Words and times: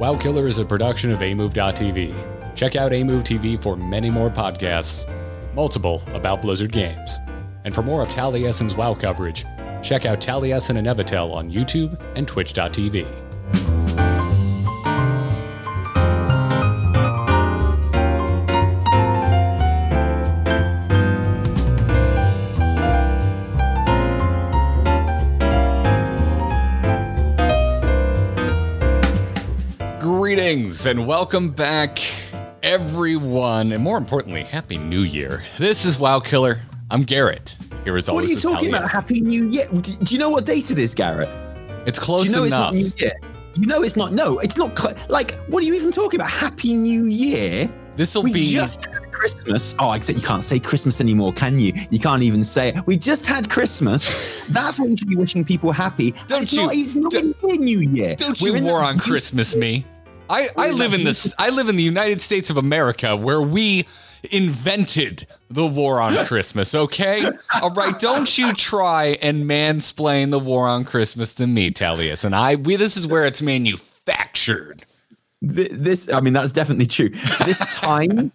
WoW 0.00 0.16
Killer 0.16 0.48
is 0.48 0.58
a 0.58 0.64
production 0.64 1.12
of 1.12 1.20
AMove.tv. 1.20 2.56
Check 2.56 2.74
out 2.74 2.90
AMove 2.90 3.22
TV 3.22 3.60
for 3.60 3.76
many 3.76 4.10
more 4.10 4.28
podcasts, 4.28 5.08
multiple 5.54 6.02
about 6.12 6.42
Blizzard 6.42 6.72
games. 6.72 7.20
And 7.64 7.72
for 7.72 7.82
more 7.82 8.02
of 8.02 8.08
Taliesin's 8.08 8.74
WoW 8.74 8.94
coverage, 8.94 9.44
check 9.82 10.04
out 10.04 10.20
Taliesin 10.20 10.76
and 10.78 10.88
Evitel 10.88 11.32
on 11.32 11.48
YouTube 11.48 12.00
and 12.16 12.26
Twitch.tv. 12.26 13.23
And 30.86 31.06
welcome 31.06 31.48
back, 31.50 31.98
everyone, 32.62 33.72
and 33.72 33.82
more 33.82 33.96
importantly, 33.96 34.42
Happy 34.42 34.76
New 34.76 35.00
Year. 35.00 35.42
This 35.56 35.86
is 35.86 35.98
WoW 35.98 36.20
Killer. 36.20 36.60
I'm 36.90 37.02
Garrett. 37.02 37.56
Here 37.84 37.96
is 37.96 38.08
always 38.08 38.24
What 38.24 38.30
are 38.30 38.34
you 38.34 38.54
talking 38.54 38.68
about? 38.68 38.90
Happy 38.90 39.22
New 39.22 39.48
Year. 39.48 39.66
Do 39.68 39.80
do 39.80 40.14
you 40.14 40.18
know 40.18 40.28
what 40.28 40.44
date 40.44 40.70
it 40.70 40.78
is, 40.78 40.94
Garrett? 40.94 41.28
It's 41.86 41.98
Do 41.98 42.04
close 42.04 42.26
you 42.26 42.32
know 42.36 42.44
enough. 42.44 42.74
it's 42.74 42.82
not 42.96 43.00
New 43.00 43.06
Year? 43.06 43.14
You 43.56 43.66
know 43.66 43.82
it's 43.82 43.96
not. 43.96 44.12
No, 44.12 44.38
it's 44.40 44.58
not. 44.58 44.78
Cl- 44.78 44.94
like, 45.08 45.34
what 45.44 45.62
are 45.62 45.66
you 45.66 45.72
even 45.74 45.90
talking 45.90 46.20
about? 46.20 46.30
Happy 46.30 46.74
New 46.74 47.06
Year. 47.06 47.70
This 47.96 48.14
will 48.14 48.24
We 48.24 48.32
be 48.34 48.50
just 48.50 48.84
had 48.84 49.10
Christmas. 49.10 49.74
Oh, 49.78 49.92
except 49.92 50.18
you 50.18 50.24
can't 50.26 50.44
say 50.44 50.58
Christmas 50.58 51.00
anymore, 51.00 51.32
can 51.32 51.58
you? 51.58 51.72
You 51.90 51.98
can't 51.98 52.22
even 52.22 52.44
say 52.44 52.68
it. 52.70 52.86
We 52.86 52.98
just 52.98 53.26
had 53.26 53.48
Christmas. 53.48 54.46
That's 54.50 54.78
when 54.78 54.90
you 54.90 54.96
should 54.98 55.08
be 55.08 55.16
wishing 55.16 55.44
people 55.44 55.72
happy. 55.72 56.12
Don't 56.26 56.42
it's 56.42 56.52
you- 56.52 56.66
Not, 56.66 56.74
it's 56.74 56.94
not 56.94 57.14
even 57.14 57.64
New 57.64 57.80
Year. 57.80 58.16
Don't 58.16 58.38
We're 58.40 58.56
you 58.58 58.64
war 58.64 58.82
on 58.82 58.98
Christmas 58.98 59.56
me. 59.56 59.86
I, 60.30 60.46
I 60.56 60.70
live 60.70 60.94
in 60.94 61.04
this 61.04 61.34
I 61.38 61.50
live 61.50 61.68
in 61.68 61.76
the 61.76 61.82
United 61.82 62.20
States 62.20 62.50
of 62.50 62.56
America 62.56 63.16
where 63.16 63.42
we 63.42 63.86
invented 64.30 65.26
the 65.50 65.66
war 65.66 66.00
on 66.00 66.24
Christmas, 66.26 66.74
okay? 66.74 67.28
All 67.60 67.70
right, 67.70 67.98
don't 67.98 68.36
you 68.38 68.52
try 68.54 69.18
and 69.20 69.44
mansplain 69.44 70.30
the 70.30 70.38
war 70.38 70.66
on 70.66 70.84
Christmas 70.84 71.34
to 71.34 71.46
me, 71.46 71.70
Talius. 71.70 72.24
And 72.24 72.34
I 72.34 72.56
we 72.56 72.76
this 72.76 72.96
is 72.96 73.06
where 73.06 73.24
it's 73.24 73.42
manufactured. 73.42 74.84
Th- 75.46 75.70
this 75.72 76.10
i 76.10 76.20
mean 76.20 76.32
that's 76.32 76.52
definitely 76.52 76.86
true 76.86 77.10
this 77.44 77.58
time 77.74 78.32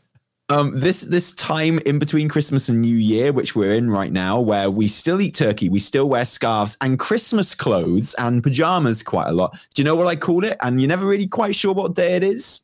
um 0.50 0.72
this 0.76 1.02
this 1.02 1.34
time 1.34 1.80
in 1.80 2.00
between 2.00 2.28
christmas 2.28 2.70
and 2.70 2.82
new 2.82 2.96
year 2.96 3.32
which 3.32 3.56
we're 3.56 3.74
in 3.74 3.90
right 3.90 4.12
now 4.12 4.40
where 4.40 4.70
we 4.72 4.88
still 4.88 5.22
eat 5.22 5.36
turkey 5.36 5.70
we 5.70 5.80
still 5.80 6.10
wear 6.10 6.26
scarves 6.26 6.76
and 6.82 6.98
christmas 7.00 7.54
clothes 7.54 8.16
and 8.16 8.44
pajamas 8.44 9.04
quite 9.04 9.28
a 9.28 9.32
lot. 9.32 9.58
Do 9.74 9.82
you 9.82 9.84
know 9.84 9.96
what 9.96 10.08
i 10.08 10.16
call 10.16 10.44
it? 10.44 10.58
And 10.62 10.82
you're 10.82 10.88
never 10.88 11.06
really 11.06 11.28
quite 11.28 11.56
sure 11.56 11.74
what 11.74 11.96
day 11.96 12.16
it 12.16 12.24
is? 12.24 12.64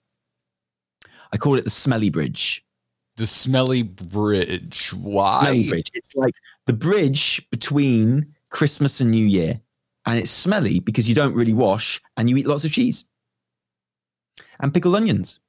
I 1.32 1.38
call 1.38 1.58
it 1.58 1.64
the 1.64 1.70
smelly 1.70 2.10
bridge. 2.10 2.64
The 3.18 3.28
smelly 3.28 3.84
bridge. 3.84 4.94
Why? 4.94 5.40
smelly 5.40 5.70
bridge. 5.70 5.92
It's 5.94 6.16
like 6.16 6.36
the 6.66 6.74
bridge 6.74 7.48
between 7.50 8.34
christmas 8.50 9.02
and 9.02 9.12
new 9.12 9.26
year. 9.26 9.60
And 10.06 10.20
it's 10.20 10.30
smelly 10.30 10.80
because 10.80 11.10
you 11.10 11.16
don't 11.16 11.34
really 11.34 11.54
wash 11.54 12.00
and 12.16 12.30
you 12.30 12.38
eat 12.38 12.46
lots 12.46 12.64
of 12.64 12.72
cheese 12.72 13.06
and 14.60 14.74
pickled 14.74 14.96
onions 14.96 15.40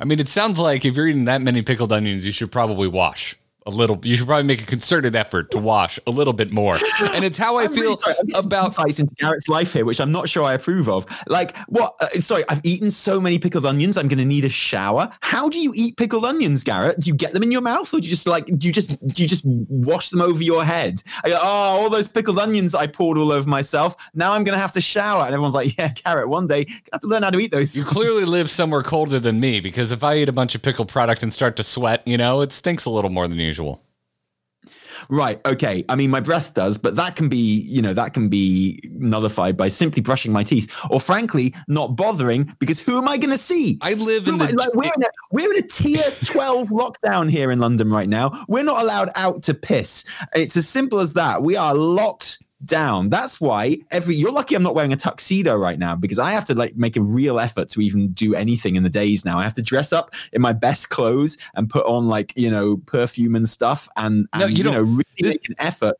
I 0.00 0.06
mean, 0.06 0.18
it 0.18 0.28
sounds 0.28 0.58
like 0.58 0.84
if 0.86 0.96
you're 0.96 1.06
eating 1.06 1.26
that 1.26 1.42
many 1.42 1.60
pickled 1.60 1.92
onions, 1.92 2.24
you 2.24 2.32
should 2.32 2.50
probably 2.50 2.88
wash 2.88 3.36
a 3.66 3.70
little. 3.70 3.98
You 4.02 4.16
should 4.16 4.26
probably 4.26 4.44
make 4.44 4.62
a 4.62 4.66
concerted 4.66 5.14
effort 5.14 5.50
to 5.52 5.58
wash 5.58 5.98
a 6.06 6.10
little 6.10 6.32
bit 6.32 6.50
more. 6.50 6.78
And 7.12 7.24
it's 7.24 7.38
how 7.38 7.58
I 7.58 7.64
I'm 7.64 7.74
feel 7.74 7.98
sorry. 7.98 8.14
I'm 8.18 8.26
getting 8.26 8.42
some 8.42 8.46
about 8.48 8.64
insights 8.66 8.98
into 8.98 9.14
Garrett's 9.16 9.48
life 9.48 9.72
here, 9.72 9.84
which 9.84 10.00
I'm 10.00 10.12
not 10.12 10.28
sure 10.28 10.44
I 10.44 10.54
approve 10.54 10.88
of. 10.88 11.06
Like, 11.26 11.56
what? 11.68 11.94
Uh, 12.00 12.08
sorry, 12.20 12.44
I've 12.48 12.60
eaten 12.64 12.90
so 12.90 13.20
many 13.20 13.38
pickled 13.38 13.66
onions. 13.66 13.96
I'm 13.96 14.08
going 14.08 14.18
to 14.18 14.24
need 14.24 14.44
a 14.44 14.48
shower. 14.48 15.10
How 15.20 15.48
do 15.48 15.60
you 15.60 15.72
eat 15.74 15.96
pickled 15.96 16.24
onions, 16.24 16.64
Garrett? 16.64 17.00
Do 17.00 17.08
you 17.08 17.14
get 17.14 17.32
them 17.32 17.42
in 17.42 17.50
your 17.50 17.60
mouth, 17.60 17.92
or 17.92 18.00
do 18.00 18.04
you 18.04 18.10
just 18.10 18.26
like 18.26 18.46
do 18.58 18.66
you 18.66 18.72
just 18.72 18.90
do 19.08 19.22
you 19.22 19.28
just 19.28 19.44
wash 19.44 20.10
them 20.10 20.20
over 20.20 20.42
your 20.42 20.64
head? 20.64 21.02
I 21.24 21.30
go, 21.30 21.38
oh, 21.40 21.46
all 21.46 21.90
those 21.90 22.08
pickled 22.08 22.38
onions 22.38 22.74
I 22.74 22.86
poured 22.86 23.18
all 23.18 23.32
over 23.32 23.48
myself. 23.48 23.96
Now 24.14 24.32
I'm 24.32 24.44
going 24.44 24.54
to 24.54 24.60
have 24.60 24.72
to 24.72 24.80
shower, 24.80 25.24
and 25.24 25.32
everyone's 25.32 25.54
like, 25.54 25.76
yeah, 25.78 25.88
Garrett, 25.88 26.28
one 26.28 26.46
day 26.46 26.66
you 26.68 26.74
have 26.92 27.00
to 27.02 27.08
learn 27.08 27.22
how 27.22 27.30
to 27.30 27.38
eat 27.38 27.52
those. 27.52 27.76
You 27.76 27.84
clearly 27.84 28.24
live 28.24 28.48
somewhere 28.50 28.82
colder 28.82 29.18
than 29.18 29.40
me 29.40 29.60
because 29.60 29.92
if 29.92 30.02
I 30.04 30.16
eat 30.16 30.28
a 30.28 30.32
bunch 30.32 30.54
of 30.54 30.62
pickled 30.62 30.88
product 30.88 31.22
and 31.22 31.32
start 31.32 31.56
to 31.56 31.62
sweat, 31.62 32.06
you 32.06 32.16
know, 32.16 32.40
it 32.40 32.52
stinks 32.52 32.84
a 32.84 32.90
little 32.90 33.10
more 33.10 33.28
than 33.28 33.40
usual. 33.50 33.82
Right. 35.08 35.40
Okay. 35.46 35.84
I 35.88 35.96
mean, 35.96 36.10
my 36.10 36.20
breath 36.20 36.52
does, 36.52 36.76
but 36.76 36.94
that 36.96 37.16
can 37.16 37.28
be, 37.30 37.62
you 37.76 37.80
know, 37.80 37.94
that 37.94 38.12
can 38.12 38.28
be 38.28 38.78
nullified 38.92 39.56
by 39.56 39.68
simply 39.70 40.02
brushing 40.02 40.30
my 40.30 40.44
teeth, 40.44 40.70
or 40.90 41.00
frankly, 41.00 41.54
not 41.68 41.96
bothering 41.96 42.54
because 42.58 42.78
who 42.78 42.98
am 42.98 43.08
I 43.08 43.16
going 43.16 43.30
to 43.32 43.38
see? 43.38 43.78
I 43.80 43.94
live 43.94 44.26
Who 44.26 44.34
in 44.34 44.42
am 44.42 44.46
I- 44.46 44.50
like, 44.64 44.74
we're 44.74 44.92
in 44.94 45.02
a 45.02 45.08
we're 45.32 45.50
in 45.54 45.64
a 45.64 45.66
tier 45.66 46.02
twelve 46.26 46.68
lockdown 46.68 47.30
here 47.30 47.50
in 47.50 47.58
London 47.58 47.90
right 47.90 48.08
now. 48.08 48.44
We're 48.46 48.62
not 48.62 48.82
allowed 48.82 49.08
out 49.16 49.42
to 49.44 49.54
piss. 49.54 50.04
It's 50.34 50.56
as 50.56 50.68
simple 50.68 51.00
as 51.00 51.14
that. 51.14 51.42
We 51.42 51.56
are 51.56 51.74
locked 51.74 52.38
down. 52.64 53.08
That's 53.08 53.40
why 53.40 53.78
every 53.90 54.14
you're 54.16 54.32
lucky 54.32 54.54
I'm 54.54 54.62
not 54.62 54.74
wearing 54.74 54.92
a 54.92 54.96
tuxedo 54.96 55.56
right 55.56 55.78
now 55.78 55.94
because 55.94 56.18
I 56.18 56.30
have 56.32 56.44
to 56.46 56.54
like 56.54 56.76
make 56.76 56.96
a 56.96 57.02
real 57.02 57.40
effort 57.40 57.68
to 57.70 57.80
even 57.80 58.12
do 58.12 58.34
anything 58.34 58.76
in 58.76 58.82
the 58.82 58.90
days 58.90 59.24
now. 59.24 59.38
I 59.38 59.44
have 59.44 59.54
to 59.54 59.62
dress 59.62 59.92
up 59.92 60.12
in 60.32 60.42
my 60.42 60.52
best 60.52 60.90
clothes 60.90 61.38
and 61.54 61.70
put 61.70 61.86
on 61.86 62.08
like 62.08 62.32
you 62.36 62.50
know 62.50 62.76
perfume 62.86 63.34
and 63.34 63.48
stuff 63.48 63.88
and, 63.96 64.26
and 64.32 64.40
No, 64.40 64.46
you 64.46 64.56
you, 64.56 64.64
know 64.64 64.80
really 64.82 65.04
this- 65.18 65.28
make 65.32 65.48
an 65.48 65.56
effort 65.58 65.96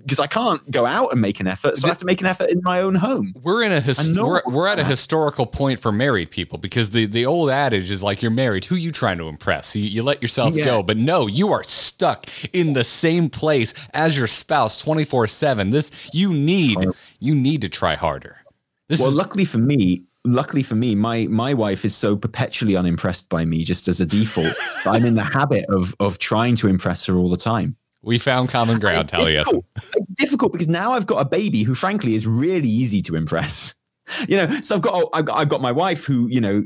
because 0.00 0.18
I 0.18 0.26
can't 0.26 0.68
go 0.70 0.86
out 0.86 1.12
and 1.12 1.20
make 1.20 1.40
an 1.40 1.46
effort, 1.46 1.76
so 1.78 1.86
I 1.86 1.90
have 1.90 1.98
to 1.98 2.04
make 2.04 2.20
an 2.20 2.26
effort 2.26 2.48
in 2.50 2.60
my 2.62 2.80
own 2.80 2.94
home. 2.94 3.34
we're 3.42 3.62
in 3.62 3.72
a 3.72 3.82
we're, 4.22 4.42
we're 4.46 4.66
at 4.66 4.78
a 4.78 4.84
historical 4.84 5.46
point 5.46 5.78
for 5.80 5.92
married 5.92 6.30
people 6.30 6.58
because 6.58 6.90
the, 6.90 7.06
the 7.06 7.26
old 7.26 7.50
adage 7.50 7.90
is 7.90 8.02
like 8.02 8.22
you're 8.22 8.30
married 8.30 8.64
who 8.64 8.76
you 8.76 8.90
trying 8.92 9.18
to 9.18 9.28
impress 9.28 9.74
you, 9.76 9.84
you 9.84 10.02
let 10.02 10.22
yourself 10.22 10.54
Yeah. 10.54 10.64
go 10.64 10.82
but 10.82 10.96
no 10.96 11.26
you 11.26 11.52
are 11.52 11.62
stuck 11.64 12.26
in 12.52 12.72
the 12.72 12.84
same 12.84 13.28
place 13.28 13.74
as 13.92 14.16
your 14.16 14.26
spouse 14.26 14.82
24/7 14.84 15.70
this 15.72 15.90
you 16.12 16.32
need 16.32 16.78
you 17.18 17.34
need 17.34 17.60
to 17.62 17.68
try 17.68 17.94
harder 17.94 18.36
this 18.88 19.00
Well, 19.00 19.10
is 19.10 19.14
luckily 19.16 19.44
for 19.44 19.58
me, 19.58 20.04
luckily 20.24 20.62
for 20.62 20.74
me, 20.74 20.94
my 20.94 21.26
my 21.26 21.52
wife 21.52 21.84
is 21.84 21.94
so 21.94 22.16
perpetually 22.16 22.74
unimpressed 22.74 23.28
by 23.28 23.44
me, 23.44 23.62
just 23.64 23.86
as 23.86 24.00
a 24.00 24.06
default. 24.06 24.54
I'm 24.86 25.04
in 25.04 25.14
the 25.14 25.22
habit 25.24 25.66
of 25.68 25.94
of 26.00 26.18
trying 26.18 26.56
to 26.56 26.68
impress 26.68 27.04
her 27.04 27.14
all 27.16 27.28
the 27.28 27.36
time. 27.36 27.76
We 28.02 28.18
found 28.18 28.48
common 28.48 28.78
ground 28.78 29.08
Taliesin. 29.08 29.62
It's 29.76 30.06
difficult 30.16 30.52
because 30.52 30.68
now 30.68 30.92
I've 30.92 31.06
got 31.06 31.18
a 31.18 31.24
baby 31.24 31.62
who, 31.62 31.74
frankly, 31.74 32.14
is 32.14 32.26
really 32.26 32.68
easy 32.68 33.02
to 33.02 33.16
impress. 33.16 33.74
You 34.26 34.38
know, 34.38 34.50
so 34.62 34.74
I've 34.74 34.80
got 34.80 34.94
oh, 34.94 35.10
I've 35.12 35.26
got, 35.26 35.36
I've 35.36 35.48
got 35.50 35.60
my 35.60 35.70
wife 35.70 36.04
who 36.04 36.28
you 36.28 36.40
know 36.40 36.64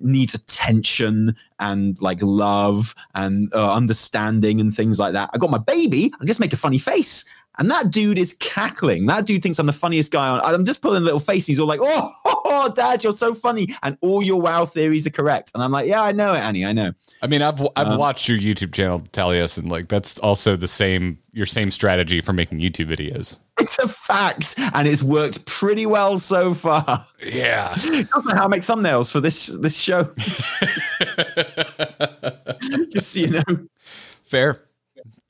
needs 0.00 0.34
attention 0.34 1.36
and 1.60 2.00
like 2.02 2.18
love 2.22 2.92
and 3.14 3.52
uh, 3.54 3.72
understanding 3.72 4.60
and 4.60 4.74
things 4.74 4.98
like 4.98 5.12
that. 5.12 5.30
I 5.32 5.38
got 5.38 5.50
my 5.50 5.58
baby. 5.58 6.12
I 6.20 6.24
just 6.24 6.40
make 6.40 6.52
a 6.52 6.56
funny 6.56 6.78
face. 6.78 7.24
And 7.58 7.70
that 7.70 7.90
dude 7.90 8.18
is 8.18 8.34
cackling. 8.34 9.06
That 9.06 9.24
dude 9.26 9.42
thinks 9.42 9.58
I'm 9.58 9.66
the 9.66 9.72
funniest 9.72 10.12
guy 10.12 10.28
on. 10.28 10.40
I'm 10.42 10.64
just 10.64 10.82
pulling 10.82 11.02
a 11.02 11.04
little 11.04 11.20
face. 11.20 11.46
He's 11.46 11.58
all 11.58 11.66
like, 11.66 11.80
"Oh, 11.82 12.70
dad, 12.74 13.02
you're 13.02 13.12
so 13.12 13.34
funny," 13.34 13.74
and 13.82 13.96
all 14.02 14.22
your 14.22 14.40
wow 14.40 14.66
theories 14.66 15.06
are 15.06 15.10
correct. 15.10 15.52
And 15.54 15.62
I'm 15.62 15.72
like, 15.72 15.86
"Yeah, 15.86 16.02
I 16.02 16.12
know 16.12 16.34
it, 16.34 16.38
Annie. 16.40 16.64
I 16.64 16.72
know." 16.72 16.92
I 17.22 17.26
mean, 17.26 17.40
I've 17.42 17.60
I've 17.76 17.88
Um, 17.88 17.98
watched 17.98 18.28
your 18.28 18.38
YouTube 18.38 18.72
channel, 18.72 19.00
Talius, 19.12 19.56
and 19.58 19.70
like 19.70 19.88
that's 19.88 20.18
also 20.18 20.54
the 20.56 20.68
same 20.68 21.18
your 21.32 21.46
same 21.46 21.70
strategy 21.70 22.20
for 22.20 22.32
making 22.32 22.60
YouTube 22.60 22.94
videos. 22.94 23.38
It's 23.58 23.78
a 23.78 23.88
fact, 23.88 24.54
and 24.74 24.86
it's 24.86 25.02
worked 25.02 25.46
pretty 25.46 25.86
well 25.86 26.18
so 26.18 26.52
far. 26.52 27.06
Yeah. 27.24 27.74
That's 27.84 28.10
how 28.12 28.44
I 28.44 28.48
make 28.48 28.60
thumbnails 28.60 29.10
for 29.10 29.20
this 29.20 29.46
this 29.46 29.74
show. 29.78 30.12
Just 32.92 33.12
so 33.12 33.20
you 33.20 33.28
know, 33.28 33.42
Fair. 34.24 34.60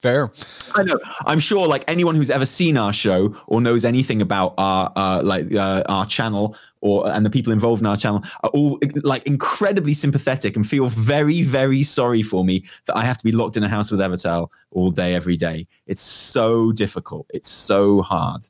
Fair. 0.03 0.31
I 0.75 0.83
know. 0.83 0.99
I'm 1.25 1.39
sure, 1.39 1.67
like 1.67 1.83
anyone 1.89 2.15
who's 2.15 2.31
ever 2.31 2.45
seen 2.45 2.77
our 2.77 2.93
show 2.93 3.35
or 3.47 3.61
knows 3.61 3.85
anything 3.85 4.21
about 4.21 4.55
our 4.59 4.93
uh, 4.95 5.23
like 5.25 5.53
uh, 5.55 5.85
our 5.89 6.05
channel 6.05 6.57
or 6.83 7.11
and 7.11 7.25
the 7.25 7.31
people 7.31 7.53
involved 7.53 7.81
in 7.81 7.87
our 7.87 7.97
channel 7.97 8.23
are 8.43 8.51
all 8.51 8.79
like 9.03 9.27
incredibly 9.27 9.95
sympathetic 9.95 10.55
and 10.55 10.69
feel 10.69 10.89
very 10.89 11.43
very 11.43 11.83
sorry 11.83 12.23
for 12.23 12.45
me 12.45 12.63
that 12.85 12.97
I 12.97 13.05
have 13.05 13.17
to 13.17 13.25
be 13.25 13.33
locked 13.33 13.57
in 13.57 13.63
a 13.65 13.69
house 13.69 13.91
with 13.91 14.01
Evitel 14.01 14.49
all 14.71 14.91
day 14.91 15.15
every 15.15 15.37
day. 15.37 15.67
It's 15.87 16.03
so 16.03 16.73
difficult. 16.73 17.27
It's 17.33 17.49
so 17.49 18.03
hard. 18.03 18.47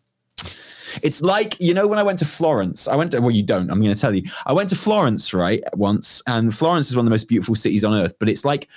It's 1.03 1.23
like, 1.23 1.57
you 1.61 1.75
know, 1.75 1.87
when 1.87 1.99
I 1.99 2.03
went 2.03 2.19
to 2.21 2.25
Florence, 2.25 2.89
I 2.89 2.97
went 2.97 3.11
to, 3.11 3.21
well, 3.21 3.31
you 3.31 3.43
don't, 3.43 3.71
I'm 3.71 3.83
going 3.83 3.95
to 3.95 4.01
tell 4.01 4.15
you. 4.15 4.23
I 4.47 4.53
went 4.53 4.71
to 4.71 4.77
Florence, 4.77 5.35
right, 5.35 5.63
once, 5.75 6.23
and 6.27 6.55
Florence 6.57 6.89
is 6.89 6.97
one 6.97 7.05
of 7.05 7.07
the 7.07 7.15
most 7.15 7.29
beautiful 7.29 7.55
cities 7.55 7.85
on 7.85 7.93
earth, 7.93 8.15
but 8.19 8.29
it's 8.29 8.45
like, 8.45 8.69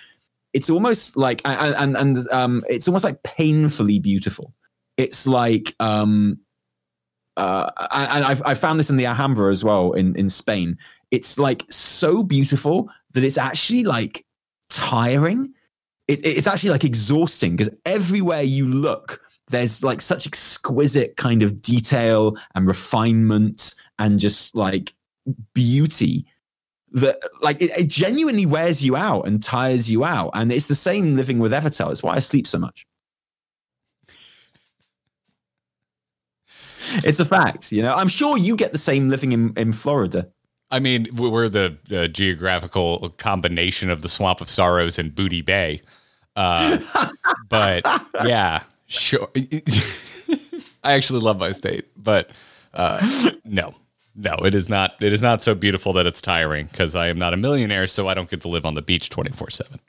it's 0.54 0.70
almost 0.70 1.16
like, 1.18 1.42
and, 1.46 1.96
and, 1.96 2.28
um, 2.32 2.64
it's 2.70 2.88
almost 2.88 3.04
like 3.04 3.22
painfully 3.24 4.00
beautiful. 4.00 4.54
It's 4.98 5.28
like, 5.28 5.76
um, 5.80 6.40
uh, 7.38 7.70
and 7.92 8.26
I've, 8.26 8.42
I 8.44 8.54
found 8.54 8.80
this 8.80 8.90
in 8.90 8.98
the 8.98 9.06
Alhambra 9.06 9.52
as 9.52 9.64
well 9.64 9.94
in, 9.94 10.16
in 10.16 10.30
Spain. 10.30 10.78
It's 11.12 11.40
like 11.40 11.64
so 11.70 12.24
beautiful 12.24 12.92
that 13.14 13.24
it's 13.24 13.38
actually 13.38 13.84
like 13.84 14.26
tiring. 14.70 15.54
It, 16.08 16.26
it's 16.26 16.48
actually 16.48 16.72
like 16.72 16.84
exhausting 16.84 17.56
because 17.56 17.74
everywhere 17.86 18.42
you 18.42 18.68
look, 18.68 19.22
there's 19.50 19.84
like 19.84 20.02
such 20.02 20.28
exquisite 20.28 21.16
kind 21.18 21.44
of 21.44 21.62
detail 21.62 22.38
and 22.56 22.68
refinement 22.68 23.74
and 24.00 24.20
just 24.20 24.56
like 24.56 24.94
beauty 25.54 26.26
that 26.94 27.20
like 27.42 27.62
it, 27.62 27.72
it, 27.78 27.88
genuinely 27.88 28.46
wears 28.46 28.84
you 28.84 28.96
out 28.96 29.28
and 29.28 29.42
tires 29.42 29.90
you 29.90 30.04
out. 30.04 30.32
And 30.34 30.52
it's 30.52 30.68
the 30.68 30.76
same 30.76 31.16
living 31.16 31.40
with 31.40 31.52
Evitel. 31.52 31.92
It's 31.92 32.04
why 32.04 32.16
I 32.16 32.20
sleep 32.20 32.48
so 32.48 32.58
much. 32.58 32.86
it's 37.04 37.20
a 37.20 37.26
fact, 37.26 37.72
you 37.72 37.82
know. 37.82 37.96
I'm 37.96 38.08
sure 38.08 38.38
you 38.38 38.56
get 38.56 38.72
the 38.72 38.78
same 38.78 39.10
living 39.10 39.32
in, 39.32 39.54
in 39.56 39.74
Florida. 39.74 40.28
I 40.72 40.80
mean, 40.80 41.08
we're 41.16 41.50
the, 41.50 41.78
the 41.86 42.08
geographical 42.08 43.10
combination 43.18 43.90
of 43.90 44.02
the 44.02 44.10
Swamp 44.10 44.40
of 44.42 44.50
Sorrows 44.50 45.00
and 45.00 45.14
Booty 45.14 45.42
Bay. 45.42 45.82
Uh, 46.36 46.80
but 47.50 47.84
yeah, 48.24 48.64
sure. 48.88 49.30
I 50.84 50.94
actually 50.94 51.20
love 51.20 51.40
my 51.40 51.52
state, 51.52 51.86
but 51.98 52.30
uh, 52.74 53.32
no, 53.46 53.74
no, 54.20 54.36
it 54.46 54.54
is 54.54 54.68
not. 54.68 54.96
It 55.02 55.14
is 55.14 55.22
not 55.22 55.42
so 55.42 55.56
beautiful 55.56 55.94
that 55.94 56.06
it's 56.06 56.22
tiring 56.22 56.68
because 56.68 56.94
I 56.94 57.08
am 57.08 57.18
not 57.18 57.34
a 57.34 57.38
millionaire, 57.38 57.88
so 57.88 58.08
I 58.10 58.14
don't 58.14 58.30
get 58.30 58.42
to 58.42 58.50
live 58.50 58.66
on 58.66 58.76
the 58.76 58.82
beach 58.82 59.10
twenty 59.10 59.32
four 59.32 59.50
seven. 59.50 59.80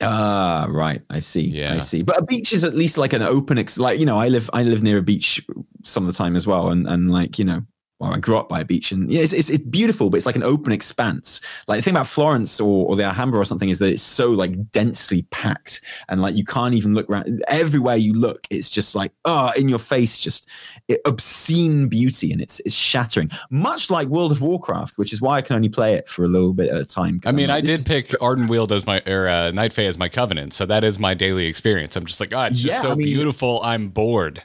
Ah, 0.00 0.66
right. 0.68 1.02
I 1.10 1.18
see. 1.18 1.42
Yeah. 1.42 1.74
I 1.74 1.78
see. 1.80 2.02
But 2.02 2.18
a 2.18 2.22
beach 2.22 2.52
is 2.52 2.64
at 2.64 2.74
least 2.74 2.98
like 2.98 3.12
an 3.12 3.22
open, 3.22 3.58
ex- 3.58 3.78
like 3.78 3.98
you 3.98 4.06
know, 4.06 4.18
I 4.18 4.28
live 4.28 4.48
I 4.52 4.62
live 4.62 4.82
near 4.82 4.98
a 4.98 5.02
beach 5.02 5.44
some 5.82 6.04
of 6.04 6.06
the 6.06 6.16
time 6.16 6.36
as 6.36 6.46
well, 6.46 6.70
and 6.70 6.86
and 6.86 7.10
like 7.10 7.38
you 7.38 7.44
know, 7.44 7.62
well, 8.04 8.14
I 8.14 8.18
grew 8.18 8.36
up 8.36 8.50
by 8.50 8.60
a 8.60 8.64
beach, 8.66 8.92
and 8.92 9.10
yeah, 9.10 9.22
it's, 9.22 9.32
it's, 9.32 9.48
it's 9.48 9.64
beautiful, 9.64 10.10
but 10.10 10.18
it's 10.18 10.26
like 10.26 10.36
an 10.36 10.42
open 10.42 10.72
expanse. 10.72 11.40
Like 11.66 11.78
the 11.78 11.82
thing 11.82 11.94
about 11.94 12.06
Florence 12.06 12.60
or, 12.60 12.86
or 12.86 12.96
the 12.96 13.04
Alhambra 13.04 13.40
or 13.40 13.46
something 13.46 13.70
is 13.70 13.78
that 13.78 13.88
it's 13.88 14.02
so 14.02 14.30
like 14.30 14.70
densely 14.72 15.22
packed, 15.30 15.80
and 16.10 16.20
like 16.20 16.36
you 16.36 16.44
can't 16.44 16.74
even 16.74 16.92
look 16.92 17.08
around. 17.08 17.42
Everywhere 17.48 17.96
you 17.96 18.12
look, 18.12 18.46
it's 18.50 18.68
just 18.68 18.94
like 18.94 19.12
oh, 19.24 19.52
in 19.56 19.70
your 19.70 19.78
face, 19.78 20.18
just 20.18 20.48
obscene 21.06 21.88
beauty, 21.88 22.30
and 22.30 22.42
it's 22.42 22.60
it's 22.60 22.74
shattering. 22.74 23.30
Much 23.48 23.90
like 23.90 24.08
World 24.08 24.32
of 24.32 24.42
Warcraft, 24.42 24.98
which 24.98 25.12
is 25.12 25.22
why 25.22 25.36
I 25.36 25.40
can 25.40 25.56
only 25.56 25.70
play 25.70 25.94
it 25.94 26.06
for 26.06 26.24
a 26.24 26.28
little 26.28 26.52
bit 26.52 26.68
at 26.68 26.80
a 26.80 26.84
time. 26.84 27.22
I 27.24 27.32
mean, 27.32 27.48
like, 27.48 27.64
I 27.64 27.66
did 27.66 27.86
pick 27.86 28.08
Ardenweald 28.20 28.70
as 28.70 28.86
my 28.86 29.00
or 29.06 29.28
uh, 29.28 29.50
Night 29.52 29.72
Fae 29.72 29.86
as 29.86 29.96
my 29.96 30.10
covenant, 30.10 30.52
so 30.52 30.66
that 30.66 30.84
is 30.84 30.98
my 30.98 31.14
daily 31.14 31.46
experience. 31.46 31.96
I'm 31.96 32.04
just 32.04 32.20
like, 32.20 32.34
oh, 32.34 32.42
it's 32.42 32.60
just 32.60 32.76
yeah, 32.76 32.82
so 32.82 32.92
I 32.92 32.96
mean, 32.96 33.06
beautiful. 33.06 33.62
I'm 33.62 33.88
bored. 33.88 34.44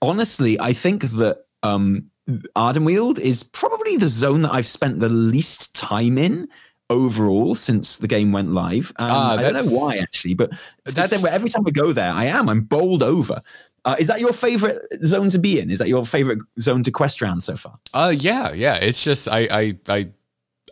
Honestly, 0.00 0.58
I 0.58 0.72
think 0.72 1.02
that 1.02 1.44
um 1.62 2.09
Ardenweald 2.56 3.18
is 3.18 3.42
probably 3.42 3.96
the 3.96 4.08
zone 4.08 4.42
that 4.42 4.52
I've 4.52 4.66
spent 4.66 5.00
the 5.00 5.08
least 5.08 5.74
time 5.74 6.18
in 6.18 6.48
overall 6.90 7.54
since 7.54 7.98
the 7.98 8.08
game 8.08 8.32
went 8.32 8.52
live. 8.52 8.92
Um, 8.96 9.10
uh, 9.10 9.36
I 9.36 9.42
don't 9.42 9.54
know 9.54 9.72
why 9.72 9.98
actually, 9.98 10.34
but 10.34 10.50
that's 10.84 11.12
every 11.24 11.50
time 11.50 11.64
I 11.66 11.70
go 11.70 11.92
there, 11.92 12.10
I 12.10 12.24
am 12.26 12.48
I'm 12.48 12.62
bowled 12.62 13.02
over. 13.02 13.40
Uh, 13.84 13.96
is 13.98 14.08
that 14.08 14.20
your 14.20 14.32
favorite 14.32 14.82
zone 15.06 15.30
to 15.30 15.38
be 15.38 15.58
in? 15.58 15.70
Is 15.70 15.78
that 15.78 15.88
your 15.88 16.04
favorite 16.04 16.40
zone 16.60 16.82
to 16.82 16.90
quest 16.90 17.22
around 17.22 17.42
so 17.42 17.56
far? 17.56 17.78
Uh, 17.94 18.12
yeah, 18.14 18.52
yeah. 18.52 18.74
It's 18.74 19.02
just 19.02 19.28
I 19.28 19.48
I 19.50 19.78
I 19.88 20.10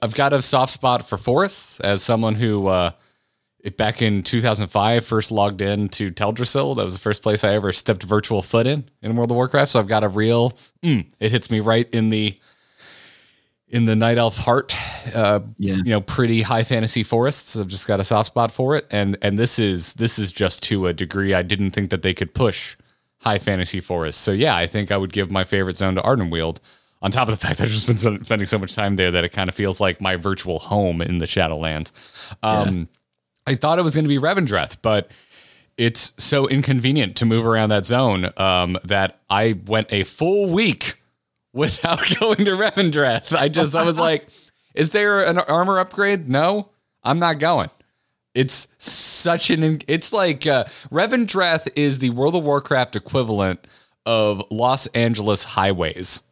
I've 0.02 0.14
got 0.14 0.32
a 0.32 0.42
soft 0.42 0.72
spot 0.72 1.08
for 1.08 1.16
forests 1.16 1.80
as 1.80 2.02
someone 2.02 2.34
who 2.34 2.66
uh, 2.66 2.90
back 3.76 4.00
in 4.02 4.22
2005 4.22 5.04
first 5.04 5.30
logged 5.30 5.60
in 5.60 5.88
to 5.90 6.10
Teldrassil. 6.10 6.76
That 6.76 6.84
was 6.84 6.94
the 6.94 7.00
first 7.00 7.22
place 7.22 7.44
I 7.44 7.54
ever 7.54 7.72
stepped 7.72 8.04
virtual 8.04 8.42
foot 8.42 8.66
in 8.66 8.88
in 9.02 9.16
World 9.16 9.30
of 9.30 9.36
Warcraft. 9.36 9.72
So 9.72 9.80
I've 9.80 9.88
got 9.88 10.04
a 10.04 10.08
real 10.08 10.52
mm, 10.82 11.06
it 11.20 11.30
hits 11.30 11.50
me 11.50 11.60
right 11.60 11.88
in 11.92 12.10
the 12.10 12.38
in 13.68 13.84
the 13.84 13.96
night 13.96 14.18
elf 14.18 14.36
heart. 14.38 14.74
Uh, 15.14 15.40
yeah. 15.58 15.76
you 15.76 15.90
know, 15.90 16.00
pretty 16.00 16.42
high 16.42 16.62
fantasy 16.62 17.02
forests. 17.02 17.56
I've 17.56 17.68
just 17.68 17.86
got 17.86 18.00
a 18.00 18.04
soft 18.04 18.28
spot 18.28 18.52
for 18.52 18.76
it, 18.76 18.86
and 18.90 19.18
and 19.22 19.38
this 19.38 19.58
is 19.58 19.94
this 19.94 20.18
is 20.18 20.32
just 20.32 20.62
to 20.64 20.86
a 20.86 20.92
degree 20.92 21.34
I 21.34 21.42
didn't 21.42 21.70
think 21.70 21.90
that 21.90 22.02
they 22.02 22.14
could 22.14 22.34
push 22.34 22.76
high 23.20 23.38
fantasy 23.38 23.80
forests. 23.80 24.20
So 24.20 24.32
yeah, 24.32 24.56
I 24.56 24.66
think 24.66 24.92
I 24.92 24.96
would 24.96 25.12
give 25.12 25.30
my 25.30 25.44
favorite 25.44 25.76
zone 25.76 25.94
to 25.96 26.02
Ardenweald. 26.02 26.58
On 27.00 27.12
top 27.12 27.28
of 27.28 27.38
the 27.38 27.46
fact 27.46 27.58
that 27.58 27.64
I've 27.64 27.70
just 27.70 27.86
been 27.86 28.24
spending 28.24 28.46
so 28.46 28.58
much 28.58 28.74
time 28.74 28.96
there 28.96 29.10
that 29.12 29.24
it 29.24 29.30
kind 29.30 29.48
of 29.48 29.54
feels 29.54 29.80
like 29.80 30.00
my 30.00 30.16
virtual 30.16 30.58
home 30.58 31.00
in 31.00 31.18
the 31.18 31.26
Shadowlands. 31.26 31.92
Um, 32.42 32.88
I 33.48 33.54
thought 33.54 33.78
it 33.78 33.82
was 33.82 33.94
going 33.94 34.04
to 34.04 34.08
be 34.08 34.18
Revendreth, 34.18 34.76
but 34.82 35.10
it's 35.78 36.12
so 36.18 36.46
inconvenient 36.48 37.16
to 37.16 37.24
move 37.24 37.46
around 37.46 37.70
that 37.70 37.86
zone 37.86 38.30
um, 38.36 38.76
that 38.84 39.20
I 39.30 39.58
went 39.66 39.90
a 39.90 40.04
full 40.04 40.50
week 40.50 41.00
without 41.54 42.00
going 42.20 42.44
to 42.44 42.50
Revendreth. 42.50 43.34
I 43.34 43.48
just 43.48 43.74
I 43.74 43.84
was 43.84 43.96
like, 43.98 44.28
is 44.74 44.90
there 44.90 45.22
an 45.22 45.38
armor 45.38 45.78
upgrade? 45.78 46.28
No, 46.28 46.68
I'm 47.02 47.18
not 47.18 47.38
going. 47.38 47.70
It's 48.34 48.68
such 48.76 49.48
an 49.50 49.80
it's 49.88 50.12
like 50.12 50.46
uh, 50.46 50.64
Revendreth 50.92 51.68
is 51.74 52.00
the 52.00 52.10
World 52.10 52.36
of 52.36 52.44
Warcraft 52.44 52.96
equivalent 52.96 53.66
of 54.04 54.42
Los 54.50 54.86
Angeles 54.88 55.42
highways. 55.42 56.22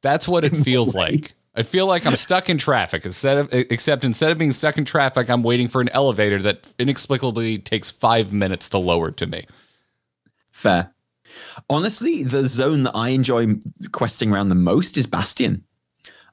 That's 0.00 0.26
what 0.26 0.44
it 0.44 0.56
feels 0.56 0.94
like. 0.94 1.34
I 1.54 1.62
feel 1.62 1.86
like 1.86 2.06
I'm 2.06 2.16
stuck 2.16 2.48
in 2.48 2.56
traffic 2.56 3.04
instead 3.04 3.36
of 3.36 3.48
except 3.52 4.04
instead 4.04 4.32
of 4.32 4.38
being 4.38 4.52
stuck 4.52 4.78
in 4.78 4.84
traffic, 4.84 5.28
I'm 5.28 5.42
waiting 5.42 5.68
for 5.68 5.80
an 5.80 5.90
elevator 5.90 6.40
that 6.42 6.66
inexplicably 6.78 7.58
takes 7.58 7.90
five 7.90 8.32
minutes 8.32 8.70
to 8.70 8.78
lower 8.78 9.10
to 9.10 9.26
me. 9.26 9.46
Fair. 10.52 10.92
Honestly, 11.68 12.24
the 12.24 12.48
zone 12.48 12.84
that 12.84 12.92
I 12.94 13.10
enjoy 13.10 13.56
questing 13.92 14.32
around 14.32 14.48
the 14.48 14.54
most 14.54 14.96
is 14.96 15.06
Bastion. 15.06 15.64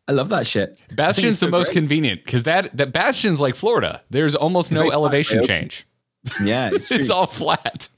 I 0.07 0.13
love 0.13 0.29
that 0.29 0.47
shit. 0.47 0.79
Bastion's 0.95 1.39
so 1.39 1.45
the 1.45 1.51
most 1.51 1.67
great. 1.67 1.75
convenient 1.75 2.23
because 2.23 2.43
that 2.43 2.75
that 2.77 2.93
Bastion's 2.93 3.41
like 3.41 3.55
Florida. 3.55 4.01
There's 4.09 4.35
almost 4.35 4.71
no 4.71 4.89
elevation 4.91 5.43
change. 5.43 5.85
Yeah, 6.41 6.71
it's, 6.73 6.89
it's 6.91 7.09
all 7.09 7.27
flat. 7.27 7.89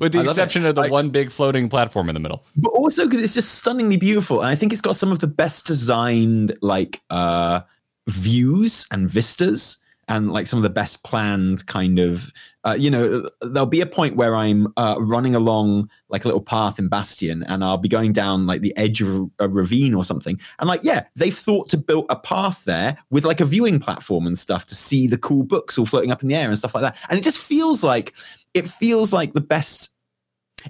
With 0.00 0.12
the 0.12 0.20
exception 0.20 0.66
of 0.66 0.74
the 0.74 0.88
one 0.88 1.10
big 1.10 1.30
floating 1.30 1.68
platform 1.68 2.08
in 2.08 2.14
the 2.14 2.20
middle. 2.20 2.44
But 2.56 2.70
also 2.70 3.04
because 3.04 3.22
it's 3.22 3.34
just 3.34 3.56
stunningly 3.56 3.96
beautiful, 3.96 4.40
and 4.40 4.48
I 4.48 4.54
think 4.54 4.72
it's 4.72 4.82
got 4.82 4.96
some 4.96 5.12
of 5.12 5.20
the 5.20 5.26
best 5.26 5.66
designed 5.66 6.56
like 6.60 7.00
uh, 7.10 7.60
views 8.06 8.86
and 8.90 9.08
vistas, 9.08 9.78
and 10.08 10.32
like 10.32 10.46
some 10.46 10.58
of 10.58 10.62
the 10.62 10.70
best 10.70 11.04
planned 11.04 11.66
kind 11.66 11.98
of. 11.98 12.32
Uh, 12.66 12.74
you 12.78 12.90
know, 12.90 13.28
there'll 13.42 13.66
be 13.66 13.82
a 13.82 13.86
point 13.86 14.16
where 14.16 14.34
I'm 14.34 14.72
uh, 14.78 14.96
running 14.98 15.34
along 15.34 15.90
like 16.08 16.24
a 16.24 16.28
little 16.28 16.40
path 16.40 16.78
in 16.78 16.88
Bastion, 16.88 17.42
and 17.46 17.62
I'll 17.62 17.76
be 17.76 17.90
going 17.90 18.14
down 18.14 18.46
like 18.46 18.62
the 18.62 18.74
edge 18.78 19.02
of 19.02 19.30
a 19.38 19.50
ravine 19.50 19.92
or 19.92 20.02
something, 20.02 20.40
and 20.58 20.66
like 20.66 20.80
yeah, 20.82 21.04
they've 21.14 21.36
thought 21.36 21.68
to 21.70 21.76
build 21.76 22.06
a 22.08 22.16
path 22.16 22.64
there 22.64 22.96
with 23.10 23.26
like 23.26 23.40
a 23.40 23.44
viewing 23.44 23.80
platform 23.80 24.26
and 24.26 24.38
stuff 24.38 24.64
to 24.68 24.74
see 24.74 25.06
the 25.06 25.18
cool 25.18 25.42
books 25.42 25.76
all 25.76 25.84
floating 25.84 26.10
up 26.10 26.22
in 26.22 26.28
the 26.30 26.34
air 26.34 26.48
and 26.48 26.56
stuff 26.56 26.74
like 26.74 26.80
that, 26.80 26.96
and 27.10 27.18
it 27.18 27.22
just 27.22 27.36
feels 27.36 27.84
like 27.84 28.14
it 28.54 28.68
feels 28.68 29.12
like 29.12 29.34
the 29.34 29.40
best. 29.40 29.90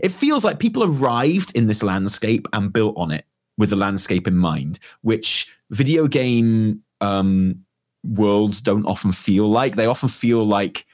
It 0.01 0.11
feels 0.11 0.45
like 0.45 0.59
people 0.59 0.83
arrived 0.83 1.55
in 1.55 1.67
this 1.67 1.83
landscape 1.83 2.49
and 2.53 2.73
built 2.73 2.97
on 2.97 3.13
it 3.13 3.27
with 3.59 3.71
the 3.71 3.77
landscape 3.77 4.27
in 4.27 4.37
mind, 4.37 4.81
which 5.03 5.49
video 5.71 6.09
game 6.09 6.83
um, 7.01 7.65
worlds 8.03 8.61
don't 8.61 8.87
often 8.87 9.13
feel 9.13 9.49
like. 9.49 9.77
They 9.77 9.87
often 9.87 10.09
feel 10.09 10.45
like 10.45 10.87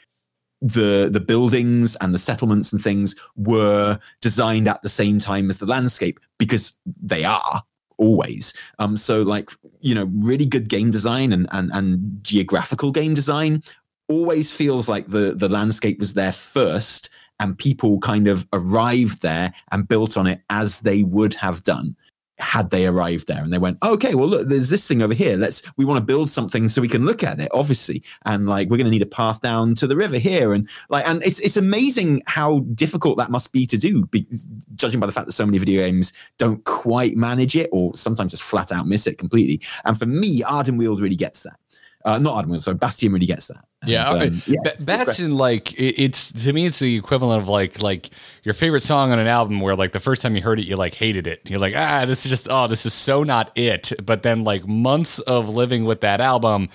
the 0.61 1.09
the 1.11 1.20
buildings 1.20 1.97
and 2.02 2.12
the 2.12 2.18
settlements 2.18 2.73
and 2.73 2.82
things 2.82 3.14
were 3.37 3.99
designed 4.20 4.68
at 4.68 4.82
the 4.82 4.90
same 4.90 5.18
time 5.18 5.49
as 5.49 5.56
the 5.56 5.66
landscape 5.66 6.20
because 6.38 6.76
they 7.00 7.25
are 7.25 7.62
always. 7.97 8.52
Um, 8.78 8.97
so 8.97 9.23
like 9.23 9.50
you 9.80 9.94
know, 9.94 10.11
really 10.12 10.47
good 10.47 10.68
game 10.68 10.90
design 10.90 11.32
and 11.32 11.47
and 11.52 11.70
and 11.73 12.18
geographical 12.23 12.90
game 12.90 13.14
design 13.14 13.62
always 14.11 14.52
feels 14.52 14.88
like 14.88 15.09
the 15.09 15.35
the 15.35 15.49
landscape 15.49 15.99
was 15.99 16.14
there 16.14 16.33
first 16.33 17.09
and 17.38 17.57
people 17.57 17.99
kind 18.00 18.29
of 18.29 18.47
arrived 18.52 19.23
there 19.23 19.55
and 19.73 19.88
built 19.88 20.17
on 20.17 20.26
it 20.26 20.43
as 20.50 20.81
they 20.81 21.02
would 21.05 21.33
have 21.35 21.64
done 21.64 21.97
had 22.38 22.71
they 22.71 22.87
arrived 22.87 23.29
there. 23.29 23.43
And 23.43 23.52
they 23.52 23.59
went 23.59 23.79
okay 23.83 24.14
well 24.14 24.26
look 24.26 24.49
there's 24.49 24.71
this 24.71 24.88
thing 24.88 25.02
over 25.02 25.14
here. 25.14 25.37
Let's 25.37 25.62
we 25.76 25.85
want 25.85 25.99
to 25.99 26.05
build 26.05 26.31
something 26.31 26.69
so 26.69 26.81
we 26.81 26.88
can 26.88 27.05
look 27.07 27.23
at 27.23 27.40
it 27.40 27.50
obviously. 27.52 28.02
And 28.25 28.49
like 28.49 28.69
we're 28.69 28.79
going 28.79 28.87
to 28.87 28.90
need 28.90 29.02
a 29.02 29.07
path 29.07 29.40
down 29.43 29.75
to 29.76 29.87
the 29.87 29.97
river 29.97 30.19
here. 30.19 30.55
And 30.55 30.69
like 30.88 31.07
and 31.07 31.23
it's 31.23 31.38
it's 31.40 31.57
amazing 31.57 32.23
how 32.26 32.61
difficult 32.75 33.17
that 33.19 33.31
must 33.31 33.52
be 33.52 33.64
to 33.67 33.79
do 33.79 34.07
be, 34.07 34.26
judging 34.75 35.00
by 35.00 35.07
the 35.07 35.12
fact 35.12 35.26
that 35.26 35.33
so 35.33 35.47
many 35.47 35.59
video 35.59 35.85
games 35.85 36.12
don't 36.38 36.64
quite 36.64 37.17
manage 37.17 37.57
it 37.57 37.69
or 37.73 37.95
sometimes 37.95 38.33
just 38.33 38.43
flat 38.43 38.73
out 38.73 38.88
miss 38.88 39.07
it 39.07 39.19
completely. 39.19 39.61
And 39.85 39.99
for 39.99 40.07
me 40.07 40.43
Ardenweald 40.43 41.00
really 41.00 41.17
gets 41.17 41.43
that 41.43 41.61
uh, 42.04 42.19
not 42.19 42.45
Ardenweald, 42.45 42.62
so 42.62 42.73
Bastion 42.73 43.12
really 43.12 43.26
gets 43.26 43.49
that. 43.49 43.64
Yeah, 43.87 44.11
and, 44.12 44.35
um, 44.35 44.42
yeah 44.47 44.73
Bastion, 44.85 45.37
like 45.37 45.73
it, 45.75 46.00
it's 46.02 46.33
to 46.33 46.52
me, 46.52 46.66
it's 46.66 46.78
the 46.78 46.97
equivalent 46.97 47.42
of 47.42 47.49
like 47.49 47.83
like 47.83 48.11
your 48.42 48.54
favorite 48.54 48.80
song 48.80 49.11
on 49.11 49.19
an 49.19 49.26
album, 49.26 49.61
where 49.61 49.76
like 49.76 49.92
the 49.92 50.00
first 50.00 50.23
time 50.23 50.35
you 50.35 50.42
heard 50.42 50.59
it, 50.59 50.66
you 50.66 50.76
like 50.76 50.95
hated 50.95 51.26
it. 51.26 51.49
You're 51.50 51.61
like, 51.61 51.75
ah, 51.76 52.04
this 52.07 52.25
is 52.25 52.30
just 52.30 52.49
oh, 52.50 52.66
this 52.66 52.87
is 52.87 52.95
so 52.95 53.23
not 53.23 53.57
it. 53.57 53.92
But 54.04 54.23
then 54.23 54.45
like 54.45 54.66
months 54.66 55.19
of 55.21 55.49
living 55.49 55.85
with 55.85 56.00
that 56.00 56.21
album, 56.21 56.71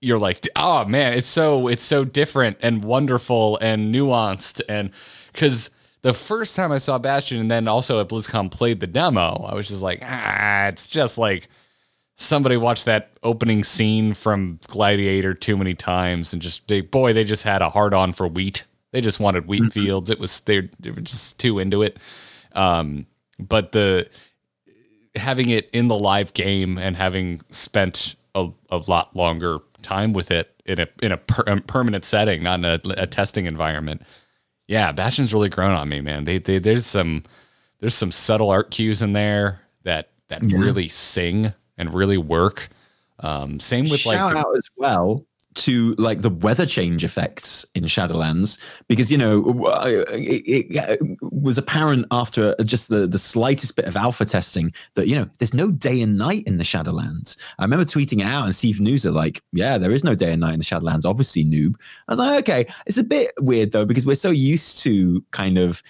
you're 0.00 0.18
like, 0.18 0.46
oh 0.56 0.84
man, 0.84 1.14
it's 1.14 1.28
so 1.28 1.68
it's 1.68 1.84
so 1.84 2.04
different 2.04 2.58
and 2.60 2.84
wonderful 2.84 3.58
and 3.62 3.94
nuanced, 3.94 4.60
and 4.68 4.90
because 5.32 5.70
the 6.02 6.12
first 6.12 6.54
time 6.54 6.72
I 6.72 6.78
saw 6.78 6.98
Bastion, 6.98 7.40
and 7.40 7.50
then 7.50 7.68
also 7.68 8.00
at 8.00 8.08
BlizzCon 8.08 8.50
played 8.50 8.80
the 8.80 8.86
demo, 8.86 9.46
I 9.48 9.54
was 9.54 9.68
just 9.68 9.82
like, 9.82 10.00
ah, 10.02 10.66
it's 10.66 10.86
just 10.86 11.18
like 11.18 11.48
somebody 12.18 12.56
watched 12.56 12.84
that 12.84 13.12
opening 13.22 13.62
scene 13.62 14.12
from 14.12 14.58
Gladiator 14.66 15.34
too 15.34 15.56
many 15.56 15.74
times 15.74 16.32
and 16.32 16.42
just 16.42 16.66
they 16.68 16.80
boy 16.80 17.12
they 17.12 17.24
just 17.24 17.44
had 17.44 17.62
a 17.62 17.70
hard 17.70 17.94
on 17.94 18.12
for 18.12 18.28
wheat. 18.28 18.64
They 18.90 19.00
just 19.00 19.20
wanted 19.20 19.46
wheat 19.46 19.62
mm-hmm. 19.62 19.70
fields. 19.70 20.10
It 20.10 20.18
was 20.18 20.40
they, 20.42 20.68
they 20.80 20.90
were 20.90 21.00
just 21.00 21.38
too 21.38 21.58
into 21.58 21.82
it. 21.82 21.98
Um, 22.52 23.06
but 23.38 23.72
the 23.72 24.08
having 25.14 25.48
it 25.50 25.70
in 25.72 25.88
the 25.88 25.98
live 25.98 26.34
game 26.34 26.76
and 26.76 26.96
having 26.96 27.40
spent 27.50 28.16
a, 28.34 28.48
a 28.70 28.78
lot 28.78 29.14
longer 29.14 29.58
time 29.82 30.12
with 30.12 30.30
it 30.30 30.60
in 30.66 30.80
a 30.80 30.88
in 31.02 31.12
a, 31.12 31.16
per, 31.16 31.44
a 31.46 31.60
permanent 31.60 32.04
setting, 32.04 32.42
not 32.42 32.58
in 32.58 32.64
a, 32.64 32.80
a, 33.02 33.06
testing 33.06 33.46
environment. 33.46 34.02
Yeah, 34.66 34.92
Bastion's 34.92 35.32
really 35.32 35.48
grown 35.48 35.72
on 35.72 35.88
me, 35.88 36.00
man. 36.00 36.24
They, 36.24 36.38
they 36.38 36.58
there's 36.58 36.84
some 36.84 37.22
there's 37.78 37.94
some 37.94 38.10
subtle 38.10 38.50
art 38.50 38.70
cues 38.70 39.02
in 39.02 39.12
there 39.12 39.60
that 39.84 40.10
that 40.28 40.42
yeah. 40.42 40.58
really 40.58 40.88
sing 40.88 41.52
and 41.78 41.94
really 41.94 42.18
work. 42.18 42.68
Um, 43.20 43.58
same 43.58 43.88
with 43.88 44.00
Shout 44.00 44.34
like 44.34 44.44
out 44.44 44.56
as 44.56 44.68
well 44.76 45.24
to 45.58 45.94
like 45.98 46.20
the 46.20 46.30
weather 46.30 46.66
change 46.66 47.02
effects 47.02 47.66
in 47.74 47.82
Shadowlands 47.84 48.60
because 48.86 49.10
you 49.10 49.18
know 49.18 49.66
it, 50.12 50.70
it, 50.70 51.00
was 51.20 51.58
apparent 51.58 52.06
after 52.12 52.54
just 52.64 52.88
the 52.88 53.06
the 53.06 53.18
slightest 53.18 53.74
bit 53.74 53.86
of 53.86 53.96
alpha 53.96 54.24
testing 54.24 54.72
that 54.94 55.08
you 55.08 55.16
know 55.16 55.28
there's 55.38 55.54
no 55.54 55.70
day 55.70 56.00
and 56.00 56.16
night 56.16 56.44
in 56.46 56.58
the 56.58 56.64
Shadowlands. 56.64 57.36
I 57.58 57.64
remember 57.64 57.84
tweeting 57.84 58.20
it 58.20 58.26
out 58.26 58.44
and 58.44 58.54
Steve 58.54 58.80
News 58.80 59.04
are 59.04 59.10
like, 59.10 59.42
yeah, 59.52 59.78
there 59.78 59.92
is 59.92 60.04
no 60.04 60.14
day 60.14 60.32
and 60.32 60.40
night 60.40 60.54
in 60.54 60.60
the 60.60 60.64
Shadowlands. 60.64 61.04
Obviously, 61.04 61.44
noob. 61.44 61.74
I 62.06 62.12
was 62.12 62.18
like, 62.18 62.38
okay, 62.48 62.72
it's 62.86 62.98
a 62.98 63.04
bit 63.04 63.32
weird 63.40 63.72
though 63.72 63.84
because 63.84 64.06
we're 64.06 64.14
so 64.14 64.30
used 64.30 64.80
to 64.82 65.24
kind 65.32 65.58
of 65.58 65.82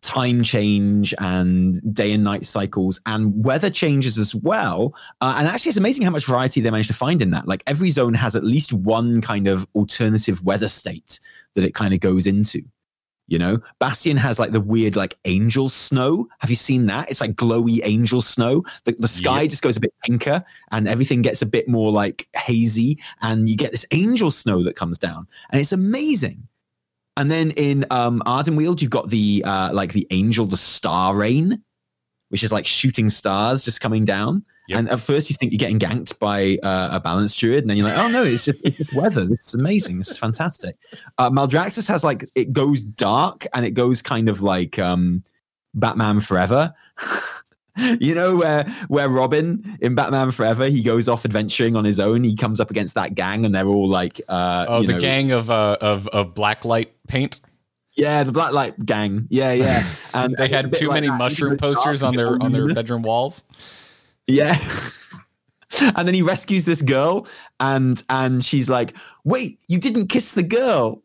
time 0.00 0.42
change 0.42 1.14
and 1.18 1.94
day 1.94 2.12
and 2.12 2.24
night 2.24 2.44
cycles 2.44 3.00
and 3.06 3.44
weather 3.44 3.70
changes 3.70 4.18
as 4.18 4.34
well. 4.34 4.94
Uh, 5.20 5.36
and 5.38 5.48
actually, 5.48 5.70
it's 5.70 5.78
amazing 5.78 6.04
how 6.04 6.10
much 6.10 6.26
variety 6.26 6.60
they 6.60 6.70
managed 6.70 6.88
to 6.88 6.94
find 6.94 7.22
in 7.22 7.30
that. 7.30 7.48
Like 7.48 7.62
every 7.66 7.90
zone 7.90 8.14
has 8.14 8.36
at 8.36 8.44
least 8.44 8.72
one 8.72 9.20
kind 9.20 9.48
of 9.48 9.66
alternative 9.74 10.44
weather 10.44 10.68
state 10.68 11.20
that 11.54 11.64
it 11.64 11.74
kind 11.74 11.94
of 11.94 12.00
goes 12.00 12.26
into. 12.26 12.62
You 13.28 13.38
know, 13.38 13.60
Bastion 13.78 14.16
has 14.16 14.38
like 14.38 14.52
the 14.52 14.60
weird 14.60 14.96
like 14.96 15.14
angel 15.26 15.68
snow. 15.68 16.26
Have 16.38 16.48
you 16.48 16.56
seen 16.56 16.86
that? 16.86 17.10
It's 17.10 17.20
like 17.20 17.32
glowy 17.34 17.80
angel 17.84 18.22
snow. 18.22 18.64
The, 18.84 18.92
the 18.92 19.06
sky 19.06 19.42
yep. 19.42 19.50
just 19.50 19.62
goes 19.62 19.76
a 19.76 19.80
bit 19.80 19.92
pinker 20.02 20.42
and 20.70 20.88
everything 20.88 21.20
gets 21.20 21.42
a 21.42 21.46
bit 21.46 21.68
more 21.68 21.92
like 21.92 22.26
hazy. 22.34 22.98
And 23.20 23.46
you 23.46 23.54
get 23.54 23.70
this 23.70 23.84
angel 23.90 24.30
snow 24.30 24.62
that 24.62 24.76
comes 24.76 24.98
down. 24.98 25.26
And 25.50 25.60
it's 25.60 25.72
amazing. 25.72 26.47
And 27.18 27.30
then 27.32 27.50
in 27.50 27.84
um, 27.90 28.22
Ardenweald, 28.26 28.80
you've 28.80 28.92
got 28.92 29.10
the 29.10 29.42
uh, 29.44 29.70
like 29.72 29.92
the 29.92 30.06
angel, 30.10 30.46
the 30.46 30.56
star 30.56 31.16
rain, 31.16 31.60
which 32.28 32.44
is 32.44 32.52
like 32.52 32.64
shooting 32.64 33.08
stars 33.08 33.64
just 33.64 33.80
coming 33.80 34.04
down. 34.04 34.44
Yep. 34.68 34.78
And 34.78 34.88
at 34.90 35.00
first, 35.00 35.28
you 35.28 35.34
think 35.34 35.50
you're 35.50 35.58
getting 35.58 35.80
ganked 35.80 36.18
by 36.20 36.58
uh, 36.62 36.90
a 36.92 37.00
balance 37.00 37.34
druid, 37.34 37.64
and 37.64 37.70
then 37.70 37.76
you're 37.76 37.88
like, 37.88 37.98
"Oh 37.98 38.06
no, 38.08 38.22
it's 38.22 38.44
just 38.44 38.64
it's 38.64 38.76
just 38.76 38.94
weather. 38.94 39.24
This 39.24 39.48
is 39.48 39.54
amazing. 39.54 39.98
This 39.98 40.10
is 40.10 40.18
fantastic." 40.18 40.76
Uh, 41.18 41.28
Maldraxxus 41.28 41.88
has 41.88 42.04
like 42.04 42.30
it 42.36 42.52
goes 42.52 42.84
dark, 42.84 43.48
and 43.52 43.66
it 43.66 43.72
goes 43.72 44.00
kind 44.00 44.28
of 44.28 44.40
like 44.40 44.78
um, 44.78 45.24
Batman 45.74 46.20
Forever. 46.20 46.72
you 48.00 48.14
know 48.14 48.36
where 48.36 48.64
where 48.88 49.08
Robin 49.08 49.78
in 49.80 49.94
Batman 49.94 50.30
Forever 50.30 50.66
he 50.66 50.82
goes 50.82 51.08
off 51.08 51.24
adventuring 51.24 51.76
on 51.76 51.84
his 51.84 52.00
own. 52.00 52.24
He 52.24 52.34
comes 52.34 52.60
up 52.60 52.70
against 52.70 52.94
that 52.94 53.14
gang, 53.14 53.44
and 53.44 53.54
they're 53.54 53.66
all 53.66 53.88
like, 53.88 54.20
uh, 54.28 54.66
"Oh, 54.68 54.82
the 54.82 54.94
know, 54.94 55.00
gang 55.00 55.32
of 55.32 55.50
uh, 55.50 55.76
of 55.80 56.08
of 56.08 56.34
blacklight 56.34 56.88
paint." 57.06 57.40
Yeah, 57.94 58.22
the 58.22 58.32
blacklight 58.32 58.84
gang. 58.84 59.26
Yeah, 59.28 59.52
yeah. 59.52 59.84
And 60.14 60.36
they 60.36 60.48
had 60.48 60.74
too 60.74 60.90
many 60.90 61.08
like 61.08 61.18
mushroom 61.18 61.56
posters 61.56 62.02
on 62.02 62.14
their 62.14 62.42
on 62.42 62.52
their 62.52 62.72
bedroom 62.74 63.02
walls. 63.02 63.44
Yeah. 64.26 64.58
and 65.80 66.08
then 66.08 66.14
he 66.14 66.22
rescues 66.22 66.64
this 66.64 66.82
girl, 66.82 67.26
and 67.60 68.02
and 68.08 68.44
she's 68.44 68.68
like, 68.70 68.94
"Wait, 69.24 69.60
you 69.68 69.78
didn't 69.78 70.08
kiss 70.08 70.32
the 70.32 70.42
girl." 70.42 71.02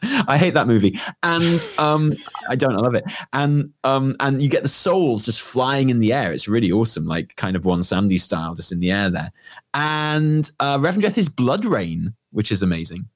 I 0.28 0.38
hate 0.38 0.54
that 0.54 0.68
movie, 0.68 0.98
and 1.24 1.66
um, 1.76 2.16
I 2.48 2.54
don't. 2.54 2.74
I 2.74 2.78
love 2.78 2.94
it, 2.94 3.04
and 3.32 3.72
um, 3.82 4.14
and 4.20 4.40
you 4.40 4.48
get 4.48 4.62
the 4.62 4.68
souls 4.68 5.24
just 5.24 5.40
flying 5.40 5.90
in 5.90 5.98
the 5.98 6.12
air. 6.12 6.32
It's 6.32 6.46
really 6.46 6.70
awesome, 6.70 7.04
like 7.04 7.34
kind 7.34 7.56
of 7.56 7.64
one 7.64 7.82
Sandy 7.82 8.18
style, 8.18 8.54
just 8.54 8.70
in 8.70 8.78
the 8.78 8.92
air 8.92 9.10
there. 9.10 9.32
And 9.74 10.48
uh, 10.60 10.78
Revendreth 10.78 11.18
is 11.18 11.28
Blood 11.28 11.64
Rain, 11.64 12.14
which 12.30 12.52
is 12.52 12.62
amazing. 12.62 13.08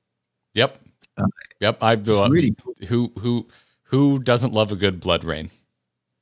Yep, 0.54 0.78
uh, 1.16 1.26
yep. 1.60 1.78
I 1.80 1.92
uh, 1.92 2.28
really 2.28 2.56
cool. 2.60 2.74
who 2.88 3.12
who 3.18 3.48
who 3.84 4.18
doesn't 4.18 4.52
love 4.52 4.72
a 4.72 4.76
good 4.76 4.98
Blood 4.98 5.22
Rain? 5.22 5.50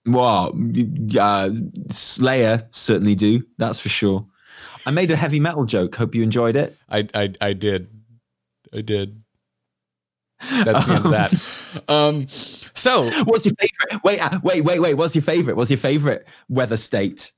Well, 0.04 0.54
uh, 1.18 1.50
Slayer 1.90 2.68
certainly 2.72 3.14
do. 3.14 3.44
That's 3.56 3.80
for 3.80 3.88
sure. 3.88 4.26
I 4.84 4.90
made 4.90 5.10
a 5.10 5.16
heavy 5.16 5.40
metal 5.40 5.64
joke. 5.64 5.94
Hope 5.94 6.14
you 6.14 6.22
enjoyed 6.22 6.56
it. 6.56 6.76
I 6.90 7.08
I, 7.14 7.32
I 7.40 7.52
did. 7.54 7.88
I 8.74 8.82
did. 8.82 9.19
That's 10.40 10.86
the 10.86 10.94
end 10.94 11.06
of 11.06 11.12
that. 11.12 11.82
Um, 11.88 12.26
so, 12.28 13.10
what's 13.24 13.44
your 13.44 13.54
favorite? 13.54 14.04
Wait, 14.04 14.20
uh, 14.20 14.40
wait, 14.42 14.62
wait, 14.62 14.80
wait. 14.80 14.94
What's 14.94 15.14
your 15.14 15.22
favorite? 15.22 15.56
What's 15.56 15.70
your 15.70 15.78
favorite 15.78 16.26
weather 16.48 16.76
state 16.76 17.32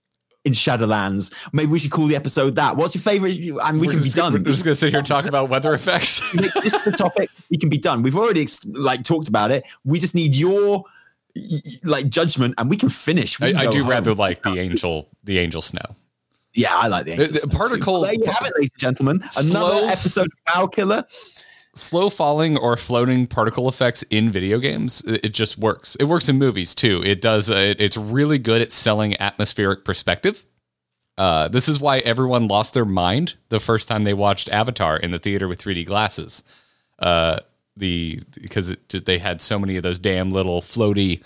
in 0.45 0.53
Shadowlands? 0.53 1.35
Maybe 1.53 1.71
we 1.71 1.79
should 1.79 1.91
call 1.91 2.07
the 2.07 2.17
episode 2.17 2.55
that. 2.57 2.77
What's 2.77 2.95
your 2.95 3.03
favorite? 3.03 3.39
And 3.39 3.81
we 3.81 3.87
we're 3.87 3.95
can 3.95 4.03
be 4.03 4.11
done. 4.11 4.33
We're 4.33 4.39
just 4.51 4.65
going 4.65 4.75
to 4.75 4.81
sit 4.81 4.91
here 4.91 4.99
and 4.99 5.07
talk 5.07 5.25
about 5.25 5.49
weather 5.49 5.75
effects. 5.75 6.23
this 6.35 6.75
is 6.75 6.83
the 6.83 6.93
topic. 6.93 7.31
We 7.51 7.57
can 7.57 7.69
be 7.69 7.79
done. 7.79 8.03
We've 8.03 8.17
already 8.17 8.47
like 8.67 9.05
talked 9.05 9.29
about 9.29 9.51
it. 9.51 9.65
We 9.85 9.99
just 9.99 10.15
need 10.15 10.37
your 10.37 10.85
like 11.83 12.09
judgment, 12.09 12.55
and 12.59 12.69
we 12.71 12.77
can 12.77 12.89
finish. 12.89 13.41
We 13.41 13.53
can 13.53 13.57
I, 13.57 13.65
I 13.65 13.67
do 13.71 13.83
home. 13.83 13.91
rather 13.91 14.15
like 14.15 14.43
the 14.43 14.59
angel, 14.59 15.09
the 15.25 15.39
angel 15.39 15.63
snow. 15.63 15.97
Yeah, 16.55 16.77
I 16.77 16.89
like 16.89 17.07
the, 17.07 17.13
angel 17.13 17.29
the, 17.29 17.41
the 17.41 17.49
particle. 17.49 18.03
There 18.03 18.13
you 18.13 18.27
have 18.27 18.47
it, 18.47 18.53
ladies 18.55 18.71
and 18.73 18.79
gentlemen. 18.79 19.17
Another 19.39 19.79
slow, 19.79 19.87
episode 19.87 20.27
of 20.27 20.55
Wow 20.55 20.67
Killer 20.67 21.05
slow 21.75 22.11
falling 22.11 22.57
or 22.57 22.77
floating 22.77 23.27
particle 23.27 23.69
effects 23.69 24.03
in 24.11 24.31
video 24.31 24.59
games 24.59 25.03
it 25.07 25.33
just 25.33 25.59
works. 25.59 25.97
It 25.97 26.05
works 26.05 26.29
in 26.29 26.39
movies 26.39 26.75
too. 26.75 27.03
It 27.05 27.21
does 27.21 27.51
uh, 27.51 27.75
it's 27.79 27.97
really 27.97 28.39
good 28.39 28.61
at 28.61 28.73
selling 28.73 29.19
atmospheric 29.21 29.85
perspective. 29.85 30.45
Uh, 31.19 31.49
this 31.49 31.69
is 31.69 31.79
why 31.79 31.99
everyone 31.99 32.49
lost 32.49 32.75
their 32.75 32.85
mind 32.85 33.35
the 33.49 33.61
first 33.61 33.87
time 33.89 34.05
they 34.05 34.15
watched 34.15 34.49
avatar 34.49 34.97
in 34.97 35.11
the 35.11 35.19
theater 35.19 35.47
with 35.47 35.63
3d 35.63 35.87
glasses. 35.87 36.43
Uh, 36.99 37.39
the 37.77 38.21
because 38.41 38.75
just, 38.89 39.07
they 39.07 39.19
had 39.19 39.41
so 39.41 39.59
many 39.59 39.77
of 39.77 39.83
those 39.83 39.99
damn 39.99 40.31
little 40.31 40.61
floaty 40.61 41.23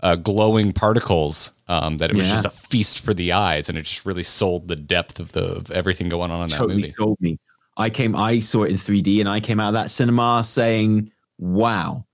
uh, 0.00 0.16
glowing 0.16 0.72
particles 0.72 1.52
um, 1.68 1.98
that 1.98 2.10
it 2.10 2.16
was 2.16 2.26
yeah. 2.26 2.32
just 2.32 2.44
a 2.44 2.50
feast 2.50 3.00
for 3.00 3.14
the 3.14 3.32
eyes 3.32 3.68
and 3.68 3.78
it 3.78 3.82
just 3.82 4.06
really 4.06 4.22
sold 4.22 4.68
the 4.68 4.76
depth 4.76 5.20
of 5.20 5.32
the 5.32 5.44
of 5.44 5.70
everything 5.70 6.08
going 6.08 6.30
on 6.30 6.42
in 6.42 6.48
that 6.48 6.56
totally 6.56 6.76
movie. 6.76 6.90
sold 6.90 7.20
me 7.20 7.38
I 7.76 7.90
came, 7.90 8.14
I 8.14 8.40
saw 8.40 8.64
it 8.64 8.70
in 8.70 8.76
3D, 8.76 9.20
and 9.20 9.28
I 9.28 9.40
came 9.40 9.60
out 9.60 9.68
of 9.68 9.74
that 9.74 9.90
cinema 9.90 10.42
saying, 10.44 11.10
"Wow." 11.38 12.06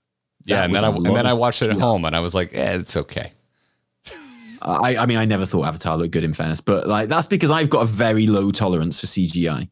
Yeah, 0.45 0.65
and 0.65 0.75
then 0.75 0.85
I 0.85 0.89
and 0.89 1.05
then 1.07 1.27
I 1.27 1.35
watched 1.35 1.63
it 1.63 1.71
at 1.71 1.79
home, 1.79 2.05
and 2.05 2.15
I 2.17 2.21
was 2.21 2.35
like, 2.35 2.53
"Yeah, 2.53 2.75
it's 2.75 2.97
okay." 2.97 3.33
I, 4.61 4.97
I 4.97 5.07
mean, 5.07 5.19
I 5.19 5.25
never 5.25 5.47
thought 5.47 5.67
Avatar 5.67 5.97
looked 5.97 6.13
good 6.13 6.25
in 6.25 6.35
fairness, 6.35 6.61
but 6.61 6.89
like 6.89 7.09
that's 7.09 7.27
because 7.27 7.51
I've 7.51 7.71
got 7.71 7.83
a 7.83 7.87
very 7.87 8.27
low 8.27 8.51
tolerance 8.51 9.01
for 9.01 9.07
CGI. 9.07 9.69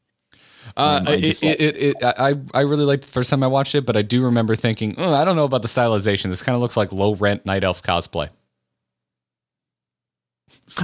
Uh, 0.77 1.01
um, 1.01 1.15
it, 1.15 1.43
like, 1.43 1.61
it, 1.61 1.77
it, 1.77 1.97
I, 2.03 2.35
I 2.53 2.61
really 2.63 2.85
liked 2.85 3.03
the 3.03 3.09
first 3.09 3.31
time 3.31 3.43
I 3.43 3.47
watched 3.47 3.75
it, 3.75 3.87
but 3.87 3.97
I 3.97 4.03
do 4.03 4.25
remember 4.25 4.55
thinking, 4.55 4.95
oh, 4.99 5.15
I 5.15 5.25
don't 5.25 5.37
know 5.37 5.45
about 5.45 5.63
the 5.63 5.69
stylization. 5.69 6.25
This 6.25 6.43
kind 6.43 6.55
of 6.55 6.61
looks 6.61 6.77
like 6.77 6.93
low 6.93 7.15
rent 7.15 7.47
night 7.47 7.65
elf 7.65 7.83
cosplay. 7.83 8.29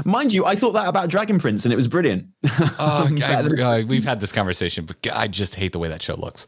Mind 0.05 0.33
you, 0.33 0.45
I 0.45 0.55
thought 0.55 0.73
that 0.73 0.89
about 0.89 1.11
Dragon 1.11 1.39
Prince, 1.39 1.65
and 1.65 1.73
it 1.73 1.77
was 1.77 1.89
brilliant. 1.89 2.27
Oh, 2.79 3.85
we've 3.89 4.05
had 4.05 4.21
this 4.21 4.33
conversation, 4.33 4.87
but 4.87 4.97
I 5.13 5.29
just 5.29 5.55
hate 5.55 5.73
the 5.73 5.79
way 5.79 5.89
that 5.89 6.03
show 6.03 6.15
looks. 6.15 6.47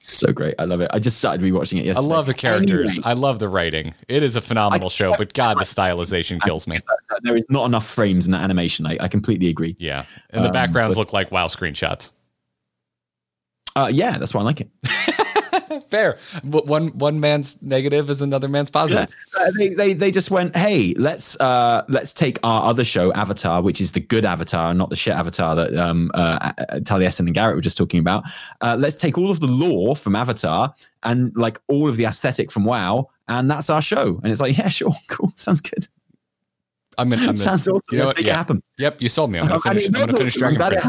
so 0.00 0.32
great. 0.32 0.54
I 0.58 0.64
love 0.64 0.80
it. 0.80 0.90
I 0.92 0.98
just 0.98 1.18
started 1.18 1.42
rewatching 1.42 1.78
it 1.78 1.84
yesterday. 1.84 2.12
I 2.12 2.16
love 2.16 2.26
the 2.26 2.34
characters. 2.34 2.92
Anyway. 2.92 3.10
I 3.10 3.12
love 3.12 3.38
the 3.38 3.48
writing. 3.48 3.94
It 4.08 4.22
is 4.22 4.34
a 4.34 4.40
phenomenal 4.40 4.86
I, 4.86 4.90
show, 4.90 5.14
but 5.16 5.34
God, 5.34 5.58
the 5.58 5.64
stylization 5.64 6.40
kills 6.40 6.66
me. 6.66 6.78
There 7.22 7.36
is 7.36 7.44
not 7.50 7.66
enough 7.66 7.86
frames 7.86 8.26
in 8.26 8.32
that 8.32 8.42
animation. 8.42 8.86
I, 8.86 8.96
I 9.00 9.08
completely 9.08 9.48
agree. 9.48 9.76
Yeah. 9.78 10.06
And 10.30 10.42
the 10.42 10.48
um, 10.48 10.52
backgrounds 10.52 10.96
but, 10.96 11.02
look 11.02 11.12
like 11.12 11.30
WoW 11.30 11.46
screenshots. 11.46 12.12
Uh, 13.76 13.90
yeah, 13.92 14.18
that's 14.18 14.34
why 14.34 14.40
I 14.40 14.44
like 14.44 14.62
it. 14.62 14.70
Fair. 15.90 16.18
But 16.44 16.66
one 16.66 16.88
one 16.98 17.20
man's 17.20 17.60
negative 17.62 18.10
is 18.10 18.22
another 18.22 18.48
man's 18.48 18.70
positive. 18.70 19.14
Yeah. 19.34 19.42
Uh, 19.42 19.50
they, 19.58 19.68
they 19.70 19.92
they 19.92 20.10
just 20.10 20.30
went, 20.30 20.56
hey, 20.56 20.94
let's 20.96 21.38
uh 21.40 21.84
let's 21.88 22.12
take 22.12 22.38
our 22.42 22.64
other 22.64 22.84
show, 22.84 23.12
Avatar, 23.12 23.62
which 23.62 23.80
is 23.80 23.92
the 23.92 24.00
good 24.00 24.24
Avatar, 24.24 24.74
not 24.74 24.90
the 24.90 24.96
shit 24.96 25.14
Avatar 25.14 25.54
that 25.56 25.76
um 25.76 26.10
uh, 26.14 26.52
uh 26.58 26.64
Taliesin 26.80 27.20
and 27.20 27.34
Garrett 27.34 27.56
were 27.56 27.62
just 27.62 27.76
talking 27.76 28.00
about. 28.00 28.24
Uh, 28.60 28.76
let's 28.78 28.96
take 28.96 29.16
all 29.16 29.30
of 29.30 29.40
the 29.40 29.46
lore 29.46 29.94
from 29.96 30.16
Avatar 30.16 30.74
and 31.02 31.34
like 31.36 31.58
all 31.68 31.88
of 31.88 31.96
the 31.96 32.04
aesthetic 32.04 32.50
from 32.50 32.64
WoW, 32.64 33.08
and 33.28 33.50
that's 33.50 33.70
our 33.70 33.82
show. 33.82 34.20
And 34.22 34.30
it's 34.30 34.40
like, 34.40 34.56
yeah, 34.56 34.68
sure, 34.68 34.94
cool, 35.08 35.32
sounds 35.36 35.60
good. 35.60 35.86
I'm 36.98 37.08
gonna. 37.08 37.22
I'm 37.22 37.26
gonna 37.28 37.36
Sounds 37.38 37.68
awesome. 37.68 37.82
You 37.92 37.98
know 37.98 38.06
what? 38.06 38.16
Make 38.16 38.26
yeah. 38.26 38.34
it 38.34 38.36
happen. 38.36 38.62
Yep, 38.78 39.00
you 39.00 39.08
sold 39.08 39.30
me. 39.30 39.38
I'm 39.38 39.48
gonna 39.48 39.60
finish. 39.60 39.84
I 39.84 39.86
mean, 39.86 39.96
I'm 39.96 40.06
gonna 40.06 40.18
finish 40.18 40.34
Dragon 40.34 40.58
Prince. 40.60 40.88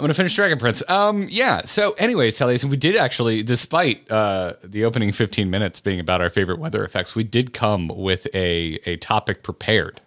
I'm 0.00 0.04
gonna 0.04 0.14
finish 0.14 0.34
Dragon 0.34 0.58
Prince. 0.58 0.82
Um, 0.88 1.26
yeah. 1.28 1.60
So, 1.66 1.92
anyways, 1.92 2.38
Tellius, 2.38 2.64
we 2.64 2.78
did 2.78 2.96
actually, 2.96 3.42
despite 3.42 4.10
uh, 4.10 4.54
the 4.64 4.86
opening 4.86 5.12
15 5.12 5.50
minutes 5.50 5.78
being 5.78 6.00
about 6.00 6.22
our 6.22 6.30
favorite 6.30 6.58
weather 6.58 6.82
effects, 6.82 7.14
we 7.14 7.22
did 7.22 7.52
come 7.52 7.88
with 7.88 8.26
a 8.32 8.78
a 8.86 8.96
topic 8.96 9.42
prepared 9.42 10.00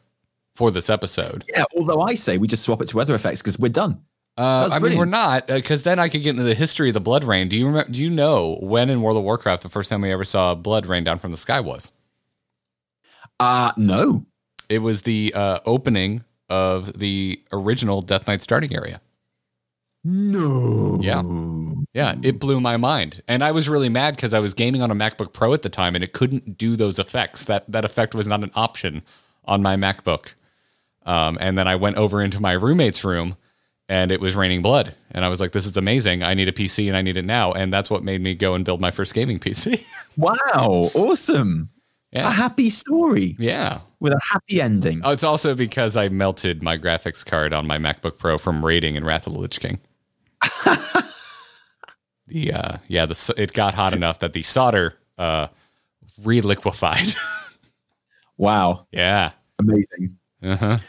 for 0.56 0.72
this 0.72 0.90
episode. 0.90 1.44
Yeah. 1.48 1.66
Although 1.78 2.02
I 2.02 2.16
say 2.16 2.40
we 2.40 2.48
just 2.48 2.64
swap 2.64 2.82
it 2.82 2.88
to 2.88 2.98
weather 2.98 3.14
effects 3.14 3.44
because 3.44 3.60
we're 3.60 3.70
done. 3.70 4.02
Uh, 4.36 4.68
I 4.72 4.80
mean, 4.80 4.98
we're 4.98 5.06
not 5.06 5.46
because 5.46 5.86
uh, 5.86 5.92
then 5.92 6.00
I 6.00 6.10
could 6.10 6.24
get 6.24 6.32
into 6.32 6.42
the 6.42 6.56
history 6.56 6.90
of 6.90 6.96
the 6.96 7.02
blood 7.02 7.24
rain. 7.24 7.48
Do 7.48 7.56
you 7.56 7.68
remember? 7.68 7.92
Do 7.92 8.04
you 8.04 8.10
know 8.10 8.58
when 8.62 8.90
in 8.90 9.04
World 9.04 9.18
of 9.18 9.24
Warcraft 9.24 9.62
the 9.62 9.70
first 9.70 9.92
time 9.92 10.02
we 10.02 10.12
ever 10.12 10.26
saw 10.26 10.56
blood 10.56 10.88
rain 10.88 11.04
down 11.04 11.20
from 11.20 11.30
the 11.30 11.38
sky 11.38 11.60
was? 11.60 11.92
Uh 13.40 13.74
no. 13.78 14.26
It 14.70 14.80
was 14.80 15.04
the 15.04 15.32
uh, 15.36 15.60
opening 15.68 16.24
of 16.50 16.98
the 16.98 17.44
original 17.52 18.02
Death 18.02 18.28
Knight 18.28 18.42
starting 18.42 18.76
area. 18.76 19.02
No. 20.04 21.00
Yeah. 21.02 21.22
Yeah, 21.94 22.16
it 22.24 22.40
blew 22.40 22.60
my 22.60 22.76
mind. 22.78 23.22
And 23.28 23.44
I 23.44 23.52
was 23.52 23.70
really 23.70 23.90
mad 23.90 24.16
because 24.16 24.34
I 24.34 24.40
was 24.40 24.54
gaming 24.54 24.82
on 24.82 24.92
a 24.92 24.96
MacBook 24.96 25.32
Pro 25.34 25.54
at 25.54 25.62
the 25.62 25.70
time 25.70 25.96
and 25.96 26.04
it 26.04 26.14
couldn't 26.14 26.58
do 26.58 26.76
those 26.76 27.00
effects. 27.00 27.46
That 27.46 27.70
that 27.72 27.86
effect 27.86 28.14
was 28.16 28.28
not 28.28 28.44
an 28.44 28.52
option 28.56 29.04
on 29.46 29.62
my 29.62 29.76
MacBook. 29.76 30.34
Um, 31.06 31.38
and 31.42 31.58
then 31.58 31.68
I 31.68 31.76
went 31.76 31.98
over 31.98 32.22
into 32.22 32.42
my 32.42 32.54
roommate's 32.54 33.04
room 33.04 33.38
and 33.90 34.12
it 34.12 34.20
was 34.22 34.36
raining 34.36 34.62
blood. 34.62 34.96
And 35.12 35.24
I 35.26 35.30
was 35.30 35.40
like, 35.42 35.52
this 35.52 35.66
is 35.66 35.78
amazing. 35.78 36.24
I 36.24 36.34
need 36.34 36.48
a 36.48 36.54
PC 36.54 36.88
and 36.88 36.96
I 36.98 37.02
need 37.02 37.18
it 37.18 37.26
now. 37.26 37.52
And 37.52 37.72
that's 37.72 37.90
what 37.90 38.04
made 38.04 38.22
me 38.22 38.34
go 38.36 38.54
and 38.56 38.64
build 38.66 38.82
my 38.82 38.92
first 38.92 39.14
gaming 39.14 39.40
PC. 39.40 39.84
Wow. 40.16 40.92
Awesome. 40.94 41.70
yeah. 42.12 42.28
A 42.28 42.32
happy 42.32 42.70
story 42.70 43.36
Yeah. 43.40 43.80
with 44.00 44.14
a 44.14 44.20
happy 44.32 44.62
ending. 44.62 45.02
Oh, 45.04 45.10
it's 45.12 45.24
also 45.24 45.56
because 45.56 45.98
I 45.98 46.08
melted 46.10 46.62
my 46.62 46.78
graphics 46.78 47.26
card 47.26 47.52
on 47.52 47.66
my 47.66 47.80
MacBook 47.80 48.20
Pro 48.20 48.38
from 48.38 48.64
raiding 48.64 48.96
in 48.96 49.04
Wrath 49.04 49.26
of 49.26 49.34
the 49.34 49.40
Lich 49.40 49.60
King. 49.60 49.80
the 52.28 52.54
uh, 52.54 52.78
yeah, 52.88 53.06
the 53.06 53.34
it 53.38 53.54
got 53.54 53.74
hot 53.74 53.94
enough 53.94 54.20
that 54.20 54.34
the 54.34 54.44
solder 54.44 54.96
uh, 55.18 55.48
reliquefied. 56.24 57.10
Wow. 58.38 58.88
yeah. 58.92 59.32
Amazing. 59.60 60.18
Uh-huh. 60.42 60.80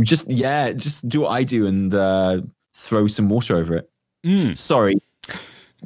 Just, 0.00 0.28
yeah, 0.28 0.72
just 0.72 1.08
do 1.08 1.22
what 1.22 1.30
I 1.30 1.44
do 1.44 1.66
and 1.66 1.94
uh, 1.94 2.42
throw 2.74 3.06
some 3.06 3.28
water 3.28 3.56
over 3.56 3.76
it. 3.76 3.90
Mm. 4.24 4.56
Sorry. 4.56 5.00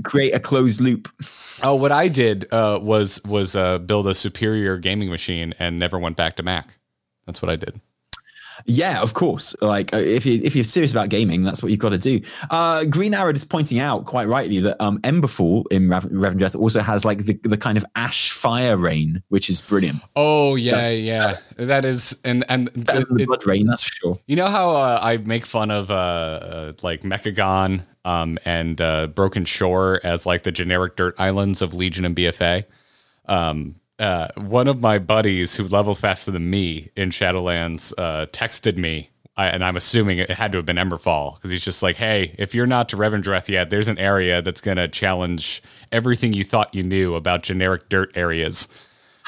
Create 0.02 0.32
a 0.34 0.40
closed 0.40 0.80
loop. 0.80 1.08
Oh, 1.62 1.76
what 1.76 1.92
I 1.92 2.08
did 2.08 2.52
uh, 2.52 2.80
was 2.82 3.22
was 3.24 3.54
uh, 3.54 3.78
build 3.78 4.08
a 4.08 4.14
superior 4.14 4.76
gaming 4.76 5.08
machine 5.08 5.54
and 5.60 5.78
never 5.78 6.00
went 6.00 6.16
back 6.16 6.34
to 6.36 6.42
Mac. 6.42 6.74
That's 7.26 7.40
what 7.40 7.50
I 7.50 7.54
did. 7.54 7.80
Yeah, 8.66 9.00
of 9.02 9.14
course. 9.14 9.54
Like 9.60 9.92
uh, 9.94 9.98
if 9.98 10.24
you 10.26 10.40
if 10.42 10.54
you're 10.54 10.64
serious 10.64 10.92
about 10.92 11.08
gaming, 11.08 11.42
that's 11.42 11.62
what 11.62 11.70
you've 11.70 11.80
got 11.80 11.90
to 11.90 11.98
do. 11.98 12.20
Uh, 12.50 12.84
Green 12.84 13.14
Arrow 13.14 13.32
is 13.32 13.44
pointing 13.44 13.78
out 13.78 14.04
quite 14.04 14.28
rightly 14.28 14.60
that 14.60 14.80
um, 14.82 14.98
Emberfall 15.00 15.64
in 15.70 15.88
Rav- 15.88 16.04
Revendreth 16.04 16.54
also 16.58 16.80
has 16.80 17.04
like 17.04 17.24
the, 17.24 17.34
the 17.42 17.56
kind 17.56 17.76
of 17.76 17.84
ash 17.96 18.30
fire 18.30 18.76
rain, 18.76 19.22
which 19.28 19.50
is 19.50 19.60
brilliant. 19.60 20.00
Oh 20.16 20.54
yeah, 20.54 20.88
yeah. 20.90 21.36
That 21.56 21.84
is, 21.84 22.16
and 22.24 22.44
and 22.48 22.72
Better 22.84 23.00
it- 23.00 23.08
than 23.08 23.16
the 23.16 23.22
it- 23.24 23.26
blood 23.26 23.46
rain, 23.46 23.66
that's 23.66 23.82
for 23.82 23.92
sure. 23.94 24.18
You 24.26 24.36
know 24.36 24.46
how 24.48 24.70
uh, 24.70 24.98
I 25.02 25.16
make 25.18 25.46
fun 25.46 25.70
of 25.70 25.90
uh, 25.90 25.94
uh, 25.94 26.72
like 26.82 27.02
Mechagon 27.02 27.82
um, 28.04 28.38
and 28.44 28.80
uh, 28.80 29.08
Broken 29.08 29.44
Shore 29.44 30.00
as 30.04 30.26
like 30.26 30.42
the 30.44 30.52
generic 30.52 30.96
dirt 30.96 31.14
islands 31.18 31.62
of 31.62 31.74
Legion 31.74 32.04
and 32.04 32.14
BFA? 32.14 32.64
Um, 33.26 33.76
uh, 33.98 34.28
one 34.36 34.68
of 34.68 34.80
my 34.80 34.98
buddies 34.98 35.56
who 35.56 35.64
leveled 35.64 35.98
faster 35.98 36.30
than 36.30 36.50
me 36.50 36.90
in 36.96 37.10
Shadowlands 37.10 37.92
uh, 37.96 38.26
texted 38.26 38.76
me, 38.76 39.10
I, 39.36 39.48
and 39.48 39.64
I'm 39.64 39.76
assuming 39.76 40.18
it 40.18 40.30
had 40.30 40.52
to 40.52 40.58
have 40.58 40.66
been 40.66 40.76
Emberfall 40.76 41.36
because 41.36 41.50
he's 41.50 41.64
just 41.64 41.82
like, 41.82 41.96
"Hey, 41.96 42.34
if 42.38 42.54
you're 42.54 42.66
not 42.66 42.88
to 42.90 42.96
Revendreth 42.96 43.48
yet, 43.48 43.70
there's 43.70 43.88
an 43.88 43.98
area 43.98 44.42
that's 44.42 44.60
gonna 44.60 44.88
challenge 44.88 45.62
everything 45.92 46.32
you 46.32 46.44
thought 46.44 46.74
you 46.74 46.82
knew 46.82 47.14
about 47.14 47.42
generic 47.42 47.88
dirt 47.88 48.16
areas." 48.16 48.68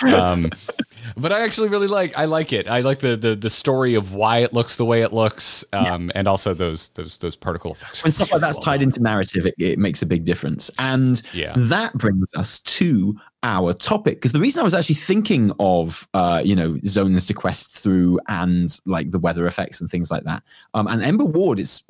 um, 0.02 0.50
but 1.16 1.32
I 1.32 1.42
actually 1.42 1.68
really 1.68 1.86
like 1.86 2.16
I 2.16 2.24
like 2.24 2.52
it. 2.52 2.68
I 2.68 2.80
like 2.80 3.00
the 3.00 3.16
the 3.16 3.34
the 3.34 3.50
story 3.50 3.94
of 3.94 4.14
why 4.14 4.38
it 4.38 4.52
looks 4.52 4.76
the 4.76 4.84
way 4.84 5.02
it 5.02 5.12
looks, 5.12 5.64
um, 5.72 6.10
and 6.14 6.26
also 6.28 6.54
those 6.54 6.88
those 6.90 7.18
those 7.18 7.36
particle 7.36 7.72
effects. 7.72 8.02
When 8.02 8.12
stuff 8.12 8.32
like 8.32 8.40
that's 8.40 8.58
tied 8.64 8.82
into 8.82 9.02
narrative, 9.02 9.46
it, 9.46 9.54
it 9.58 9.78
makes 9.78 10.02
a 10.02 10.06
big 10.06 10.24
difference. 10.24 10.70
And 10.78 11.20
Yeah. 11.32 11.54
that 11.56 11.92
brings 11.94 12.30
us 12.34 12.58
to 12.60 13.16
our 13.42 13.72
topic. 13.72 14.16
Because 14.16 14.32
the 14.32 14.40
reason 14.40 14.60
I 14.60 14.64
was 14.64 14.74
actually 14.74 14.96
thinking 14.96 15.52
of, 15.60 16.08
uh, 16.14 16.42
you 16.44 16.56
know, 16.56 16.78
zones 16.84 17.26
to 17.26 17.34
quest 17.34 17.76
through 17.76 18.18
and 18.28 18.78
like 18.86 19.10
the 19.10 19.18
weather 19.18 19.46
effects 19.46 19.80
and 19.80 19.90
things 19.90 20.10
like 20.10 20.24
that. 20.24 20.42
Um, 20.74 20.86
and 20.88 21.02
Ember 21.02 21.24
Ward 21.24 21.60
is, 21.60 21.82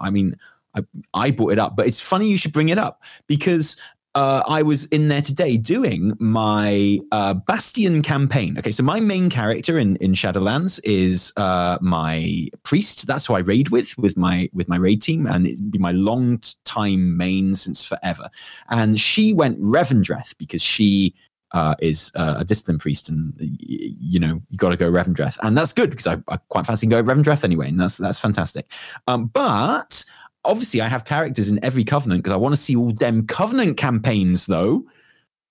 I 0.00 0.10
mean, 0.10 0.36
I, 0.74 0.82
I 1.12 1.30
brought 1.30 1.52
it 1.52 1.58
up, 1.58 1.76
but 1.76 1.86
it's 1.86 2.00
funny 2.00 2.30
you 2.30 2.38
should 2.38 2.52
bring 2.52 2.70
it 2.70 2.78
up 2.78 3.02
because 3.26 3.76
uh, 4.14 4.42
I 4.46 4.62
was 4.62 4.84
in 4.86 5.08
there 5.08 5.22
today 5.22 5.56
doing 5.56 6.14
my 6.18 6.98
uh, 7.12 7.34
Bastion 7.34 8.02
campaign. 8.02 8.58
Okay, 8.58 8.70
so 8.70 8.82
my 8.82 9.00
main 9.00 9.30
character 9.30 9.78
in 9.78 9.96
in 9.96 10.12
Shadowlands 10.12 10.80
is 10.84 11.32
uh, 11.36 11.78
my 11.80 12.48
priest. 12.62 13.06
That's 13.06 13.26
who 13.26 13.34
I 13.34 13.40
raid 13.40 13.70
with 13.70 13.96
with 13.96 14.16
my 14.16 14.50
with 14.52 14.68
my 14.68 14.76
raid 14.76 15.00
team, 15.00 15.26
and 15.26 15.46
it'd 15.46 15.70
be 15.70 15.78
my 15.78 15.92
long 15.92 16.42
time 16.64 17.16
main 17.16 17.54
since 17.54 17.84
forever. 17.84 18.28
And 18.68 19.00
she 19.00 19.32
went 19.32 19.60
Revendreth 19.60 20.36
because 20.36 20.62
she 20.62 21.14
uh, 21.52 21.74
is 21.80 22.10
uh, 22.14 22.36
a 22.38 22.44
discipline 22.44 22.78
priest, 22.78 23.08
and 23.08 23.32
you 23.38 24.20
know 24.20 24.42
you 24.50 24.58
got 24.58 24.70
to 24.70 24.76
go 24.76 24.90
Revendreth, 24.90 25.38
and 25.42 25.56
that's 25.56 25.72
good 25.72 25.90
because 25.90 26.06
I, 26.06 26.16
I 26.28 26.36
quite 26.48 26.66
fancy 26.66 26.86
going 26.86 27.04
Revendreth 27.06 27.44
anyway, 27.44 27.68
and 27.68 27.80
that's 27.80 27.96
that's 27.96 28.18
fantastic. 28.18 28.70
Um, 29.06 29.26
but 29.26 30.04
obviously, 30.44 30.80
I 30.80 30.88
have 30.88 31.04
characters 31.04 31.48
in 31.48 31.62
every 31.64 31.84
covenant 31.84 32.22
because 32.22 32.32
I 32.32 32.36
want 32.36 32.54
to 32.54 32.60
see 32.60 32.76
all 32.76 32.92
them 32.92 33.26
covenant 33.26 33.76
campaigns 33.76 34.46
though, 34.46 34.84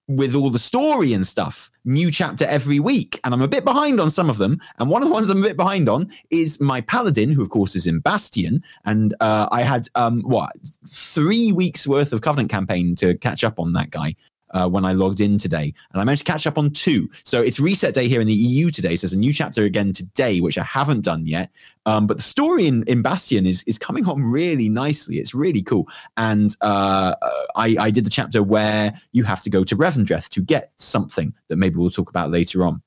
with 0.07 0.35
all 0.35 0.49
the 0.49 0.59
story 0.59 1.13
and 1.13 1.25
stuff. 1.25 1.71
New 1.83 2.11
chapter 2.11 2.45
every 2.45 2.79
week, 2.79 3.19
and 3.23 3.33
I'm 3.33 3.41
a 3.41 3.47
bit 3.47 3.63
behind 3.63 3.99
on 3.99 4.11
some 4.11 4.29
of 4.29 4.37
them. 4.37 4.59
And 4.77 4.89
one 4.89 5.01
of 5.01 5.07
the 5.07 5.13
ones 5.13 5.29
I'm 5.29 5.39
a 5.39 5.47
bit 5.47 5.57
behind 5.57 5.89
on 5.89 6.11
is 6.29 6.59
my 6.61 6.81
paladin, 6.81 7.31
who 7.31 7.41
of 7.41 7.49
course 7.49 7.75
is 7.75 7.87
in 7.87 7.99
Bastion, 7.99 8.63
and 8.85 9.15
uh, 9.19 9.47
I 9.51 9.63
had 9.63 9.87
um 9.95 10.21
what 10.21 10.51
three 10.87 11.51
weeks 11.51 11.87
worth 11.87 12.13
of 12.13 12.21
covenant 12.21 12.51
campaign 12.51 12.95
to 12.97 13.17
catch 13.17 13.43
up 13.43 13.59
on 13.59 13.73
that 13.73 13.89
guy 13.89 14.15
uh, 14.53 14.67
when 14.69 14.85
I 14.85 14.93
logged 14.93 15.21
in 15.21 15.37
today, 15.37 15.73
and 15.91 16.01
I 16.01 16.03
managed 16.03 16.25
to 16.25 16.31
catch 16.31 16.47
up 16.47 16.57
on 16.57 16.71
two. 16.71 17.09
So 17.23 17.41
it's 17.41 17.59
reset 17.59 17.93
day 17.93 18.07
here 18.07 18.21
in 18.21 18.27
the 18.27 18.33
EU 18.33 18.69
today. 18.69 18.95
So 18.95 19.07
there's 19.07 19.13
a 19.13 19.17
new 19.17 19.33
chapter 19.33 19.63
again 19.63 19.93
today, 19.93 20.41
which 20.41 20.57
I 20.57 20.63
haven't 20.63 21.01
done 21.01 21.25
yet. 21.25 21.49
Um, 21.85 22.07
but 22.07 22.17
the 22.17 22.23
story 22.23 22.67
in, 22.67 22.83
in 22.83 23.01
Bastion 23.01 23.45
is 23.45 23.63
is 23.63 23.77
coming 23.77 24.07
on 24.07 24.23
really 24.23 24.69
nicely. 24.69 25.17
It's 25.17 25.33
really 25.33 25.61
cool, 25.61 25.87
and 26.17 26.55
uh, 26.61 27.15
I, 27.55 27.75
I 27.79 27.91
did 27.91 28.05
the 28.05 28.11
chapter 28.11 28.43
where 28.43 28.93
you 29.11 29.23
have 29.23 29.41
to 29.43 29.49
go 29.49 29.63
to 29.63 29.75
Revendreth 29.75 30.29
to 30.29 30.41
get 30.41 30.71
something 30.77 31.33
that 31.47 31.55
maybe 31.55 31.75
we'll 31.75 31.89
talk 31.89 32.09
about 32.09 32.29
later 32.29 32.63
on. 32.63 32.81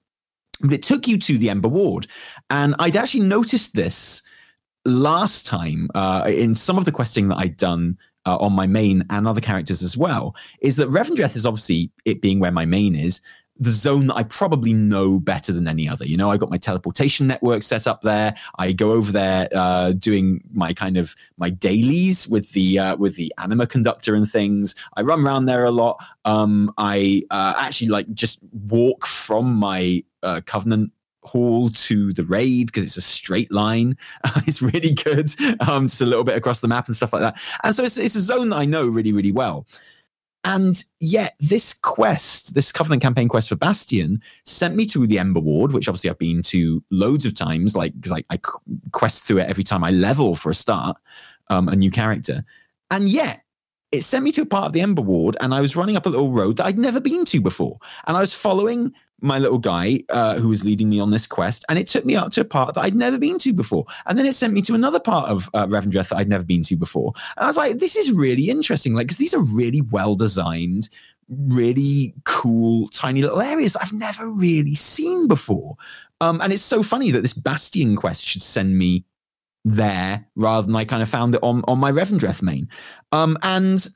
But 0.61 0.73
it 0.73 0.83
took 0.83 1.09
you 1.09 1.19
to 1.19 1.37
the 1.39 1.51
Ember 1.51 1.69
Ward, 1.69 2.07
and 2.51 2.75
I'd 2.79 2.97
actually 2.97 3.25
noticed 3.25 3.75
this 3.75 4.23
last 4.85 5.47
time 5.47 5.89
uh, 5.95 6.25
in 6.29 6.55
some 6.55 6.79
of 6.79 6.85
the 6.85 6.93
questing 6.93 7.29
that 7.29 7.37
I'd 7.37 7.57
done 7.57 7.99
uh, 8.27 8.37
on 8.37 8.53
my 8.53 8.67
main 8.67 9.05
and 9.11 9.27
other 9.27 9.41
characters 9.41 9.83
as 9.83 9.97
well, 9.97 10.35
is 10.61 10.77
that 10.77 10.91
Revendreth 10.91 11.37
is 11.37 11.47
obviously 11.47 11.91
it 12.05 12.21
being 12.21 12.41
where 12.41 12.53
my 12.53 12.65
main 12.65 12.95
is. 12.95 13.21
The 13.61 13.71
zone 13.71 14.09
that 14.09 14.17
I 14.17 14.25
probably 14.25 14.73
know 14.73 15.21
better 15.21 15.53
than 15.53 15.69
any 15.69 15.89
other. 15.89 16.05
You 16.05 16.17
know, 16.17 16.29
I 16.29 16.37
got 16.37 16.51
my 16.51 16.59
teleportation 16.59 17.29
network 17.29 17.63
set 17.63 17.87
up 17.87 18.01
there. 18.01 18.35
I 18.59 18.73
go 18.73 18.91
over 18.91 19.13
there 19.13 19.49
uh, 19.55 19.93
doing 19.93 20.43
my 20.53 20.73
kind 20.73 20.97
of 20.97 21.15
my 21.37 21.51
dailies 21.51 22.27
with 22.27 22.51
the 22.51 22.81
uh, 22.81 22.97
with 22.97 23.15
the 23.15 23.33
anima 23.39 23.69
conductor 23.69 24.17
and 24.17 24.29
things. 24.29 24.75
I 24.97 25.03
run 25.03 25.25
around 25.25 25.45
there 25.45 25.65
a 25.65 25.71
lot. 25.71 26.03
Um, 26.25 26.75
I 26.79 27.23
uh, 27.31 27.55
actually 27.57 27.91
like 27.91 28.13
just 28.13 28.41
walk 28.51 29.07
from 29.07 29.55
my 29.55 30.03
uh, 30.25 30.41
covenant 30.45 30.91
hall 31.25 31.69
to 31.71 32.13
the 32.13 32.25
raid 32.25 32.67
because 32.67 32.85
it's 32.85 32.97
a 32.97 33.03
straight 33.03 33.51
line. 33.51 33.97
it's 34.47 34.63
really 34.63 34.93
good. 34.93 35.31
Um, 35.61 35.89
just 35.89 36.01
a 36.01 36.07
little 36.07 36.25
bit 36.25 36.37
across 36.37 36.61
the 36.61 36.69
map 36.69 36.87
and 36.87 36.97
stuff 36.97 37.13
like 37.13 37.23
that. 37.23 37.39
And 37.63 37.75
so 37.75 37.85
it's, 37.85 37.97
it's 37.97 38.15
a 38.15 38.21
zone 38.21 38.51
that 38.51 38.57
I 38.57 38.65
know 38.65 38.87
really, 38.87 39.13
really 39.13 39.33
well. 39.33 39.67
And 40.45 40.85
yet, 41.01 41.37
this 41.41 41.73
quest, 41.73 42.55
this 42.55 42.71
Covenant 42.71 43.03
campaign 43.03 43.29
quest 43.29 43.49
for 43.49 43.57
Bastion, 43.57 44.21
sent 44.45 44.77
me 44.77 44.85
to 44.87 45.07
the 45.07 45.19
Ember 45.19 45.41
Ward, 45.41 45.73
which 45.73 45.89
obviously 45.89 46.11
I've 46.11 46.19
been 46.19 46.43
to 46.43 46.83
loads 46.91 47.25
of 47.25 47.35
times, 47.35 47.75
like 47.75 47.95
because 47.95 48.13
I, 48.13 48.25
I 48.29 48.39
quest 48.93 49.25
through 49.25 49.39
it 49.39 49.49
every 49.49 49.65
time 49.65 49.83
I 49.83 49.91
level 49.91 50.37
for 50.37 50.51
a 50.51 50.55
start, 50.55 50.99
um, 51.49 51.69
a 51.69 51.77
new 51.77 51.91
character. 51.91 52.45
And 52.91 53.09
yet, 53.09 53.41
it 53.91 54.05
sent 54.05 54.23
me 54.23 54.33
to 54.33 54.43
a 54.43 54.47
part 54.47 54.67
of 54.67 54.73
the 54.75 54.83
Ember 54.83 55.01
Ward, 55.01 55.37
and 55.41 55.55
I 55.55 55.63
was 55.63 55.77
running 55.77 55.97
up 55.97 56.05
a 56.05 56.11
little 56.11 56.31
road 56.31 56.59
that 56.59 56.67
I'd 56.67 56.79
never 56.79 57.01
been 57.01 57.25
to 57.27 57.41
before. 57.41 57.79
And 58.07 58.17
I 58.17 58.21
was 58.21 58.35
following 58.35 58.93
my 59.25 59.39
little 59.39 59.59
guy 59.59 60.01
uh, 60.11 60.37
who 60.37 60.49
was 60.49 60.65
leading 60.65 60.89
me 60.89 61.01
on 61.01 61.11
this 61.11 61.27
quest, 61.27 61.65
and 61.69 61.79
it 61.79 61.89
took 61.89 62.05
me 62.05 62.15
out 62.15 62.31
to 62.33 62.41
a 62.43 62.45
part 62.45 62.75
that 62.75 62.83
I'd 62.83 62.95
never 62.95 63.19
been 63.19 63.39
to 63.41 63.53
before. 63.53 63.87
And 64.07 64.19
then 64.19 64.27
it 64.27 64.35
sent 64.35 64.53
me 64.53 64.63
to 64.63 64.75
another 64.75 65.01
part 65.01 65.29
of 65.29 65.49
uh, 65.55 65.67
Revendreth 65.67 66.11
that 66.11 66.17
I'd 66.17 66.29
never 66.29 66.45
been 66.45 66.63
to 66.63 66.77
before. 66.77 67.13
And 67.37 67.45
I 67.45 67.47
was 67.47 67.57
like, 67.57 67.79
this 67.79 67.97
is 67.97 68.13
really 68.13 68.51
interesting, 68.51 68.95
like 68.95 69.07
because 69.07 69.19
these 69.19 69.35
are 69.35 69.43
really 69.43 69.81
well 69.81 70.15
designed, 70.15 70.89
really 71.29 72.15
cool, 72.25 72.87
tiny 72.89 73.23
little 73.23 73.41
areas 73.41 73.77
I've 73.77 73.93
never 73.93 74.31
really 74.31 74.75
seen 74.75 75.27
before. 75.27 75.77
Um, 76.21 76.41
and 76.41 76.53
it's 76.53 76.63
so 76.63 76.83
funny 76.83 77.11
that 77.11 77.23
this 77.23 77.33
Bastion 77.33 77.97
quest 77.97 78.25
should 78.25 78.43
send 78.43 78.79
me 78.79 79.05
there 79.65 80.27
rather 80.37 80.67
than 80.67 80.77
I 80.77 80.85
kind 80.85 81.03
of 81.03 81.09
found 81.09 81.35
it 81.35 81.43
on 81.43 81.65
on 81.67 81.79
my 81.79 81.91
Revendreth 81.91 82.43
main. 82.43 82.69
Um, 83.13 83.39
and 83.43 83.87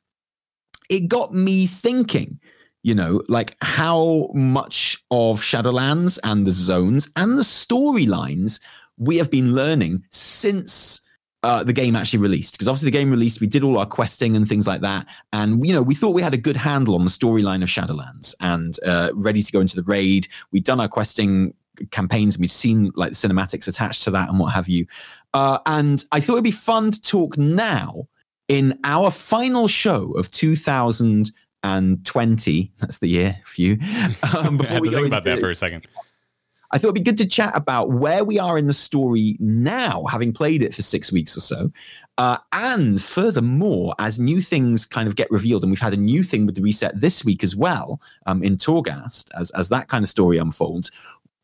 it 0.88 1.08
got 1.08 1.34
me 1.34 1.66
thinking, 1.66 2.40
you 2.82 2.94
know, 2.94 3.22
like 3.28 3.56
how 3.62 4.30
much 4.34 5.02
of 5.10 5.40
Shadowlands 5.40 6.18
and 6.24 6.46
the 6.46 6.52
zones 6.52 7.10
and 7.16 7.38
the 7.38 7.42
storylines 7.42 8.60
we 8.96 9.16
have 9.16 9.30
been 9.30 9.54
learning 9.54 10.04
since 10.10 11.00
uh, 11.42 11.62
the 11.62 11.72
game 11.72 11.94
actually 11.94 12.18
released. 12.18 12.54
Because 12.54 12.68
obviously 12.68 12.88
the 12.88 12.98
game 12.98 13.10
released 13.10 13.40
we 13.40 13.46
did 13.46 13.64
all 13.64 13.78
our 13.78 13.86
questing 13.86 14.36
and 14.36 14.48
things 14.48 14.66
like 14.66 14.80
that 14.80 15.06
and 15.32 15.64
you 15.66 15.72
know 15.72 15.82
we 15.82 15.94
thought 15.94 16.14
we 16.14 16.22
had 16.22 16.34
a 16.34 16.38
good 16.38 16.56
handle 16.56 16.94
on 16.94 17.04
the 17.04 17.10
storyline 17.10 17.62
of 17.62 17.68
shadowlands 17.68 18.34
and 18.40 18.78
uh, 18.84 19.10
ready 19.14 19.42
to 19.42 19.52
go 19.52 19.60
into 19.60 19.76
the 19.76 19.84
raid. 19.84 20.28
We'd 20.52 20.64
done 20.64 20.80
our 20.80 20.88
questing 20.88 21.54
campaigns 21.90 22.34
and 22.34 22.40
we'd 22.40 22.50
seen 22.50 22.90
like 22.96 23.12
the 23.12 23.28
cinematics 23.28 23.68
attached 23.68 24.02
to 24.04 24.10
that 24.10 24.28
and 24.28 24.38
what 24.38 24.52
have 24.52 24.68
you. 24.68 24.86
Uh, 25.34 25.58
and 25.66 26.06
i 26.10 26.20
thought 26.20 26.34
it'd 26.34 26.44
be 26.44 26.50
fun 26.50 26.90
to 26.90 27.00
talk 27.02 27.36
now 27.36 28.08
in 28.48 28.78
our 28.84 29.10
final 29.10 29.68
show 29.68 30.10
of 30.12 30.30
2020 31.64 32.72
that's 32.78 32.98
the 32.98 33.08
year 33.08 33.36
few 33.44 33.72
um, 34.34 34.60
I 34.60 34.64
had 34.64 34.84
to 34.84 34.90
think 34.90 35.06
about 35.06 35.24
that 35.24 35.40
for 35.40 35.50
a 35.50 35.54
second. 35.54 35.86
I 36.70 36.76
thought 36.76 36.88
it'd 36.88 36.96
be 36.96 37.00
good 37.00 37.16
to 37.18 37.26
chat 37.26 37.52
about 37.54 37.92
where 37.92 38.24
we 38.24 38.38
are 38.38 38.58
in 38.58 38.66
the 38.66 38.74
story 38.74 39.36
now, 39.40 40.04
having 40.04 40.32
played 40.32 40.62
it 40.62 40.74
for 40.74 40.82
six 40.82 41.10
weeks 41.10 41.36
or 41.36 41.40
so. 41.40 41.72
Uh, 42.18 42.36
and 42.52 43.00
furthermore, 43.00 43.94
as 44.00 44.18
new 44.18 44.40
things 44.40 44.84
kind 44.84 45.06
of 45.06 45.16
get 45.16 45.30
revealed, 45.30 45.62
and 45.62 45.70
we've 45.70 45.80
had 45.80 45.94
a 45.94 45.98
new 45.98 46.22
thing 46.22 46.44
with 46.44 46.56
the 46.56 46.62
reset 46.62 47.00
this 47.00 47.24
week 47.24 47.42
as 47.42 47.54
well 47.56 48.00
um, 48.26 48.42
in 48.42 48.56
Torghast, 48.56 49.28
as, 49.38 49.50
as 49.52 49.68
that 49.68 49.88
kind 49.88 50.02
of 50.02 50.08
story 50.08 50.36
unfolds, 50.36 50.90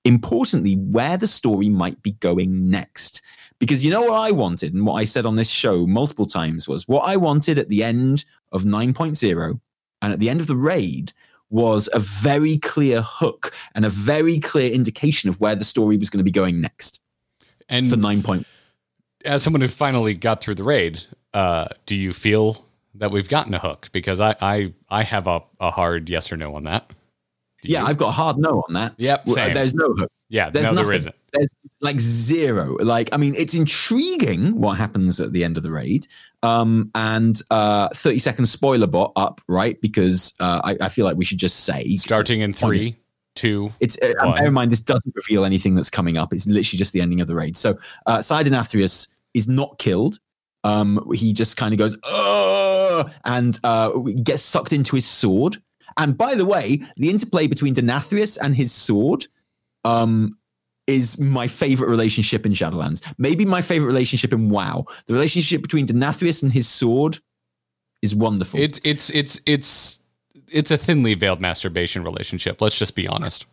importantly, 0.04 0.74
where 0.74 1.16
the 1.16 1.28
story 1.28 1.68
might 1.68 2.02
be 2.02 2.12
going 2.12 2.68
next. 2.68 3.22
Because 3.60 3.84
you 3.84 3.90
know 3.90 4.02
what 4.02 4.14
I 4.14 4.32
wanted, 4.32 4.74
and 4.74 4.84
what 4.84 4.94
I 4.94 5.04
said 5.04 5.26
on 5.26 5.36
this 5.36 5.48
show 5.48 5.86
multiple 5.86 6.26
times 6.26 6.68
was 6.68 6.88
what 6.88 7.08
I 7.08 7.16
wanted 7.16 7.56
at 7.56 7.68
the 7.68 7.84
end 7.84 8.24
of 8.52 8.64
9.0 8.64 9.60
and 10.04 10.12
at 10.12 10.20
the 10.20 10.28
end 10.30 10.40
of 10.40 10.46
the 10.46 10.56
raid 10.56 11.12
was 11.50 11.88
a 11.92 11.98
very 11.98 12.58
clear 12.58 13.02
hook 13.02 13.52
and 13.74 13.84
a 13.84 13.88
very 13.90 14.38
clear 14.40 14.72
indication 14.72 15.28
of 15.28 15.38
where 15.40 15.54
the 15.54 15.64
story 15.64 15.96
was 15.96 16.10
going 16.10 16.18
to 16.18 16.24
be 16.24 16.30
going 16.30 16.60
next 16.60 17.00
And 17.68 17.88
for 17.88 17.96
9. 17.96 18.22
point, 18.22 18.46
as 19.24 19.42
someone 19.42 19.60
who 19.60 19.68
finally 19.68 20.14
got 20.14 20.40
through 20.42 20.56
the 20.56 20.64
raid, 20.64 21.02
uh, 21.32 21.66
do 21.86 21.94
you 21.94 22.12
feel 22.12 22.64
that 22.94 23.10
we've 23.10 23.28
gotten 23.28 23.54
a 23.54 23.58
hook? 23.58 23.88
Because 23.92 24.20
I 24.20 24.36
I, 24.40 24.72
I 24.88 25.02
have 25.02 25.26
a, 25.26 25.42
a 25.60 25.70
hard 25.70 26.08
yes 26.10 26.30
or 26.32 26.36
no 26.36 26.54
on 26.54 26.64
that. 26.64 26.88
Do 27.62 27.68
Yeah, 27.70 27.80
you? 27.82 27.86
I've 27.86 27.96
got 27.98 28.08
a 28.08 28.12
hard 28.12 28.36
no 28.38 28.64
on 28.68 28.74
that. 28.74 28.94
Yep, 28.98 29.28
same. 29.30 29.54
There's 29.54 29.74
no 29.74 29.92
hook. 29.94 30.10
yeah, 30.28 30.50
There's 30.50 30.64
no, 30.66 30.72
nothing. 30.72 30.86
there 30.88 30.96
isn't. 30.96 31.14
There's 31.34 31.54
like 31.80 32.00
zero. 32.00 32.76
Like, 32.80 33.08
I 33.12 33.16
mean, 33.16 33.34
it's 33.36 33.54
intriguing 33.54 34.58
what 34.58 34.78
happens 34.78 35.20
at 35.20 35.32
the 35.32 35.44
end 35.44 35.56
of 35.56 35.62
the 35.62 35.70
raid. 35.70 36.06
Um, 36.42 36.90
and 36.94 37.40
uh, 37.50 37.88
30 37.94 38.18
second 38.18 38.46
spoiler 38.46 38.86
bot 38.86 39.12
up, 39.16 39.40
right? 39.48 39.80
Because 39.80 40.32
uh, 40.40 40.60
I, 40.64 40.86
I 40.86 40.88
feel 40.88 41.04
like 41.04 41.16
we 41.16 41.24
should 41.24 41.38
just 41.38 41.60
say 41.60 41.96
Starting 41.96 42.40
in 42.40 42.52
three, 42.52 42.96
two. 43.34 43.72
It's 43.80 43.98
uh, 44.02 44.12
One. 44.22 44.36
bear 44.36 44.48
in 44.48 44.54
mind 44.54 44.72
this 44.72 44.80
doesn't 44.80 45.14
reveal 45.14 45.44
anything 45.44 45.74
that's 45.74 45.90
coming 45.90 46.16
up. 46.16 46.32
It's 46.32 46.46
literally 46.46 46.78
just 46.78 46.92
the 46.92 47.00
ending 47.00 47.20
of 47.20 47.28
the 47.28 47.34
raid. 47.34 47.56
So 47.56 47.78
uh 48.06 48.20
Sidon 48.22 48.54
is 49.34 49.48
not 49.48 49.78
killed. 49.78 50.18
Um, 50.64 51.10
he 51.14 51.32
just 51.34 51.56
kind 51.58 51.74
of 51.74 51.78
goes, 51.78 51.96
Ugh! 52.04 53.12
and 53.26 53.58
uh, 53.64 53.90
gets 54.22 54.42
sucked 54.42 54.72
into 54.72 54.96
his 54.96 55.06
sword. 55.06 55.60
And 55.98 56.16
by 56.16 56.34
the 56.34 56.46
way, 56.46 56.82
the 56.96 57.10
interplay 57.10 57.46
between 57.46 57.74
Denathrius 57.74 58.38
and 58.40 58.56
his 58.56 58.72
sword 58.72 59.26
um, 59.84 60.38
is 60.86 61.18
my 61.18 61.46
favorite 61.46 61.88
relationship 61.88 62.44
in 62.44 62.52
Shadowlands. 62.52 63.02
Maybe 63.18 63.44
my 63.44 63.62
favorite 63.62 63.86
relationship 63.86 64.32
in 64.32 64.50
WoW. 64.50 64.86
The 65.06 65.14
relationship 65.14 65.62
between 65.62 65.86
Denathrius 65.86 66.42
and 66.42 66.52
his 66.52 66.68
sword 66.68 67.18
is 68.02 68.14
wonderful. 68.14 68.60
It's 68.60 68.80
it's 68.84 69.10
it's 69.10 69.40
it's 69.46 69.98
it's 70.52 70.70
a 70.70 70.76
thinly 70.76 71.14
veiled 71.14 71.40
masturbation 71.40 72.04
relationship. 72.04 72.60
Let's 72.60 72.78
just 72.78 72.94
be 72.94 73.08
honest. 73.08 73.46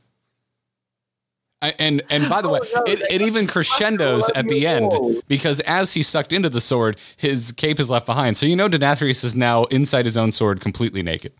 I, 1.63 1.75
and 1.77 2.01
and 2.09 2.27
by 2.27 2.41
the 2.41 2.49
way, 2.49 2.59
Oh, 2.75 2.83
no, 2.85 2.91
it, 2.91 3.01
it 3.09 3.21
even 3.21 3.45
crescendos 3.45 4.29
at 4.35 4.47
the 4.47 4.65
end 4.65 5.21
because 5.27 5.59
as 5.61 5.93
he 5.93 6.01
sucked 6.01 6.33
into 6.33 6.49
the 6.49 6.61
sword, 6.61 6.97
his 7.17 7.51
cape 7.51 7.79
is 7.79 7.91
left 7.91 8.07
behind. 8.07 8.35
So 8.35 8.47
you 8.47 8.55
know 8.55 8.67
Denathrius 8.67 9.23
is 9.23 9.35
now 9.35 9.65
inside 9.65 10.05
his 10.05 10.17
own 10.17 10.31
sword, 10.31 10.59
completely 10.59 11.03
naked. 11.03 11.33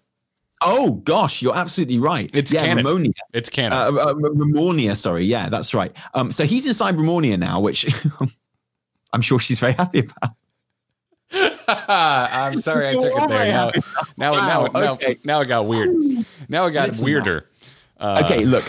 Oh 0.62 0.94
gosh, 1.06 1.42
you're 1.42 1.56
absolutely 1.56 1.98
right. 2.00 2.30
It's 2.34 2.54
yeah, 2.54 2.62
canon. 2.62 2.86
Remornia. 2.86 3.14
It's 3.34 3.50
canon. 3.50 3.74
uh, 3.74 4.00
uh, 4.00 4.14
Remornia, 4.14 4.96
sorry. 4.96 5.26
Yeah, 5.26 5.50
that's 5.50 5.74
right. 5.74 5.92
Um, 6.14 6.32
so 6.32 6.46
he's 6.46 6.66
inside 6.68 6.96
Remornia 6.96 7.38
now, 7.40 7.60
which 7.60 7.88
I'm 9.14 9.22
sure 9.22 9.40
she's 9.40 9.60
very 9.60 9.74
happy 9.74 10.00
about. 10.00 10.36
I'm 11.68 12.60
sorry 12.60 12.90
I 12.90 12.94
took 13.00 13.06
it 13.06 13.30
there. 13.30 13.52
Now, 13.52 13.72
now, 14.18 14.32
Wow, 14.32 14.66
now, 14.68 14.80
now, 14.80 14.94
okay. 14.94 15.18
now 15.24 15.42
it 15.42 15.48
got 15.48 15.66
weird. 15.66 15.90
Now 16.50 16.66
it 16.66 16.72
got 16.72 16.90
Listen 16.90 17.06
weirder. 17.06 17.48
Uh, 18.00 18.22
okay, 18.26 18.46
look. 18.46 18.66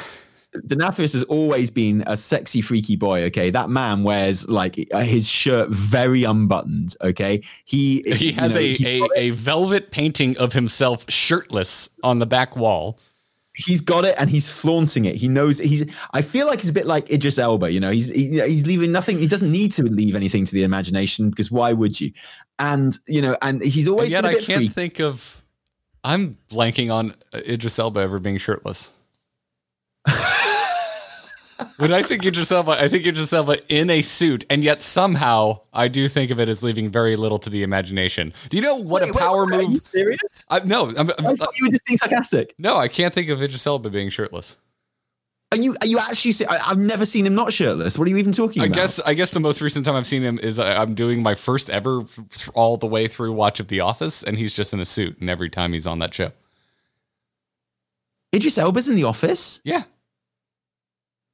Denathrius 0.67 1.13
has 1.15 1.23
always 1.25 1.71
been 1.71 2.05
a 2.07 2.17
sexy, 2.17 2.61
freaky 2.61 2.95
boy. 2.97 3.23
Okay, 3.25 3.51
that 3.51 3.71
man 3.71 4.03
wears 4.03 4.49
like 4.49 4.75
his 4.93 5.27
shirt 5.29 5.71
very 5.71 6.25
unbuttoned. 6.25 6.95
Okay, 7.03 7.43
he 7.65 8.03
He 8.07 8.33
has 8.33 8.55
know, 8.55 8.61
a, 8.61 8.73
he- 8.75 9.01
a, 9.01 9.07
a 9.17 9.31
velvet 9.31 9.91
painting 9.91 10.37
of 10.39 10.53
himself 10.53 11.05
shirtless 11.11 11.89
on 12.03 12.19
the 12.19 12.27
back 12.27 12.57
wall. 12.57 12.99
he's 13.55 13.81
got 13.83 14.05
it 14.05 14.15
and 14.19 14.31
he's 14.31 14.49
flaunting 14.49 15.05
it. 15.05 15.15
He 15.15 15.29
knows 15.29 15.59
he's. 15.59 15.85
I 16.13 16.23
feel 16.23 16.47
like 16.47 16.61
he's 16.61 16.71
a 16.71 16.75
bit 16.75 16.87
like 16.87 17.11
Idris 17.11 17.39
Elba. 17.39 17.71
You 17.71 17.81
know, 17.81 17.91
he's 17.91 18.07
he, 18.07 18.41
he's 18.43 18.67
leaving 18.67 18.93
nothing. 18.93 19.19
He 19.19 19.29
doesn't 19.29 19.51
need 19.51 19.73
to 19.73 19.85
leave 19.85 20.15
anything 20.15 20.45
to 20.47 20.53
the 20.53 20.63
imagination 20.65 21.31
because 21.31 21.51
why 21.51 21.73
would 21.73 22.01
you? 22.01 22.13
And 22.59 22.99
you 23.07 23.23
know, 23.23 23.37
and 23.43 23.63
he's 23.63 23.87
And 23.87 23.95
always 23.95 24.13
yet 24.13 24.23
been 24.23 24.35
a 24.35 24.37
I 24.37 24.41
can't 24.41 24.59
freaky. 24.59 24.69
think 24.69 25.01
of. 25.01 25.43
I'm 26.05 26.37
blanking 26.51 26.93
on 26.93 27.15
uh, 27.33 27.39
Idris 27.47 27.79
Elba 27.79 28.01
ever 28.01 28.19
being 28.19 28.37
shirtless. 28.39 28.93
when 31.77 31.93
I 31.93 32.03
think 32.03 32.25
Idris 32.25 32.51
Elba, 32.53 32.73
I 32.73 32.89
think 32.89 33.07
Idris 33.07 33.33
Elba 33.33 33.59
in 33.75 33.91
a 33.91 34.03
suit, 34.03 34.45
and 34.51 34.63
yet 34.65 34.83
somehow 34.83 35.61
I 35.73 35.89
do 35.89 36.09
think 36.09 36.31
of 36.31 36.39
it 36.41 36.49
as 36.49 36.63
leaving 36.63 36.89
very 36.89 37.17
little 37.17 37.39
to 37.41 37.51
the 37.51 37.63
imagination. 37.63 38.33
Do 38.49 38.57
you 38.57 38.63
know 38.63 38.77
what 38.77 39.03
Wait, 39.03 39.11
a 39.11 39.13
wait, 39.13 39.21
power 39.21 39.47
wait, 39.47 39.55
Are 39.59 39.63
you 39.63 39.69
move? 39.71 39.83
serious? 39.83 40.45
I, 40.51 40.61
no, 40.61 40.89
I'm, 40.91 40.99
I'm- 40.99 41.11
I 41.21 41.35
thought 41.35 41.59
you 41.59 41.67
were 41.67 41.71
just 41.71 41.85
being 41.85 41.99
sarcastic. 41.99 42.55
no, 42.59 42.77
I 42.77 42.89
can't 42.89 43.13
think 43.15 43.29
of 43.29 43.43
Idris 43.43 43.67
Elba 43.67 43.91
being 43.91 44.09
shirtless. 44.11 44.57
Are 45.53 45.59
you? 45.59 45.77
Are 45.83 45.87
you 45.87 45.99
actually? 45.99 46.35
I, 46.49 46.71
I've 46.71 46.79
never 46.79 47.05
seen 47.05 47.27
him 47.27 47.35
not 47.35 47.53
shirtless. 47.53 47.99
What 47.99 48.07
are 48.07 48.11
you 48.11 48.17
even 48.17 48.33
talking 48.33 48.63
I 48.63 48.67
about? 48.67 48.75
I 48.79 48.81
guess 48.81 49.01
I 49.01 49.13
guess 49.13 49.31
the 49.33 49.41
most 49.41 49.61
recent 49.61 49.85
time 49.85 49.95
I've 49.97 50.07
seen 50.07 50.23
him 50.23 50.39
is 50.39 50.59
I- 50.59 50.77
I'm 50.81 50.95
doing 50.95 51.23
my 51.23 51.35
first 51.35 51.69
ever 51.69 52.05
th- 52.05 52.49
all 52.55 52.79
the 52.79 52.87
way 52.87 53.07
through 53.07 53.33
watch 53.33 53.61
of 53.61 53.69
The 53.69 53.81
Office, 53.81 54.23
and 54.23 54.39
he's 54.39 54.55
just 54.55 54.73
in 54.73 54.81
a 54.81 54.87
suit, 54.87 55.19
and 55.21 55.29
every 55.29 55.51
time 55.51 55.75
he's 55.75 55.87
on 55.87 55.99
that 55.99 56.15
show, 56.15 56.33
Idris 58.35 58.57
Elba's 58.57 58.89
in 58.89 58.97
the 58.97 59.05
office. 59.05 59.61
yeah. 59.65 59.83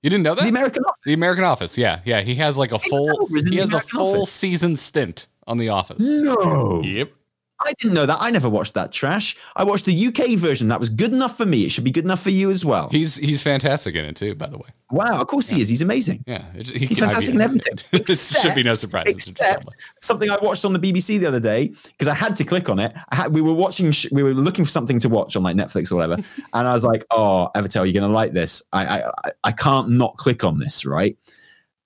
You 0.02 0.10
didn't 0.10 0.22
know 0.22 0.34
that? 0.34 0.42
The 0.44 0.48
American 0.48 0.84
Office. 0.84 1.00
The 1.04 1.12
American 1.12 1.44
Office, 1.44 1.78
yeah, 1.78 2.00
yeah. 2.04 2.20
He 2.20 2.36
has 2.36 2.56
like 2.56 2.72
a 2.72 2.78
full, 2.78 3.26
he 3.28 3.40
the 3.42 3.56
has 3.56 3.74
a 3.74 3.80
full 3.80 4.22
Office. 4.22 4.30
season 4.32 4.76
stint 4.76 5.26
on 5.46 5.56
The 5.58 5.70
Office. 5.70 5.98
No, 6.00 6.80
Yep. 6.84 7.12
I 7.60 7.72
didn't 7.78 7.94
know 7.94 8.06
that. 8.06 8.18
I 8.20 8.30
never 8.30 8.48
watched 8.48 8.74
that 8.74 8.92
trash. 8.92 9.36
I 9.56 9.64
watched 9.64 9.84
the 9.84 10.06
UK 10.06 10.38
version. 10.38 10.68
That 10.68 10.78
was 10.78 10.88
good 10.88 11.12
enough 11.12 11.36
for 11.36 11.44
me. 11.44 11.64
It 11.64 11.70
should 11.70 11.82
be 11.84 11.90
good 11.90 12.04
enough 12.04 12.22
for 12.22 12.30
you 12.30 12.50
as 12.50 12.64
well. 12.64 12.88
He's 12.90 13.16
he's 13.16 13.42
fantastic 13.42 13.96
in 13.96 14.04
it 14.04 14.14
too. 14.16 14.34
By 14.36 14.46
the 14.46 14.58
way, 14.58 14.68
wow, 14.92 15.20
of 15.20 15.26
course 15.26 15.48
he 15.48 15.60
is. 15.60 15.68
He's 15.68 15.82
amazing. 15.82 16.22
yeah, 16.26 16.44
it, 16.54 16.68
he, 16.70 16.86
He's 16.86 17.00
fantastic 17.00 17.34
in 17.34 17.40
everything. 17.40 17.74
it 17.92 18.08
should 18.16 18.54
be 18.54 18.62
no 18.62 18.74
surprise. 18.74 19.06
Except 19.08 19.66
something 20.00 20.30
I 20.30 20.36
watched 20.40 20.64
on 20.64 20.72
the 20.72 20.78
BBC 20.78 21.18
the 21.18 21.26
other 21.26 21.40
day 21.40 21.72
because 21.84 22.06
I 22.06 22.14
had 22.14 22.36
to 22.36 22.44
click 22.44 22.68
on 22.68 22.78
it. 22.78 22.92
I 23.10 23.16
had, 23.16 23.32
we 23.34 23.40
were 23.40 23.54
watching, 23.54 23.92
we 24.12 24.22
were 24.22 24.34
looking 24.34 24.64
for 24.64 24.70
something 24.70 24.98
to 25.00 25.08
watch 25.08 25.34
on 25.34 25.42
like 25.42 25.56
Netflix 25.56 25.90
or 25.90 25.96
whatever, 25.96 26.22
and 26.54 26.68
I 26.68 26.72
was 26.72 26.84
like, 26.84 27.04
"Oh, 27.10 27.50
Evitel, 27.56 27.84
you're 27.90 28.00
gonna 28.00 28.12
like 28.12 28.32
this. 28.32 28.62
I, 28.72 28.86
I, 29.00 29.08
I- 29.24 29.30
I 29.44 29.52
can't 29.52 29.90
not 29.90 30.16
click 30.16 30.44
on 30.44 30.58
this, 30.58 30.86
right?" 30.86 31.16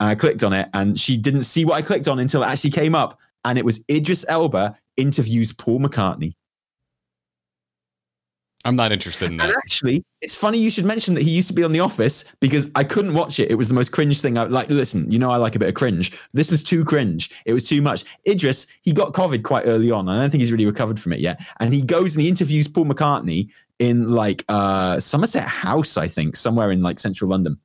And 0.01 0.09
I 0.11 0.15
clicked 0.17 0.43
on 0.45 0.53
it, 0.53 0.69
and 0.75 0.99
she 1.01 1.17
didn't 1.17 1.43
see 1.43 1.65
what 1.65 1.75
I 1.75 1.83
clicked 1.83 2.09
on 2.09 2.19
until 2.19 2.43
it 2.43 2.47
actually 2.47 2.71
came 2.71 2.95
up, 2.95 3.19
and 3.45 3.57
it 3.59 3.65
was 3.65 3.85
Idris 3.91 4.25
Elba 4.29 4.77
interviews 4.97 5.53
Paul 5.53 5.81
McCartney. 5.81 6.35
I'm 8.65 8.77
not 8.77 8.93
interested 8.93 9.31
in 9.31 9.39
that. 9.39 9.49
And 9.49 9.57
actually, 9.57 10.05
it's 10.21 10.37
funny 10.37 10.59
you 10.59 10.71
should 10.71 10.85
mention 10.85 11.15
that 11.15 11.23
he 11.23 11.31
used 11.31 11.49
to 11.49 11.55
be 11.55 11.65
on 11.65 11.73
The 11.73 11.81
Office 11.81 12.25
because 12.41 12.71
I 12.77 12.85
couldn't 12.85 13.15
watch 13.15 13.41
it. 13.41 13.51
It 13.51 13.57
was 13.57 13.69
the 13.69 13.75
most 13.75 13.91
cringe 13.91 14.21
thing. 14.21 14.39
I 14.39 14.45
like. 14.45 14.71
Listen, 14.71 15.11
you 15.11 15.19
know 15.19 15.31
I 15.31 15.37
like 15.37 15.57
a 15.57 15.59
bit 15.59 15.69
of 15.69 15.75
cringe. 15.75 16.13
This 16.33 16.51
was 16.51 16.63
too 16.63 16.85
cringe. 16.85 17.31
It 17.45 17.55
was 17.55 17.65
too 17.65 17.83
much. 17.83 18.05
Idris, 18.29 18.67
he 18.83 18.93
got 18.93 19.15
COVID 19.15 19.43
quite 19.43 19.67
early 19.67 19.91
on. 19.91 20.09
I 20.09 20.21
don't 20.21 20.31
think 20.31 20.41
he's 20.41 20.53
really 20.53 20.67
recovered 20.67 21.01
from 21.01 21.13
it 21.13 21.21
yet. 21.21 21.41
And 21.59 21.75
he 21.75 21.83
goes 21.83 22.15
and 22.15 22.23
he 22.23 22.29
interviews 22.29 22.69
Paul 22.69 22.85
McCartney 22.85 23.49
in 23.79 24.13
like 24.13 24.45
uh 24.49 25.01
Somerset 25.01 25.49
House, 25.49 25.97
I 25.97 26.07
think, 26.07 26.37
somewhere 26.37 26.71
in 26.71 26.83
like 26.83 27.01
central 27.01 27.31
London. 27.31 27.59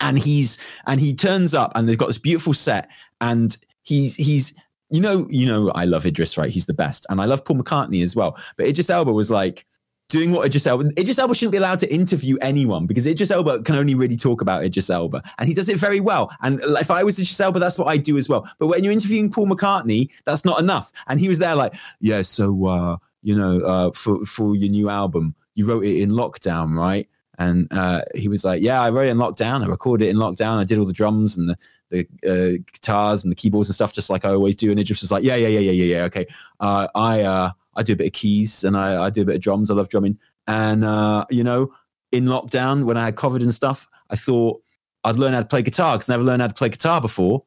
And 0.00 0.18
he's 0.18 0.58
and 0.86 1.00
he 1.00 1.14
turns 1.14 1.52
up 1.52 1.72
and 1.74 1.86
they've 1.86 1.98
got 1.98 2.06
this 2.06 2.18
beautiful 2.18 2.54
set 2.54 2.88
and 3.20 3.56
he's 3.82 4.16
he's 4.16 4.54
you 4.94 5.00
know 5.00 5.26
you 5.30 5.46
know 5.46 5.70
I 5.74 5.84
love 5.84 6.06
Idris 6.06 6.38
right 6.38 6.50
he's 6.50 6.66
the 6.66 6.74
best 6.74 7.06
and 7.08 7.20
I 7.20 7.24
love 7.24 7.44
Paul 7.44 7.56
McCartney 7.56 8.02
as 8.02 8.14
well 8.14 8.38
but 8.56 8.66
Idris 8.66 8.90
Elba 8.90 9.12
was 9.12 9.30
like 9.30 9.66
doing 10.08 10.30
what 10.30 10.46
Idris 10.46 10.66
Elba. 10.66 10.90
Idris 10.98 11.18
Elba 11.18 11.34
shouldn't 11.34 11.52
be 11.52 11.58
allowed 11.58 11.80
to 11.80 11.92
interview 11.92 12.36
anyone 12.40 12.86
because 12.86 13.06
Idris 13.06 13.30
Elba 13.30 13.62
can 13.62 13.74
only 13.74 13.94
really 13.94 14.16
talk 14.16 14.40
about 14.40 14.64
Idris 14.64 14.90
Elba, 14.90 15.22
and 15.38 15.48
he 15.48 15.54
does 15.54 15.68
it 15.68 15.76
very 15.76 16.00
well. 16.00 16.30
And 16.42 16.60
if 16.62 16.90
I 16.90 17.02
was 17.02 17.18
Idris 17.18 17.40
Elba, 17.40 17.58
that's 17.58 17.78
what 17.78 17.88
I 17.88 17.96
do 17.96 18.16
as 18.16 18.28
well. 18.28 18.48
But 18.58 18.68
when 18.68 18.84
you're 18.84 18.92
interviewing 18.92 19.30
Paul 19.30 19.46
McCartney, 19.46 20.10
that's 20.24 20.44
not 20.44 20.60
enough. 20.60 20.92
And 21.08 21.20
he 21.20 21.28
was 21.28 21.38
there 21.38 21.54
like, 21.54 21.74
yeah, 22.00 22.22
so 22.22 22.66
uh, 22.66 22.96
you 23.22 23.34
know, 23.34 23.60
uh, 23.60 23.90
for 23.92 24.24
for 24.24 24.54
your 24.54 24.70
new 24.70 24.88
album, 24.88 25.34
you 25.54 25.66
wrote 25.66 25.84
it 25.84 26.00
in 26.00 26.10
lockdown, 26.10 26.76
right? 26.76 27.08
And 27.38 27.66
uh, 27.72 28.02
he 28.14 28.28
was 28.28 28.44
like, 28.44 28.62
yeah, 28.62 28.80
I 28.80 28.90
wrote 28.90 29.08
it 29.08 29.10
in 29.10 29.18
lockdown. 29.18 29.64
I 29.64 29.66
recorded 29.66 30.06
it 30.06 30.10
in 30.10 30.16
lockdown. 30.16 30.58
I 30.58 30.64
did 30.64 30.78
all 30.78 30.84
the 30.84 30.92
drums 30.92 31.36
and 31.36 31.48
the 31.48 31.58
the 31.94 32.06
uh, 32.28 32.62
guitars 32.72 33.24
and 33.24 33.30
the 33.30 33.36
keyboards 33.36 33.68
and 33.68 33.74
stuff, 33.74 33.92
just 33.92 34.10
like 34.10 34.24
I 34.24 34.30
always 34.30 34.56
do. 34.56 34.70
And 34.70 34.78
Idris 34.80 35.00
was 35.00 35.12
like, 35.12 35.24
yeah, 35.24 35.36
yeah, 35.36 35.48
yeah, 35.48 35.60
yeah, 35.60 35.72
yeah, 35.72 35.96
yeah. 35.96 36.04
Okay, 36.04 36.26
uh, 36.60 36.88
I 36.94 37.22
uh, 37.22 37.50
I 37.76 37.82
do 37.82 37.92
a 37.92 37.96
bit 37.96 38.06
of 38.08 38.12
keys 38.12 38.64
and 38.64 38.76
I, 38.76 39.04
I 39.04 39.10
do 39.10 39.22
a 39.22 39.24
bit 39.24 39.36
of 39.36 39.40
drums. 39.40 39.70
I 39.70 39.74
love 39.74 39.88
drumming. 39.88 40.18
And 40.46 40.84
uh, 40.84 41.24
you 41.30 41.44
know, 41.44 41.72
in 42.12 42.24
lockdown 42.26 42.84
when 42.84 42.96
I 42.96 43.04
had 43.06 43.16
COVID 43.16 43.42
and 43.42 43.54
stuff, 43.54 43.88
I 44.10 44.16
thought 44.16 44.60
I'd 45.04 45.16
learn 45.16 45.32
how 45.32 45.40
to 45.40 45.46
play 45.46 45.62
guitar 45.62 45.96
because 45.96 46.08
I 46.08 46.14
never 46.14 46.24
learned 46.24 46.42
how 46.42 46.48
to 46.48 46.54
play 46.54 46.68
guitar 46.68 47.00
before. 47.00 47.44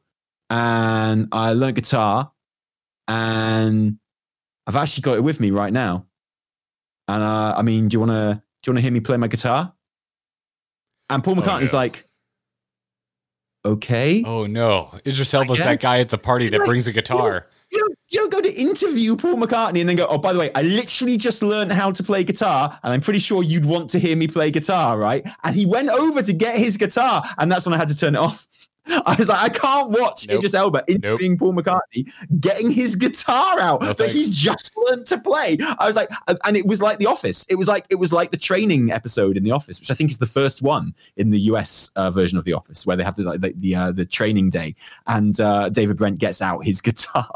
And 0.50 1.28
I 1.32 1.52
learned 1.52 1.76
guitar, 1.76 2.32
and 3.06 3.98
I've 4.66 4.76
actually 4.76 5.02
got 5.02 5.16
it 5.16 5.22
with 5.22 5.40
me 5.40 5.50
right 5.50 5.72
now. 5.72 6.06
And 7.06 7.22
uh, 7.22 7.54
I 7.56 7.62
mean, 7.62 7.88
do 7.88 7.94
you 7.96 8.00
want 8.00 8.12
to 8.12 8.42
do 8.62 8.70
you 8.70 8.72
want 8.72 8.78
to 8.78 8.82
hear 8.82 8.92
me 8.92 9.00
play 9.00 9.16
my 9.16 9.28
guitar? 9.28 9.72
And 11.10 11.22
Paul 11.22 11.38
Oh, 11.38 11.42
McCartney's 11.42 11.72
yeah. 11.72 11.78
like, 11.78 12.07
okay. 13.64 14.22
Oh 14.24 14.46
no, 14.46 14.90
Idris 15.06 15.32
Elba's 15.34 15.58
that 15.58 15.80
guy 15.80 16.00
at 16.00 16.08
the 16.08 16.18
party 16.18 16.48
that 16.48 16.64
brings 16.64 16.86
a 16.86 16.92
guitar. 16.92 17.46
You 17.70 17.78
don't, 17.80 17.98
you 18.08 18.20
don't 18.20 18.32
go 18.32 18.40
to 18.40 18.50
interview 18.50 19.14
Paul 19.14 19.36
McCartney 19.36 19.80
and 19.80 19.88
then 19.88 19.96
go, 19.96 20.06
oh, 20.08 20.16
by 20.16 20.32
the 20.32 20.38
way, 20.38 20.50
I 20.54 20.62
literally 20.62 21.18
just 21.18 21.42
learned 21.42 21.70
how 21.70 21.92
to 21.92 22.02
play 22.02 22.24
guitar, 22.24 22.78
and 22.82 22.92
I'm 22.94 23.02
pretty 23.02 23.18
sure 23.18 23.42
you'd 23.42 23.66
want 23.66 23.90
to 23.90 23.98
hear 23.98 24.16
me 24.16 24.26
play 24.26 24.50
guitar, 24.50 24.96
right? 24.96 25.22
And 25.44 25.54
he 25.54 25.66
went 25.66 25.90
over 25.90 26.22
to 26.22 26.32
get 26.32 26.56
his 26.56 26.78
guitar, 26.78 27.22
and 27.36 27.52
that's 27.52 27.66
when 27.66 27.74
I 27.74 27.76
had 27.76 27.88
to 27.88 27.96
turn 27.96 28.14
it 28.14 28.18
off. 28.18 28.46
I 28.88 29.16
was 29.18 29.28
like, 29.28 29.40
I 29.40 29.48
can't 29.48 29.90
watch 29.90 30.26
Nope. 30.28 30.38
Idris 30.38 30.54
Elba 30.54 30.84
interviewing 30.88 31.36
Paul 31.38 31.54
McCartney 31.54 32.10
getting 32.40 32.70
his 32.70 32.96
guitar 32.96 33.60
out 33.60 33.80
No, 33.80 33.88
that 33.88 33.98
thanks. 33.98 34.14
he's 34.14 34.34
just 34.36 34.72
learned 34.76 35.06
to 35.06 35.18
play. 35.18 35.58
I 35.78 35.86
was 35.86 35.96
like, 35.96 36.08
and 36.44 36.56
it 36.56 36.66
was 36.66 36.80
like 36.82 36.98
The 36.98 37.06
Office. 37.06 37.46
It 37.48 37.56
was 37.56 37.68
like 37.68 37.86
it 37.90 37.96
was 37.96 38.12
like 38.12 38.30
the 38.30 38.36
training 38.36 38.90
episode 38.92 39.36
in 39.36 39.44
The 39.44 39.50
Office, 39.52 39.80
which 39.80 39.90
I 39.90 39.94
think 39.94 40.10
is 40.10 40.18
the 40.18 40.26
first 40.26 40.62
one 40.62 40.94
in 41.16 41.30
the 41.30 41.40
US 41.52 41.90
uh, 41.96 42.10
version 42.10 42.38
of 42.38 42.44
The 42.44 42.52
Office, 42.52 42.86
where 42.86 42.96
they 42.96 43.04
have 43.04 43.16
the 43.16 43.24
like, 43.24 43.40
the 43.40 43.52
the, 43.56 43.74
uh, 43.74 43.92
the 43.92 44.04
training 44.06 44.50
day, 44.50 44.74
and 45.06 45.38
uh, 45.40 45.68
David 45.68 45.96
Brent 45.96 46.18
gets 46.18 46.40
out 46.42 46.64
his 46.64 46.80
guitar. 46.88 47.28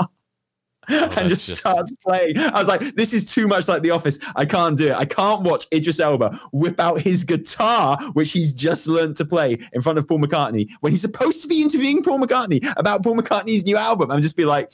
Oh, 0.90 1.04
and 1.16 1.28
just, 1.28 1.46
just- 1.46 1.60
starts 1.60 1.94
playing. 1.94 2.38
I 2.38 2.58
was 2.58 2.66
like, 2.68 2.96
this 2.96 3.12
is 3.12 3.24
too 3.24 3.46
much 3.46 3.68
like 3.68 3.82
The 3.82 3.90
Office. 3.90 4.18
I 4.34 4.44
can't 4.44 4.76
do 4.76 4.88
it. 4.88 4.94
I 4.94 5.04
can't 5.04 5.42
watch 5.42 5.66
Idris 5.72 6.00
Elba 6.00 6.40
whip 6.52 6.80
out 6.80 7.00
his 7.00 7.22
guitar, 7.24 7.96
which 8.14 8.32
he's 8.32 8.52
just 8.52 8.88
learned 8.88 9.16
to 9.16 9.24
play 9.24 9.58
in 9.72 9.80
front 9.82 9.98
of 9.98 10.08
Paul 10.08 10.18
McCartney 10.18 10.68
when 10.80 10.92
he's 10.92 11.00
supposed 11.02 11.40
to 11.42 11.48
be 11.48 11.62
interviewing 11.62 12.02
Paul 12.02 12.18
McCartney 12.18 12.60
about 12.76 13.02
Paul 13.04 13.14
McCartney's 13.16 13.64
new 13.64 13.76
album. 13.76 14.10
And 14.10 14.20
just 14.22 14.36
be 14.36 14.44
like, 14.44 14.72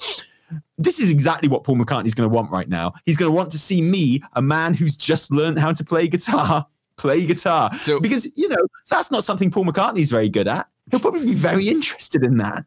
this 0.78 0.98
is 0.98 1.10
exactly 1.10 1.48
what 1.48 1.62
Paul 1.64 1.76
McCartney's 1.76 2.14
going 2.14 2.28
to 2.28 2.34
want 2.34 2.50
right 2.50 2.68
now. 2.70 2.94
He's 3.04 3.18
going 3.18 3.30
to 3.30 3.36
want 3.36 3.50
to 3.52 3.58
see 3.58 3.82
me, 3.82 4.22
a 4.32 4.40
man 4.40 4.72
who's 4.72 4.96
just 4.96 5.30
learned 5.30 5.58
how 5.58 5.72
to 5.72 5.84
play 5.84 6.08
guitar, 6.08 6.66
play 6.96 7.26
guitar. 7.26 7.76
So- 7.78 8.00
because, 8.00 8.26
you 8.34 8.48
know, 8.48 8.66
that's 8.88 9.10
not 9.10 9.24
something 9.24 9.50
Paul 9.50 9.66
McCartney's 9.66 10.10
very 10.10 10.30
good 10.30 10.48
at. 10.48 10.68
He'll 10.90 11.00
probably 11.00 11.26
be 11.26 11.34
very 11.34 11.68
interested 11.68 12.24
in 12.24 12.38
that. 12.38 12.64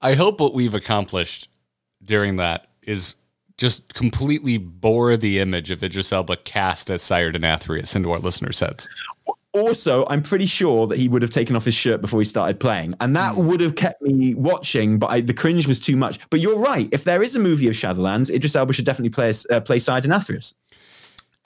I 0.00 0.14
hope 0.14 0.40
what 0.40 0.54
we've 0.54 0.74
accomplished 0.74 1.48
during 2.04 2.36
that 2.36 2.68
is 2.82 3.14
just 3.56 3.92
completely 3.94 4.56
bore 4.58 5.16
the 5.16 5.40
image 5.40 5.70
of 5.70 5.82
Idris 5.82 6.12
Elba 6.12 6.36
cast 6.38 6.90
as 6.90 7.02
Sire 7.02 7.32
Denathrius 7.32 7.96
into 7.96 8.10
our 8.12 8.18
listeners' 8.18 8.60
heads. 8.60 8.88
also, 9.54 10.06
I'm 10.08 10.22
pretty 10.22 10.46
sure 10.46 10.86
that 10.86 10.98
he 10.98 11.08
would 11.08 11.20
have 11.22 11.32
taken 11.32 11.56
off 11.56 11.64
his 11.64 11.74
shirt 11.74 12.00
before 12.00 12.20
he 12.20 12.24
started 12.24 12.60
playing, 12.60 12.94
and 13.00 13.16
that 13.16 13.34
Hmm. 13.34 13.46
would 13.48 13.60
have 13.60 13.74
kept 13.74 14.00
me 14.02 14.34
watching. 14.34 14.98
But 15.00 15.06
I, 15.08 15.20
the 15.22 15.34
cringe 15.34 15.66
was 15.66 15.80
too 15.80 15.96
much. 15.96 16.20
But 16.30 16.38
you're 16.40 16.58
right. 16.58 16.88
If 16.92 17.02
there 17.04 17.22
is 17.22 17.34
a 17.34 17.40
movie 17.40 17.66
of 17.66 17.74
Shadowlands, 17.74 18.30
Idris 18.30 18.54
Elba 18.54 18.72
should 18.72 18.84
definitely 18.84 19.10
play 19.10 19.32
uh, 19.50 19.58
play 19.60 19.80
Sire 19.80 20.00
Denathrius, 20.00 20.54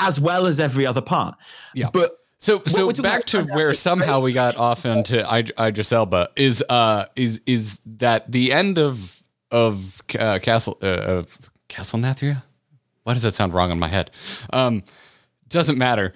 as 0.01 0.21
well 0.21 0.47
as 0.47 0.61
every 0.61 0.85
other 0.85 1.01
part. 1.01 1.37
Yeah. 1.75 1.89
But 1.91 2.19
So, 2.43 2.61
so 2.67 2.89
we're 2.89 2.93
back 2.95 3.25
to 3.27 3.45
where 3.45 3.73
somehow 3.89 4.19
we 4.19 4.33
got 4.33 4.57
off 4.57 4.85
into 4.85 5.25
Id- 5.33 5.53
Idris 5.61 5.93
Elba 5.93 6.31
is 6.35 6.61
uh 6.69 7.07
is 7.15 7.41
is 7.47 7.81
that 7.87 8.33
the 8.33 8.53
end 8.53 8.81
of 8.81 9.23
of 9.53 10.03
uh, 10.19 10.41
Castle 10.41 10.77
uh, 10.83 10.87
of 10.87 11.39
Castle 11.69 12.01
Nathria? 12.01 12.43
Why 13.05 13.13
does 13.13 13.23
that 13.23 13.35
sound 13.35 13.55
wrong 13.55 13.71
in 13.71 13.79
my 13.79 13.87
head? 13.87 14.11
Um, 14.53 14.83
doesn't 15.51 15.79
matter. 15.79 16.15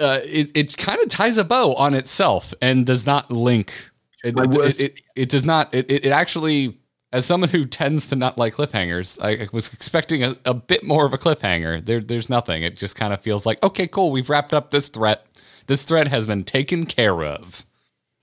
Uh, 0.00 0.18
it 0.24 0.50
it 0.56 0.76
kind 0.76 1.00
of 1.02 1.08
ties 1.08 1.36
a 1.36 1.44
bow 1.44 1.74
on 1.74 1.94
itself 1.94 2.52
and 2.60 2.84
does 2.84 3.06
not 3.06 3.30
link. 3.30 3.90
It, 4.24 4.34
it, 4.36 4.80
it, 4.80 4.94
it, 5.14 5.28
does 5.28 5.44
not. 5.44 5.72
It, 5.72 5.88
it 5.88 6.06
it 6.06 6.10
actually, 6.10 6.80
as 7.12 7.26
someone 7.26 7.48
who 7.48 7.64
tends 7.64 8.08
to 8.08 8.16
not 8.16 8.36
like 8.36 8.54
cliffhangers, 8.54 9.22
I, 9.22 9.44
I 9.44 9.48
was 9.52 9.72
expecting 9.72 10.24
a, 10.24 10.34
a 10.44 10.52
bit 10.52 10.82
more 10.82 11.06
of 11.06 11.14
a 11.14 11.16
cliffhanger. 11.16 11.84
There, 11.86 12.00
there's 12.00 12.28
nothing. 12.28 12.64
It 12.64 12.76
just 12.76 12.96
kind 12.96 13.14
of 13.14 13.20
feels 13.20 13.46
like 13.46 13.62
okay, 13.62 13.86
cool. 13.86 14.10
We've 14.10 14.28
wrapped 14.28 14.52
up 14.52 14.72
this 14.72 14.88
threat. 14.88 15.26
This 15.70 15.84
threat 15.84 16.08
has 16.08 16.26
been 16.26 16.42
taken 16.42 16.84
care 16.84 17.22
of. 17.22 17.64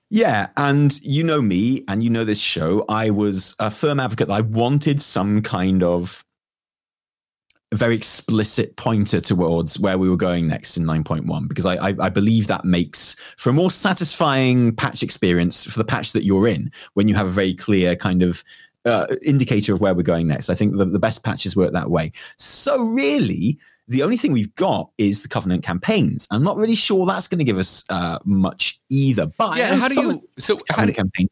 Yeah, 0.10 0.48
and 0.58 1.00
you 1.02 1.24
know 1.24 1.42
me, 1.42 1.86
and 1.88 2.04
you 2.04 2.10
know 2.10 2.26
this 2.26 2.42
show. 2.42 2.84
I 2.90 3.10
was 3.10 3.56
a 3.58 3.72
firm 3.72 4.02
advocate 4.02 4.28
that 4.28 4.34
I 4.34 4.42
wanted 4.42 5.02
some 5.02 5.42
kind 5.42 5.82
of 5.82 6.26
very 7.74 7.96
explicit 7.96 8.76
pointer 8.76 9.22
towards 9.22 9.80
where 9.80 9.98
we 9.98 10.10
were 10.10 10.18
going 10.18 10.50
next 10.50 10.76
in 10.76 10.84
9.1 10.84 11.48
because 11.48 11.66
I, 11.66 11.76
I, 11.76 11.96
I 12.02 12.10
believe 12.10 12.48
that 12.48 12.66
makes 12.66 13.16
for 13.38 13.52
a 13.52 13.54
more 13.54 13.72
satisfying 13.72 14.76
patch 14.76 15.02
experience 15.02 15.64
for 15.64 15.80
the 15.80 15.86
patch 15.86 16.12
that 16.12 16.26
you're 16.26 16.50
in 16.50 16.70
when 16.96 17.08
you 17.08 17.16
have 17.16 17.28
a 17.28 17.30
very 17.30 17.54
clear 17.54 17.96
kind 17.96 18.24
of 18.24 18.44
uh, 18.84 19.08
indicator 19.26 19.74
of 19.74 19.80
where 19.80 19.96
we're 19.96 20.02
going 20.02 20.28
next. 20.28 20.50
I 20.50 20.56
think 20.56 20.76
the, 20.76 20.84
the 20.84 21.00
best 21.00 21.24
patches 21.24 21.56
work 21.56 21.72
that 21.72 21.92
way. 21.92 22.12
So 22.36 22.78
really, 22.84 23.58
the 23.88 24.04
only 24.04 24.18
thing 24.18 24.34
we've 24.34 24.54
got 24.56 24.90
is 24.98 25.22
the 25.22 25.28
Covenant 25.30 25.64
campaigns. 25.64 26.28
I'm 26.30 26.44
not 26.44 26.58
really 26.58 26.76
sure 26.76 27.06
that's 27.06 27.28
going 27.28 27.40
to 27.40 27.46
give 27.46 27.58
us 27.58 27.86
uh, 27.90 28.20
much 28.26 28.80
either. 28.90 29.28
But 29.28 29.58
Yeah. 29.58 29.76
How 29.76 29.88
do 29.88 29.96
you? 29.96 30.30
So 30.38 30.56
how 30.56 30.86
do, 30.86 30.94
Covenant 30.94 30.98
campaigns. 30.98 31.30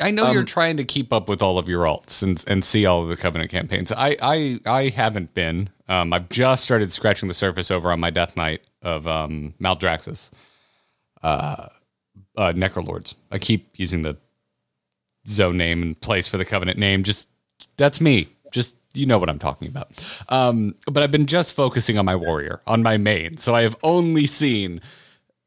I 0.00 0.10
know 0.10 0.30
you're 0.32 0.40
Um, 0.40 0.46
trying 0.46 0.76
to 0.78 0.84
keep 0.84 1.12
up 1.12 1.28
with 1.28 1.42
all 1.42 1.58
of 1.58 1.68
your 1.68 1.84
alts 1.84 2.22
and 2.22 2.42
and 2.48 2.64
see 2.64 2.86
all 2.86 3.02
of 3.02 3.08
the 3.08 3.16
covenant 3.16 3.50
campaigns. 3.50 3.92
I 3.92 4.16
I 4.22 4.60
I 4.64 4.88
haven't 4.88 5.34
been. 5.34 5.68
Um, 5.88 6.12
I've 6.12 6.28
just 6.30 6.64
started 6.64 6.90
scratching 6.90 7.28
the 7.28 7.34
surface 7.34 7.70
over 7.70 7.92
on 7.92 8.00
my 8.00 8.10
Death 8.10 8.36
Knight 8.36 8.62
of 8.80 9.06
um, 9.06 9.52
Maldraxxus, 9.60 10.30
uh, 11.22 11.68
uh, 12.36 12.52
Necrolords. 12.54 13.14
I 13.30 13.38
keep 13.38 13.68
using 13.74 14.00
the 14.02 14.16
zone 15.28 15.58
name 15.58 15.82
and 15.82 16.00
place 16.00 16.26
for 16.26 16.38
the 16.38 16.44
covenant 16.46 16.78
name. 16.78 17.02
Just 17.02 17.28
that's 17.76 18.00
me. 18.00 18.28
Just 18.52 18.76
you 18.94 19.06
know 19.06 19.18
what 19.18 19.28
I'm 19.28 19.38
talking 19.38 19.68
about. 19.68 19.90
Um, 20.28 20.74
but 20.86 21.02
I've 21.02 21.10
been 21.10 21.26
just 21.26 21.54
focusing 21.54 21.98
on 21.98 22.04
my 22.04 22.16
warrior, 22.16 22.60
on 22.66 22.82
my 22.82 22.96
main. 22.98 23.36
So 23.36 23.54
I 23.54 23.62
have 23.62 23.76
only 23.82 24.26
seen 24.26 24.80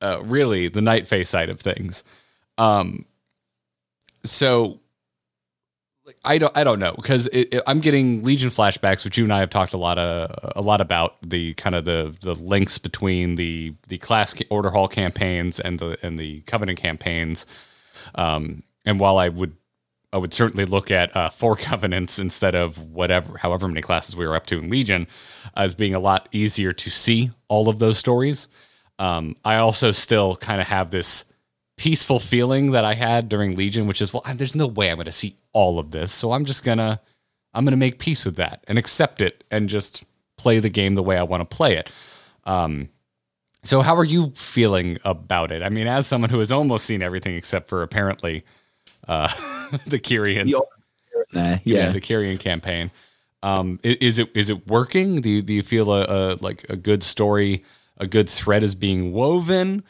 uh, 0.01 0.21
really 0.23 0.67
the 0.67 0.81
Night 0.81 1.07
Fae 1.07 1.23
side 1.23 1.49
of 1.49 1.59
things. 1.59 2.03
Um, 2.57 3.05
so 4.23 4.79
I 6.23 6.37
don't 6.37 6.55
I 6.55 6.63
don't 6.63 6.79
know 6.79 6.93
because 6.93 7.27
I'm 7.65 7.79
getting 7.79 8.23
Legion 8.23 8.49
flashbacks, 8.49 9.03
which 9.03 9.17
you 9.17 9.23
and 9.23 9.33
I 9.33 9.39
have 9.39 9.49
talked 9.49 9.73
a 9.73 9.77
lot 9.77 9.97
of 9.97 10.53
a 10.55 10.61
lot 10.61 10.81
about 10.81 11.17
the 11.21 11.53
kind 11.55 11.75
of 11.75 11.85
the 11.85 12.15
the 12.21 12.35
links 12.35 12.77
between 12.77 13.35
the 13.35 13.73
the 13.87 13.97
class 13.97 14.35
order 14.49 14.69
hall 14.69 14.87
campaigns 14.87 15.59
and 15.59 15.79
the 15.79 15.97
and 16.03 16.19
the 16.19 16.41
covenant 16.41 16.79
campaigns. 16.79 17.45
Um, 18.15 18.63
and 18.85 18.99
while 18.99 19.17
I 19.17 19.29
would 19.29 19.55
I 20.15 20.17
would 20.17 20.33
certainly 20.33 20.63
look 20.63 20.91
at 20.91 21.13
uh, 21.13 21.29
four 21.29 21.55
covenants 21.57 22.19
instead 22.19 22.55
of 22.55 22.77
whatever 22.91 23.37
however 23.37 23.67
many 23.67 23.81
classes 23.81 24.15
we 24.15 24.25
were 24.25 24.35
up 24.35 24.45
to 24.47 24.57
in 24.57 24.69
Legion 24.69 25.07
as 25.57 25.75
being 25.75 25.93
a 25.93 25.99
lot 25.99 26.29
easier 26.31 26.71
to 26.71 26.89
see 26.89 27.31
all 27.49 27.67
of 27.67 27.79
those 27.79 27.97
stories. 27.97 28.47
Um, 28.97 29.35
I 29.43 29.57
also 29.57 29.91
still 29.91 30.37
kind 30.37 30.61
of 30.61 30.67
have 30.67 30.89
this 30.89 31.25
peaceful 31.75 32.21
feeling 32.21 32.71
that 32.71 32.85
I 32.85 32.93
had 32.93 33.27
during 33.27 33.57
Legion, 33.57 33.87
which 33.87 34.01
is, 34.01 34.13
well, 34.13 34.23
there's 34.35 34.55
no 34.55 34.67
way 34.67 34.89
I'm 34.89 34.95
going 34.95 35.05
to 35.05 35.11
see 35.11 35.35
all 35.51 35.79
of 35.79 35.91
this, 35.91 36.13
so 36.13 36.31
I'm 36.31 36.45
just 36.45 36.63
gonna, 36.63 37.01
I'm 37.53 37.65
gonna 37.65 37.75
make 37.75 37.99
peace 37.99 38.23
with 38.23 38.37
that 38.37 38.63
and 38.69 38.77
accept 38.77 39.19
it 39.19 39.43
and 39.51 39.67
just 39.67 40.05
play 40.37 40.59
the 40.59 40.69
game 40.69 40.95
the 40.95 41.03
way 41.03 41.17
I 41.17 41.23
want 41.23 41.41
to 41.41 41.55
play 41.55 41.75
it. 41.75 41.91
Um, 42.45 42.87
so 43.63 43.81
how 43.81 43.97
are 43.97 44.05
you 44.05 44.31
feeling 44.35 44.97
about 45.03 45.51
it? 45.51 45.61
I 45.61 45.67
mean, 45.67 45.87
as 45.87 46.07
someone 46.07 46.29
who 46.29 46.39
has 46.39 46.53
almost 46.53 46.85
seen 46.85 47.01
everything 47.01 47.35
except 47.35 47.67
for 47.67 47.81
apparently 47.81 48.45
uh, 49.07 49.27
the 49.87 49.99
Kyrian, 49.99 50.53
opposite 50.53 50.75
yeah, 51.33 51.59
yeah. 51.63 51.91
the 51.91 52.01
Kyrian 52.01 52.39
campaign. 52.39 52.91
Um, 53.43 53.79
is 53.83 54.19
it 54.19 54.29
is 54.35 54.49
it 54.49 54.67
working? 54.67 55.21
Do 55.21 55.29
you, 55.29 55.41
do 55.41 55.53
you 55.53 55.63
feel 55.63 55.93
a, 55.93 56.05
a 56.07 56.35
like 56.41 56.65
a 56.69 56.75
good 56.75 57.03
story, 57.03 57.63
a 57.97 58.07
good 58.07 58.29
thread 58.29 58.63
is 58.63 58.75
being 58.75 59.11
woven? 59.11 59.83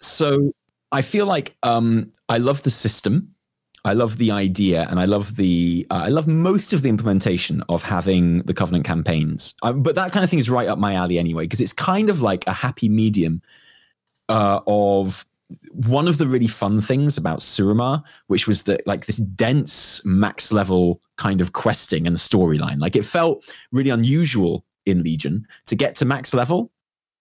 so 0.00 0.52
I 0.92 1.02
feel 1.02 1.26
like 1.26 1.56
um, 1.62 2.10
I 2.28 2.38
love 2.38 2.62
the 2.62 2.70
system. 2.70 3.34
I 3.84 3.94
love 3.94 4.18
the 4.18 4.30
idea, 4.30 4.86
and 4.90 5.00
I 5.00 5.06
love 5.06 5.36
the 5.36 5.86
uh, 5.90 6.02
I 6.04 6.08
love 6.08 6.28
most 6.28 6.72
of 6.72 6.82
the 6.82 6.88
implementation 6.88 7.64
of 7.68 7.82
having 7.82 8.42
the 8.42 8.54
Covenant 8.54 8.84
campaigns. 8.84 9.54
Um, 9.62 9.82
but 9.82 9.96
that 9.96 10.12
kind 10.12 10.22
of 10.22 10.30
thing 10.30 10.38
is 10.38 10.48
right 10.48 10.68
up 10.68 10.78
my 10.78 10.94
alley 10.94 11.18
anyway, 11.18 11.44
because 11.44 11.60
it's 11.60 11.72
kind 11.72 12.08
of 12.08 12.22
like 12.22 12.46
a 12.46 12.52
happy 12.52 12.88
medium 12.88 13.42
uh, 14.28 14.60
of 14.68 15.26
one 15.70 16.08
of 16.08 16.18
the 16.18 16.26
really 16.26 16.46
fun 16.46 16.80
things 16.80 17.16
about 17.16 17.40
Suramar, 17.40 18.02
which 18.26 18.46
was 18.46 18.64
that 18.64 18.86
like 18.86 19.06
this 19.06 19.16
dense 19.16 20.04
max 20.04 20.52
level 20.52 21.00
kind 21.16 21.40
of 21.40 21.52
questing 21.52 22.06
and 22.06 22.16
storyline. 22.16 22.78
Like 22.78 22.96
it 22.96 23.04
felt 23.04 23.44
really 23.72 23.90
unusual 23.90 24.64
in 24.86 25.02
Legion 25.02 25.46
to 25.66 25.76
get 25.76 25.94
to 25.96 26.04
max 26.04 26.34
level 26.34 26.72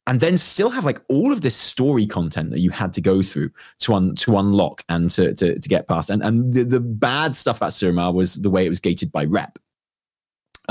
and 0.08 0.20
then 0.20 0.38
still 0.38 0.70
have 0.70 0.86
like 0.86 1.00
all 1.10 1.32
of 1.32 1.41
this 1.41 1.56
story 1.56 2.06
content 2.06 2.50
that 2.50 2.60
you 2.60 2.72
had 2.72 2.94
to 2.94 3.02
go 3.02 3.22
through 3.22 3.52
to 3.80 3.94
un- 3.94 4.15
to 4.15 4.38
unlock 4.38 4.84
and 4.89 5.12
to, 5.12 5.34
to 5.36 5.60
to 5.60 5.70
get 5.70 5.88
past. 5.88 6.10
And 6.10 6.24
and 6.24 6.54
the, 6.54 6.63
the 6.63 6.80
bad 6.80 7.36
stuff 7.36 7.58
about 7.58 7.72
Suramar 7.72 8.13
was 8.13 8.36
the 8.36 8.50
way 8.50 8.65
it 8.65 8.70
was 8.70 8.80
gated 8.80 9.12
by 9.12 9.26
rep. 9.26 9.60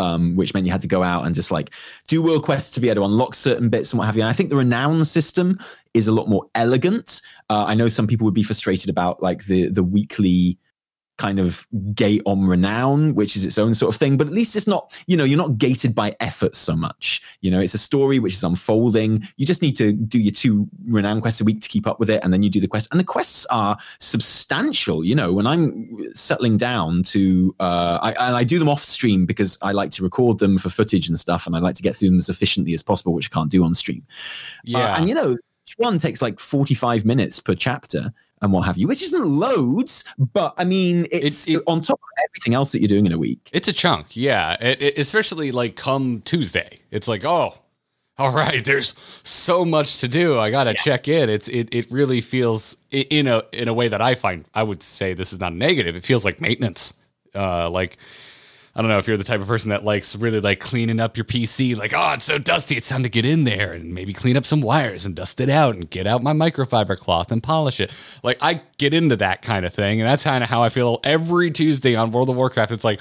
Um, 0.00 0.34
which 0.34 0.54
meant 0.54 0.64
you 0.64 0.72
had 0.72 0.80
to 0.80 0.88
go 0.88 1.02
out 1.02 1.26
and 1.26 1.34
just 1.34 1.50
like 1.50 1.70
do 2.08 2.22
world 2.22 2.42
quests 2.42 2.70
to 2.70 2.80
be 2.80 2.88
able 2.88 3.02
to 3.02 3.06
unlock 3.06 3.34
certain 3.34 3.68
bits 3.68 3.92
and 3.92 3.98
what 3.98 4.06
have 4.06 4.16
you. 4.16 4.22
And 4.22 4.30
I 4.30 4.32
think 4.32 4.48
the 4.48 4.56
renown 4.56 5.04
system 5.04 5.58
is 5.92 6.08
a 6.08 6.12
lot 6.12 6.26
more 6.26 6.46
elegant. 6.54 7.20
Uh, 7.50 7.64
I 7.68 7.74
know 7.74 7.88
some 7.88 8.06
people 8.06 8.24
would 8.24 8.34
be 8.34 8.42
frustrated 8.42 8.88
about 8.88 9.22
like 9.22 9.44
the 9.44 9.68
the 9.68 9.84
weekly 9.84 10.58
kind 11.20 11.38
of 11.38 11.66
gate 11.94 12.22
on 12.24 12.46
renown, 12.46 13.14
which 13.14 13.36
is 13.36 13.44
its 13.44 13.58
own 13.58 13.74
sort 13.74 13.94
of 13.94 13.98
thing. 13.98 14.16
But 14.16 14.26
at 14.26 14.32
least 14.32 14.56
it's 14.56 14.66
not, 14.66 14.98
you 15.06 15.18
know, 15.18 15.24
you're 15.24 15.36
not 15.36 15.58
gated 15.58 15.94
by 15.94 16.16
effort 16.18 16.54
so 16.54 16.74
much. 16.74 17.20
You 17.42 17.50
know, 17.50 17.60
it's 17.60 17.74
a 17.74 17.78
story 17.78 18.18
which 18.18 18.32
is 18.32 18.42
unfolding. 18.42 19.28
You 19.36 19.44
just 19.44 19.60
need 19.60 19.76
to 19.76 19.92
do 19.92 20.18
your 20.18 20.32
two 20.32 20.66
renown 20.86 21.20
quests 21.20 21.42
a 21.42 21.44
week 21.44 21.60
to 21.60 21.68
keep 21.68 21.86
up 21.86 22.00
with 22.00 22.08
it, 22.08 22.24
and 22.24 22.32
then 22.32 22.42
you 22.42 22.48
do 22.48 22.58
the 22.58 22.66
quest. 22.66 22.88
And 22.90 22.98
the 22.98 23.04
quests 23.04 23.44
are 23.50 23.76
substantial. 23.98 25.04
You 25.04 25.14
know, 25.14 25.34
when 25.34 25.46
I'm 25.46 25.98
settling 26.14 26.56
down 26.56 27.02
to, 27.04 27.54
uh, 27.60 27.98
I, 28.00 28.12
and 28.12 28.34
I 28.34 28.42
do 28.42 28.58
them 28.58 28.70
off 28.70 28.82
stream 28.82 29.26
because 29.26 29.58
I 29.60 29.72
like 29.72 29.90
to 29.92 30.02
record 30.02 30.38
them 30.38 30.56
for 30.56 30.70
footage 30.70 31.06
and 31.06 31.20
stuff, 31.20 31.46
and 31.46 31.54
I 31.54 31.58
like 31.58 31.74
to 31.74 31.82
get 31.82 31.94
through 31.96 32.08
them 32.08 32.18
as 32.18 32.30
efficiently 32.30 32.72
as 32.72 32.82
possible, 32.82 33.12
which 33.12 33.28
I 33.30 33.34
can't 33.34 33.50
do 33.50 33.62
on 33.62 33.74
stream. 33.74 34.06
Yeah, 34.64 34.78
uh, 34.78 34.96
and 34.96 35.06
you 35.06 35.14
know, 35.14 35.36
each 35.68 35.74
one 35.76 35.98
takes 35.98 36.22
like 36.22 36.40
45 36.40 37.04
minutes 37.04 37.40
per 37.40 37.54
chapter 37.54 38.10
and 38.42 38.52
what 38.52 38.62
have 38.62 38.78
you, 38.78 38.88
which 38.88 39.02
isn't 39.02 39.24
loads, 39.24 40.04
but 40.18 40.54
I 40.56 40.64
mean, 40.64 41.06
it's 41.10 41.46
it, 41.46 41.56
it, 41.56 41.62
on 41.66 41.80
top 41.80 42.00
of 42.00 42.24
everything 42.28 42.54
else 42.54 42.72
that 42.72 42.80
you're 42.80 42.88
doing 42.88 43.06
in 43.06 43.12
a 43.12 43.18
week. 43.18 43.50
It's 43.52 43.68
a 43.68 43.72
chunk, 43.72 44.16
yeah. 44.16 44.56
It, 44.60 44.98
especially 44.98 45.52
like 45.52 45.76
come 45.76 46.22
Tuesday, 46.22 46.80
it's 46.90 47.08
like, 47.08 47.24
oh, 47.24 47.54
all 48.18 48.32
right, 48.32 48.64
there's 48.64 48.94
so 49.22 49.64
much 49.64 49.98
to 50.00 50.08
do. 50.08 50.38
I 50.38 50.50
gotta 50.50 50.70
yeah. 50.70 50.82
check 50.82 51.08
in. 51.08 51.30
It's 51.30 51.48
it 51.48 51.74
it 51.74 51.90
really 51.90 52.20
feels 52.20 52.76
in 52.90 53.26
a 53.26 53.42
in 53.52 53.68
a 53.68 53.74
way 53.74 53.88
that 53.88 54.00
I 54.00 54.14
find 54.14 54.44
I 54.54 54.62
would 54.62 54.82
say 54.82 55.14
this 55.14 55.32
is 55.32 55.40
not 55.40 55.54
negative. 55.54 55.96
It 55.96 56.04
feels 56.04 56.24
like 56.24 56.40
maintenance, 56.40 56.94
uh, 57.34 57.70
like 57.70 57.96
I 58.74 58.82
don't 58.82 58.88
know 58.88 58.98
if 58.98 59.08
you're 59.08 59.16
the 59.16 59.24
type 59.24 59.40
of 59.40 59.48
person 59.48 59.70
that 59.70 59.84
likes 59.84 60.14
really 60.14 60.38
like 60.38 60.60
cleaning 60.60 61.00
up 61.00 61.16
your 61.16 61.24
PC, 61.24 61.76
like, 61.76 61.92
oh, 61.94 62.12
it's 62.12 62.24
so 62.24 62.38
dusty, 62.38 62.76
it's 62.76 62.88
time 62.88 63.02
to 63.02 63.08
get 63.08 63.24
in 63.24 63.42
there 63.42 63.72
and 63.72 63.92
maybe 63.92 64.12
clean 64.12 64.36
up 64.36 64.46
some 64.46 64.60
wires 64.60 65.04
and 65.04 65.16
dust 65.16 65.40
it 65.40 65.50
out 65.50 65.74
and 65.74 65.90
get 65.90 66.06
out 66.06 66.22
my 66.22 66.32
microfiber 66.32 66.96
cloth 66.96 67.32
and 67.32 67.42
polish 67.42 67.80
it. 67.80 67.90
Like, 68.22 68.38
I 68.40 68.62
get 68.78 68.94
into 68.94 69.16
that 69.16 69.42
kind 69.42 69.66
of 69.66 69.74
thing. 69.74 70.00
And 70.00 70.08
that's 70.08 70.22
kind 70.22 70.44
of 70.44 70.50
how 70.50 70.62
I 70.62 70.68
feel 70.68 71.00
every 71.02 71.50
Tuesday 71.50 71.96
on 71.96 72.12
World 72.12 72.30
of 72.30 72.36
Warcraft. 72.36 72.70
It's 72.70 72.84
like, 72.84 73.00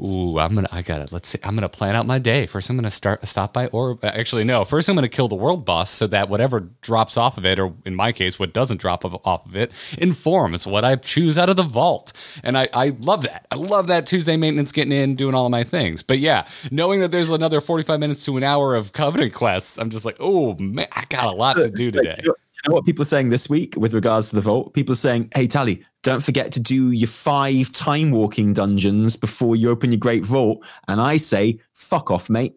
Ooh, 0.00 0.38
I'm 0.38 0.54
gonna. 0.54 0.68
I 0.70 0.82
got 0.82 1.00
it. 1.00 1.10
Let's 1.10 1.28
see. 1.28 1.38
I'm 1.42 1.54
gonna 1.54 1.68
plan 1.68 1.96
out 1.96 2.06
my 2.06 2.18
day. 2.18 2.46
First, 2.46 2.70
I'm 2.70 2.76
gonna 2.76 2.90
start 2.90 3.26
stop 3.26 3.52
by 3.52 3.66
or 3.68 3.98
actually 4.02 4.44
no. 4.44 4.64
First, 4.64 4.88
I'm 4.88 4.94
gonna 4.94 5.08
kill 5.08 5.28
the 5.28 5.34
world 5.34 5.64
boss 5.64 5.90
so 5.90 6.06
that 6.06 6.28
whatever 6.28 6.68
drops 6.82 7.16
off 7.16 7.36
of 7.36 7.44
it, 7.44 7.58
or 7.58 7.74
in 7.84 7.94
my 7.94 8.12
case, 8.12 8.38
what 8.38 8.52
doesn't 8.52 8.80
drop 8.80 9.04
off 9.04 9.46
of 9.46 9.56
it, 9.56 9.72
informs 9.98 10.66
what 10.66 10.84
I 10.84 10.96
choose 10.96 11.36
out 11.36 11.48
of 11.48 11.56
the 11.56 11.64
vault. 11.64 12.12
And 12.44 12.56
I 12.56 12.68
I 12.72 12.92
love 13.00 13.22
that. 13.22 13.46
I 13.50 13.56
love 13.56 13.88
that 13.88 14.06
Tuesday 14.06 14.36
maintenance 14.36 14.70
getting 14.70 14.92
in, 14.92 15.16
doing 15.16 15.34
all 15.34 15.46
of 15.46 15.50
my 15.50 15.64
things. 15.64 16.02
But 16.02 16.20
yeah, 16.20 16.46
knowing 16.70 17.00
that 17.00 17.10
there's 17.10 17.30
another 17.30 17.60
45 17.60 17.98
minutes 17.98 18.24
to 18.26 18.36
an 18.36 18.44
hour 18.44 18.74
of 18.76 18.92
covenant 18.92 19.34
quests, 19.34 19.78
I'm 19.78 19.90
just 19.90 20.04
like, 20.04 20.16
oh 20.20 20.54
man, 20.58 20.86
I 20.92 21.04
got 21.08 21.26
a 21.26 21.36
lot 21.36 21.56
to 21.56 21.70
do 21.70 21.90
today 21.90 22.22
know 22.66 22.74
what 22.74 22.84
people 22.84 23.02
are 23.02 23.06
saying 23.06 23.28
this 23.28 23.48
week 23.48 23.74
with 23.76 23.94
regards 23.94 24.30
to 24.30 24.36
the 24.36 24.42
vault? 24.42 24.74
People 24.74 24.92
are 24.92 24.96
saying, 24.96 25.30
hey, 25.34 25.46
Tally, 25.46 25.84
don't 26.02 26.22
forget 26.22 26.52
to 26.52 26.60
do 26.60 26.90
your 26.90 27.08
five 27.08 27.70
time 27.72 28.10
walking 28.10 28.52
dungeons 28.52 29.16
before 29.16 29.56
you 29.56 29.70
open 29.70 29.92
your 29.92 29.98
great 29.98 30.24
vault. 30.24 30.64
And 30.88 31.00
I 31.00 31.16
say, 31.18 31.60
fuck 31.74 32.10
off, 32.10 32.28
mate. 32.28 32.54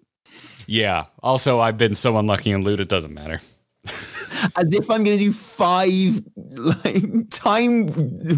Yeah. 0.68 1.06
Also, 1.22 1.60
I've 1.60 1.78
been 1.78 1.96
so 1.96 2.18
unlucky 2.18 2.52
in 2.52 2.64
loot, 2.64 2.80
it 2.80 2.90
doesn't 2.90 3.14
matter. 3.14 3.42
As 4.56 4.74
if 4.74 4.90
I'm 4.90 5.04
going 5.04 5.18
to 5.18 5.24
do 5.24 5.32
five 5.32 6.22
like 6.36 7.30
time 7.30 7.90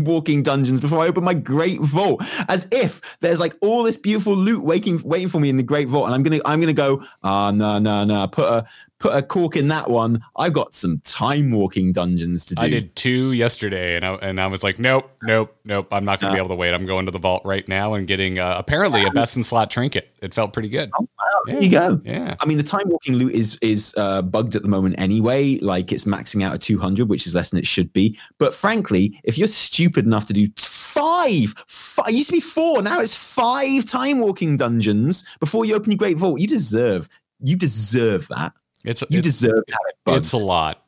walking 0.04 0.44
dungeons 0.44 0.82
before 0.82 1.00
I 1.00 1.08
open 1.08 1.24
my 1.24 1.34
great 1.34 1.80
vault. 1.82 2.24
As 2.50 2.68
if 2.72 3.02
there's 3.22 3.40
like 3.40 3.56
all 3.62 3.84
this 3.84 3.98
beautiful 3.98 4.36
loot 4.36 4.64
waiting 4.64 5.02
waiting 5.04 5.28
for 5.28 5.40
me 5.40 5.50
in 5.50 5.58
the 5.58 5.64
great 5.64 5.88
vault, 5.88 6.06
and 6.06 6.16
I'm 6.16 6.24
gonna 6.24 6.40
I'm 6.46 6.60
gonna 6.60 6.74
go. 6.74 7.04
Ah, 7.24 7.52
no, 7.52 7.80
no, 7.80 8.04
no. 8.04 8.28
Put 8.28 8.46
a 8.46 8.66
put 9.04 9.14
a 9.14 9.22
cork 9.22 9.58
in 9.58 9.68
that 9.68 9.90
one. 9.90 10.24
I've 10.38 10.54
got 10.54 10.74
some 10.74 11.02
time 11.04 11.52
walking 11.52 11.92
dungeons 11.92 12.46
to 12.46 12.56
do. 12.56 12.62
I 12.62 12.70
did 12.70 12.96
two 12.96 13.34
yesterday, 13.34 13.98
and 13.98 14.06
I, 14.06 14.14
and 14.16 14.40
I 14.40 14.48
was 14.48 14.64
like, 14.64 14.80
nope, 14.80 15.12
nope, 15.24 15.54
nope. 15.66 15.88
I'm 15.92 16.06
not 16.06 16.22
going 16.22 16.32
to 16.32 16.36
be 16.36 16.40
able 16.40 16.48
to 16.50 16.56
wait. 16.56 16.74
I'm 16.74 16.86
going 16.86 17.06
to 17.06 17.12
the 17.12 17.20
vault 17.20 17.42
right 17.44 17.68
now 17.68 17.96
and 17.96 18.08
getting 18.08 18.40
uh, 18.40 18.56
apparently 18.58 19.04
a 19.04 19.12
best 19.12 19.36
in 19.36 19.44
slot 19.44 19.70
trinket. 19.70 20.08
It 20.22 20.34
felt 20.34 20.54
pretty 20.54 20.70
good. 20.70 20.90
Oh, 20.98 21.02
wow. 21.20 21.42
Yeah. 21.46 21.54
There 21.54 21.64
you 21.64 21.70
go. 21.70 22.02
Yeah. 22.06 22.36
I 22.40 22.46
mean, 22.46 22.56
the 22.56 22.64
time 22.64 22.88
walking 22.88 23.16
loot 23.16 23.34
is 23.34 23.58
is 23.62 23.94
uh, 23.98 24.22
bugged 24.22 24.56
at 24.56 24.62
the 24.62 24.70
moment 24.70 24.96
anyway. 24.98 25.58
Like 25.58 25.92
it's 25.92 26.06
maxing 26.06 26.42
out 26.42 26.54
at 26.54 26.62
200, 26.62 27.10
which 27.10 27.28
is 27.28 27.36
less 27.36 27.50
than 27.50 27.60
it 27.60 27.68
should 27.68 27.92
be. 27.92 28.18
But 28.38 28.54
frankly, 28.54 29.20
if 29.26 29.38
you're 29.38 29.48
stupid 29.48 30.06
enough 30.06 30.28
to 30.28 30.34
do 30.34 30.48
five, 30.58 31.54
five 31.68 32.08
it 32.08 32.14
used 32.14 32.30
to 32.30 32.36
be 32.36 32.40
four, 32.40 32.82
now 32.82 33.02
it's 33.02 33.18
five 33.18 33.84
time 33.84 34.22
walking 34.22 34.56
dungeons 34.56 35.26
before 35.42 35.66
you 35.66 35.76
open 35.76 35.92
your 35.92 35.98
great 35.98 36.18
vault, 36.18 36.40
you 36.40 36.48
deserve 36.48 37.10
you 37.44 37.58
deserve 37.58 38.28
that. 38.30 38.54
It's 38.84 39.04
you 39.10 39.20
it's, 39.20 39.26
deserve 39.26 39.64
it. 39.68 39.76
It's 40.08 40.34
a 40.34 40.38
lot. 40.38 40.84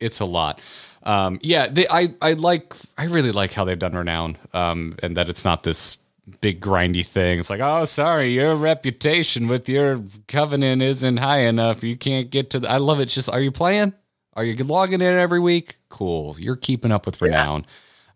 It's 0.00 0.20
a 0.20 0.24
lot. 0.24 0.60
Um, 1.04 1.38
yeah, 1.42 1.66
they, 1.66 1.86
I 1.88 2.14
I 2.20 2.34
like 2.34 2.74
I 2.96 3.04
really 3.04 3.32
like 3.32 3.52
how 3.52 3.64
they've 3.64 3.78
done 3.78 3.94
renown, 3.94 4.38
um, 4.52 4.96
and 5.02 5.16
that 5.16 5.28
it's 5.28 5.44
not 5.44 5.62
this 5.62 5.98
big 6.40 6.60
grindy 6.60 7.04
thing. 7.04 7.38
It's 7.38 7.50
like, 7.50 7.60
oh, 7.60 7.84
sorry, 7.84 8.32
your 8.32 8.54
reputation 8.54 9.48
with 9.48 9.68
your 9.68 10.02
covenant 10.28 10.82
isn't 10.82 11.16
high 11.16 11.40
enough. 11.40 11.82
You 11.82 11.96
can't 11.96 12.30
get 12.30 12.50
to. 12.50 12.60
The, 12.60 12.70
I 12.70 12.76
love 12.76 13.00
it. 13.00 13.06
Just 13.06 13.28
are 13.28 13.40
you 13.40 13.50
playing? 13.50 13.92
Are 14.34 14.44
you 14.44 14.62
logging 14.64 15.02
in 15.02 15.14
every 15.14 15.40
week? 15.40 15.76
Cool. 15.88 16.36
You're 16.38 16.56
keeping 16.56 16.92
up 16.92 17.04
with 17.04 17.20
renown. 17.20 17.66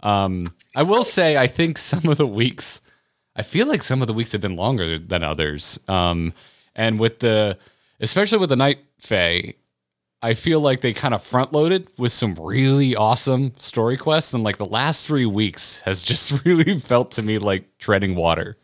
Yeah. 0.03 0.25
Um, 0.25 0.47
I 0.75 0.83
will 0.83 1.05
say, 1.05 1.37
I 1.37 1.47
think 1.47 1.77
some 1.79 2.07
of 2.09 2.17
the 2.17 2.27
weeks, 2.27 2.81
I 3.35 3.43
feel 3.43 3.67
like 3.67 3.83
some 3.83 4.01
of 4.01 4.07
the 4.07 4.15
weeks 4.15 4.33
have 4.33 4.41
been 4.41 4.57
longer 4.57 4.99
than 4.99 5.23
others. 5.23 5.79
Um, 5.89 6.33
and 6.75 6.99
with 6.99 7.19
the 7.19 7.59
especially 8.01 8.39
with 8.39 8.51
the 8.51 8.57
Night 8.57 8.79
Fae, 9.07 9.55
I 10.23 10.35
feel 10.35 10.61
like 10.61 10.81
they 10.81 10.93
kind 10.93 11.15
of 11.15 11.23
front 11.23 11.53
loaded 11.53 11.89
with 11.99 12.13
some 12.13 12.35
really 12.35 12.97
awesome 12.97 13.53
story 13.59 13.97
quests, 13.97 14.35
and 14.35 14.43
like 14.43 14.57
the 14.57 14.67
last 14.67 15.07
three 15.07 15.27
weeks 15.27 15.81
has 15.83 16.03
just 16.03 16.45
really 16.45 16.79
felt 16.79 17.13
to 17.13 17.23
me 17.23 17.39
like 17.39 17.79
treading 17.79 18.17
water. 18.17 18.57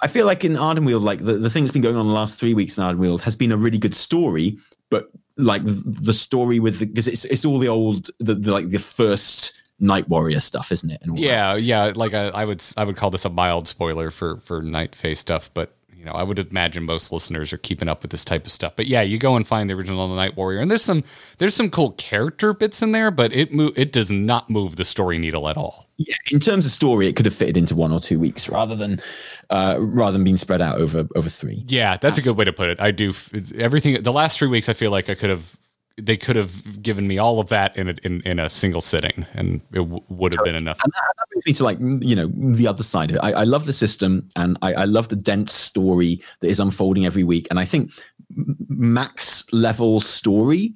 I 0.00 0.08
feel 0.08 0.26
like 0.26 0.44
in 0.44 0.54
Ardenweald, 0.54 1.02
like 1.02 1.24
the, 1.24 1.34
the 1.34 1.50
thing 1.50 1.64
that's 1.64 1.72
been 1.72 1.82
going 1.82 1.96
on 1.96 2.06
the 2.06 2.12
last 2.12 2.38
three 2.38 2.54
weeks 2.54 2.78
in 2.78 2.84
Ardenweald 2.84 3.20
has 3.22 3.36
been 3.36 3.52
a 3.52 3.56
really 3.56 3.78
good 3.78 3.94
story, 3.94 4.58
but 4.90 5.10
like 5.36 5.62
the 5.64 6.12
story 6.12 6.60
with 6.60 6.78
the 6.78 6.86
because 6.86 7.08
it's 7.08 7.24
it's 7.24 7.44
all 7.44 7.58
the 7.58 7.68
old 7.68 8.10
the, 8.20 8.34
the, 8.34 8.52
like 8.52 8.70
the 8.70 8.78
first 8.78 9.54
Night 9.80 10.08
Warrior 10.08 10.40
stuff, 10.40 10.70
isn't 10.70 10.90
it? 10.90 11.02
yeah, 11.14 11.54
that. 11.54 11.62
yeah. 11.62 11.92
Like 11.94 12.14
I, 12.14 12.28
I 12.28 12.44
would 12.44 12.62
I 12.76 12.84
would 12.84 12.96
call 12.96 13.10
this 13.10 13.24
a 13.24 13.30
mild 13.30 13.66
spoiler 13.66 14.10
for 14.10 14.38
for 14.38 14.62
Night 14.62 14.94
Fae 14.94 15.14
stuff, 15.14 15.50
but 15.52 15.73
you 16.04 16.10
know, 16.10 16.16
I 16.16 16.22
would 16.22 16.38
imagine 16.38 16.84
most 16.84 17.12
listeners 17.12 17.50
are 17.54 17.56
keeping 17.56 17.88
up 17.88 18.02
with 18.02 18.10
this 18.10 18.26
type 18.26 18.44
of 18.44 18.52
stuff. 18.52 18.76
But 18.76 18.88
yeah, 18.88 19.00
you 19.00 19.16
go 19.16 19.36
and 19.36 19.46
find 19.46 19.70
the 19.70 19.74
original 19.74 20.06
The 20.06 20.16
Night 20.16 20.36
Warrior, 20.36 20.60
and 20.60 20.70
there's 20.70 20.82
some 20.82 21.02
there's 21.38 21.54
some 21.54 21.70
cool 21.70 21.92
character 21.92 22.52
bits 22.52 22.82
in 22.82 22.92
there, 22.92 23.10
but 23.10 23.34
it 23.34 23.54
mo- 23.54 23.72
it 23.74 23.90
does 23.90 24.10
not 24.10 24.50
move 24.50 24.76
the 24.76 24.84
story 24.84 25.16
needle 25.16 25.48
at 25.48 25.56
all. 25.56 25.88
Yeah, 25.96 26.16
in 26.30 26.40
terms 26.40 26.66
of 26.66 26.72
story, 26.72 27.08
it 27.08 27.16
could 27.16 27.24
have 27.24 27.34
fitted 27.34 27.56
into 27.56 27.74
one 27.74 27.90
or 27.90 28.00
two 28.00 28.18
weeks 28.18 28.50
rather 28.50 28.76
than 28.76 29.00
uh, 29.48 29.78
rather 29.80 30.12
than 30.12 30.24
being 30.24 30.36
spread 30.36 30.60
out 30.60 30.78
over 30.78 31.08
over 31.16 31.30
three. 31.30 31.64
Yeah, 31.68 31.96
that's 31.96 32.18
a 32.18 32.22
good 32.22 32.36
way 32.36 32.44
to 32.44 32.52
put 32.52 32.68
it. 32.68 32.80
I 32.82 32.90
do 32.90 33.14
everything. 33.56 34.02
The 34.02 34.12
last 34.12 34.38
three 34.38 34.48
weeks, 34.48 34.68
I 34.68 34.74
feel 34.74 34.90
like 34.90 35.08
I 35.08 35.14
could 35.14 35.30
have 35.30 35.56
they 35.96 36.16
could 36.16 36.34
have 36.36 36.82
given 36.82 37.06
me 37.06 37.18
all 37.18 37.38
of 37.38 37.48
that 37.50 37.76
in 37.76 37.88
a, 37.88 37.94
in, 38.02 38.20
in 38.22 38.38
a 38.38 38.48
single 38.50 38.80
sitting, 38.80 39.24
and 39.34 39.60
it 39.72 39.76
w- 39.76 40.02
would 40.08 40.34
have 40.34 40.44
been 40.44 40.56
enough. 40.56 40.80
And 40.82 40.92
that, 40.92 41.14
that, 41.16 41.28
brings 41.30 41.46
me 41.46 41.52
to 41.52 41.64
like 41.64 41.78
you 41.80 42.16
know 42.16 42.30
the 42.54 42.66
other 42.66 42.82
side 42.82 43.10
of 43.10 43.16
it. 43.16 43.20
I, 43.20 43.32
I 43.32 43.44
love 43.44 43.66
the 43.66 43.72
system, 43.72 44.28
and 44.34 44.58
I, 44.62 44.74
I, 44.74 44.84
love 44.84 45.08
the 45.08 45.16
dense 45.16 45.52
story 45.52 46.20
that 46.40 46.48
is 46.48 46.58
unfolding 46.58 47.06
every 47.06 47.22
week. 47.22 47.46
And 47.50 47.60
I 47.60 47.64
think 47.64 47.92
max 48.68 49.52
level 49.52 50.00
story 50.00 50.74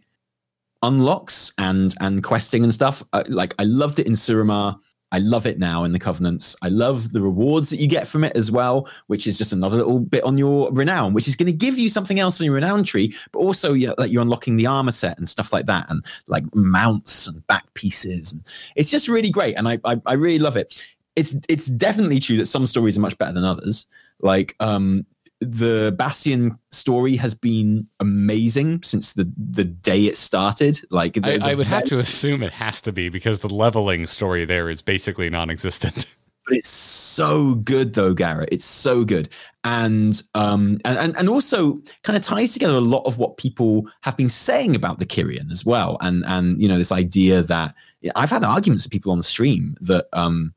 unlocks 0.83 1.52
and 1.59 1.94
and 2.00 2.22
questing 2.22 2.62
and 2.62 2.72
stuff. 2.72 3.02
Uh, 3.12 3.24
like 3.28 3.54
I 3.59 3.64
loved 3.64 3.98
it 3.98 4.07
in 4.07 4.12
Suramar. 4.12 4.78
I 5.11 5.18
love 5.18 5.47
it 5.47 5.59
now 5.59 5.85
in 5.85 5.92
the 5.92 5.99
covenants. 5.99 6.55
I 6.62 6.68
love 6.68 7.12
the 7.12 7.23
rewards 7.23 7.71
that 7.71 7.79
you 7.79 7.87
get 7.87 8.07
from 8.07 8.25
it 8.25 8.37
as 8.37 8.53
well, 8.53 8.88
which 9.07 9.27
is 9.27 9.38
just 9.38 9.53
another 9.53 9.77
little 9.77 10.01
bit 10.01 10.23
on 10.25 10.37
your 10.37 10.71
renown, 10.73 11.14
which 11.14 11.27
is 11.27 11.35
going 11.35 11.51
to 11.51 11.57
give 11.57 11.79
you 11.79 11.88
something 11.88 12.21
else 12.21 12.40
on 12.40 12.44
your 12.44 12.55
renown 12.55 12.85
tree, 12.85 13.14
but 13.33 13.38
also 13.38 13.73
you 13.73 13.87
know, 13.87 13.94
like 13.97 14.11
you're 14.11 14.23
unlocking 14.23 14.56
the 14.56 14.67
armor 14.67 14.90
set 14.90 15.17
and 15.19 15.29
stuff 15.29 15.52
like 15.52 15.67
that, 15.67 15.87
and 15.90 16.04
like 16.27 16.44
mounts 16.54 17.27
and 17.27 17.46
back 17.46 17.73
pieces, 17.75 18.33
and 18.33 18.42
it's 18.77 18.90
just 18.90 19.09
really 19.09 19.31
great. 19.31 19.54
And 19.54 19.69
I, 19.69 19.79
I, 19.85 20.00
I 20.06 20.13
really 20.15 20.38
love 20.38 20.56
it. 20.56 20.83
It's 21.17 21.35
it's 21.48 21.67
definitely 21.67 22.21
true 22.21 22.37
that 22.37 22.46
some 22.46 22.67
stories 22.67 22.98
are 22.98 23.02
much 23.02 23.17
better 23.19 23.33
than 23.33 23.44
others. 23.44 23.87
Like 24.21 24.56
um, 24.61 25.06
the 25.41 25.95
Bastion 25.97 26.59
story 26.71 27.17
has 27.17 27.35
been 27.35 27.87
amazing 28.01 28.83
since 28.83 29.13
the 29.13 29.31
the 29.37 29.65
day 29.65 30.07
it 30.07 30.17
started. 30.17 30.81
Like 30.91 31.15
the, 31.15 31.43
I, 31.43 31.53
I 31.53 31.55
would 31.55 31.67
have 31.67 31.85
to 31.85 31.99
assume 31.99 32.43
it 32.43 32.53
has 32.53 32.81
to 32.83 32.93
be 32.93 33.09
because 33.09 33.41
the 33.41 33.53
leveling 33.53 34.07
story 34.07 34.45
there 34.45 34.69
is 34.69 34.83
basically 34.83 35.31
non-existent. 35.31 36.07
but 36.49 36.57
it's 36.57 36.69
so 36.69 37.55
good 37.57 37.95
though, 37.95 38.15
Garrett. 38.15 38.49
It's 38.51 38.65
so 38.65 39.05
good, 39.05 39.29
and 39.63 40.21
um, 40.35 40.81
and 40.85 40.99
and, 40.99 41.17
and 41.17 41.29
also 41.29 41.81
kind 42.03 42.17
of 42.17 42.23
ties 42.23 42.53
together 42.53 42.75
a 42.75 42.81
lot 42.81 43.07
of 43.07 43.19
what 43.19 43.37
people 43.37 43.89
have 44.03 44.17
been 44.17 44.29
saying 44.29 44.75
about 44.75 44.99
the 44.99 45.07
Kyrian 45.07 45.53
as 45.53 45.65
well, 45.65 45.99
and 46.01 46.25
and 46.27 46.61
you 46.61 46.67
know 46.67 46.79
this 46.79 46.93
idea 46.93 47.43
that 47.43 47.75
I've 48.17 48.31
had 48.31 48.43
arguments 48.43 48.85
with 48.85 48.93
people 48.93 49.13
on 49.13 49.19
the 49.19 49.25
stream 49.25 49.77
that 49.83 50.07
um, 50.13 50.53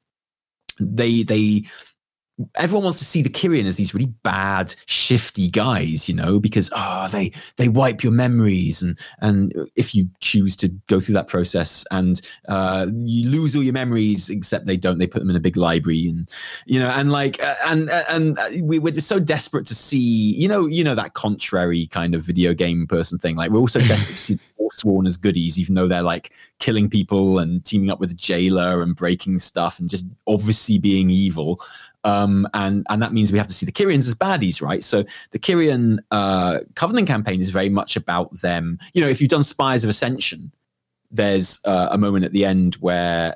they 0.80 1.24
they 1.24 1.64
everyone 2.56 2.84
wants 2.84 3.00
to 3.00 3.06
see 3.06 3.22
the 3.22 3.30
Kyrian 3.30 3.66
as 3.66 3.76
these 3.76 3.94
really 3.94 4.12
bad, 4.24 4.76
shifty 4.86 5.48
guys, 5.48 6.08
you 6.08 6.16
know, 6.16 6.40
because 6.40 6.70
oh, 6.76 7.08
they 7.12 7.32
they 7.58 7.68
wipe 7.68 8.04
your 8.04 8.12
memories, 8.12 8.82
and 8.82 8.98
and 9.20 9.54
if 9.76 9.94
you 9.94 10.10
choose 10.20 10.56
to 10.58 10.70
go 10.88 11.00
through 11.00 11.14
that 11.14 11.28
process, 11.28 11.86
and 11.92 12.22
uh, 12.48 12.88
you 12.94 13.30
lose 13.30 13.56
all 13.56 13.64
your 13.64 13.74
memories, 13.74 14.30
except 14.30 14.66
they 14.66 14.78
don't. 14.78 14.98
They 14.98 15.08
put 15.08 15.20
them 15.20 15.30
in 15.30 15.36
a 15.36 15.42
big 15.42 15.58
library, 15.58 16.08
and 16.08 16.30
you 16.66 16.80
know, 16.80 16.90
and 16.90 17.12
like, 17.12 17.42
uh, 17.44 17.56
and 17.66 17.90
and 17.90 18.38
we, 18.62 18.80
we're 18.80 18.94
just 18.94 19.08
so 19.08 19.20
desperate 19.20 19.66
to 19.68 19.76
see, 19.76 20.36
you 20.36 20.48
know, 20.48 20.66
you 20.66 20.84
know 20.84 20.96
that 20.96 21.14
contrary 21.14 21.88
kind 21.88 22.16
of 22.16 22.24
video 22.24 22.54
game 22.54 22.88
person 22.88 23.20
thing. 23.20 23.36
Like 23.36 23.52
we're 23.52 23.60
also 23.60 23.80
desperate 23.82 24.16
to 24.16 24.22
see 24.22 24.40
sworn 24.72 25.06
as 25.06 25.18
goodies, 25.18 25.60
even 25.60 25.76
though 25.76 25.88
they're 25.88 26.02
like 26.02 26.32
killing 26.60 26.90
people 26.90 27.40
and 27.40 27.64
teaming 27.66 27.90
up 27.90 28.00
with 28.00 28.12
a 28.12 28.16
jailer 28.16 28.82
and 28.82 28.96
breaking 28.96 29.40
stuff 29.40 29.80
and 29.80 29.90
just 29.90 30.06
obviously 30.28 30.78
being 30.78 31.10
evil. 31.10 31.60
Um, 32.04 32.48
and 32.54 32.86
and 32.90 33.02
that 33.02 33.14
means 33.14 33.32
we 33.32 33.38
have 33.38 33.48
to 33.48 33.54
see 33.54 33.66
the 33.66 33.72
Kyrians 33.72 34.08
as 34.08 34.16
baddies, 34.16 34.62
right? 34.62 34.84
So 34.84 35.04
the 35.32 35.40
Kyrian 35.40 36.00
uh, 36.10 36.60
Covenant 36.76 37.08
campaign 37.08 37.42
is 37.42 37.52
very 37.52 37.70
much 37.70 37.96
about 37.96 38.34
them. 38.42 38.80
You 38.94 39.02
know, 39.02 39.08
if 39.08 39.22
you've 39.22 39.30
done 39.30 39.44
Spires 39.44 39.84
of 39.84 39.90
Ascension, 39.90 40.52
there's 41.12 41.60
uh, 41.66 41.90
a 41.92 41.98
moment 41.98 42.26
at 42.26 42.32
the 42.32 42.46
end 42.46 42.76
where 42.76 43.36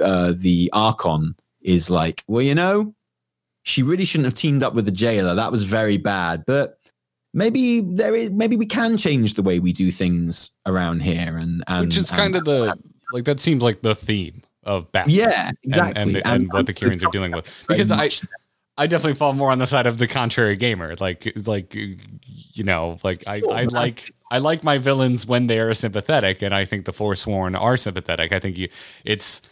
uh, 0.00 0.34
the 0.36 0.70
Archon 0.72 1.34
is 1.60 1.90
like, 1.90 2.22
well, 2.28 2.42
you 2.42 2.54
know, 2.54 2.94
she 3.62 3.82
really 3.82 4.04
shouldn't 4.04 4.26
have 4.26 4.34
teamed 4.34 4.62
up 4.62 4.74
with 4.74 4.84
the 4.84 4.92
jailer. 4.92 5.34
That 5.34 5.50
was 5.50 5.64
very 5.64 5.96
bad, 5.96 6.44
but 6.46 6.78
maybe 7.34 7.80
there 7.80 8.14
is 8.14 8.30
maybe 8.30 8.56
we 8.56 8.66
can 8.66 8.96
change 8.96 9.34
the 9.34 9.42
way 9.42 9.58
we 9.58 9.72
do 9.72 9.90
things 9.90 10.50
around 10.66 11.00
here 11.00 11.36
and, 11.36 11.62
and 11.66 11.86
which 11.86 11.96
is 11.96 12.10
and, 12.10 12.18
kind 12.18 12.36
of 12.36 12.44
the 12.44 12.76
like 13.12 13.24
that 13.24 13.40
seems 13.40 13.62
like 13.62 13.82
the 13.82 13.94
theme 13.94 14.42
of 14.68 14.92
Bastion. 14.92 15.20
Yeah, 15.20 15.50
exactly. 15.64 16.00
And, 16.00 16.16
and, 16.16 16.26
and, 16.26 16.42
and 16.42 16.52
what 16.52 16.66
the 16.66 16.74
Kyrians 16.74 17.04
are 17.04 17.10
dealing 17.10 17.32
with. 17.32 17.48
Because 17.66 17.90
I 17.90 18.10
I 18.76 18.86
definitely 18.86 19.14
fall 19.14 19.32
more 19.32 19.50
on 19.50 19.58
the 19.58 19.66
side 19.66 19.86
of 19.86 19.98
the 19.98 20.06
contrary 20.06 20.54
gamer. 20.54 20.94
Like 21.00 21.32
like 21.46 21.74
you 21.74 22.64
know, 22.64 22.98
like 23.02 23.24
I, 23.26 23.42
I 23.50 23.64
like 23.64 24.12
I 24.30 24.38
like 24.38 24.62
my 24.62 24.78
villains 24.78 25.26
when 25.26 25.48
they 25.48 25.58
are 25.58 25.74
sympathetic, 25.74 26.42
and 26.42 26.54
I 26.54 26.64
think 26.64 26.84
the 26.84 26.92
Forsworn 26.92 27.56
are 27.56 27.76
sympathetic. 27.76 28.32
I 28.32 28.38
think 28.38 28.56
you 28.56 28.68
it's 29.04 29.42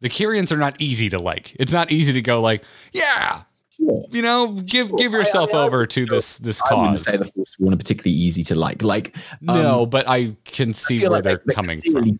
the 0.00 0.08
Kyrians 0.08 0.50
are 0.50 0.56
not 0.56 0.80
easy 0.80 1.08
to 1.10 1.18
like. 1.18 1.54
It's 1.60 1.72
not 1.72 1.92
easy 1.92 2.12
to 2.12 2.22
go 2.22 2.40
like, 2.40 2.64
yeah. 2.92 3.42
You 3.78 4.22
know, 4.22 4.52
give 4.52 4.88
sure. 4.88 4.98
give 4.98 5.12
yourself 5.12 5.52
I, 5.52 5.58
I, 5.58 5.62
over 5.62 5.86
to 5.86 6.06
this 6.06 6.38
this 6.38 6.62
cause. 6.62 6.72
I 6.72 6.80
wouldn't 6.80 7.00
say 7.00 7.16
the 7.16 7.24
Forsworn 7.26 7.74
are 7.74 7.76
particularly 7.76 8.16
easy 8.16 8.42
to 8.44 8.54
like. 8.54 8.82
Like 8.82 9.16
um, 9.48 9.62
no, 9.62 9.86
but 9.86 10.08
I 10.08 10.36
can 10.44 10.72
see 10.72 11.04
I 11.04 11.08
where 11.08 11.18
like 11.18 11.24
they're, 11.24 11.42
they're 11.44 11.54
coming 11.54 11.82
from. 11.82 12.18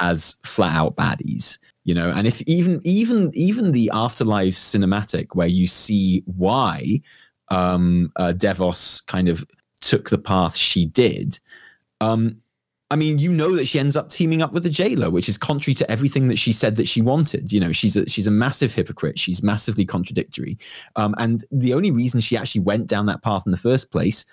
As 0.00 0.40
flat 0.44 0.76
out 0.76 0.96
baddies, 0.96 1.58
you 1.84 1.94
know 1.94 2.10
and 2.10 2.26
if 2.26 2.42
even 2.42 2.80
even 2.84 3.30
even 3.34 3.72
the 3.72 3.90
afterlife 3.92 4.54
cinematic 4.54 5.28
where 5.34 5.46
you 5.46 5.66
see 5.66 6.22
why 6.26 7.00
um 7.48 8.10
uh, 8.16 8.32
devos 8.36 9.06
kind 9.06 9.28
of 9.28 9.44
took 9.80 10.10
the 10.10 10.18
path 10.18 10.56
she 10.56 10.86
did 10.86 11.38
um 12.00 12.36
I 12.90 12.96
mean, 12.96 13.18
you 13.18 13.32
know 13.32 13.56
that 13.56 13.66
she 13.66 13.80
ends 13.80 13.96
up 13.96 14.10
teaming 14.10 14.42
up 14.42 14.52
with 14.52 14.62
the 14.62 14.70
jailer, 14.70 15.10
which 15.10 15.28
is 15.28 15.38
contrary 15.38 15.74
to 15.74 15.90
everything 15.90 16.28
that 16.28 16.38
she 16.38 16.52
said 16.52 16.76
that 16.76 16.86
she 16.86 17.00
wanted. 17.00 17.52
You 17.52 17.58
know, 17.58 17.72
she's 17.72 17.96
a 17.96 18.06
she's 18.08 18.26
a 18.26 18.30
massive 18.30 18.72
hypocrite. 18.72 19.18
She's 19.18 19.42
massively 19.42 19.84
contradictory. 19.84 20.58
Um, 20.94 21.14
and 21.18 21.44
the 21.50 21.74
only 21.74 21.90
reason 21.90 22.20
she 22.20 22.36
actually 22.36 22.60
went 22.60 22.86
down 22.86 23.06
that 23.06 23.22
path 23.22 23.44
in 23.46 23.50
the 23.52 23.58
first 23.58 23.90
place 23.90 24.26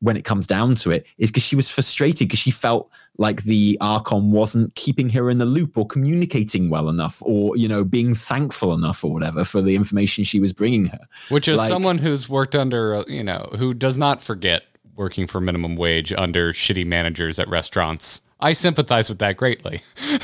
when 0.00 0.16
it 0.16 0.24
comes 0.24 0.46
down 0.46 0.74
to 0.76 0.90
it 0.90 1.04
is 1.18 1.30
because 1.30 1.42
she 1.42 1.56
was 1.56 1.68
frustrated 1.70 2.28
because 2.28 2.38
she 2.38 2.50
felt 2.50 2.90
like 3.16 3.42
the 3.42 3.76
archon 3.80 4.30
wasn't 4.30 4.74
keeping 4.74 5.08
her 5.08 5.28
in 5.28 5.38
the 5.38 5.44
loop 5.44 5.76
or 5.76 5.86
communicating 5.86 6.70
well 6.70 6.88
enough 6.88 7.20
or 7.22 7.56
you 7.56 7.68
know 7.68 7.84
being 7.84 8.14
thankful 8.14 8.72
enough 8.72 9.02
or 9.04 9.12
whatever 9.12 9.44
for 9.44 9.60
the 9.60 9.74
information 9.74 10.24
she 10.24 10.40
was 10.40 10.52
bringing 10.52 10.86
her. 10.86 11.00
Which 11.28 11.48
is 11.48 11.58
like, 11.58 11.68
someone 11.68 11.98
who's 11.98 12.28
worked 12.28 12.54
under 12.54 12.96
uh, 12.96 13.04
you 13.08 13.24
know 13.24 13.48
who 13.58 13.74
does 13.74 13.96
not 13.96 14.22
forget 14.22 14.64
working 14.96 15.26
for 15.26 15.40
minimum 15.40 15.76
wage 15.76 16.12
under 16.12 16.52
shitty 16.52 16.86
managers 16.86 17.38
at 17.38 17.48
restaurants. 17.48 18.22
I 18.40 18.52
sympathize 18.52 19.08
with 19.08 19.18
that 19.18 19.36
greatly. 19.36 19.82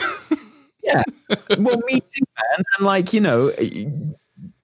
Yeah. 0.84 1.02
Well 1.58 1.80
me 1.86 2.00
too 2.00 2.24
man. 2.36 2.64
And 2.76 2.86
like 2.86 3.12
you 3.12 3.20
know 3.20 3.50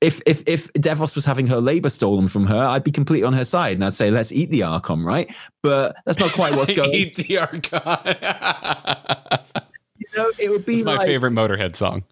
if 0.01 0.20
if 0.26 0.42
if 0.46 0.72
Devos 0.74 1.14
was 1.14 1.24
having 1.24 1.46
her 1.46 1.61
labor 1.61 1.90
stolen 1.90 2.28
from 2.28 2.46
her, 2.46 2.57
I'd 2.57 2.84
be 2.84 2.90
completely 2.90 3.26
on 3.26 3.32
her 3.34 3.44
side, 3.44 3.74
and 3.74 3.84
I'd 3.84 3.94
say, 3.94 4.11
"Let's 4.11 4.32
eat 4.32 4.51
the 4.51 4.62
Archon," 4.62 5.05
right? 5.05 5.34
But 5.62 5.96
that's 6.07 6.18
not 6.18 6.32
quite 6.32 6.55
what's 6.55 6.74
going. 6.74 6.94
eat 6.94 7.16
the 7.16 7.38
Archon. 7.38 7.62
you 9.98 10.07
know, 10.16 10.32
it 10.38 10.51
would 10.51 10.64
be 10.64 10.76
it's 10.76 10.84
my 10.84 10.96
like, 10.96 11.07
favorite 11.07 11.32
Motorhead 11.32 11.76
song. 11.76 12.05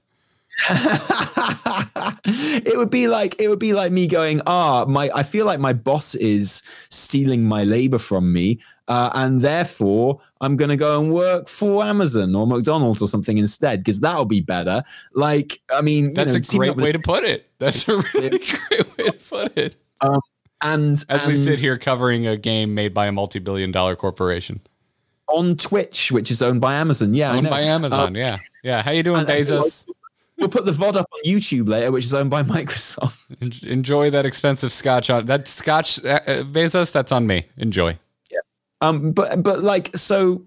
it 0.70 2.76
would 2.76 2.90
be 2.90 3.06
like 3.06 3.36
it 3.38 3.48
would 3.48 3.60
be 3.60 3.72
like 3.72 3.92
me 3.92 4.06
going, 4.06 4.42
ah, 4.46 4.84
my 4.86 5.10
I 5.14 5.22
feel 5.22 5.46
like 5.46 5.60
my 5.60 5.72
boss 5.72 6.14
is 6.16 6.62
stealing 6.90 7.44
my 7.44 7.64
labor 7.64 7.98
from 7.98 8.32
me, 8.32 8.60
uh, 8.88 9.10
and 9.14 9.40
therefore 9.40 10.20
I'm 10.40 10.56
going 10.56 10.70
to 10.70 10.76
go 10.76 11.00
and 11.00 11.12
work 11.12 11.48
for 11.48 11.84
Amazon 11.84 12.34
or 12.34 12.46
McDonald's 12.46 13.02
or 13.02 13.08
something 13.08 13.38
instead 13.38 13.80
because 13.80 14.00
that'll 14.00 14.24
be 14.24 14.40
better. 14.40 14.82
Like, 15.14 15.60
I 15.72 15.80
mean, 15.80 16.14
that's 16.14 16.34
know, 16.34 16.38
a 16.38 16.58
great 16.58 16.76
way 16.76 16.92
to 16.92 16.98
put 16.98 17.24
it. 17.24 17.50
That's 17.58 17.88
a 17.88 17.96
really 18.14 18.38
great 18.38 18.98
way 18.98 19.04
to 19.06 19.12
put 19.12 19.58
it. 19.58 19.76
Um, 20.00 20.20
and 20.60 21.04
as 21.08 21.24
and 21.24 21.26
we 21.26 21.36
sit 21.36 21.58
here 21.58 21.76
covering 21.76 22.26
a 22.26 22.36
game 22.36 22.74
made 22.74 22.92
by 22.94 23.06
a 23.06 23.12
multi-billion-dollar 23.12 23.96
corporation 23.96 24.60
on 25.28 25.56
Twitch, 25.56 26.10
which 26.10 26.30
is 26.30 26.42
owned 26.42 26.60
by 26.60 26.74
Amazon, 26.74 27.14
yeah, 27.14 27.32
owned 27.32 27.48
by 27.48 27.60
Amazon, 27.60 28.08
um, 28.08 28.16
yeah, 28.16 28.36
yeah. 28.62 28.82
How 28.82 28.90
you 28.90 29.02
doing, 29.02 29.24
Bezos? 29.24 29.86
We'll 30.38 30.48
put 30.48 30.66
the 30.66 30.72
VOD 30.72 30.96
up 30.96 31.08
on 31.12 31.20
YouTube 31.24 31.68
later, 31.68 31.90
which 31.90 32.04
is 32.04 32.14
owned 32.14 32.30
by 32.30 32.42
Microsoft. 32.44 33.66
Enjoy 33.66 34.10
that 34.10 34.24
expensive 34.24 34.72
scotch 34.72 35.10
on 35.10 35.26
that 35.26 35.48
scotch, 35.48 36.02
uh, 36.04 36.20
uh, 36.26 36.42
Bezos. 36.44 36.92
That's 36.92 37.12
on 37.12 37.26
me. 37.26 37.46
Enjoy. 37.56 37.98
Um, 38.80 39.12
but 39.12 39.42
but 39.42 39.62
like 39.62 39.96
so, 39.96 40.44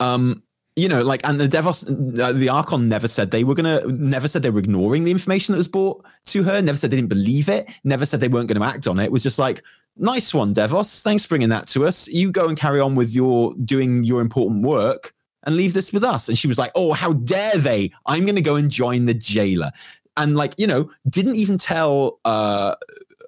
um, 0.00 0.42
you 0.76 0.88
know, 0.88 1.02
like 1.02 1.26
and 1.26 1.38
the 1.38 1.48
Devos, 1.48 2.18
uh, 2.18 2.32
the 2.32 2.48
Archon 2.48 2.88
never 2.88 3.06
said 3.06 3.30
they 3.30 3.44
were 3.44 3.54
gonna, 3.54 3.86
never 3.88 4.26
said 4.26 4.42
they 4.42 4.50
were 4.50 4.60
ignoring 4.60 5.04
the 5.04 5.10
information 5.10 5.52
that 5.52 5.58
was 5.58 5.68
brought 5.68 6.04
to 6.26 6.42
her. 6.42 6.62
Never 6.62 6.78
said 6.78 6.90
they 6.90 6.96
didn't 6.96 7.10
believe 7.10 7.48
it. 7.48 7.68
Never 7.84 8.06
said 8.06 8.20
they 8.20 8.28
weren't 8.28 8.48
going 8.48 8.60
to 8.60 8.66
act 8.66 8.86
on 8.86 8.98
it. 8.98 9.04
It 9.04 9.12
was 9.12 9.22
just 9.22 9.38
like, 9.38 9.62
nice 9.96 10.32
one, 10.32 10.54
Devos. 10.54 11.02
Thanks 11.02 11.24
for 11.24 11.30
bringing 11.30 11.50
that 11.50 11.66
to 11.68 11.84
us. 11.84 12.08
You 12.08 12.32
go 12.32 12.48
and 12.48 12.56
carry 12.56 12.80
on 12.80 12.94
with 12.94 13.14
your 13.14 13.54
doing 13.64 14.04
your 14.04 14.20
important 14.20 14.62
work 14.64 15.12
and 15.44 15.56
leave 15.56 15.74
this 15.74 15.92
with 15.92 16.04
us. 16.04 16.28
And 16.28 16.38
she 16.38 16.48
was 16.48 16.58
like, 16.58 16.72
oh, 16.74 16.92
how 16.92 17.12
dare 17.12 17.56
they? 17.56 17.90
I'm 18.06 18.24
going 18.24 18.36
to 18.36 18.42
go 18.42 18.56
and 18.56 18.70
join 18.70 19.04
the 19.04 19.14
jailer. 19.14 19.70
And 20.16 20.36
like, 20.36 20.54
you 20.58 20.66
know, 20.66 20.90
didn't 21.08 21.36
even 21.36 21.58
tell 21.58 22.20
uh, 22.24 22.74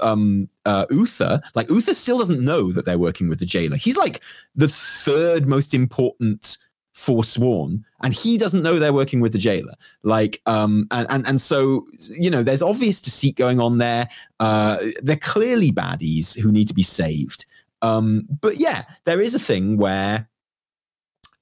um, 0.04 0.48
uh, 0.66 0.86
Uther, 0.90 1.40
like 1.54 1.68
Uther 1.70 1.94
still 1.94 2.18
doesn't 2.18 2.44
know 2.44 2.70
that 2.72 2.84
they're 2.84 2.98
working 2.98 3.28
with 3.28 3.40
the 3.40 3.46
jailer. 3.46 3.76
He's 3.76 3.96
like 3.96 4.20
the 4.54 4.68
third 4.68 5.46
most 5.46 5.74
important 5.74 6.58
forsworn 6.94 7.84
and 8.02 8.14
he 8.14 8.38
doesn't 8.38 8.62
know 8.62 8.78
they're 8.78 8.92
working 8.92 9.20
with 9.20 9.32
the 9.32 9.38
jailer. 9.38 9.74
Like 10.04 10.40
um 10.46 10.86
and 10.92 11.06
and, 11.10 11.26
and 11.26 11.40
so 11.40 11.86
you 11.98 12.30
know 12.30 12.42
there's 12.42 12.62
obvious 12.62 13.00
deceit 13.00 13.36
going 13.36 13.60
on 13.60 13.78
there. 13.78 14.08
Uh 14.38 14.78
they're 15.02 15.16
clearly 15.16 15.72
baddies 15.72 16.38
who 16.38 16.52
need 16.52 16.68
to 16.68 16.74
be 16.74 16.84
saved. 16.84 17.46
Um 17.82 18.28
but 18.40 18.58
yeah 18.58 18.84
there 19.04 19.20
is 19.20 19.34
a 19.34 19.40
thing 19.40 19.76
where 19.76 20.28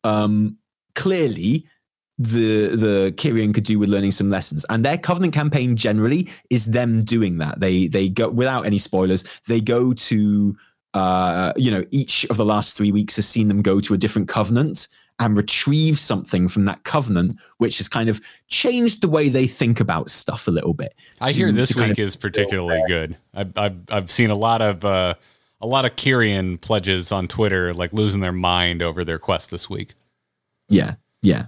um 0.04 0.56
clearly 0.94 1.66
the 2.24 2.68
the 2.68 3.14
Kyrian 3.16 3.54
could 3.54 3.64
do 3.64 3.78
with 3.78 3.88
learning 3.88 4.12
some 4.12 4.30
lessons. 4.30 4.64
And 4.70 4.84
their 4.84 4.98
Covenant 4.98 5.34
campaign 5.34 5.76
generally 5.76 6.30
is 6.50 6.66
them 6.66 7.00
doing 7.00 7.38
that. 7.38 7.60
They 7.60 7.88
they 7.88 8.08
go 8.08 8.28
without 8.28 8.66
any 8.66 8.78
spoilers. 8.78 9.24
They 9.46 9.60
go 9.60 9.92
to 9.92 10.56
uh, 10.94 11.52
you 11.56 11.70
know 11.70 11.84
each 11.90 12.24
of 12.26 12.36
the 12.36 12.44
last 12.44 12.76
three 12.76 12.92
weeks 12.92 13.16
has 13.16 13.28
seen 13.28 13.48
them 13.48 13.62
go 13.62 13.80
to 13.80 13.94
a 13.94 13.98
different 13.98 14.28
covenant 14.28 14.88
and 15.18 15.36
retrieve 15.36 15.98
something 15.98 16.48
from 16.48 16.64
that 16.64 16.82
covenant, 16.84 17.38
which 17.58 17.78
has 17.78 17.88
kind 17.88 18.08
of 18.08 18.20
changed 18.48 19.02
the 19.02 19.08
way 19.08 19.28
they 19.28 19.46
think 19.46 19.78
about 19.78 20.10
stuff 20.10 20.48
a 20.48 20.50
little 20.50 20.74
bit. 20.74 20.94
I 21.20 21.30
to, 21.30 21.36
hear 21.36 21.52
this 21.52 21.76
week 21.76 21.98
is 21.98 22.16
particularly 22.16 22.82
good. 22.88 23.16
I've, 23.34 23.56
I've 23.56 23.78
I've 23.90 24.10
seen 24.10 24.30
a 24.30 24.36
lot 24.36 24.62
of. 24.62 24.84
Uh, 24.84 25.14
a 25.62 25.66
lot 25.66 25.84
of 25.84 25.94
Kyrian 25.94 26.60
pledges 26.60 27.12
on 27.12 27.28
Twitter, 27.28 27.72
like 27.72 27.92
losing 27.92 28.20
their 28.20 28.32
mind 28.32 28.82
over 28.82 29.04
their 29.04 29.20
quest 29.20 29.52
this 29.52 29.70
week. 29.70 29.94
Yeah, 30.68 30.96
yeah. 31.22 31.46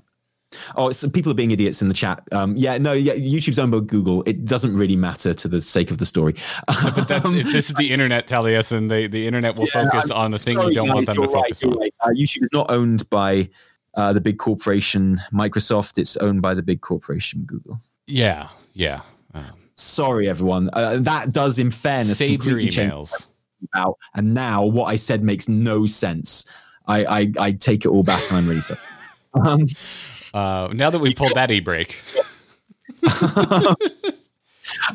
Oh, 0.77 0.91
so 0.91 1.09
people 1.09 1.31
are 1.33 1.35
being 1.35 1.51
idiots 1.51 1.83
in 1.83 1.89
the 1.89 1.95
chat. 1.95 2.23
Um, 2.33 2.57
yeah, 2.57 2.79
no, 2.79 2.93
yeah, 2.93 3.15
YouTube's 3.15 3.59
owned 3.59 3.73
by 3.73 3.81
Google. 3.81 4.23
It 4.27 4.45
doesn't 4.45 4.77
really 4.77 4.97
matter 4.97 5.35
to 5.35 5.49
the 5.49 5.61
sake 5.61 5.91
of 5.91 5.99
the 5.99 6.07
story. 6.07 6.35
but 6.67 7.09
that's 7.09 7.29
um, 7.29 7.37
this 7.37 7.69
is 7.69 7.75
the 7.77 7.91
internet, 7.93 8.27
Taliesin. 8.27 8.89
The 8.89 9.07
the 9.07 9.27
internet 9.27 9.57
will 9.57 9.67
yeah, 9.75 9.83
focus 9.83 10.11
I'm 10.11 10.19
on 10.19 10.31
the 10.31 10.39
thing 10.39 10.61
you 10.61 10.75
don't 10.75 10.87
guys, 10.87 10.95
want 10.95 11.07
them 11.07 11.17
to 11.17 11.23
right, 11.23 11.33
focus 11.33 11.63
on. 11.65 11.79
Right. 11.79 11.95
Uh, 12.01 12.09
YouTube 12.09 12.43
is 12.43 12.49
not 12.53 12.71
owned 12.71 13.09
by 13.11 13.49
uh, 13.95 14.13
the 14.13 14.21
big 14.21 14.39
corporation 14.39 15.21
Microsoft. 15.33 15.99
It's 15.99 16.17
owned 16.19 16.43
by 16.43 16.55
the 16.55 16.63
big 16.63 16.81
corporation 16.81 17.43
Google. 17.45 17.81
Yeah, 18.07 18.49
yeah. 18.73 19.01
Sorry, 19.75 20.29
everyone. 20.29 20.71
Uh, 20.73 20.99
that 21.01 21.33
does, 21.33 21.59
in 21.59 21.71
fairness, 21.71 22.19
Save 22.19 22.45
your 22.45 22.59
emails. 22.59 23.31
about. 23.73 23.99
And 24.15 24.33
now 24.33 24.65
what 24.65 24.85
I 24.85 24.97
said 24.97 25.23
makes 25.23 25.49
no 25.49 25.85
sense. 25.85 26.49
I 26.87 27.05
I, 27.05 27.33
I 27.41 27.53
take 27.53 27.85
it 27.85 27.89
all 27.89 28.05
back, 28.05 28.23
and 28.29 28.39
I'm 28.39 28.49
really 28.49 28.61
sorry. 28.61 28.81
Um, 29.45 29.67
Uh, 30.35 30.69
now 30.75 30.91
that 30.91 30.99
we 30.99 31.15
pulled 31.15 31.35
that 31.35 31.51
e 31.53 31.61
break, 31.61 32.03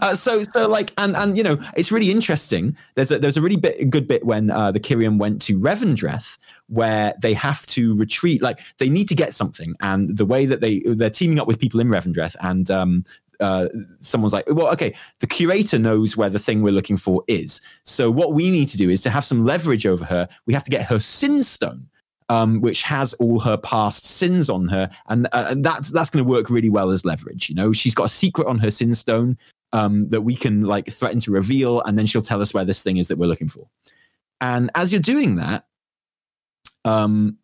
uh, 0.02 0.14
so 0.14 0.44
so 0.44 0.68
like 0.68 0.92
and 0.98 1.16
and 1.16 1.38
you 1.38 1.44
know 1.44 1.58
it's 1.76 1.92
really 1.92 2.12
interesting. 2.12 2.76
There's 2.96 3.10
a 3.10 3.18
there's 3.18 3.38
a 3.38 3.42
really 3.42 3.56
bit 3.56 3.90
good 3.90 4.08
bit 4.08 4.26
when 4.26 4.52
uh, 4.52 4.72
the 4.72 4.80
Kyrian 4.80 5.18
went 5.18 5.42
to 5.44 5.58
Revendreth 5.58 6.38
where 6.68 7.16
they 7.22 7.34
have 7.34 7.66
to 7.68 7.96
retreat. 7.96 8.42
Like 8.42 8.60
they 8.78 8.90
need 8.90 9.08
to 9.08 9.16
get 9.16 9.34
something, 9.34 9.76
and 9.82 10.18
the 10.18 10.26
way 10.26 10.46
that 10.46 10.62
they 10.62 10.82
they're 10.86 11.10
teaming 11.10 11.40
up 11.40 11.48
with 11.48 11.58
people 11.58 11.80
in 11.80 11.88
Revendreth, 11.88 12.36
and 12.42 12.70
um, 12.70 13.04
uh, 13.40 13.70
someone's 14.00 14.34
like, 14.34 14.46
well, 14.50 14.68
okay, 14.68 14.94
the 15.20 15.28
curator 15.28 15.80
knows 15.80 16.18
where 16.18 16.30
the 16.30 16.40
thing 16.40 16.62
we're 16.62 16.74
looking 16.74 16.98
for 16.98 17.24
is. 17.28 17.62
So 17.84 18.12
what 18.12 18.34
we 18.34 18.52
need 18.52 18.68
to 18.70 18.78
do 18.78 18.90
is 18.90 19.02
to 19.02 19.10
have 19.10 19.26
some 19.26 19.46
leverage 19.46 19.86
over 19.86 20.06
her. 20.06 20.28
We 20.46 20.54
have 20.54 20.64
to 20.66 20.72
get 20.72 20.86
her 20.86 21.00
sin 21.00 21.44
stone. 21.44 21.88
Um, 22.32 22.62
which 22.62 22.84
has 22.84 23.14
all 23.16 23.40
her 23.40 23.58
past 23.58 24.06
sins 24.06 24.52
on 24.52 24.68
her, 24.68 24.88
and, 25.08 25.28
uh, 25.32 25.48
and 25.50 25.66
that's 25.66 25.90
that's 25.90 26.12
going 26.12 26.24
to 26.24 26.30
work 26.30 26.52
really 26.52 26.70
well 26.70 26.92
as 26.92 27.04
leverage. 27.04 27.50
You 27.50 27.56
know, 27.56 27.74
she's 27.74 27.96
got 27.96 28.06
a 28.06 28.10
secret 28.10 28.46
on 28.46 28.60
her 28.60 28.70
sin 28.70 28.94
stone 28.94 29.36
um, 29.74 30.08
that 30.10 30.22
we 30.22 30.36
can 30.36 30.62
like 30.62 30.92
threaten 30.92 31.20
to 31.22 31.32
reveal, 31.32 31.82
and 31.82 31.98
then 31.98 32.06
she'll 32.06 32.22
tell 32.22 32.40
us 32.40 32.54
where 32.54 32.66
this 32.66 32.84
thing 32.84 32.98
is 32.98 33.08
that 33.08 33.18
we're 33.18 33.26
looking 33.26 33.50
for. 33.50 33.68
And 34.42 34.70
as 34.76 34.92
you're 34.92 35.02
doing 35.02 35.38
that, 35.38 35.66
um, 36.86 37.38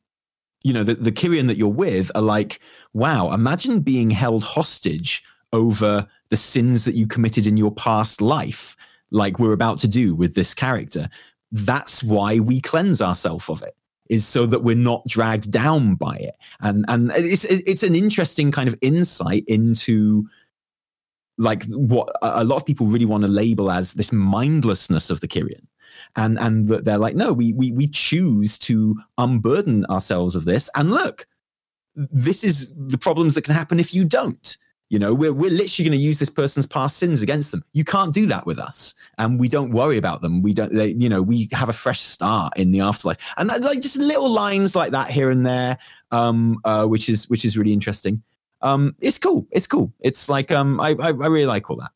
you 0.64 0.74
know, 0.74 0.84
the, 0.84 0.96
the 0.96 1.12
Kyrian 1.12 1.48
that 1.48 1.58
you're 1.58 1.68
with 1.68 2.12
are 2.16 2.22
like, 2.22 2.60
wow, 2.94 3.32
imagine 3.32 3.82
being 3.82 4.10
held 4.10 4.44
hostage 4.44 5.24
over 5.54 6.08
the 6.30 6.38
sins 6.38 6.86
that 6.86 6.96
you 6.96 7.08
committed 7.08 7.48
in 7.48 7.58
your 7.58 7.72
past 7.72 8.22
life, 8.22 8.76
like 9.12 9.40
we're 9.40 9.54
about 9.54 9.80
to 9.80 9.88
do 9.88 10.16
with 10.16 10.36
this 10.36 10.54
character. 10.54 11.10
That's 11.52 12.04
why 12.04 12.40
we 12.40 12.62
cleanse 12.62 13.02
ourselves 13.02 13.50
of 13.50 13.62
it 13.62 13.76
is 14.10 14.26
so 14.28 14.46
that 14.46 14.64
we're 14.64 14.76
not 14.76 15.06
dragged 15.08 15.52
down 15.52 15.96
by 15.96 16.16
it 16.16 16.36
and 16.62 16.86
and 16.88 17.12
it's 17.16 17.46
it's 17.46 17.84
an 17.84 17.96
interesting 17.96 18.52
kind 18.52 18.68
of 18.68 18.78
insight 18.82 19.44
into 19.48 20.28
like 21.38 21.64
what 21.66 22.10
a 22.22 22.44
lot 22.44 22.58
of 22.58 22.66
people 22.66 22.88
really 22.88 23.06
want 23.06 23.24
to 23.24 23.30
label 23.30 23.72
as 23.72 23.94
this 23.94 24.12
mindlessness 24.12 25.10
of 25.10 25.20
the 25.20 25.28
Kyrian. 25.28 25.66
And 26.18 26.40
and 26.40 26.68
that 26.68 26.86
they're 26.86 26.98
like, 26.98 27.16
no, 27.16 27.34
we 27.34 27.54
we 27.54 27.72
we 27.72 27.88
choose 27.88 28.58
to 28.60 28.96
unburden 29.18 29.86
ourselves 29.86 30.36
of 30.36 30.46
this. 30.46 30.70
And 30.76 30.92
look, 30.92 31.26
this 31.96 32.44
is 32.44 32.68
the 32.76 32.98
problems 32.98 33.36
that 33.36 33.44
can 33.44 33.54
happen 33.54 33.80
if 33.80 33.94
you 33.94 34.06
don't. 34.06 34.58
You 34.90 35.00
know, 35.00 35.14
we're 35.14 35.34
we're 35.34 35.50
literally 35.50 35.90
going 35.90 35.98
to 35.98 36.04
use 36.04 36.20
this 36.20 36.30
person's 36.30 36.68
past 36.68 36.98
sins 36.98 37.22
against 37.22 37.52
them. 37.52 37.64
You 37.74 37.84
can't 37.84 38.14
do 38.14 38.28
that 38.28 38.46
with 38.46 38.60
us, 38.60 38.94
and 39.18 39.40
we 39.40 39.50
don't 39.50 39.72
worry 39.72 39.98
about 39.98 40.22
them. 40.22 40.44
We 40.44 40.54
don't, 40.54 40.72
they, 40.72 40.90
you 40.90 41.10
know, 41.10 41.24
we 41.24 41.50
have 41.54 41.70
a 41.70 41.74
fresh 41.74 42.02
start 42.02 42.56
in 42.58 42.72
the 42.72 42.82
afterlife, 42.82 43.18
and 43.38 43.50
that, 43.50 43.62
like 43.62 43.82
just 43.82 43.98
little 43.98 44.30
lines 44.30 44.76
like 44.76 44.92
that 44.92 45.10
here 45.10 45.32
and 45.32 45.46
there, 45.46 45.80
um, 46.12 46.60
uh, 46.66 46.86
which 46.86 47.10
is 47.10 47.28
which 47.30 47.46
is 47.46 47.58
really 47.58 47.74
interesting 47.74 48.22
um, 48.66 48.96
it's 49.00 49.20
cool. 49.20 49.48
It's 49.52 49.68
cool. 49.68 49.94
It's 50.00 50.28
like 50.28 50.52
um, 50.52 50.80
I, 50.82 50.96
I, 51.00 51.10
I 51.10 51.12
really 51.12 51.46
like 51.46 51.70
all 51.70 51.78
that. 51.78 51.92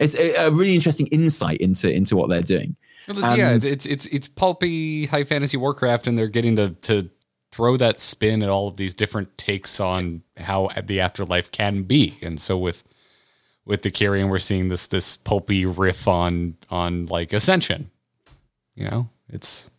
It's 0.00 0.14
a, 0.14 0.46
a, 0.46 0.50
really 0.50 0.74
interesting 0.74 1.06
insight 1.08 1.58
into 1.58 1.92
into 1.92 2.16
what 2.16 2.30
they're 2.30 2.40
doing. 2.40 2.74
Well, 3.06 3.18
it's, 3.22 3.36
yeah, 3.36 3.52
it's 3.52 3.86
it's 3.86 4.06
it's 4.06 4.28
pulpy 4.28 5.06
high 5.06 5.24
fantasy 5.24 5.58
Warcraft, 5.58 6.06
and 6.06 6.16
they're 6.16 6.28
getting 6.28 6.56
to 6.56 6.70
to 6.70 7.08
throw 7.52 7.76
that 7.76 8.00
spin 8.00 8.42
at 8.42 8.48
all 8.48 8.66
of 8.66 8.76
these 8.76 8.94
different 8.94 9.36
takes 9.36 9.78
on 9.78 10.22
how 10.38 10.70
the 10.82 11.00
afterlife 11.00 11.50
can 11.52 11.82
be. 11.82 12.18
And 12.22 12.40
so 12.40 12.58
with 12.58 12.82
with 13.64 13.82
the 13.82 13.90
Kyrian, 13.90 14.28
we're 14.28 14.38
seeing 14.38 14.68
this 14.68 14.88
this 14.88 15.16
pulpy 15.18 15.66
riff 15.66 16.08
on 16.08 16.56
on 16.70 17.06
like 17.06 17.32
ascension. 17.32 17.90
You 18.74 18.90
know, 18.90 19.08
it's 19.28 19.70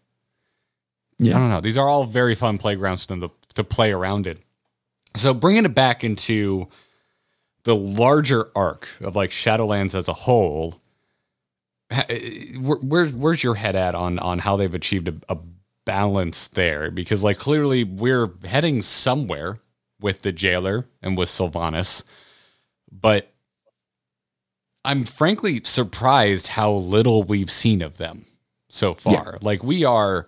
yeah. 1.17 1.35
I 1.35 1.39
don't 1.39 1.49
know. 1.49 1.61
These 1.61 1.77
are 1.77 1.89
all 1.89 2.05
very 2.05 2.35
fun 2.35 2.57
playgrounds 2.59 3.01
for 3.05 3.07
them 3.07 3.21
to 3.21 3.31
to 3.55 3.63
play 3.63 3.91
around 3.91 4.27
in. 4.27 4.37
So 5.15 5.33
bringing 5.33 5.65
it 5.65 5.75
back 5.75 6.03
into 6.03 6.67
the 7.63 7.75
larger 7.75 8.49
arc 8.55 8.87
of 9.01 9.15
like 9.15 9.31
Shadowlands 9.31 9.95
as 9.95 10.07
a 10.07 10.13
whole, 10.13 10.81
eh, 11.89 12.55
where, 12.57 13.07
where's 13.07 13.43
your 13.43 13.55
head 13.55 13.75
at 13.75 13.95
on 13.95 14.19
on 14.19 14.39
how 14.39 14.57
they've 14.57 14.73
achieved 14.73 15.07
a, 15.07 15.15
a 15.29 15.37
balance 15.85 16.47
there? 16.47 16.91
Because 16.91 17.23
like 17.23 17.37
clearly 17.37 17.83
we're 17.83 18.31
heading 18.45 18.81
somewhere 18.81 19.59
with 19.99 20.21
the 20.21 20.31
jailer 20.31 20.87
and 21.01 21.17
with 21.17 21.29
Sylvanas, 21.29 22.03
but 22.91 23.33
I'm 24.85 25.05
frankly 25.05 25.61
surprised 25.63 26.49
how 26.49 26.73
little 26.73 27.23
we've 27.23 27.51
seen 27.51 27.81
of 27.81 27.97
them 27.97 28.25
so 28.69 28.93
far. 28.93 29.31
Yeah. 29.33 29.37
Like 29.41 29.63
we 29.63 29.85
are 29.85 30.27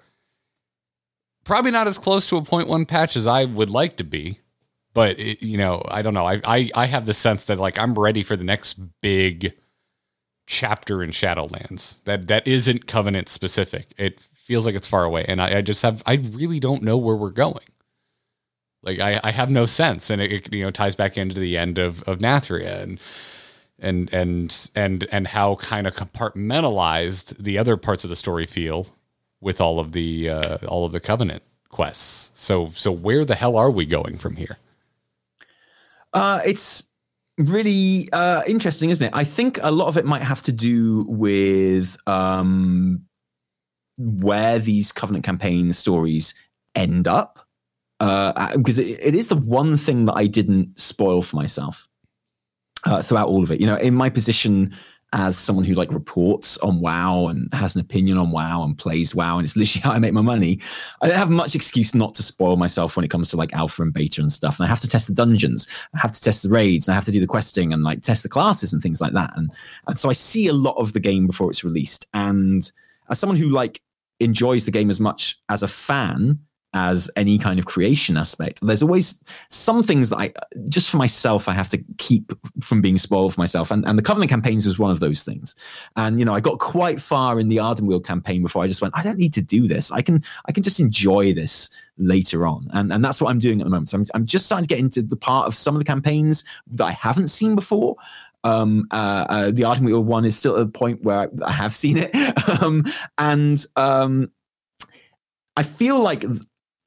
probably 1.44 1.72
not 1.72 1.88
as 1.88 1.98
close 1.98 2.28
to 2.30 2.38
a 2.38 2.42
point 2.42 2.68
one 2.68 2.86
patch 2.86 3.16
as 3.16 3.28
I 3.28 3.46
would 3.46 3.70
like 3.70 3.98
to 3.98 4.04
be 4.04 4.40
but 4.96 5.20
it, 5.20 5.44
you 5.44 5.58
know, 5.58 5.84
I 5.90 6.02
don't 6.02 6.16
know. 6.16 6.26
I, 6.26 6.42
I 6.46 6.70
I 6.74 6.86
have 6.86 7.06
the 7.06 7.14
sense 7.14 7.46
that 7.46 7.60
like 7.60 7.78
I'm 7.78 7.94
ready 7.94 8.24
for 8.24 8.36
the 8.36 8.46
next 8.46 8.80
big 9.02 9.54
chapter 10.48 11.04
in 11.04 11.12
Shadowlands 11.12 12.02
that 12.06 12.28
that 12.30 12.48
isn't 12.48 12.88
Covenant 12.88 13.30
specific. 13.30 13.94
It 13.98 14.28
feels 14.46 14.66
like 14.66 14.76
it's 14.76 14.88
far 14.88 15.04
away, 15.04 15.26
and 15.28 15.42
I, 15.42 15.58
I 15.58 15.62
just 15.62 15.82
have 15.82 16.04
I 16.06 16.14
really 16.14 16.60
don't 16.60 16.84
know 16.84 16.98
where 16.98 17.16
we're 17.16 17.32
going. 17.32 17.66
Like 18.84 19.00
I, 19.00 19.20
I 19.24 19.32
have 19.32 19.50
no 19.50 19.66
sense, 19.66 20.10
and 20.12 20.22
it, 20.22 20.32
it 20.32 20.54
you 20.54 20.64
know 20.64 20.72
ties 20.72 20.96
back 20.96 21.18
into 21.18 21.40
the 21.40 21.58
end 21.58 21.80
of 21.80 22.04
of 22.04 22.20
Nathria 22.20 22.82
and 22.82 23.00
and 23.80 24.14
and 24.14 24.70
and 24.76 25.08
and 25.12 25.28
how 25.28 25.56
kind 25.56 25.88
of 25.88 25.96
compartmentalized 25.96 27.38
the 27.38 27.58
other 27.58 27.76
parts 27.76 28.04
of 28.04 28.12
the 28.12 28.16
story 28.16 28.46
feel 28.46 28.88
with 29.42 29.60
all 29.60 29.80
of 29.80 29.92
the 29.94 30.30
uh, 30.30 30.58
all 30.68 30.86
of 30.86 30.92
the 30.92 31.00
Covenant 31.00 31.42
quests. 31.70 32.32
So 32.36 32.70
so 32.76 32.92
where 32.92 33.26
the 33.26 33.36
hell 33.36 33.58
are 33.58 33.72
we 33.72 33.86
going 33.86 34.18
from 34.18 34.36
here? 34.36 34.58
Uh, 36.14 36.42
it's 36.46 36.84
really 37.40 38.08
uh, 38.14 38.44
interesting, 38.48 38.92
isn't 38.92 39.08
it? 39.08 39.12
I 39.14 39.24
think 39.24 39.60
a 39.64 39.72
lot 39.72 39.88
of 39.88 39.98
it 39.98 40.06
might 40.06 40.22
have 40.22 40.44
to 40.44 40.52
do 40.52 41.04
with 41.10 41.98
um, 42.08 43.02
where 43.98 44.60
these 44.60 44.92
Covenant 44.92 45.26
campaign 45.26 45.74
stories 45.74 46.34
end 46.76 47.08
up. 47.08 47.40
Because 48.00 48.80
uh, 48.80 48.84
it, 48.84 49.00
it 49.04 49.16
is 49.16 49.30
the 49.30 49.38
one 49.38 49.78
thing 49.78 50.06
that 50.06 50.16
I 50.16 50.28
didn't 50.28 50.78
spoil 50.78 51.22
for 51.22 51.38
myself 51.38 51.88
uh, 52.84 53.02
throughout 53.02 53.30
all 53.30 53.44
of 53.44 53.52
it. 53.52 53.62
You 53.62 53.68
know, 53.68 53.78
in 53.78 53.96
my 53.96 54.10
position 54.10 54.76
as 55.14 55.38
someone 55.38 55.64
who 55.64 55.74
like 55.74 55.94
reports 55.94 56.58
on 56.58 56.82
WoW 56.82 57.28
and 57.28 57.48
has 57.54 57.74
an 57.74 57.80
opinion 57.80 58.18
on 58.18 58.32
WoW 58.32 58.66
and 58.66 58.78
plays 58.78 59.16
WoW 59.16 59.38
and 59.38 59.46
it's 59.46 59.56
literally 59.56 59.82
how 59.84 59.92
I 59.92 60.00
make 60.00 60.14
my 60.14 60.22
money, 60.22 60.60
I 61.02 61.08
don't 61.08 61.18
have 61.18 61.30
much 61.30 61.56
excuse 61.56 61.96
not 61.96 62.16
to 62.16 62.24
spoil 62.24 62.58
myself 62.58 62.96
when 62.96 63.06
it 63.06 63.12
comes 63.12 63.30
to 63.30 63.38
like 63.38 63.54
alpha 63.54 63.82
and 63.82 63.94
beta 63.94 64.20
and 64.20 64.32
stuff. 64.32 64.60
And 64.60 64.66
I 64.66 64.70
have 64.70 64.82
to 64.82 64.90
test 64.90 65.08
the 65.08 65.14
dungeons, 65.14 65.68
I 65.96 66.00
have 66.00 66.12
to 66.12 66.20
test 66.22 66.44
the 66.44 66.50
raids, 66.50 66.88
and 66.88 66.94
I 66.94 66.96
have 66.96 67.06
to 67.06 67.12
do 67.12 67.22
the 67.22 67.28
questing 67.28 67.72
and 67.72 67.84
like 67.84 68.02
test 68.02 68.24
the 68.24 68.30
classes 68.30 68.74
and 68.74 68.84
things 68.84 69.00
like 69.00 69.14
that. 69.14 69.32
And, 69.38 69.52
and 69.88 69.98
so 69.98 70.10
I 70.10 70.14
see 70.14 70.48
a 70.48 70.54
lot 70.54 70.76
of 70.78 70.92
the 70.92 71.00
game 71.00 71.28
before 71.28 71.50
it's 71.50 71.64
released. 71.64 72.06
And 72.14 72.70
as 73.10 73.18
someone 73.18 73.38
who 73.38 73.50
like 73.50 73.82
enjoys 74.20 74.66
the 74.66 74.72
game 74.72 74.90
as 74.90 75.00
much 75.00 75.38
as 75.50 75.64
a 75.64 75.68
fan, 75.68 76.40
as 76.74 77.10
any 77.16 77.38
kind 77.38 77.58
of 77.58 77.66
creation 77.66 78.18
aspect. 78.18 78.60
There's 78.62 78.84
always 78.84 79.24
some 79.50 79.82
things 79.82 80.10
that 80.10 80.18
I, 80.18 80.34
just 80.70 80.90
for 80.90 80.98
myself, 80.98 81.48
I 81.48 81.54
have 81.54 81.70
to 81.70 81.82
keep 81.98 82.34
from 82.62 82.82
being 82.82 82.98
spoiled 82.98 83.34
for 83.34 83.40
myself. 83.40 83.72
And, 83.72 83.88
and 83.88 83.98
the 83.98 84.04
Covenant 84.04 84.30
campaigns 84.30 84.68
was 84.68 84.78
one 84.78 84.92
of 84.92 85.00
those 85.00 85.24
things. 85.24 85.56
And, 85.96 86.20
you 86.20 86.26
know, 86.26 86.34
I 86.34 86.42
got 86.42 86.60
quite 86.60 87.00
far 87.00 87.40
in 87.40 87.48
the 87.48 87.58
Ardenweald 87.58 88.06
campaign 88.06 88.44
before 88.44 88.62
I 88.62 88.68
just 88.68 88.82
went, 88.82 88.94
I 88.98 89.04
don't 89.04 89.18
need 89.18 89.34
to 89.36 89.42
do 89.42 89.70
this. 89.70 89.90
I 89.90 90.02
can, 90.02 90.22
I 90.48 90.52
can 90.52 90.64
just 90.64 90.82
enjoy 90.82 91.34
this 91.34 91.70
later 91.98 92.46
on. 92.46 92.68
And, 92.74 92.92
and 92.92 93.06
that's 93.06 93.22
what 93.22 93.30
I'm 93.30 93.40
doing 93.40 93.62
at 93.62 93.64
the 93.64 93.70
moment. 93.70 93.88
So 93.88 94.00
I'm, 94.00 94.06
I'm 94.14 94.26
just 94.26 94.46
starting 94.46 94.68
to 94.68 94.74
get 94.74 94.80
into 94.80 95.02
the 95.02 95.16
part 95.16 95.48
of 95.48 95.56
some 95.56 95.76
of 95.76 95.80
the 95.80 95.86
campaigns 95.86 96.44
that 96.72 96.84
I 96.84 96.92
haven't 96.92 97.30
seen 97.30 97.56
before. 97.56 97.96
Um, 98.46 98.88
uh, 98.92 99.26
uh, 99.28 99.46
the 99.52 99.64
Ardenweald 99.64 100.06
one 100.06 100.24
is 100.24 100.38
still 100.38 100.56
at 100.56 100.62
a 100.62 100.68
point 100.68 101.04
where 101.04 101.18
I, 101.18 101.28
I 101.46 101.52
have 101.52 101.74
seen 101.76 101.98
it. 101.98 102.12
um, 102.62 102.86
and, 103.18 103.66
um, 103.76 104.32
I 105.58 105.64
feel 105.64 106.00
like 106.00 106.24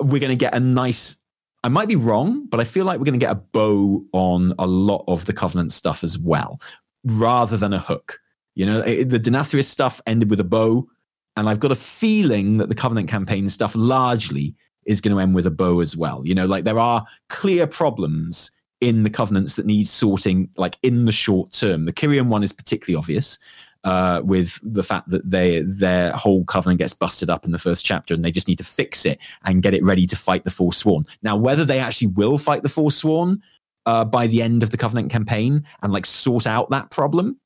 we're 0.01 0.21
going 0.21 0.31
to 0.31 0.37
get 0.37 0.55
a 0.55 0.61
nice 0.61 1.21
I 1.65 1.69
might 1.69 1.89
be 1.89 1.97
wrong, 1.97 2.47
but 2.47 2.61
I 2.61 2.65
feel 2.65 2.85
like 2.85 2.99
we're 2.99 3.05
going 3.05 3.19
to 3.19 3.25
get 3.25 3.33
a 3.33 3.43
bow 3.53 4.05
on 4.13 4.55
a 4.59 4.67
lot 4.67 5.05
of 5.09 5.27
the 5.27 5.33
Covenant 5.33 5.73
stuff 5.73 6.05
as 6.05 6.19
well, 6.19 6.61
rather 7.05 7.57
than 7.57 7.73
a 7.73 7.79
hook. 7.79 8.21
You 8.55 8.67
know, 8.67 8.81
it, 8.81 9.11
the 9.11 9.21
Denathrius 9.21 9.65
stuff 9.65 10.01
ended 10.07 10.31
with 10.31 10.41
a 10.41 10.45
bow, 10.45 10.89
and 11.37 11.49
I've 11.49 11.61
got 11.61 11.73
a 11.73 11.77
feeling 11.77 12.59
that 12.59 12.69
the 12.69 12.75
Covenant 12.75 13.09
campaign 13.09 13.49
stuff 13.49 13.75
largely 13.75 14.55
is 14.87 15.01
going 15.01 15.15
to 15.15 15.21
end 15.21 15.35
with 15.35 15.47
a 15.47 15.51
bow 15.51 15.81
as 15.81 15.97
well. 15.97 16.23
You 16.25 16.35
know, 16.35 16.47
like 16.47 16.65
there 16.65 16.79
are 16.79 17.05
clear 17.29 17.67
problems 17.67 18.53
in 18.81 19.03
the 19.03 19.11
Covenants 19.11 19.57
that 19.57 19.67
need 19.67 19.89
sorting, 19.89 20.51
like 20.57 20.77
in 20.83 21.05
the 21.05 21.13
short 21.13 21.53
term. 21.53 21.85
The 21.85 21.93
Kyrian 21.93 22.29
one 22.29 22.43
is 22.43 22.53
particularly 22.53 22.99
obvious 22.99 23.39
uh, 23.85 24.23
with 24.25 24.59
the 24.63 24.83
fact 24.83 25.09
that 25.09 25.29
they 25.29 25.63
their 25.63 26.13
whole 26.13 26.45
covenant 26.45 26.79
gets 26.79 26.95
busted 26.95 27.31
up 27.31 27.45
in 27.45 27.53
the 27.53 27.59
first 27.59 27.85
chapter, 27.85 28.15
and 28.15 28.25
they 28.25 28.31
just 28.31 28.49
need 28.49 28.59
to 28.59 28.65
fix 28.65 29.05
it 29.07 29.19
and 29.45 29.63
get 29.63 29.75
it 29.75 29.85
ready 29.85 30.07
to 30.07 30.17
fight 30.17 30.45
the 30.45 30.51
Forsworn. 30.51 31.05
Now, 31.23 31.37
whether 31.37 31.65
they 31.65 31.79
actually 31.79 32.09
will 32.09 32.39
fight 32.39 32.63
the 32.63 32.69
Forsworn, 32.69 33.43
uh, 33.89 34.05
by 34.05 34.27
the 34.27 34.43
end 34.43 34.63
of 34.63 34.71
the 34.71 34.77
Covenant 34.77 35.11
campaign 35.11 35.65
and 35.83 35.93
like 35.93 36.05
sort 36.05 36.47
out 36.47 36.69
that 36.69 36.91
problem. 36.91 37.41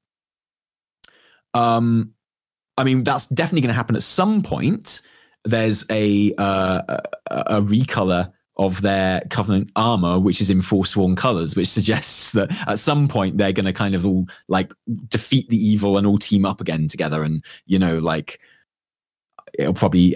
Um, 1.54 2.14
I 2.76 2.82
mean, 2.82 3.04
that's 3.04 3.26
definitely 3.26 3.60
going 3.60 3.68
to 3.68 3.74
happen 3.74 3.94
at 3.94 4.02
some 4.02 4.42
point. 4.42 5.02
There's 5.44 5.84
a 5.88 6.34
uh, 6.36 6.82
a, 6.88 7.02
a 7.30 7.62
recolor 7.62 8.32
of 8.56 8.82
their 8.82 9.22
Covenant 9.30 9.70
armor, 9.76 10.18
which 10.18 10.40
is 10.40 10.50
in 10.50 10.62
Forsworn 10.62 11.16
colors, 11.16 11.56
which 11.56 11.68
suggests 11.68 12.32
that 12.32 12.50
at 12.68 12.78
some 12.78 13.08
point 13.08 13.38
they're 13.38 13.52
going 13.52 13.66
to 13.66 13.72
kind 13.72 13.94
of 13.94 14.04
all 14.04 14.26
like 14.48 14.72
defeat 15.08 15.48
the 15.48 15.56
evil 15.56 15.96
and 15.96 16.06
all 16.06 16.18
team 16.18 16.44
up 16.44 16.60
again 16.60 16.88
together, 16.88 17.22
and 17.22 17.44
you 17.66 17.78
know, 17.78 17.98
like 17.98 18.38
it'll 19.58 19.74
probably 19.74 20.14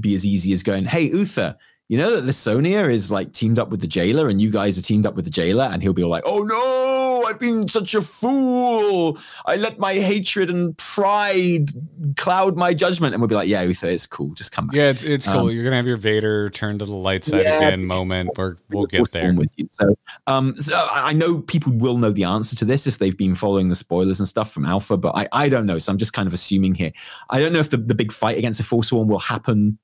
be 0.00 0.14
as 0.14 0.26
easy 0.26 0.52
as 0.52 0.62
going, 0.62 0.84
"Hey, 0.84 1.04
Uther, 1.04 1.56
you 1.88 1.98
know 1.98 2.14
that 2.14 2.22
the 2.22 2.32
Sonia 2.32 2.88
is 2.88 3.10
like 3.10 3.32
teamed 3.32 3.58
up 3.58 3.70
with 3.70 3.80
the 3.80 3.86
jailer 3.88 4.28
and 4.28 4.40
you 4.40 4.50
guys 4.50 4.78
are 4.78 4.82
teamed 4.82 5.06
up 5.06 5.16
with 5.16 5.24
the 5.24 5.30
jailer? 5.30 5.68
And 5.72 5.82
he'll 5.82 5.92
be 5.92 6.04
all 6.04 6.10
like 6.10 6.22
oh 6.24 6.44
no 6.44 7.09
i've 7.26 7.38
been 7.38 7.66
such 7.68 7.94
a 7.94 8.02
fool 8.02 9.18
i 9.46 9.56
let 9.56 9.78
my 9.78 9.94
hatred 9.94 10.50
and 10.50 10.76
pride 10.78 11.70
cloud 12.16 12.56
my 12.56 12.72
judgment 12.74 13.14
and 13.14 13.20
we'll 13.20 13.28
be 13.28 13.34
like 13.34 13.48
yeah 13.48 13.62
Uther, 13.62 13.88
it's 13.88 14.06
cool 14.06 14.34
just 14.34 14.52
come 14.52 14.66
back 14.66 14.76
Yeah, 14.76 14.90
it's 14.90 15.04
it's 15.04 15.26
cool. 15.26 15.48
Um, 15.48 15.50
You're 15.50 15.64
gonna 15.64 15.76
have 15.76 15.86
your 15.86 15.96
Vader 15.96 16.50
turn 16.50 16.78
to 16.78 16.84
the 16.84 16.92
light 16.94 17.24
side 17.24 17.42
Yeah. 17.42 17.56
again 17.58 17.84
moment. 17.84 18.30
We're, 18.36 18.56
we'll 18.70 18.86
get 18.86 19.10
there. 19.12 19.32
with 19.34 19.50
you. 19.56 19.66
So, 19.70 19.94
um, 20.26 20.58
so 20.58 20.86
I 20.90 21.12
know 21.12 21.40
people 21.40 21.72
will 21.72 21.98
know 21.98 22.10
the 22.10 22.24
answer 22.24 22.56
to 22.56 22.64
this 22.64 22.86
if 22.86 22.98
they've 22.98 23.16
been 23.16 23.34
following 23.34 23.68
the 23.68 23.74
spoilers 23.74 24.18
and 24.20 24.28
stuff 24.28 24.50
from 24.52 24.64
Alpha, 24.64 24.96
but 24.96 25.14
I, 25.16 25.28
I 25.32 25.48
don't 25.48 25.66
know. 25.66 25.78
So 25.78 25.92
I'm 25.92 25.98
just 25.98 26.12
kind 26.12 26.26
of 26.26 26.34
assuming 26.34 26.74
here. 26.74 26.92
I 27.30 27.38
don't 27.40 27.52
know 27.52 27.58
if 27.58 27.70
the, 27.70 27.76
the 27.76 27.94
big 27.94 28.12
fight 28.12 28.38
against 28.38 28.58
the 28.58 28.64
Forsworn 28.64 29.08
will 29.08 29.18
happen 29.18 29.78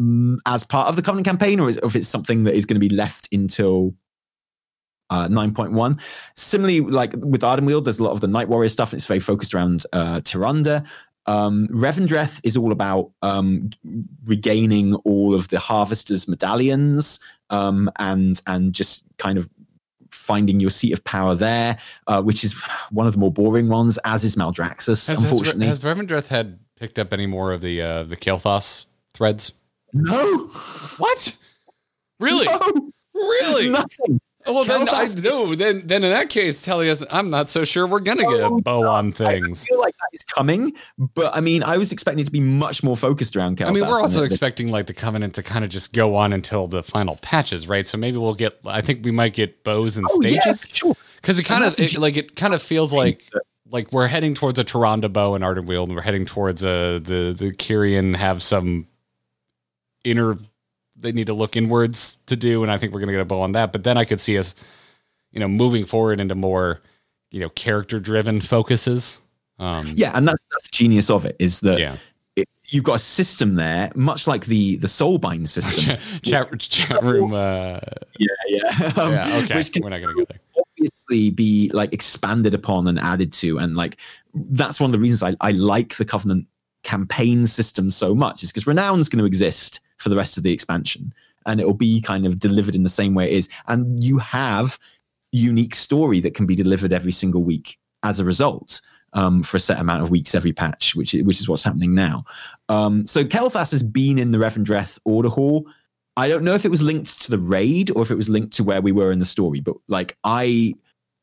mm, 0.00 0.36
as 0.46 0.64
part 0.64 0.88
of 0.88 0.96
the 0.96 1.02
Covenant 1.02 1.26
campaign, 1.26 1.60
or 1.60 1.68
is- 1.68 1.78
if 1.82 1.94
it's 1.96 2.08
something 2.08 2.44
that 2.44 2.54
is 2.54 2.64
going 2.66 2.80
to 2.80 2.88
be 2.88 2.94
left 2.94 3.28
until 3.32 3.94
uh, 5.10 5.28
9.1. 5.28 6.00
Similarly, 6.34 6.80
like 6.80 7.12
with 7.14 7.42
Ardenweald, 7.42 7.84
there's 7.84 7.98
a 7.98 8.04
lot 8.04 8.12
of 8.12 8.20
the 8.20 8.26
Night 8.28 8.48
Warrior 8.48 8.68
stuff, 8.68 8.92
and 8.92 8.98
it's 8.98 9.06
very 9.06 9.20
focused 9.20 9.54
around 9.54 9.86
uh, 9.92 10.20
Tyrande. 10.20 10.84
Um, 11.26 11.66
Revendreth 11.72 12.40
is 12.44 12.56
all 12.56 12.70
about 12.70 13.10
um, 13.22 13.70
regaining 14.24 14.94
all 14.96 15.34
of 15.34 15.48
the 15.48 15.58
Harvester's 15.58 16.28
medallions 16.28 17.18
um, 17.50 17.90
and 17.98 18.40
and 18.46 18.72
just 18.72 19.02
kind 19.18 19.36
of 19.38 19.48
finding 20.12 20.60
your 20.60 20.70
seat 20.70 20.92
of 20.92 21.02
power 21.04 21.34
there, 21.34 21.78
uh, 22.06 22.22
which 22.22 22.44
is 22.44 22.54
one 22.90 23.06
of 23.08 23.12
the 23.12 23.18
more 23.18 23.32
boring 23.32 23.68
ones, 23.68 23.98
as 24.04 24.24
is 24.24 24.36
Maldraxxus, 24.36 24.86
Has, 24.86 25.06
has, 25.08 25.24
unfortunately. 25.24 25.66
has 25.66 25.80
Revendreth 25.80 26.28
had 26.28 26.58
picked 26.78 26.98
up 26.98 27.12
any 27.12 27.26
more 27.26 27.52
of 27.52 27.60
the 27.60 27.82
uh, 27.82 28.02
the 28.04 28.16
Kael'thas 28.16 28.86
threads? 29.12 29.52
no, 29.92 30.46
What? 30.98 31.36
Really? 32.20 32.46
no, 32.46 32.90
Really? 33.14 33.68
nothing. 33.68 34.20
Well, 34.46 34.64
then 34.64 34.88
I 34.88 35.06
do. 35.06 35.56
Then 35.56 35.82
then 35.86 36.04
in 36.04 36.10
that 36.10 36.28
case, 36.30 36.64
Taliesin, 36.64 37.06
I'm 37.10 37.30
not 37.30 37.50
so 37.50 37.64
sure 37.64 37.86
we're 37.86 38.00
gonna 38.00 38.22
get 38.24 38.40
a 38.40 38.50
bow 38.50 38.88
on 38.88 39.12
things. 39.12 39.64
I 39.64 39.66
feel 39.66 39.80
like 39.80 39.94
that 39.98 40.08
is 40.12 40.22
coming, 40.24 40.72
but 40.98 41.34
I 41.34 41.40
mean, 41.40 41.62
I 41.62 41.76
was 41.78 41.92
expecting 41.92 42.20
it 42.20 42.26
to 42.26 42.32
be 42.32 42.40
much 42.40 42.82
more 42.82 42.96
focused 42.96 43.36
around. 43.36 43.60
I 43.60 43.70
mean, 43.70 43.86
we're 43.86 44.00
also 44.00 44.22
expecting 44.22 44.70
like 44.70 44.86
the 44.86 44.94
covenant 44.94 45.34
to 45.34 45.42
kind 45.42 45.64
of 45.64 45.70
just 45.70 45.92
go 45.92 46.14
on 46.14 46.32
until 46.32 46.66
the 46.66 46.82
final 46.82 47.16
patches, 47.22 47.66
right? 47.68 47.86
So 47.86 47.98
maybe 47.98 48.18
we'll 48.18 48.34
get. 48.34 48.58
I 48.64 48.80
think 48.82 49.04
we 49.04 49.10
might 49.10 49.32
get 49.34 49.64
bows 49.64 49.96
and 49.96 50.06
Oh, 50.10 50.20
stages 50.20 50.66
sure. 50.72 50.94
because 51.16 51.38
it 51.38 51.44
kind 51.44 51.64
of 51.64 51.78
it, 51.78 51.98
like 51.98 52.16
it 52.16 52.36
kind 52.36 52.54
of 52.54 52.62
feels 52.62 52.94
like 52.94 53.22
like 53.72 53.92
we're 53.92 54.06
heading 54.06 54.34
towards 54.34 54.58
a 54.60 54.64
Tyrande 54.64 55.12
bow 55.12 55.34
and 55.34 55.42
Ardenweald, 55.42 55.84
and 55.86 55.96
we're 55.96 56.02
heading 56.02 56.24
towards 56.24 56.62
a 56.64 56.98
the 57.00 57.34
the 57.36 57.50
Kyrian 57.50 58.14
have 58.14 58.42
some 58.42 58.86
inner. 60.04 60.36
They 60.98 61.12
need 61.12 61.26
to 61.26 61.34
look 61.34 61.56
inwards 61.56 62.18
to 62.26 62.36
do, 62.36 62.62
and 62.62 62.72
I 62.72 62.78
think 62.78 62.92
we're 62.92 63.00
gonna 63.00 63.12
get 63.12 63.20
a 63.20 63.24
bow 63.26 63.40
on 63.40 63.52
that. 63.52 63.72
But 63.72 63.84
then 63.84 63.98
I 63.98 64.04
could 64.04 64.20
see 64.20 64.38
us, 64.38 64.54
you 65.32 65.40
know, 65.40 65.48
moving 65.48 65.84
forward 65.84 66.20
into 66.20 66.34
more, 66.34 66.80
you 67.30 67.40
know, 67.40 67.48
character 67.50 68.00
driven 68.00 68.40
focuses. 68.40 69.20
Um, 69.58 69.92
Yeah, 69.96 70.12
and 70.14 70.26
that's 70.26 70.44
that's 70.50 70.64
the 70.64 70.72
genius 70.72 71.10
of 71.10 71.24
it 71.24 71.36
is 71.38 71.60
that 71.60 71.78
yeah. 71.78 71.96
it, 72.36 72.48
you've 72.68 72.84
got 72.84 72.94
a 72.94 72.98
system 72.98 73.54
there, 73.54 73.90
much 73.94 74.26
like 74.26 74.46
the 74.46 74.76
the 74.76 74.86
Soulbind 74.86 75.48
system. 75.48 75.96
chat, 76.22 76.50
chat, 76.50 76.60
chat 76.60 77.02
room. 77.02 77.32
Uh, 77.34 77.80
yeah, 78.18 78.28
yeah. 78.48 78.92
Um, 78.96 79.12
yeah. 79.12 79.40
Okay. 79.44 79.56
Which 79.56 79.72
can 79.72 79.82
We're 79.82 79.90
not 79.90 80.00
gonna 80.00 80.14
go 80.14 80.24
there. 80.28 80.40
obviously 80.58 81.30
be 81.30 81.70
like 81.74 81.92
expanded 81.92 82.54
upon 82.54 82.86
and 82.88 82.98
added 82.98 83.32
to, 83.34 83.58
and 83.58 83.76
like 83.76 83.98
that's 84.34 84.80
one 84.80 84.88
of 84.88 84.92
the 84.92 84.98
reasons 85.00 85.22
I, 85.22 85.46
I 85.46 85.52
like 85.52 85.96
the 85.96 86.04
Covenant 86.04 86.46
campaign 86.82 87.46
system 87.46 87.90
so 87.90 88.14
much 88.14 88.42
is 88.42 88.52
because 88.52 88.66
Renown's 88.66 89.08
going 89.08 89.18
to 89.18 89.24
exist 89.24 89.80
for 89.98 90.08
the 90.08 90.16
rest 90.16 90.36
of 90.36 90.42
the 90.42 90.52
expansion, 90.52 91.12
and 91.46 91.60
it'll 91.60 91.74
be 91.74 92.00
kind 92.00 92.26
of 92.26 92.38
delivered 92.38 92.74
in 92.74 92.82
the 92.82 92.88
same 92.88 93.14
way 93.14 93.30
it 93.30 93.36
is, 93.36 93.48
and 93.68 94.02
you 94.02 94.18
have 94.18 94.78
unique 95.32 95.74
story 95.74 96.20
that 96.20 96.34
can 96.34 96.46
be 96.46 96.54
delivered 96.54 96.92
every 96.92 97.12
single 97.12 97.44
week 97.44 97.78
as 98.02 98.20
a 98.20 98.24
result. 98.24 98.80
Um, 99.12 99.42
for 99.42 99.56
a 99.56 99.60
set 99.60 99.80
amount 99.80 100.02
of 100.02 100.10
weeks 100.10 100.34
every 100.34 100.52
patch, 100.52 100.94
which 100.94 101.14
is, 101.14 101.22
which 101.22 101.40
is 101.40 101.48
what's 101.48 101.64
happening 101.64 101.94
now. 101.94 102.26
Um, 102.68 103.06
so 103.06 103.24
Kael'thas 103.24 103.70
has 103.70 103.82
been 103.82 104.18
in 104.18 104.30
the 104.30 104.36
Revendreth 104.36 104.98
Order 105.06 105.30
Hall. 105.30 105.66
I 106.18 106.28
don't 106.28 106.44
know 106.44 106.54
if 106.54 106.66
it 106.66 106.70
was 106.70 106.82
linked 106.82 107.22
to 107.22 107.30
the 107.30 107.38
raid 107.38 107.90
or 107.92 108.02
if 108.02 108.10
it 108.10 108.16
was 108.16 108.28
linked 108.28 108.54
to 108.56 108.64
where 108.64 108.82
we 108.82 108.92
were 108.92 109.12
in 109.12 109.18
the 109.18 109.24
story, 109.24 109.60
but 109.60 109.76
like 109.88 110.18
I 110.24 110.74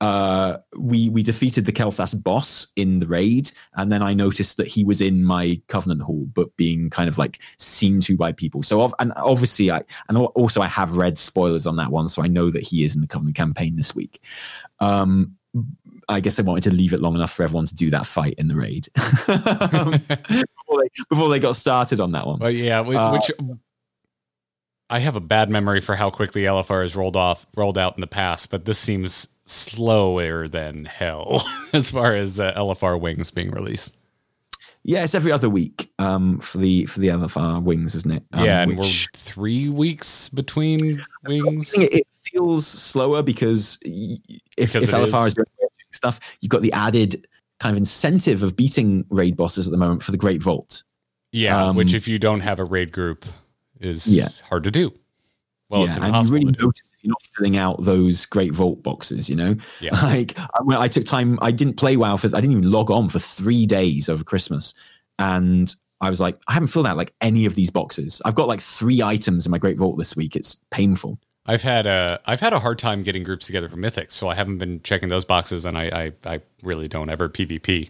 uh 0.03 0.57
we 0.77 1.09
we 1.09 1.23
defeated 1.23 1.65
the 1.65 1.71
Kael'thas 1.71 2.13
boss 2.21 2.67
in 2.75 2.99
the 2.99 3.07
raid, 3.07 3.51
and 3.75 3.91
then 3.91 4.01
I 4.03 4.13
noticed 4.13 4.57
that 4.57 4.67
he 4.67 4.83
was 4.83 4.99
in 5.01 5.23
my 5.23 5.61
Covenant 5.67 6.01
Hall, 6.01 6.25
but 6.33 6.55
being 6.57 6.89
kind 6.89 7.07
of 7.07 7.17
like 7.17 7.39
seen 7.57 7.99
to 8.01 8.17
by 8.17 8.31
people. 8.33 8.63
So 8.63 8.81
ov- 8.81 8.95
and 8.99 9.13
obviously 9.15 9.71
I 9.71 9.81
and 10.09 10.17
also 10.17 10.61
I 10.61 10.67
have 10.67 10.97
read 10.97 11.17
spoilers 11.17 11.65
on 11.67 11.75
that 11.77 11.91
one, 11.91 12.07
so 12.07 12.21
I 12.23 12.27
know 12.27 12.49
that 12.51 12.63
he 12.63 12.83
is 12.83 12.95
in 12.95 13.01
the 13.01 13.07
Covenant 13.07 13.37
campaign 13.37 13.75
this 13.75 13.95
week. 13.95 14.21
Um 14.79 15.35
I 16.09 16.19
guess 16.19 16.37
I 16.39 16.41
wanted 16.43 16.63
to 16.69 16.71
leave 16.71 16.93
it 16.93 16.99
long 16.99 17.15
enough 17.15 17.31
for 17.31 17.43
everyone 17.43 17.67
to 17.67 17.75
do 17.75 17.89
that 17.91 18.05
fight 18.07 18.33
in 18.37 18.47
the 18.49 18.55
raid 18.55 18.87
Um, 19.27 19.91
before, 20.07 20.81
they, 20.81 20.89
before 21.09 21.29
they 21.29 21.39
got 21.39 21.55
started 21.55 21.99
on 21.99 22.11
that 22.11 22.25
one. 22.27 22.39
Well, 22.39 22.51
yeah, 22.51 22.81
Uh, 22.81 23.11
which 23.13 23.31
I 24.89 24.99
have 24.99 25.15
a 25.15 25.21
bad 25.21 25.49
memory 25.49 25.79
for 25.79 25.95
how 25.95 26.09
quickly 26.09 26.41
LFR 26.43 26.81
has 26.81 26.95
rolled 26.95 27.15
off, 27.15 27.45
rolled 27.55 27.77
out 27.77 27.95
in 27.95 28.01
the 28.01 28.07
past, 28.07 28.49
but 28.51 28.65
this 28.65 28.77
seems 28.77 29.27
slower 29.45 30.47
than 30.47 30.85
hell 30.85 31.43
as 31.73 31.91
far 31.91 32.13
as 32.13 32.39
uh, 32.39 32.53
LFR 32.53 32.99
wings 32.99 33.31
being 33.31 33.51
released. 33.51 33.95
Yeah, 34.85 35.03
it's 35.05 35.15
every 35.15 35.31
other 35.31 35.49
week 35.49 35.89
um, 35.99 36.39
for 36.39 36.57
the 36.57 36.85
for 36.87 36.99
the 36.99 37.07
LFR 37.07 37.63
wings, 37.63 37.95
isn't 37.95 38.11
it? 38.11 38.23
Um, 38.33 38.43
yeah, 38.45 38.61
and 38.63 38.77
which- 38.77 39.07
we're 39.13 39.17
three 39.17 39.69
weeks 39.69 40.27
between 40.29 41.01
wings. 41.25 41.73
it, 41.75 42.05
feels 42.25 42.65
slower 42.65 43.21
because 43.21 43.77
if, 43.83 44.19
Because 44.57 44.83
if 44.83 44.89
LFR 44.89 45.21
is. 45.23 45.27
is 45.27 45.33
doing 45.35 45.45
stuff, 45.91 46.19
you've 46.41 46.49
got 46.49 46.63
the 46.63 46.71
added 46.73 47.27
kind 47.59 47.71
of 47.71 47.77
incentive 47.77 48.41
of 48.41 48.55
beating 48.55 49.05
raid 49.09 49.37
bosses 49.37 49.67
at 49.67 49.71
the 49.71 49.77
moment 49.77 50.01
for 50.01 50.11
the 50.11 50.17
Great 50.17 50.41
Vault. 50.41 50.83
Yeah, 51.31 51.65
um, 51.67 51.75
which 51.75 51.93
if 51.93 52.07
you 52.07 52.17
don't 52.17 52.39
have 52.39 52.59
a 52.59 52.63
raid 52.63 52.91
group 52.91 53.25
is 53.79 54.07
Yeah. 54.07 54.29
hard 54.49 54.63
to 54.63 54.71
do. 54.71 54.91
Well, 55.69 55.83
it's 55.83 55.91
yeah, 55.97 55.97
and 55.97 56.03
you 56.05 56.07
impossible 56.07 56.33
really 56.39 56.45
to 56.53 56.59
do. 56.59 56.65
notice 56.65 56.91
you're 57.03 57.11
not 57.11 57.21
filling 57.35 57.57
out 57.57 57.83
those 57.83 58.25
Great 58.25 58.53
Vault 58.53 58.81
boxes. 58.81 59.29
You 59.29 59.35
know, 59.35 59.55
Yeah. 59.79 59.91
like 60.03 60.37
I, 60.39 60.49
I 60.69 60.87
took 60.87 61.05
time, 61.05 61.37
I 61.41 61.51
didn't 61.51 61.75
play 61.75 61.97
WoW 61.97 62.17
for, 62.17 62.27
I 62.27 62.41
didn't 62.41 62.51
even 62.51 62.71
log 62.71 62.89
on 62.89 63.09
for 63.09 63.19
three 63.19 63.65
days 63.65 64.09
over 64.09 64.23
Christmas, 64.23 64.73
and 65.19 65.73
I 66.01 66.09
was 66.09 66.19
like, 66.19 66.37
I 66.47 66.53
haven't 66.53 66.67
filled 66.67 66.87
out 66.87 66.97
like 66.97 67.13
any 67.21 67.45
of 67.45 67.55
these 67.55 67.69
boxes. 67.69 68.21
I've 68.25 68.35
got 68.35 68.47
like 68.47 68.59
three 68.59 69.01
items 69.01 69.45
in 69.45 69.51
my 69.51 69.57
Great 69.57 69.77
Vault 69.77 69.97
this 69.97 70.15
week. 70.15 70.35
It's 70.35 70.59
painful. 70.71 71.19
I've 71.45 71.61
had 71.61 71.85
a 71.85 72.19
I've 72.25 72.39
had 72.39 72.53
a 72.53 72.59
hard 72.59 72.79
time 72.79 73.03
getting 73.03 73.23
groups 73.23 73.45
together 73.45 73.67
for 73.67 73.75
Mythics, 73.75 74.11
so 74.11 74.29
I 74.29 74.35
haven't 74.35 74.57
been 74.57 74.81
checking 74.81 75.09
those 75.09 75.25
boxes, 75.25 75.65
and 75.65 75.77
I 75.77 76.11
I, 76.25 76.33
I 76.35 76.41
really 76.61 76.87
don't 76.87 77.09
ever 77.09 77.29
PvP. 77.29 77.89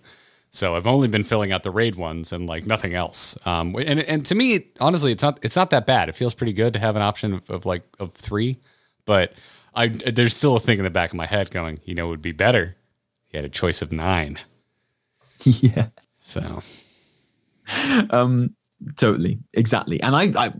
So 0.49 0.75
I've 0.75 0.85
only 0.85 1.07
been 1.07 1.23
filling 1.23 1.51
out 1.51 1.63
the 1.63 1.71
raid 1.71 1.95
ones 1.95 2.31
and 2.31 2.45
like 2.47 2.67
nothing 2.67 2.93
else. 2.93 3.35
Um, 3.43 3.75
and 3.75 3.99
and 4.01 4.23
to 4.27 4.35
me, 4.35 4.67
honestly, 4.79 5.11
it's 5.11 5.23
not 5.23 5.39
it's 5.41 5.55
not 5.55 5.71
that 5.71 5.87
bad. 5.87 6.09
It 6.09 6.11
feels 6.13 6.35
pretty 6.35 6.53
good 6.53 6.73
to 6.73 6.79
have 6.79 6.95
an 6.95 7.01
option 7.01 7.33
of, 7.33 7.49
of 7.49 7.65
like 7.65 7.83
of 7.99 8.13
three, 8.13 8.59
but 9.05 9.33
I 9.75 9.87
there's 9.87 10.35
still 10.35 10.55
a 10.55 10.59
thing 10.59 10.77
in 10.77 10.83
the 10.83 10.89
back 10.89 11.09
of 11.09 11.15
my 11.15 11.25
head 11.25 11.51
going, 11.51 11.79
you 11.85 11.95
know, 11.95 12.07
it 12.07 12.09
would 12.09 12.21
be 12.21 12.31
better. 12.31 12.75
He 13.25 13.37
had 13.37 13.45
a 13.45 13.49
choice 13.49 13.81
of 13.81 13.91
nine. 13.91 14.39
yeah. 15.43 15.87
So 16.21 16.61
um 18.09 18.55
totally 18.97 19.39
exactly 19.53 20.01
and 20.03 20.15
I, 20.15 20.33
I 20.37 20.53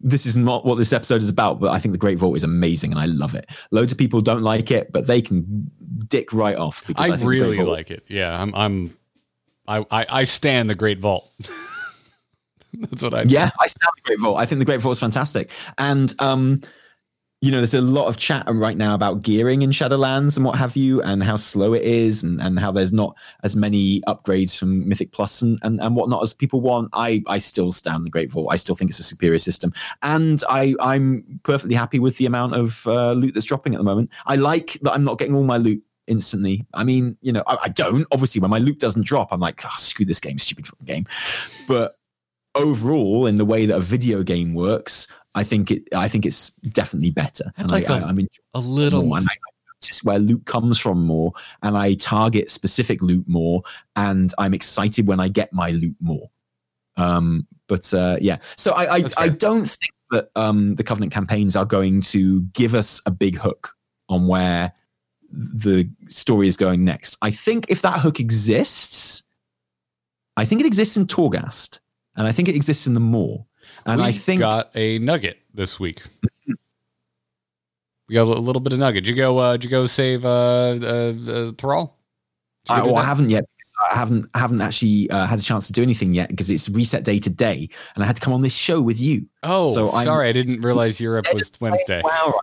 this 0.00 0.26
is 0.26 0.36
not 0.36 0.64
what 0.64 0.76
this 0.76 0.92
episode 0.92 1.20
is 1.22 1.28
about 1.28 1.58
but 1.58 1.72
i 1.72 1.80
think 1.80 1.90
the 1.92 1.98
great 1.98 2.18
vault 2.18 2.36
is 2.36 2.44
amazing 2.44 2.92
and 2.92 3.00
i 3.00 3.06
love 3.06 3.34
it 3.34 3.50
loads 3.72 3.90
of 3.90 3.98
people 3.98 4.20
don't 4.20 4.42
like 4.42 4.70
it 4.70 4.92
but 4.92 5.08
they 5.08 5.20
can 5.20 5.68
dick 6.06 6.32
right 6.32 6.56
off 6.56 6.86
because 6.86 7.10
I, 7.10 7.16
think 7.16 7.28
really 7.28 7.56
Vault- 7.56 7.68
like 7.68 7.90
it. 7.90 8.04
Yeah, 8.08 8.40
I'm 8.40 8.54
I'm 8.54 8.96
I 9.66 9.84
I, 9.90 10.06
I 10.08 10.24
stand 10.24 10.68
the 10.70 10.74
Great 10.74 10.98
Vault. 10.98 11.30
That's 12.74 13.02
what 13.04 13.14
I 13.14 13.22
yeah 13.22 13.50
i 13.60 13.68
stand 13.68 13.92
the 13.96 14.02
great 14.02 14.18
vault 14.18 14.36
i 14.36 14.44
think 14.44 14.58
the 14.58 14.64
great 14.64 14.80
vault 14.80 14.96
is 14.96 15.00
fantastic 15.00 15.52
and 15.78 16.12
um 16.18 16.60
you 17.44 17.50
know, 17.50 17.58
there's 17.58 17.74
a 17.74 17.82
lot 17.82 18.06
of 18.06 18.16
chat 18.16 18.42
right 18.48 18.78
now 18.78 18.94
about 18.94 19.20
gearing 19.20 19.60
in 19.60 19.70
Shadowlands 19.70 20.38
and 20.38 20.46
what 20.46 20.56
have 20.56 20.76
you, 20.76 21.02
and 21.02 21.22
how 21.22 21.36
slow 21.36 21.74
it 21.74 21.82
is, 21.82 22.22
and, 22.22 22.40
and 22.40 22.58
how 22.58 22.72
there's 22.72 22.90
not 22.90 23.14
as 23.42 23.54
many 23.54 24.00
upgrades 24.08 24.58
from 24.58 24.88
Mythic 24.88 25.12
Plus 25.12 25.42
and, 25.42 25.58
and, 25.62 25.78
and 25.78 25.94
whatnot 25.94 26.22
as 26.22 26.32
people 26.32 26.62
want. 26.62 26.88
I, 26.94 27.22
I 27.26 27.36
still 27.36 27.70
stand 27.70 28.06
the 28.06 28.10
Great 28.10 28.32
Vault. 28.32 28.48
I 28.50 28.56
still 28.56 28.74
think 28.74 28.90
it's 28.90 28.98
a 28.98 29.02
superior 29.02 29.38
system. 29.38 29.74
And 30.00 30.42
I, 30.48 30.74
I'm 30.80 31.38
perfectly 31.42 31.74
happy 31.74 31.98
with 31.98 32.16
the 32.16 32.24
amount 32.24 32.54
of 32.54 32.86
uh, 32.86 33.12
loot 33.12 33.34
that's 33.34 33.44
dropping 33.44 33.74
at 33.74 33.78
the 33.78 33.84
moment. 33.84 34.08
I 34.24 34.36
like 34.36 34.78
that 34.80 34.92
I'm 34.92 35.02
not 35.02 35.18
getting 35.18 35.34
all 35.34 35.44
my 35.44 35.58
loot 35.58 35.82
instantly. 36.06 36.66
I 36.72 36.82
mean, 36.82 37.14
you 37.20 37.30
know, 37.30 37.42
I, 37.46 37.58
I 37.64 37.68
don't. 37.68 38.06
Obviously, 38.10 38.40
when 38.40 38.52
my 38.52 38.58
loot 38.58 38.78
doesn't 38.78 39.04
drop, 39.04 39.34
I'm 39.34 39.40
like, 39.40 39.60
oh, 39.66 39.74
screw 39.76 40.06
this 40.06 40.18
game, 40.18 40.38
stupid 40.38 40.66
fucking 40.66 40.86
game. 40.86 41.04
But 41.68 41.98
overall, 42.54 43.26
in 43.26 43.36
the 43.36 43.44
way 43.44 43.66
that 43.66 43.76
a 43.76 43.80
video 43.80 44.22
game 44.22 44.54
works, 44.54 45.08
I 45.34 45.44
think 45.44 45.70
it. 45.70 45.82
I 45.94 46.08
think 46.08 46.26
it's 46.26 46.50
definitely 46.72 47.10
better. 47.10 47.52
I'd 47.58 47.70
like 47.70 47.90
I 47.90 47.98
a- 47.98 48.04
I, 48.06 48.12
mean, 48.12 48.28
A 48.54 48.60
little. 48.60 49.02
more, 49.02 49.18
and 49.18 49.26
I 49.26 49.34
where 50.02 50.18
loot 50.18 50.44
comes 50.46 50.78
from 50.78 51.04
more, 51.04 51.32
and 51.62 51.76
I 51.76 51.94
target 51.94 52.50
specific 52.50 53.02
loot 53.02 53.28
more, 53.28 53.62
and 53.96 54.32
I'm 54.38 54.54
excited 54.54 55.06
when 55.06 55.20
I 55.20 55.28
get 55.28 55.52
my 55.52 55.70
loot 55.70 55.96
more. 56.00 56.30
Um, 56.96 57.46
but 57.68 57.92
uh, 57.92 58.16
yeah, 58.20 58.38
so 58.56 58.72
I 58.72 58.96
I, 58.96 59.04
I 59.18 59.28
don't 59.28 59.68
think 59.68 59.92
that 60.10 60.28
um, 60.36 60.74
the 60.74 60.84
Covenant 60.84 61.12
campaigns 61.12 61.56
are 61.56 61.64
going 61.64 62.00
to 62.02 62.42
give 62.52 62.74
us 62.74 63.02
a 63.06 63.10
big 63.10 63.36
hook 63.36 63.74
on 64.08 64.26
where 64.26 64.72
the 65.30 65.88
story 66.08 66.46
is 66.46 66.56
going 66.56 66.84
next. 66.84 67.16
I 67.20 67.30
think 67.30 67.66
if 67.68 67.82
that 67.82 67.98
hook 68.00 68.20
exists, 68.20 69.22
I 70.36 70.44
think 70.44 70.60
it 70.60 70.66
exists 70.66 70.96
in 70.96 71.06
Torghast, 71.06 71.80
and 72.16 72.26
I 72.26 72.32
think 72.32 72.48
it 72.48 72.54
exists 72.54 72.86
in 72.86 72.94
the 72.94 73.00
Maw. 73.00 73.44
And 73.86 74.00
we 74.00 74.06
I 74.08 74.12
think 74.12 74.40
got 74.40 74.70
a 74.74 74.98
nugget 74.98 75.38
this 75.52 75.78
week. 75.78 76.02
we 76.46 78.14
got 78.14 78.22
a 78.22 78.40
little 78.40 78.60
bit 78.60 78.72
of 78.72 78.78
nugget. 78.78 79.04
Did 79.04 79.10
you 79.10 79.16
go? 79.16 79.38
Uh, 79.38 79.52
did 79.52 79.64
you 79.64 79.70
go 79.70 79.86
save 79.86 80.24
uh, 80.24 80.28
uh, 80.72 81.50
Thrall? 81.58 81.98
I, 82.68 82.82
well, 82.82 82.96
I 82.96 83.04
haven't 83.04 83.30
yet. 83.30 83.44
I 83.90 83.96
haven't 83.98 84.26
haven't 84.34 84.60
actually 84.60 85.10
uh, 85.10 85.26
had 85.26 85.38
a 85.38 85.42
chance 85.42 85.66
to 85.66 85.72
do 85.72 85.82
anything 85.82 86.14
yet 86.14 86.28
because 86.30 86.48
it's 86.48 86.68
reset 86.68 87.04
day 87.04 87.18
today, 87.18 87.68
and 87.94 88.04
I 88.04 88.06
had 88.06 88.16
to 88.16 88.22
come 88.22 88.32
on 88.32 88.40
this 88.40 88.54
show 88.54 88.80
with 88.80 89.00
you. 89.00 89.26
Oh, 89.42 89.74
so 89.74 89.90
I'm- 89.90 90.04
sorry, 90.04 90.28
I 90.28 90.32
didn't 90.32 90.60
realize 90.60 91.00
Europe 91.00 91.26
was 91.34 91.50
Wednesday. 91.60 92.00
Wow! 92.04 92.26
Right. 92.26 92.34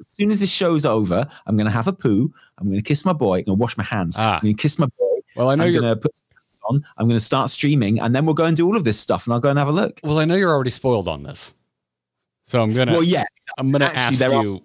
As 0.00 0.08
soon 0.08 0.30
as 0.30 0.40
this 0.40 0.50
show's 0.50 0.84
over, 0.86 1.28
I'm 1.46 1.56
going 1.56 1.66
to 1.66 1.72
have 1.72 1.86
a 1.86 1.92
poo. 1.92 2.32
I'm 2.58 2.66
going 2.68 2.78
to 2.78 2.82
kiss 2.82 3.04
my 3.04 3.12
boy. 3.12 3.38
I'm 3.38 3.44
going 3.44 3.58
to 3.58 3.60
wash 3.60 3.76
my 3.76 3.84
hands. 3.84 4.16
Ah. 4.18 4.36
I'm 4.36 4.40
going 4.42 4.56
to 4.56 4.60
kiss 4.62 4.78
my 4.78 4.86
boy. 4.98 5.20
Well, 5.36 5.50
I 5.50 5.54
know 5.54 5.64
I'm 5.64 5.72
you're. 5.72 5.82
going 5.82 5.94
to 5.94 6.00
put 6.00 6.12
on. 6.68 6.84
I'm 6.96 7.06
going 7.08 7.18
to 7.18 7.24
start 7.24 7.50
streaming, 7.50 8.00
and 8.00 8.14
then 8.14 8.24
we'll 8.26 8.34
go 8.34 8.44
and 8.44 8.56
do 8.56 8.66
all 8.66 8.76
of 8.76 8.84
this 8.84 8.98
stuff, 8.98 9.26
and 9.26 9.34
I'll 9.34 9.40
go 9.40 9.50
and 9.50 9.58
have 9.58 9.68
a 9.68 9.72
look. 9.72 10.00
Well, 10.02 10.18
I 10.18 10.24
know 10.24 10.34
you're 10.36 10.52
already 10.52 10.70
spoiled 10.70 11.08
on 11.08 11.22
this, 11.22 11.54
so 12.44 12.62
I'm 12.62 12.72
gonna. 12.72 12.92
Well, 12.92 13.02
yeah, 13.02 13.24
I'm 13.58 13.70
gonna 13.72 13.86
actually, 13.86 14.34
ask 14.34 14.44
you. 14.44 14.60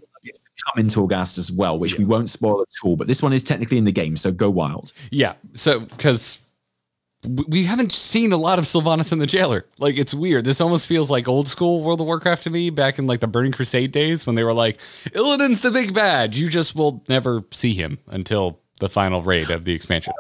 come 0.73 0.79
in 0.79 0.87
Torghast 0.87 1.37
as 1.37 1.51
well, 1.51 1.77
which 1.77 1.93
Yeah. 1.93 1.99
we 1.99 2.05
won't 2.05 2.29
spoil 2.29 2.61
at 2.61 2.67
all. 2.83 2.95
But 2.95 3.07
this 3.07 3.21
one 3.21 3.33
is 3.33 3.43
technically 3.43 3.77
in 3.77 3.85
the 3.85 3.91
game, 3.91 4.17
so 4.17 4.31
go 4.31 4.49
wild. 4.49 4.91
Yeah, 5.11 5.33
so 5.53 5.81
because 5.81 6.41
we 7.47 7.63
haven't 7.63 7.91
seen 7.91 8.31
a 8.33 8.37
lot 8.37 8.59
of 8.59 8.65
Sylvanas 8.65 9.11
in 9.11 9.17
the 9.19 9.25
Jailer. 9.25 9.65
Like 9.79 9.97
it's 9.97 10.13
weird. 10.13 10.45
This 10.45 10.61
almost 10.61 10.87
feels 10.87 11.09
like 11.09 11.27
old 11.27 11.47
school 11.47 11.81
World 11.81 11.99
of 12.01 12.05
Warcraft 12.07 12.43
to 12.43 12.49
me, 12.51 12.69
back 12.69 12.99
in 12.99 13.07
like 13.07 13.19
the 13.19 13.27
Burning 13.27 13.51
Crusade 13.51 13.91
days 13.91 14.27
when 14.27 14.35
they 14.35 14.43
were 14.43 14.53
like, 14.53 14.77
Illidan's 15.13 15.61
the 15.61 15.71
big 15.71 15.93
bad. 15.93 16.35
You 16.35 16.49
just 16.49 16.75
will 16.75 17.03
never 17.09 17.43
see 17.51 17.73
him 17.73 17.97
until 18.07 18.59
the 18.79 18.89
final 18.89 19.21
raid 19.23 19.49
of 19.49 19.65
the 19.65 19.73
expansion. 19.73 20.13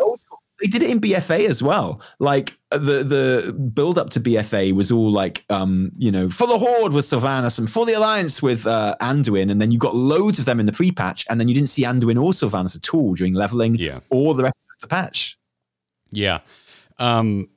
They 0.61 0.67
did 0.67 0.83
it 0.83 0.89
in 0.89 1.01
BFA 1.01 1.47
as 1.49 1.61
well. 1.61 2.01
Like 2.19 2.57
uh, 2.71 2.77
the 2.77 3.03
the 3.03 3.53
build 3.53 3.97
up 3.97 4.09
to 4.11 4.19
BFA 4.19 4.73
was 4.73 4.91
all 4.91 5.11
like, 5.11 5.43
um, 5.49 5.91
you 5.97 6.11
know, 6.11 6.29
for 6.29 6.47
the 6.47 6.57
Horde 6.57 6.93
with 6.93 7.05
Sylvanas 7.05 7.59
and 7.59 7.69
for 7.69 7.85
the 7.85 7.93
Alliance 7.93 8.41
with 8.41 8.65
uh, 8.65 8.95
Anduin, 9.01 9.51
and 9.51 9.61
then 9.61 9.71
you 9.71 9.77
got 9.77 9.95
loads 9.95 10.39
of 10.39 10.45
them 10.45 10.59
in 10.59 10.65
the 10.65 10.71
pre 10.71 10.91
patch, 10.91 11.25
and 11.29 11.39
then 11.39 11.47
you 11.47 11.53
didn't 11.55 11.69
see 11.69 11.83
Anduin 11.83 12.21
or 12.21 12.31
Sylvanas 12.31 12.75
at 12.75 12.93
all 12.93 13.13
during 13.15 13.33
leveling 13.33 13.75
Yeah. 13.75 13.99
or 14.09 14.33
the 14.33 14.43
rest 14.43 14.55
of 14.75 14.81
the 14.81 14.87
patch. 14.87 15.37
Yeah. 16.11 16.39
Um, 16.99 17.49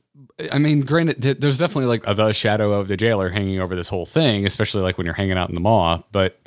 I 0.53 0.59
mean, 0.59 0.81
granted, 0.81 1.21
there's 1.41 1.59
definitely 1.59 1.87
like 1.87 2.03
the 2.17 2.33
shadow 2.33 2.73
of 2.73 2.89
the 2.89 2.97
jailer 2.97 3.29
hanging 3.29 3.61
over 3.61 3.77
this 3.77 3.89
whole 3.89 4.07
thing, 4.07 4.45
especially 4.47 4.83
like 4.83 4.99
when 4.99 5.05
you're 5.05 5.15
hanging 5.15 5.39
out 5.39 5.49
in 5.49 5.55
the 5.55 5.61
maw, 5.61 6.03
but 6.11 6.39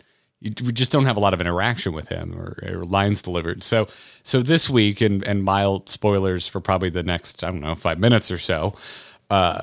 we 0.42 0.50
just 0.50 0.92
don't 0.92 1.06
have 1.06 1.18
a 1.18 1.20
lot 1.20 1.34
of 1.34 1.42
interaction 1.42 1.94
with 1.94 2.08
him 2.08 2.34
or, 2.36 2.58
or 2.68 2.84
lines 2.84 3.22
delivered. 3.22 3.64
So, 3.64 3.88
so 4.24 4.42
this 4.42 4.70
week, 4.70 5.00
and, 5.02 5.26
and 5.28 5.44
mild 5.44 5.88
spoilers 5.88 6.48
for 6.48 6.60
probably 6.60 6.90
the 6.90 7.04
next, 7.04 7.44
I 7.44 7.52
don't 7.52 7.62
know, 7.62 7.76
five 7.76 8.00
minutes 8.00 8.32
or 8.32 8.40
so, 8.40 8.74
uh, 9.30 9.62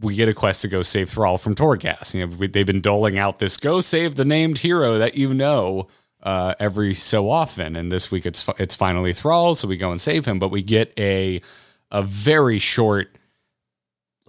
we 0.00 0.14
get 0.14 0.28
a 0.28 0.34
quest 0.34 0.62
to 0.62 0.68
go 0.68 0.82
save 0.82 1.08
Thrall 1.08 1.38
from 1.38 1.54
Torghast. 1.54 2.14
You 2.14 2.26
know, 2.26 2.36
we, 2.36 2.46
they've 2.46 2.66
been 2.66 2.80
doling 2.80 3.18
out 3.18 3.38
this 3.38 3.56
go 3.56 3.80
save 3.80 4.16
the 4.16 4.24
named 4.24 4.58
hero 4.58 4.98
that 4.98 5.16
you 5.16 5.32
know 5.32 5.88
uh, 6.22 6.54
every 6.58 6.94
so 6.94 7.30
often, 7.30 7.76
and 7.76 7.90
this 7.90 8.10
week 8.10 8.26
it's 8.26 8.48
it's 8.58 8.74
finally 8.74 9.12
Thrall, 9.12 9.54
so 9.54 9.68
we 9.68 9.76
go 9.76 9.90
and 9.90 10.00
save 10.00 10.24
him. 10.24 10.38
But 10.38 10.48
we 10.48 10.62
get 10.62 10.92
a 10.98 11.40
a 11.90 12.02
very 12.02 12.58
short 12.58 13.16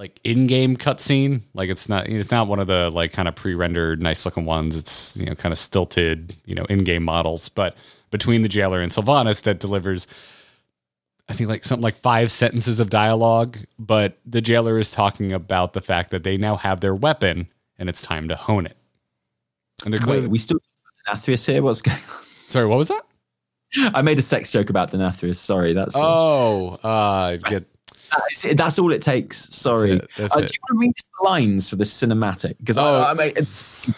like 0.04 0.20
in-game 0.26 0.76
cutscene. 0.76 1.40
Like 1.54 1.70
it's 1.70 1.88
not 1.88 2.10
it's 2.10 2.30
not 2.30 2.50
one 2.50 2.60
of 2.60 2.68
the 2.68 2.90
like 2.90 3.14
kind 3.14 3.30
of 3.30 3.36
pre-rendered 3.36 4.02
nice 4.02 4.26
looking 4.26 4.44
ones. 4.44 4.76
It's 4.76 5.16
you 5.16 5.26
know 5.26 5.34
kind 5.34 5.54
of 5.54 5.58
stilted 5.58 6.36
you 6.44 6.56
know 6.56 6.66
in-game 6.66 7.04
models, 7.04 7.48
but 7.48 7.74
between 8.12 8.42
the 8.42 8.50
jailer 8.50 8.82
and 8.82 8.92
Sylvanas 8.92 9.44
that 9.44 9.62
delivers 9.62 10.08
I 11.30 11.34
think 11.34 11.50
like 11.50 11.64
something 11.64 11.84
like 11.84 11.96
five 11.96 12.34
sentences 12.34 12.82
of 12.82 12.90
dialogue, 12.90 13.58
but 13.80 14.18
the 14.26 14.42
jailer 14.42 14.78
is 14.78 14.92
talking 14.92 15.32
about 15.32 15.72
the 15.72 15.80
fact 15.80 16.12
that 16.12 16.24
they 16.24 16.36
now 16.36 16.58
have 16.58 16.82
their 16.82 16.94
weapon 16.94 17.48
and 17.80 17.88
it's 17.88 18.02
time 18.02 18.28
to 18.28 18.36
hone 18.36 18.66
it. 18.66 18.76
And 19.86 19.94
they're 19.94 20.06
Wait, 20.06 20.28
we 20.28 20.38
still 20.38 20.60
Denathrius 21.08 21.48
here. 21.50 21.64
What's 21.64 21.82
going 21.82 21.96
on? 21.96 22.26
sorry, 22.50 22.66
what 22.66 22.78
was 22.78 22.90
that? 22.90 23.04
I 23.96 24.02
made 24.02 24.20
a 24.20 24.22
sex 24.22 24.52
joke 24.52 24.70
about 24.70 24.92
Denathrius. 24.92 25.38
Sorry, 25.38 25.72
that's 25.72 25.96
Oh, 25.98 26.72
uh, 26.84 27.38
get 27.38 27.73
that's, 28.12 28.46
it. 28.46 28.58
that's 28.58 28.80
all 28.80 28.92
it 28.94 29.02
takes. 29.02 29.50
Sorry. 29.56 29.92
it, 29.94 30.10
that's 30.18 30.36
Uh, 30.36 30.40
it. 30.40 30.48
Do 30.48 30.54
you 30.54 30.60
want 30.62 30.82
to 30.84 30.88
read 30.88 30.94
the 30.96 31.30
lines 31.30 31.70
for 31.70 31.76
the 31.76 31.84
cinematic? 31.84 32.56
Because 32.60 32.78
Oh. 32.78 32.84
I, 33.02 33.12
I, 33.12 33.14
mean, 33.14 33.34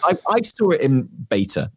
I, 0.04 0.18
I 0.28 0.40
saw 0.42 0.70
it 0.70 0.80
in 0.80 1.02
beta, 1.28 1.70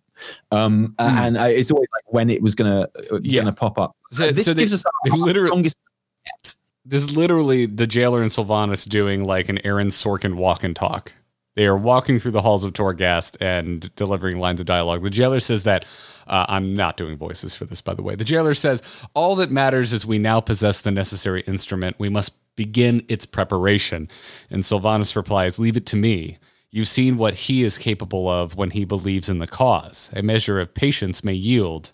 um, 0.51 0.95
Hmm. 0.99 1.17
and 1.17 1.37
I, 1.37 1.49
it's 1.49 1.71
always 1.71 1.87
like 1.93 2.03
when 2.13 2.29
it 2.29 2.41
was 2.41 2.55
gonna 2.55 2.87
uh, 3.11 3.19
Yeah. 3.21 3.41
gonna 3.41 3.53
pop 3.53 3.77
up. 3.77 3.95
So- 4.11 4.27
Uh, 4.27 4.31
this 4.31 4.45
so 4.45 4.53
they- 4.53 4.61
gives 4.63 4.73
us 4.73 4.83
they 5.05 5.11
our 5.11 5.17
literally- 5.25 5.49
longest. 5.51 5.77
yet. 6.25 6.55
this 6.85 7.03
is 7.03 7.15
literally 7.15 7.65
the 7.65 7.85
jailer 7.87 8.21
and 8.21 8.31
Sylvanas 8.31 8.87
doing 8.87 9.23
like 9.23 9.49
an 9.49 9.59
Aaron 9.65 9.89
Sorkin 9.89 10.35
walk 10.35 10.63
and 10.63 10.75
talk. 10.75 11.13
They 11.55 11.67
are 11.67 11.77
walking 11.77 12.19
through 12.19 12.31
the 12.31 12.41
halls 12.41 12.63
of 12.63 12.71
Torghast 12.73 13.35
and 13.41 13.93
delivering 13.95 14.37
lines 14.39 14.59
of 14.61 14.65
dialogue. 14.65 15.03
The 15.03 15.09
jailer 15.09 15.39
says 15.41 15.63
that 15.63 15.85
uh, 16.29 16.45
I'm 16.47 16.73
not 16.73 16.97
doing 16.97 17.17
voices 17.17 17.55
for 17.55 17.65
this, 17.65 17.81
by 17.81 17.93
the 17.93 18.03
way. 18.03 18.15
The 18.15 18.23
jailer 18.23 18.53
says 18.53 18.81
all 19.13 19.35
that 19.37 19.51
matters 19.51 19.91
is 19.93 20.05
we 20.05 20.19
now 20.19 20.39
possess 20.39 20.81
the 20.81 20.91
necessary 20.91 21.41
instrument. 21.41 21.97
We 21.99 22.09
must 22.09 22.33
begin 22.55 23.03
its 23.07 23.25
preparation. 23.25 24.09
And 24.49 24.63
Sylvanas 24.63 25.15
replies, 25.15 25.59
"Leave 25.59 25.77
it 25.77 25.85
to 25.87 25.95
me. 25.95 26.37
You've 26.71 26.87
seen 26.87 27.17
what 27.17 27.33
he 27.33 27.63
is 27.63 27.77
capable 27.77 28.29
of 28.29 28.55
when 28.55 28.71
he 28.71 28.85
believes 28.85 29.27
in 29.29 29.39
the 29.39 29.47
cause. 29.47 30.11
A 30.13 30.21
measure 30.21 30.59
of 30.59 30.73
patience 30.73 31.23
may 31.23 31.33
yield 31.33 31.91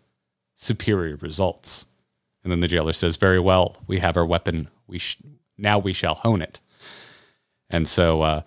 superior 0.55 1.15
results." 1.15 1.86
And 2.43 2.51
then 2.51 2.59
the 2.59 2.67
jailer 2.67 2.93
says, 2.93 3.17
"Very 3.17 3.39
well, 3.39 3.77
we 3.88 3.99
have 3.99 4.17
our 4.17 4.25
weapon. 4.25 4.67
We 4.88 4.99
sh- 4.99 5.17
now 5.57 5.79
we 5.79 5.93
shall 5.93 6.15
hone 6.15 6.41
it." 6.41 6.59
And 7.69 7.88
so, 7.88 8.21
uh, 8.21 8.41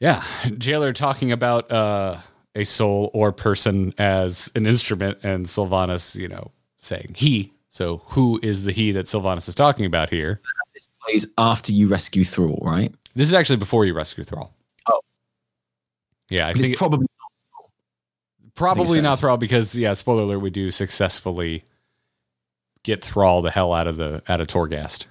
yeah, 0.00 0.22
jailer 0.58 0.92
talking 0.92 1.32
about 1.32 1.70
uh, 1.72 2.18
a 2.58 2.64
soul 2.64 3.10
or 3.14 3.32
person 3.32 3.94
as 3.98 4.52
an 4.54 4.66
instrument, 4.66 5.18
and 5.22 5.46
Sylvanas, 5.46 6.14
you 6.16 6.28
know, 6.28 6.50
saying 6.76 7.14
he. 7.16 7.52
So, 7.70 8.02
who 8.06 8.40
is 8.42 8.64
the 8.64 8.72
he 8.72 8.92
that 8.92 9.06
Sylvanas 9.06 9.48
is 9.48 9.54
talking 9.54 9.86
about 9.86 10.10
here? 10.10 10.40
This 10.74 10.88
plays 11.02 11.26
after 11.38 11.72
you 11.72 11.86
rescue 11.86 12.24
Thrall, 12.24 12.58
right? 12.62 12.92
This 13.14 13.26
is 13.26 13.34
actually 13.34 13.56
before 13.56 13.84
you 13.84 13.94
rescue 13.94 14.24
Thrall. 14.24 14.54
Oh. 14.86 15.00
yeah, 16.28 16.48
I 16.48 16.52
But 16.52 16.62
think 16.62 16.76
probably 16.76 17.06
probably 18.54 19.00
not 19.00 19.18
Thrall 19.18 19.36
because 19.36 19.78
yeah, 19.78 19.92
spoiler 19.92 20.22
alert, 20.22 20.38
we 20.40 20.50
do 20.50 20.70
successfully 20.70 21.64
get 22.82 23.04
Thrall 23.04 23.42
the 23.42 23.50
hell 23.50 23.72
out 23.72 23.86
of 23.86 23.96
the 23.96 24.22
out 24.28 24.40
of 24.40 24.48
Torghast. 24.48 25.06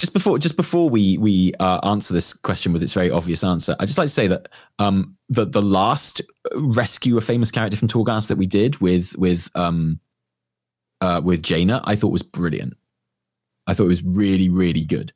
Just 0.00 0.14
before 0.14 0.38
just 0.38 0.56
before 0.56 0.88
we 0.88 1.18
we 1.18 1.52
uh, 1.60 1.78
answer 1.86 2.14
this 2.14 2.32
question 2.32 2.72
with 2.72 2.82
its 2.82 2.94
very 2.94 3.10
obvious 3.10 3.44
answer, 3.44 3.76
I 3.78 3.84
just 3.84 3.98
like 3.98 4.06
to 4.06 4.12
say 4.12 4.26
that 4.28 4.48
um, 4.78 5.14
the 5.28 5.44
the 5.44 5.60
last 5.60 6.22
rescue 6.54 7.18
a 7.18 7.20
famous 7.20 7.50
character 7.50 7.76
from 7.76 7.88
Torghast 7.88 8.28
that 8.28 8.38
we 8.38 8.46
did 8.46 8.78
with 8.78 9.14
with 9.18 9.50
um, 9.54 10.00
uh, 11.02 11.20
with 11.22 11.42
Jaina, 11.42 11.82
I 11.84 11.96
thought 11.96 12.12
was 12.12 12.22
brilliant. 12.22 12.74
I 13.66 13.74
thought 13.74 13.84
it 13.84 13.88
was 13.88 14.02
really 14.02 14.48
really 14.48 14.86
good. 14.86 15.12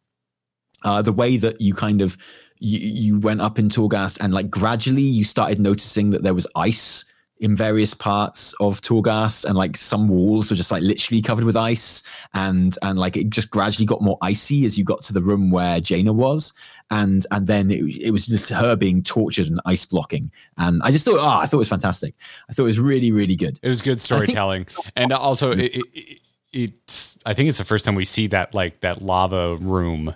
Uh, 0.83 1.01
the 1.01 1.13
way 1.13 1.39
that 1.39 1.63
you 1.63 1.73
kind 1.73 2.03
of 2.03 2.19
you, 2.59 2.79
you 2.79 3.19
went 3.19 3.41
up 3.41 3.59
in 3.59 3.71
Torghast 3.71 4.19
and 4.21 4.35
like 4.35 4.51
gradually 4.51 5.03
you 5.03 5.25
started 5.25 5.59
noticing 5.61 6.11
that 6.11 6.23
there 6.23 6.35
was 6.35 6.47
ice 6.57 7.07
in 7.39 7.57
various 7.57 7.95
parts 7.95 8.55
of 8.61 8.81
Torghast, 8.81 9.45
and 9.45 9.57
like 9.57 9.77
some 9.77 10.09
walls 10.09 10.51
were 10.51 10.57
just 10.57 10.71
like 10.71 10.83
literally 10.83 11.21
covered 11.21 11.45
with 11.45 11.57
ice, 11.57 12.03
and 12.33 12.77
and 12.83 12.99
like 12.99 13.17
it 13.17 13.31
just 13.31 13.51
gradually 13.51 13.87
got 13.87 14.01
more 14.03 14.19
icy 14.23 14.65
as 14.67 14.79
you 14.79 14.85
got 14.85 15.03
to 15.05 15.13
the 15.13 15.23
room 15.23 15.51
where 15.51 15.81
Jaina 15.81 16.13
was, 16.13 16.53
and 16.91 17.27
and 17.31 17.47
then 17.47 17.71
it, 17.71 17.97
it 18.01 18.11
was 18.13 18.27
just 18.27 18.51
her 18.51 18.77
being 18.77 19.03
tortured 19.03 19.49
and 19.49 19.61
ice 19.67 19.85
blocking, 19.85 20.31
and 20.59 20.81
I 20.83 20.91
just 20.91 21.05
thought, 21.05 21.19
oh, 21.19 21.41
I 21.41 21.47
thought 21.47 21.57
it 21.57 21.59
was 21.59 21.69
fantastic. 21.69 22.15
I 22.49 22.53
thought 22.53 22.65
it 22.65 22.67
was 22.67 22.81
really 22.81 23.11
really 23.11 23.37
good. 23.37 23.59
It 23.63 23.69
was 23.69 23.83
good 23.83 24.01
storytelling, 24.01 24.67
and 24.97 25.13
also 25.13 25.51
it, 25.51 25.77
it, 25.93 26.21
it's 26.53 27.19
I 27.27 27.35
think 27.35 27.49
it's 27.49 27.59
the 27.59 27.65
first 27.65 27.85
time 27.85 27.95
we 27.97 28.05
see 28.05 28.29
that 28.29 28.55
like 28.55 28.81
that 28.81 29.03
lava 29.03 29.57
room 29.57 30.15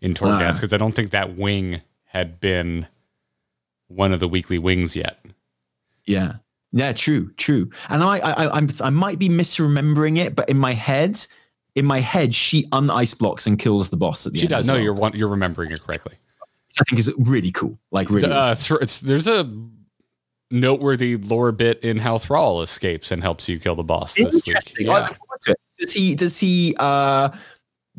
in 0.00 0.14
Torghast 0.14 0.60
because 0.60 0.72
ah. 0.72 0.76
I 0.76 0.78
don't 0.78 0.94
think 0.94 1.10
that 1.10 1.36
wing 1.36 1.80
had 2.04 2.38
been 2.38 2.86
one 3.88 4.12
of 4.12 4.20
the 4.20 4.28
weekly 4.28 4.58
wings 4.58 4.94
yet. 4.94 5.18
Yeah. 6.04 6.34
Yeah, 6.76 6.92
true, 6.92 7.32
true. 7.36 7.70
And 7.88 8.02
I, 8.02 8.18
I, 8.18 8.56
I'm, 8.56 8.68
I 8.80 8.90
might 8.90 9.18
be 9.18 9.28
misremembering 9.28 10.18
it, 10.18 10.34
but 10.34 10.48
in 10.48 10.58
my 10.58 10.72
head, 10.72 11.24
in 11.76 11.84
my 11.86 12.00
head, 12.00 12.34
she 12.34 12.64
unice 12.66 13.16
blocks 13.16 13.46
and 13.46 13.58
kills 13.58 13.90
the 13.90 13.96
boss 13.96 14.26
at 14.26 14.32
the 14.32 14.38
she 14.40 14.44
end. 14.46 14.50
does. 14.50 14.66
No, 14.66 14.74
well. 14.74 14.82
you're 14.82 14.92
one, 14.92 15.12
you're 15.14 15.28
remembering 15.28 15.70
it 15.70 15.80
correctly. 15.80 16.16
I 16.80 16.84
think 16.84 16.98
is 16.98 17.12
really 17.16 17.52
cool. 17.52 17.78
Like 17.92 18.10
really. 18.10 18.28
Uh, 18.30 18.56
it's, 18.80 19.00
there's 19.00 19.28
a 19.28 19.48
noteworthy 20.50 21.16
lore 21.16 21.52
bit 21.52 21.80
in 21.84 21.98
how 21.98 22.18
Thrall 22.18 22.60
escapes 22.62 23.12
and 23.12 23.22
helps 23.22 23.48
you 23.48 23.60
kill 23.60 23.76
the 23.76 23.84
boss 23.84 24.14
this 24.14 24.34
week. 24.34 24.48
Interesting. 24.48 24.86
Yeah. 24.86 25.08
Does 25.78 25.92
he? 25.92 26.14
Does 26.16 26.38
he? 26.38 26.74
uh 26.78 27.30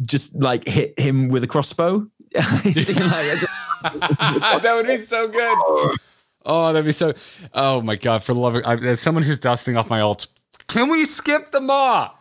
just 0.03 0.35
like 0.35 0.67
hit 0.67 0.97
him 0.99 1.29
with 1.29 1.43
a 1.43 1.47
crossbow? 1.47 2.05
Like- 2.35 2.63
just- 2.73 2.93
that 3.83 4.71
would 4.75 4.87
be 4.87 4.97
so 4.97 5.29
good. 5.29 5.95
Oh, 6.45 6.71
that'd 6.71 6.85
be 6.85 6.91
so. 6.91 7.13
Oh 7.53 7.81
my 7.81 7.95
god! 7.95 8.23
For 8.23 8.33
the 8.33 8.39
love 8.39 8.55
of, 8.55 8.65
I, 8.65 8.93
someone 8.93 9.23
who's 9.23 9.39
dusting 9.39 9.77
off 9.77 9.89
my 9.89 10.01
alt, 10.01 10.27
can 10.67 10.89
we 10.89 11.05
skip 11.05 11.51
the 11.51 11.61
maw? 11.61 12.11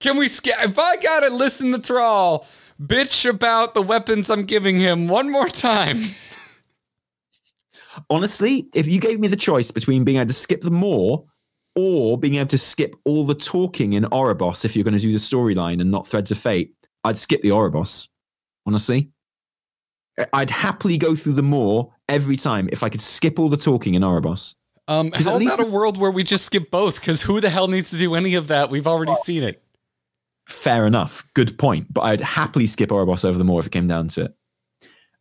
Can 0.00 0.16
we 0.16 0.28
skip? 0.28 0.54
If 0.60 0.78
I 0.78 0.96
gotta 0.96 1.34
listen 1.34 1.72
to 1.72 1.78
Thrall 1.78 2.46
bitch 2.80 3.28
about 3.28 3.74
the 3.74 3.82
weapons 3.82 4.28
I'm 4.30 4.44
giving 4.44 4.78
him 4.78 5.08
one 5.08 5.30
more 5.30 5.48
time, 5.48 6.02
honestly, 8.10 8.68
if 8.74 8.86
you 8.86 9.00
gave 9.00 9.20
me 9.20 9.28
the 9.28 9.36
choice 9.36 9.70
between 9.70 10.04
being 10.04 10.18
able 10.18 10.28
to 10.28 10.34
skip 10.34 10.60
the 10.60 10.70
Maw 10.70 11.22
or 11.74 12.18
being 12.18 12.34
able 12.34 12.48
to 12.48 12.58
skip 12.58 12.94
all 13.04 13.24
the 13.24 13.34
talking 13.34 13.94
in 13.94 14.04
Oribos 14.04 14.64
if 14.64 14.76
you're 14.76 14.84
going 14.84 14.96
to 14.96 15.00
do 15.00 15.12
the 15.12 15.18
storyline 15.18 15.80
and 15.80 15.90
not 15.90 16.06
Threads 16.06 16.30
of 16.30 16.38
Fate, 16.38 16.74
I'd 17.04 17.16
skip 17.16 17.42
the 17.42 17.48
Oribos. 17.50 18.08
Honestly, 18.66 19.10
I'd 20.32 20.50
happily 20.50 20.98
go 20.98 21.14
through 21.16 21.32
the 21.34 21.42
Maw 21.42 21.88
every 22.12 22.36
time 22.36 22.68
if 22.72 22.82
I 22.82 22.88
could 22.88 23.00
skip 23.00 23.38
all 23.38 23.48
the 23.48 23.56
talking 23.56 23.94
in 23.94 24.02
Oribos. 24.02 24.54
um, 24.88 25.10
how 25.12 25.34
at 25.34 25.38
least- 25.38 25.54
about 25.54 25.66
a 25.66 25.70
world 25.70 25.96
where 25.96 26.10
we 26.10 26.22
just 26.22 26.44
skip 26.44 26.70
both? 26.70 27.00
Because 27.00 27.22
who 27.22 27.40
the 27.40 27.50
hell 27.50 27.68
needs 27.68 27.90
to 27.90 27.98
do 27.98 28.14
any 28.14 28.34
of 28.34 28.48
that? 28.48 28.70
We've 28.70 28.86
already 28.86 29.14
seen 29.24 29.42
it. 29.42 29.62
Fair 30.46 30.86
enough, 30.86 31.24
good 31.34 31.56
point. 31.56 31.92
But 31.92 32.02
I'd 32.02 32.20
happily 32.20 32.66
skip 32.66 32.90
Oribos 32.90 33.24
over 33.24 33.38
the 33.38 33.44
Maw 33.44 33.60
if 33.60 33.66
it 33.66 33.72
came 33.72 33.88
down 33.88 34.08
to 34.08 34.24
it. 34.26 34.34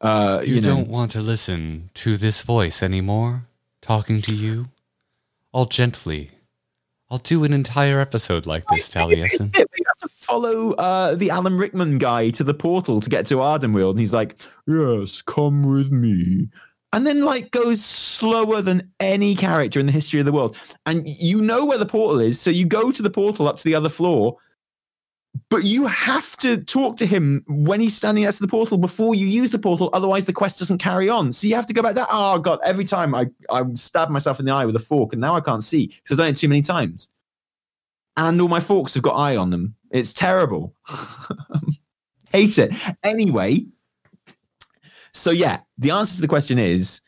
Uh, 0.02 0.42
You, 0.44 0.56
you, 0.56 0.62
know, 0.62 0.76
don't 0.76 0.88
want 0.90 1.12
to 1.12 1.22
listen 1.22 1.90
to 1.94 2.18
this 2.18 2.42
voice 2.42 2.82
anymore, 2.82 3.46
talking 3.82 4.20
to 4.24 4.34
you, 4.34 4.70
all 5.52 5.66
gently. 5.66 6.32
I'll 7.12 7.20
do 7.20 7.44
an 7.44 7.54
entire 7.54 8.00
episode 8.00 8.46
like 8.48 8.64
this, 8.72 8.90
Taliesin. 8.90 9.54
We 9.54 9.60
have 9.60 9.98
to 10.00 10.08
follow 10.08 10.72
uh, 10.72 11.14
the 11.16 11.30
Alan 11.30 11.58
Rickman 11.58 11.98
guy 12.00 12.30
to 12.32 12.44
the 12.44 12.54
portal 12.54 13.00
to 13.02 13.10
get 13.10 13.26
to 13.28 13.36
Ardenweald, 13.36 13.92
and 13.92 14.00
he's 14.00 14.14
like, 14.14 14.42
"Yes, 14.66 15.22
come 15.22 15.70
with 15.72 15.92
me," 15.92 16.48
and 16.94 17.08
then 17.08 17.22
like 17.22 17.52
goes 17.52 17.84
slower 17.84 18.62
than 18.62 18.92
any 19.00 19.36
character 19.36 19.80
in 19.80 19.86
the 19.86 19.92
history 19.92 20.20
of 20.20 20.26
the 20.26 20.32
world. 20.32 20.58
And 20.86 21.08
you 21.08 21.42
know 21.42 21.66
where 21.66 21.78
the 21.78 21.86
portal 21.86 22.20
is, 22.20 22.40
so 22.40 22.50
you 22.50 22.66
go 22.66 22.92
to 22.92 23.02
the 23.02 23.10
portal 23.10 23.48
up 23.48 23.58
to 23.58 23.64
the 23.64 23.76
other 23.76 23.90
floor, 23.90 24.38
but 25.50 25.64
you 25.64 25.88
have 25.88 26.36
to 26.38 26.58
talk 26.58 26.98
to 26.98 27.06
him 27.06 27.44
when 27.48 27.80
he's 27.80 27.96
standing 27.96 28.26
next 28.26 28.38
to 28.38 28.44
the 28.44 28.50
portal 28.50 28.78
before 28.78 29.16
you 29.16 29.28
use 29.28 29.52
the 29.52 29.60
portal. 29.60 29.90
Otherwise, 29.94 30.26
the 30.26 30.34
quest 30.34 30.60
doesn't 30.60 30.80
carry 30.80 31.10
on. 31.10 31.32
So 31.32 31.48
you 31.48 31.56
have 31.56 31.68
to 31.68 31.74
go 31.74 31.82
back 31.82 31.96
there. 31.96 32.06
Oh 32.12 32.40
god! 32.40 32.60
Every 32.64 32.86
time 32.86 33.16
I 33.16 33.28
I 33.50 33.64
stab 33.76 34.10
myself 34.10 34.40
in 34.40 34.46
the 34.46 34.52
eye 34.52 34.66
with 34.66 34.76
a 34.76 34.80
fork, 34.80 35.14
and 35.14 35.22
now 35.22 35.36
I 35.36 35.42
can't 35.42 35.64
see 35.64 35.88
because 35.88 36.12
I've 36.12 36.18
done 36.18 36.28
it 36.28 36.38
too 36.38 36.50
many 36.50 36.62
times 36.62 37.08
and 38.18 38.42
all 38.42 38.48
my 38.48 38.60
forks 38.60 38.94
have 38.94 39.04
got 39.04 39.16
eye 39.16 39.36
on 39.36 39.50
them. 39.50 39.76
It's 39.90 40.14
terrible. 40.14 40.76
Hate 42.32 42.58
it. 42.58 42.72
Anyway, 43.04 43.66
so 45.14 45.32
yeah, 45.32 45.60
the 45.78 45.92
answer 45.92 46.16
to 46.16 46.22
the 46.22 46.28
question 46.28 46.58
is 46.60 47.02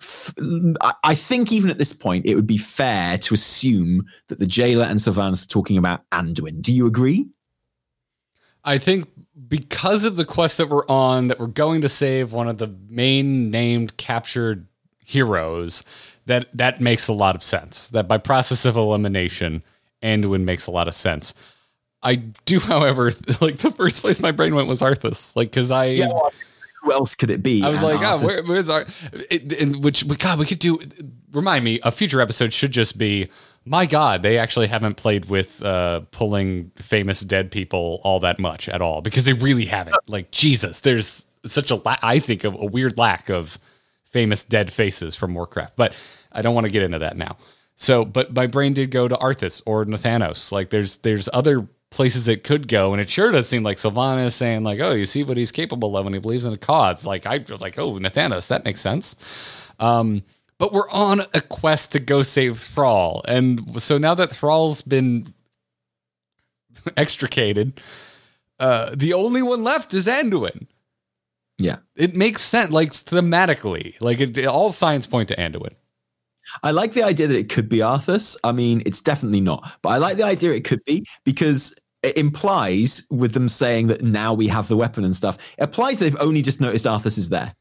f- 0.00 0.32
I- 0.80 0.94
I 1.04 1.14
think 1.14 1.52
even 1.52 1.70
at 1.70 1.78
this 1.78 1.92
point, 1.92 2.26
it 2.26 2.34
would 2.34 2.46
be 2.46 2.58
fair 2.58 3.18
to 3.18 3.34
assume 3.34 4.06
that 4.28 4.38
the 4.38 4.46
jailer 4.46 4.84
and 4.84 4.98
Sylvanas 5.00 5.44
are 5.44 5.48
talking 5.48 5.78
about 5.78 6.08
Anduin. 6.10 6.60
Do 6.60 6.72
you 6.72 6.86
agree? 6.86 7.28
I 8.64 8.78
think 8.78 9.08
because 9.48 10.04
of 10.04 10.16
the 10.16 10.24
quest 10.24 10.58
that 10.58 10.68
we're 10.68 10.86
on, 10.86 11.26
that 11.28 11.38
we're 11.40 11.46
going 11.46 11.80
to 11.82 11.88
save 11.88 12.32
one 12.32 12.48
of 12.48 12.58
the 12.58 12.74
main 12.88 13.50
named 13.50 13.96
captured 13.96 14.66
heroes, 15.04 15.82
that 16.26 16.46
that 16.54 16.80
makes 16.80 17.08
a 17.08 17.12
lot 17.12 17.34
of 17.34 17.42
sense. 17.42 17.88
That 17.88 18.06
by 18.06 18.18
process 18.18 18.64
of 18.64 18.76
elimination, 18.76 19.62
Anduin 20.02 20.44
makes 20.44 20.66
a 20.66 20.70
lot 20.70 20.86
of 20.88 20.94
sense. 20.94 21.34
I 22.02 22.16
do, 22.16 22.58
however, 22.60 23.12
like 23.40 23.58
the 23.58 23.70
first 23.70 24.00
place 24.00 24.20
my 24.20 24.30
brain 24.32 24.54
went 24.54 24.68
was 24.68 24.80
Arthas, 24.80 25.34
like 25.34 25.50
because 25.50 25.70
I. 25.70 25.86
Who 26.82 26.92
else 26.92 27.14
could 27.14 27.30
it 27.30 27.42
be? 27.42 27.62
I 27.62 27.68
was 27.68 27.82
like, 27.82 28.00
oh, 28.00 28.24
where, 28.24 28.42
where's 28.42 28.68
our? 28.68 28.86
It, 29.12 29.60
and 29.60 29.82
which, 29.84 30.06
God, 30.18 30.38
we 30.38 30.46
could 30.46 30.58
do. 30.58 30.78
Remind 31.32 31.64
me, 31.64 31.80
a 31.82 31.92
future 31.92 32.20
episode 32.20 32.52
should 32.52 32.72
just 32.72 32.98
be. 32.98 33.28
My 33.64 33.86
God, 33.86 34.24
they 34.24 34.38
actually 34.38 34.66
haven't 34.66 34.96
played 34.96 35.26
with 35.26 35.62
uh, 35.62 36.00
pulling 36.10 36.72
famous 36.76 37.20
dead 37.20 37.52
people 37.52 38.00
all 38.02 38.18
that 38.20 38.40
much 38.40 38.68
at 38.68 38.82
all 38.82 39.00
because 39.00 39.24
they 39.24 39.34
really 39.34 39.66
haven't. 39.66 39.96
Like 40.08 40.32
Jesus, 40.32 40.80
there's 40.80 41.26
such 41.44 41.70
a 41.70 41.76
la- 41.76 41.96
I 42.02 42.18
think 42.18 42.42
a, 42.42 42.48
a 42.48 42.66
weird 42.66 42.98
lack 42.98 43.28
of 43.28 43.60
famous 44.02 44.42
dead 44.42 44.72
faces 44.72 45.14
from 45.14 45.34
Warcraft, 45.34 45.76
but 45.76 45.94
I 46.32 46.42
don't 46.42 46.54
want 46.56 46.66
to 46.66 46.72
get 46.72 46.82
into 46.82 46.98
that 46.98 47.16
now. 47.16 47.36
So, 47.76 48.04
but 48.04 48.34
my 48.34 48.46
brain 48.48 48.74
did 48.74 48.90
go 48.90 49.06
to 49.06 49.14
Arthas 49.14 49.62
or 49.64 49.84
Nathanos. 49.84 50.50
Like, 50.50 50.70
there's 50.70 50.98
there's 50.98 51.28
other 51.32 51.66
places 51.92 52.28
it 52.28 52.44
could 52.44 52.68
go, 52.68 52.92
and 52.92 53.00
it 53.00 53.08
sure 53.08 53.30
does 53.30 53.48
seem 53.48 53.62
like 53.62 53.76
Sylvanas 53.76 54.32
saying 54.32 54.64
like, 54.64 54.80
"Oh, 54.80 54.92
you 54.92 55.06
see 55.06 55.22
what 55.22 55.36
he's 55.36 55.52
capable 55.52 55.96
of 55.96 56.04
when 56.04 56.14
he 56.14 56.18
believes 56.18 56.44
in 56.44 56.52
a 56.52 56.58
cause." 56.58 57.06
Like, 57.06 57.26
I 57.26 57.44
like, 57.60 57.78
"Oh, 57.78 57.92
Nathanos, 57.98 58.48
that 58.48 58.64
makes 58.64 58.80
sense." 58.80 59.16
Um, 59.78 60.22
but 60.58 60.72
we're 60.72 60.90
on 60.90 61.20
a 61.34 61.40
quest 61.40 61.92
to 61.92 62.00
go 62.00 62.22
save 62.22 62.58
Thrall, 62.58 63.22
and 63.28 63.80
so 63.80 63.98
now 63.98 64.14
that 64.14 64.30
Thrall's 64.30 64.82
been 64.82 65.26
extricated, 66.96 67.80
uh, 68.58 68.90
the 68.94 69.12
only 69.12 69.42
one 69.42 69.64
left 69.64 69.94
is 69.94 70.06
Anduin. 70.06 70.66
Yeah. 71.58 71.76
It 71.96 72.16
makes 72.16 72.42
sense, 72.42 72.70
like 72.70 72.90
thematically, 72.90 73.94
like 74.00 74.20
it, 74.20 74.46
all 74.46 74.72
signs 74.72 75.06
point 75.06 75.28
to 75.28 75.36
Anduin. 75.36 75.74
I 76.62 76.72
like 76.72 76.92
the 76.92 77.02
idea 77.02 77.28
that 77.28 77.36
it 77.36 77.48
could 77.48 77.68
be 77.68 77.78
Arthas. 77.78 78.36
I 78.44 78.52
mean, 78.52 78.82
it's 78.84 79.00
definitely 79.00 79.40
not, 79.40 79.72
but 79.80 79.90
I 79.90 79.98
like 79.98 80.16
the 80.16 80.24
idea 80.24 80.52
it 80.52 80.64
could 80.64 80.84
be 80.84 81.06
because 81.24 81.74
it 82.02 82.16
implies 82.16 83.04
with 83.10 83.32
them 83.32 83.48
saying 83.48 83.86
that 83.86 84.02
now 84.02 84.34
we 84.34 84.48
have 84.48 84.68
the 84.68 84.76
weapon 84.76 85.04
and 85.04 85.14
stuff. 85.14 85.38
It 85.58 85.64
implies 85.64 85.98
they've 85.98 86.16
only 86.20 86.42
just 86.42 86.60
noticed 86.60 86.84
Arthas 86.84 87.18
is 87.18 87.28
there. 87.28 87.54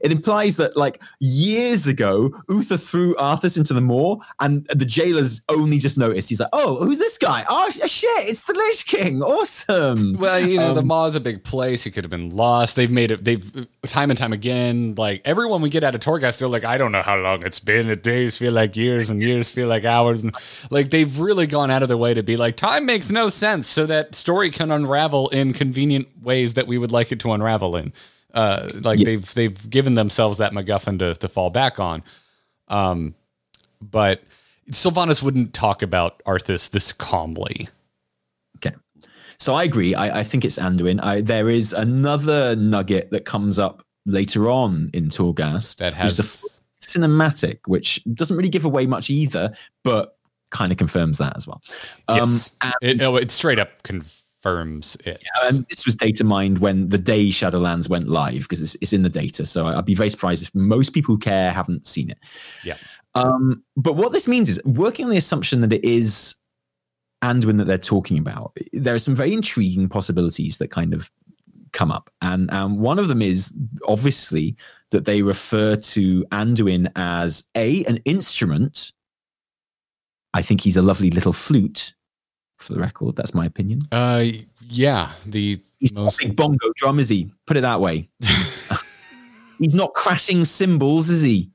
It 0.00 0.12
implies 0.12 0.56
that 0.56 0.76
like 0.76 1.00
years 1.20 1.86
ago, 1.86 2.30
Uther 2.48 2.76
threw 2.76 3.14
Arthas 3.16 3.56
into 3.56 3.74
the 3.74 3.80
Maw, 3.80 4.18
and 4.40 4.66
the 4.66 4.84
jailers 4.84 5.42
only 5.48 5.78
just 5.78 5.98
noticed. 5.98 6.28
He's 6.28 6.40
like, 6.40 6.48
"Oh, 6.52 6.76
who's 6.76 6.98
this 6.98 7.18
guy? 7.18 7.44
Oh 7.48 7.70
shit, 7.70 8.28
it's 8.28 8.42
the 8.42 8.54
Lich 8.54 8.86
King! 8.86 9.22
Awesome!" 9.22 10.16
Well, 10.18 10.40
you 10.40 10.58
know, 10.58 10.72
the 10.72 10.80
Um, 10.80 10.86
Maw 10.88 11.06
is 11.06 11.14
a 11.14 11.20
big 11.20 11.44
place. 11.44 11.84
He 11.84 11.90
could 11.90 12.04
have 12.04 12.10
been 12.10 12.30
lost. 12.30 12.76
They've 12.76 12.90
made 12.90 13.10
it. 13.10 13.24
They've 13.24 13.66
time 13.86 14.10
and 14.10 14.18
time 14.18 14.32
again. 14.32 14.94
Like 14.96 15.22
everyone 15.24 15.62
we 15.62 15.70
get 15.70 15.84
out 15.84 15.94
of 15.94 16.00
Torghast, 16.00 16.38
they're 16.38 16.48
like, 16.48 16.64
I 16.64 16.76
don't 16.78 16.92
know 16.92 17.02
how 17.02 17.16
long 17.18 17.44
it's 17.44 17.60
been. 17.60 17.88
Days 18.00 18.38
feel 18.38 18.52
like 18.52 18.76
years, 18.76 19.10
and 19.10 19.22
years 19.22 19.50
feel 19.50 19.68
like 19.68 19.84
hours. 19.84 20.22
And 20.22 20.34
like 20.70 20.90
they've 20.90 21.18
really 21.18 21.46
gone 21.46 21.70
out 21.70 21.82
of 21.82 21.88
their 21.88 21.96
way 21.96 22.14
to 22.14 22.22
be 22.22 22.36
like, 22.36 22.56
time 22.56 22.86
makes 22.86 23.10
no 23.10 23.28
sense, 23.28 23.66
so 23.66 23.86
that 23.86 24.14
story 24.14 24.50
can 24.50 24.70
unravel 24.70 25.28
in 25.28 25.52
convenient 25.52 26.06
ways 26.22 26.54
that 26.54 26.66
we 26.66 26.78
would 26.78 26.92
like 26.92 27.12
it 27.12 27.20
to 27.20 27.32
unravel 27.32 27.76
in. 27.76 27.92
Uh, 28.34 28.68
like 28.82 28.98
Yeah. 28.98 29.04
they've 29.06 29.34
they've 29.34 29.70
given 29.70 29.94
themselves 29.94 30.38
that 30.38 30.52
MacGuffin 30.52 30.98
to 30.98 31.14
to 31.14 31.28
fall 31.28 31.50
back 31.50 31.80
on. 31.80 32.02
Um, 32.68 33.14
but 33.80 34.22
Sylvanas 34.70 35.22
wouldn't 35.22 35.54
talk 35.54 35.82
about 35.82 36.22
Arthas 36.24 36.70
this 36.70 36.92
calmly. 36.92 37.68
Okay. 38.56 38.76
So 39.38 39.54
I 39.54 39.64
agree. 39.64 39.94
I, 39.94 40.20
I 40.20 40.22
think 40.24 40.44
it's 40.44 40.58
Anduin. 40.58 41.00
I, 41.02 41.20
there 41.22 41.48
is 41.48 41.72
another 41.72 42.54
nugget 42.56 43.10
that 43.12 43.24
comes 43.24 43.58
up 43.58 43.82
later 44.04 44.50
on 44.50 44.90
in 44.92 45.08
Torghast 45.08 45.76
That 45.76 45.94
which 45.94 46.10
is 46.10 46.16
the 46.16 46.22
has 46.22 46.60
cinematic, 46.82 47.58
which 47.66 48.02
doesn't 48.14 48.36
really 48.36 48.48
give 48.48 48.64
away 48.64 48.86
much 48.86 49.10
either, 49.10 49.54
but 49.84 50.16
kind 50.50 50.72
of 50.72 50.78
confirms 50.78 51.18
that 51.18 51.36
as 51.36 51.46
well. 51.46 51.62
Um, 52.08 52.30
yes. 52.30 52.52
It, 52.82 53.02
oh, 53.02 53.16
it 53.16 53.30
straight 53.30 53.58
up 53.58 53.82
confirms 54.42 54.96
it. 55.04 55.22
and 55.44 55.66
this 55.68 55.84
was 55.84 55.94
data 55.94 56.24
mined 56.24 56.58
when 56.58 56.88
the 56.88 56.98
day 56.98 57.28
Shadowlands 57.28 57.88
went 57.88 58.08
live 58.08 58.42
because 58.42 58.62
it's, 58.62 58.76
it's 58.80 58.92
in 58.92 59.02
the 59.02 59.08
data. 59.08 59.46
So 59.46 59.66
I'd 59.66 59.84
be 59.84 59.94
very 59.94 60.10
surprised 60.10 60.42
if 60.42 60.54
most 60.54 60.90
people 60.90 61.14
who 61.14 61.18
care 61.18 61.50
haven't 61.50 61.86
seen 61.86 62.10
it. 62.10 62.18
Yeah. 62.64 62.76
Um, 63.14 63.62
but 63.76 63.94
what 63.94 64.12
this 64.12 64.28
means 64.28 64.48
is 64.48 64.62
working 64.64 65.04
on 65.04 65.10
the 65.10 65.16
assumption 65.16 65.60
that 65.62 65.72
it 65.72 65.84
is 65.84 66.36
Anduin 67.22 67.58
that 67.58 67.64
they're 67.64 67.78
talking 67.78 68.18
about. 68.18 68.56
There 68.72 68.94
are 68.94 69.00
some 69.00 69.14
very 69.14 69.32
intriguing 69.32 69.88
possibilities 69.88 70.58
that 70.58 70.70
kind 70.70 70.94
of 70.94 71.10
come 71.72 71.90
up, 71.90 72.10
and 72.22 72.48
and 72.52 72.78
one 72.78 72.98
of 72.98 73.08
them 73.08 73.20
is 73.20 73.52
obviously 73.88 74.56
that 74.90 75.04
they 75.04 75.22
refer 75.22 75.74
to 75.76 76.24
Anduin 76.26 76.90
as 76.94 77.42
a 77.56 77.84
an 77.86 77.96
instrument. 78.04 78.92
I 80.32 80.42
think 80.42 80.60
he's 80.60 80.76
a 80.76 80.82
lovely 80.82 81.10
little 81.10 81.32
flute. 81.32 81.94
For 82.58 82.74
the 82.74 82.80
record, 82.80 83.16
that's 83.16 83.34
my 83.34 83.46
opinion. 83.46 83.82
Uh, 83.92 84.24
yeah, 84.66 85.12
the 85.26 85.60
He's 85.78 85.92
most 85.92 86.24
not 86.24 86.36
bongo 86.36 86.72
drum, 86.76 86.98
is 86.98 87.08
he? 87.08 87.30
Put 87.46 87.56
it 87.56 87.60
that 87.60 87.80
way. 87.80 88.08
he's 89.58 89.74
not 89.74 89.94
crashing 89.94 90.44
cymbals, 90.44 91.08
is 91.08 91.22
he? 91.22 91.50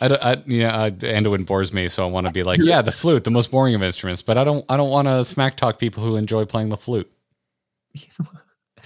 I, 0.00 0.08
don't- 0.08 0.24
I 0.24 0.42
yeah, 0.46 0.76
uh, 0.76 0.90
Anduin 0.90 1.46
bores 1.46 1.72
me, 1.72 1.86
so 1.86 2.02
I 2.04 2.10
want 2.10 2.26
to 2.26 2.32
be 2.32 2.42
like, 2.42 2.58
yeah, 2.62 2.82
the 2.82 2.90
flute, 3.00 3.22
the 3.24 3.30
most 3.30 3.52
boring 3.52 3.74
of 3.74 3.82
instruments, 3.82 4.20
but 4.20 4.36
I 4.36 4.42
don't, 4.42 4.64
I 4.68 4.76
don't 4.76 4.90
want 4.90 5.06
to 5.06 5.22
smack 5.22 5.56
talk 5.56 5.78
people 5.78 6.02
who 6.02 6.16
enjoy 6.16 6.44
playing 6.44 6.70
the 6.70 6.76
flute. 6.76 7.10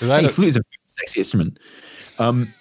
I 0.02 0.20
Hey, 0.20 0.28
flute 0.28 0.48
is 0.48 0.56
a 0.58 0.62
sexy 0.86 1.20
instrument. 1.20 1.58
Um, 2.18 2.52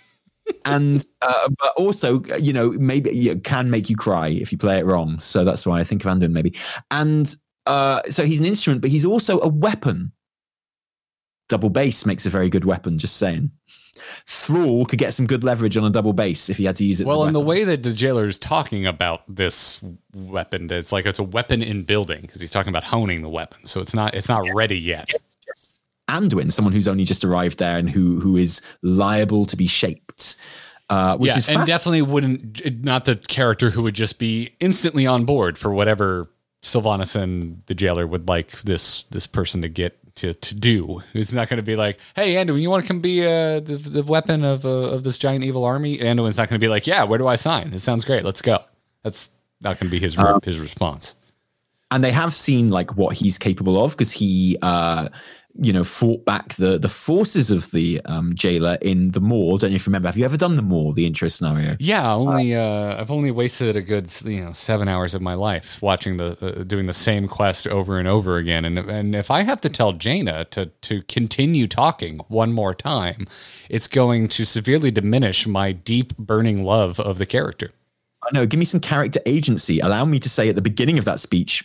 and 0.64 1.06
uh, 1.22 1.50
but 1.60 1.74
also, 1.76 2.24
you 2.40 2.54
know, 2.54 2.72
maybe 2.72 3.10
it 3.30 3.44
can 3.44 3.70
make 3.70 3.90
you 3.90 3.98
cry 3.98 4.30
if 4.30 4.54
you 4.54 4.58
play 4.58 4.80
it 4.80 4.86
wrong. 4.86 5.20
So 5.20 5.44
that's 5.44 5.66
why 5.66 5.80
I 5.80 5.84
think 5.84 6.06
of 6.06 6.12
Anduin 6.12 6.32
maybe. 6.32 6.56
And 6.90 7.36
uh, 7.68 8.02
so 8.10 8.26
he's 8.26 8.40
an 8.40 8.46
instrument, 8.46 8.82
but 8.82 8.90
he's 8.90 9.06
also 9.06 9.40
a 9.40 9.48
weapon. 9.48 10.12
Double 11.50 11.70
bass 11.70 12.06
makes 12.06 12.26
a 12.26 12.30
very 12.30 12.50
good 12.50 12.66
weapon. 12.66 12.98
Just 12.98 13.18
saying. 13.18 13.52
Thrall 14.26 14.86
could 14.86 15.00
get 15.00 15.14
some 15.14 15.26
good 15.26 15.44
leverage 15.44 15.76
on 15.78 15.84
a 15.84 15.90
double 15.90 16.14
bass 16.14 16.50
if 16.50 16.58
he 16.58 16.66
had 16.66 16.76
to 16.76 16.86
use 16.86 17.00
it. 17.00 17.08
well, 17.08 17.26
in 17.26 17.34
the 17.34 17.40
way 17.40 17.64
that 17.64 17.84
the 17.84 17.94
jailer 17.94 18.26
is 18.26 18.38
talking 18.38 18.86
about 18.86 19.24
this 19.28 19.82
weapon, 20.14 20.70
it's 20.72 20.92
like 20.92 21.06
it's 21.06 21.20
a 21.20 21.24
weapon 21.24 21.62
in 21.64 21.84
building 21.84 22.22
because 22.22 22.42
he's 22.42 22.52
talking 22.52 22.70
about 22.70 22.84
honing 22.84 23.22
the 23.22 23.30
weapon, 23.30 23.66
so 23.66 23.80
it's 23.82 23.94
not, 23.94 24.14
it's 24.14 24.30
not 24.30 24.44
ready 24.54 24.78
yet. 24.78 25.12
Anduin, 26.10 26.54
someone 26.54 26.74
who's 26.74 26.88
only 26.88 27.04
just 27.04 27.24
arrived 27.26 27.60
there 27.60 27.78
and 27.78 27.90
who 27.90 28.20
who 28.20 28.38
is 28.38 28.62
liable 28.82 29.46
to 29.46 29.58
be 29.58 29.68
shaped. 29.68 30.38
Uh, 30.90 31.18
which 31.18 31.32
yeah, 31.32 31.38
is 31.38 31.50
and 31.50 31.66
definitely 31.66 32.02
wouldn't 32.02 32.86
not 32.86 33.04
the 33.04 33.18
character 33.18 33.70
who 33.70 33.84
would 33.84 33.96
just 33.96 34.20
be 34.20 34.52
instantly 34.62 35.06
on 35.06 35.26
board 35.26 35.58
for 35.58 35.74
whatever 35.74 36.30
Sylvanas 36.64 37.16
and 37.16 37.62
the 37.68 37.76
jailer 37.76 38.06
would 38.08 38.28
like 38.28 38.52
this 38.62 39.04
this 39.04 39.28
person 39.28 39.62
to 39.62 39.70
get 39.70 39.98
to 40.16 40.34
to 40.34 40.56
do. 40.56 41.02
It's 41.14 41.32
not 41.32 41.48
going 41.50 41.58
to 41.58 41.64
be 41.64 41.76
like, 41.76 42.00
hey, 42.16 42.34
Anduin, 42.36 42.60
you 42.62 42.70
want 42.70 42.84
to 42.84 42.88
come 42.88 43.00
be 43.02 43.22
uh, 43.24 43.60
the 43.60 43.78
the 43.78 44.04
weapon 44.04 44.44
of 44.44 44.66
uh, 44.66 44.70
of 44.70 45.04
this 45.04 45.18
giant 45.18 45.44
evil 45.44 45.64
army? 45.64 45.98
Anduin's 46.00 46.38
not 46.38 46.50
going 46.50 46.60
to 46.60 46.64
be 46.64 46.70
like, 46.70 46.88
yeah, 46.88 47.04
where 47.04 47.20
do 47.20 47.28
I 47.28 47.36
sign? 47.36 47.74
It 47.74 47.80
sounds 47.80 48.04
great. 48.06 48.24
Let's 48.26 48.42
go. 48.42 48.58
That's 49.04 49.30
not 49.62 49.80
going 49.80 49.90
to 49.90 49.92
be 49.92 50.00
his 50.00 50.18
Um, 50.18 50.40
his 50.44 50.60
response. 50.60 51.16
and 51.92 52.04
they 52.04 52.12
have 52.12 52.34
seen 52.34 52.68
like 52.70 52.98
what 52.98 53.16
he's 53.16 53.38
capable 53.38 53.84
of 53.84 53.92
because 53.92 54.12
he 54.12 54.58
uh 54.62 55.08
you 55.60 55.74
know 55.74 55.84
fought 55.84 56.26
back 56.26 56.56
the 56.56 56.78
the 56.78 56.90
forces 56.90 57.52
of 57.52 57.72
the 57.72 58.02
um 58.06 58.36
jailer 58.36 58.78
in 58.82 59.12
the 59.12 59.20
Maw. 59.20 59.58
Don't 59.58 59.72
you 59.72 59.80
remember? 59.86 60.08
Have 60.08 60.18
you 60.18 60.26
ever 60.26 60.38
done 60.38 60.56
the 60.56 60.62
Maw, 60.62 60.92
the 60.92 61.06
intro 61.06 61.28
scenario? 61.28 61.76
Yeah, 61.80 62.14
only 62.14 62.56
uh, 62.56 63.00
I've 63.00 63.12
only 63.12 63.32
wasted 63.32 63.76
a 63.76 63.82
good 63.82 64.12
you 64.26 64.44
know 64.44 64.52
seven 64.52 64.88
hours 64.88 65.16
of 65.16 65.22
my 65.22 65.34
life 65.34 65.82
watching 65.82 66.18
the 66.18 66.38
uh, 66.42 66.64
doing 66.64 66.86
the 66.86 66.94
same 66.94 67.28
quest 67.28 67.68
over 67.68 67.98
and 67.98 68.08
over 68.08 68.38
again, 68.38 68.66
and 68.66 68.78
and 68.78 69.16
if 69.16 69.32
I 69.32 69.42
have 69.42 69.62
to 69.62 69.70
tell 69.70 69.94
Jaina 69.94 70.46
to 70.46 70.68
to 70.68 71.02
continue 71.04 71.68
talking 71.68 72.20
one 72.28 72.52
more 72.52 72.74
time, 72.74 73.26
it's 73.70 73.88
going 73.88 74.28
to 74.30 74.46
severely 74.46 74.92
diminish 74.92 75.48
my 75.48 75.72
deep 75.72 76.16
burning 76.18 76.64
love 76.64 77.00
of 77.00 77.18
the 77.18 77.26
character. 77.26 77.72
I 78.24 78.30
know. 78.34 78.46
Give 78.46 78.60
me 78.60 78.66
some 78.66 78.80
character 78.80 79.20
agency. 79.26 79.80
Allow 79.80 80.06
me 80.06 80.20
to 80.20 80.30
say 80.30 80.50
at 80.50 80.56
the 80.56 80.62
beginning 80.62 80.98
of 80.98 81.06
that 81.06 81.20
speech. 81.20 81.64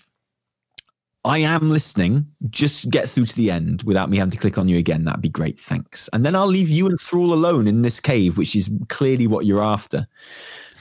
I 1.24 1.38
am 1.38 1.70
listening. 1.70 2.26
Just 2.50 2.90
get 2.90 3.08
through 3.08 3.26
to 3.26 3.36
the 3.36 3.50
end 3.50 3.82
without 3.84 4.10
me 4.10 4.16
having 4.16 4.32
to 4.32 4.38
click 4.38 4.58
on 4.58 4.68
you 4.68 4.78
again. 4.78 5.04
That'd 5.04 5.20
be 5.22 5.28
great. 5.28 5.58
Thanks. 5.58 6.08
And 6.12 6.26
then 6.26 6.34
I'll 6.34 6.46
leave 6.48 6.68
you 6.68 6.86
and 6.88 6.98
Thrall 7.00 7.32
alone 7.32 7.68
in 7.68 7.82
this 7.82 8.00
cave, 8.00 8.36
which 8.36 8.56
is 8.56 8.68
clearly 8.88 9.26
what 9.28 9.46
you're 9.46 9.62
after. 9.62 10.06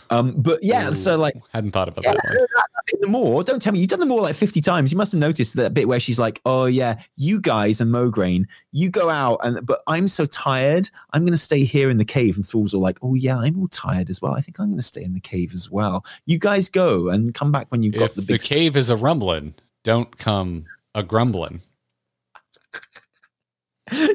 Um, 0.10 0.34
but 0.42 0.62
yeah, 0.62 0.92
so 0.92 1.16
like 1.18 1.36
Hadn't 1.54 1.72
thought 1.72 1.88
about 1.88 2.04
Yeah, 2.04 2.14
that 2.16 2.24
one. 2.26 2.34
that- 2.36 2.48
that 2.92 3.02
the 3.02 3.08
Maw. 3.08 3.42
Don't 3.44 3.62
tell 3.62 3.72
me 3.72 3.80
you've 3.80 3.88
done 3.88 4.02
the 4.02 4.06
Maw 4.06 4.16
like 4.16 4.36
50 4.36 4.60
times. 4.60 4.92
You 4.92 4.98
must 4.98 5.14
have 5.14 5.20
noticed 5.22 5.56
that 5.56 5.74
bit 5.74 5.88
where 5.88 6.00
she's 6.02 6.20
like, 6.20 6.42
Oh 6.46 6.66
yeah, 6.66 7.00
you 7.16 7.40
guys 7.40 7.80
and 7.80 7.90
Mograine, 7.94 8.46
you 8.74 8.90
go 8.90 9.10
out 9.10 9.40
and 9.44 9.66
but 9.66 9.82
I'm 9.88 10.08
so 10.10 10.26
tired. 10.26 10.90
I'm 11.14 11.24
gonna 11.24 11.38
stay 11.38 11.64
here 11.64 11.90
in 11.90 11.96
the 11.98 12.04
cave. 12.04 12.36
And 12.36 12.46
Thrall's 12.46 12.74
all 12.74 12.82
like, 12.82 12.98
Oh 13.02 13.14
yeah, 13.14 13.38
I'm 13.38 13.58
all 13.60 13.70
tired 13.70 14.10
as 14.10 14.22
well. 14.22 14.34
I 14.34 14.42
think 14.42 14.60
I'm 14.60 14.70
gonna 14.72 14.82
stay 14.82 15.04
in 15.04 15.14
the 15.14 15.22
cave 15.22 15.52
as 15.54 15.72
well. 15.72 16.04
You 16.26 16.38
guys 16.40 16.68
go 16.68 17.08
and 17.10 17.34
come 17.34 17.52
back 17.54 17.68
when 17.70 17.82
you've 17.84 17.94
got 17.96 18.06
If 18.10 18.16
the 18.16 18.22
the 18.22 18.28
big 18.28 18.42
cave 18.42 18.76
is 18.76 18.90
a 18.90 18.98
rumbling, 18.98 19.54
don't 19.84 20.18
come 20.18 20.66
a 20.96 21.04
grumbling. 21.04 21.62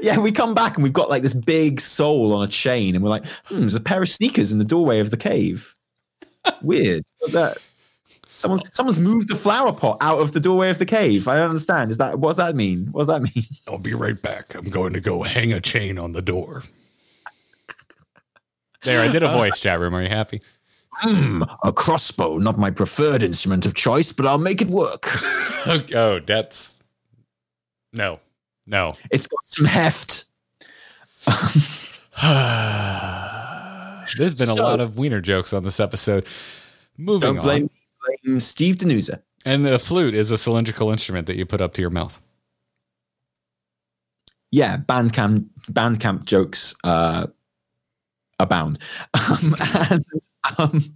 Yeah, 0.00 0.18
we 0.20 0.32
come 0.32 0.54
back 0.54 0.76
and 0.76 0.82
we've 0.82 0.92
got 0.94 1.10
like 1.10 1.22
this 1.22 1.34
big 1.34 1.82
soul 1.82 2.32
on 2.32 2.48
a 2.48 2.50
chain, 2.50 2.94
and 2.94 3.04
we're 3.04 3.10
like, 3.10 3.26
hmm, 3.44 3.60
there's 3.60 3.74
a 3.74 3.80
pair 3.80 4.00
of 4.00 4.08
sneakers 4.08 4.50
in 4.50 4.58
the 4.58 4.64
doorway 4.64 5.00
of 5.00 5.10
the 5.10 5.18
cave. 5.18 5.76
Weird. 6.62 7.04
What's 7.18 7.34
that? 7.34 7.58
Someone's 8.28 8.62
someone's 8.72 8.98
moved 8.98 9.28
the 9.28 9.34
flower 9.34 9.72
pot 9.72 9.98
out 10.00 10.20
of 10.20 10.32
the 10.32 10.40
doorway 10.40 10.70
of 10.70 10.78
the 10.78 10.86
cave. 10.86 11.28
I 11.28 11.36
don't 11.36 11.50
understand. 11.50 11.90
Is 11.90 11.98
that 11.98 12.20
what 12.20 12.36
does 12.36 12.46
that 12.46 12.56
mean? 12.56 12.86
What 12.92 13.06
does 13.06 13.14
that 13.14 13.22
mean? 13.22 13.44
I'll 13.68 13.76
be 13.76 13.92
right 13.92 14.20
back. 14.20 14.54
I'm 14.54 14.70
going 14.70 14.94
to 14.94 15.00
go 15.00 15.22
hang 15.22 15.52
a 15.52 15.60
chain 15.60 15.98
on 15.98 16.12
the 16.12 16.22
door. 16.22 16.62
There, 18.82 19.02
I 19.02 19.08
did 19.08 19.22
a 19.22 19.28
voice 19.28 19.58
chat 19.58 19.80
room. 19.80 19.94
Are 19.94 20.02
you 20.02 20.08
happy? 20.08 20.40
Hmm, 20.99 21.42
a 21.62 21.72
crossbow, 21.72 22.38
not 22.38 22.59
my 22.59 22.70
preferred 22.70 23.22
instrument 23.22 23.66
of 23.66 23.74
choice, 23.74 24.12
but 24.12 24.26
I'll 24.26 24.38
make 24.38 24.62
it 24.62 24.68
work. 24.68 25.07
oh, 25.94 26.20
that's 26.26 26.78
no, 27.92 28.18
no. 28.66 28.94
It's 29.11 29.26
got 29.26 29.40
some 29.44 29.66
heft. 29.66 30.24
There's 34.16 34.34
been 34.34 34.49
a 34.49 34.55
lot 34.55 34.80
of 34.80 34.99
wiener 34.99 35.20
jokes 35.20 35.53
on 35.53 35.64
this 35.64 35.80
episode. 35.80 36.26
Moving 36.97 37.34
Don't 37.34 37.42
blame, 37.42 37.62
on. 37.64 37.70
blame 38.24 38.40
Steve 38.40 38.76
Danuser. 38.76 39.20
And 39.44 39.64
the 39.64 39.78
flute 39.78 40.14
is 40.14 40.30
a 40.30 40.38
cylindrical 40.38 40.90
instrument 40.90 41.26
that 41.26 41.36
you 41.36 41.47
put 41.47 41.61
up 41.61 41.74
to 41.74 41.80
your 41.80 41.90
mouth. 41.90 42.20
Yeah, 44.51 44.78
Bandcamp 44.78 45.47
Bandcamp 45.70 46.24
jokes 46.24 46.74
uh, 46.84 47.26
abound. 48.38 48.78
Um, 49.14 49.55
and, 49.90 50.05
um, 50.59 50.92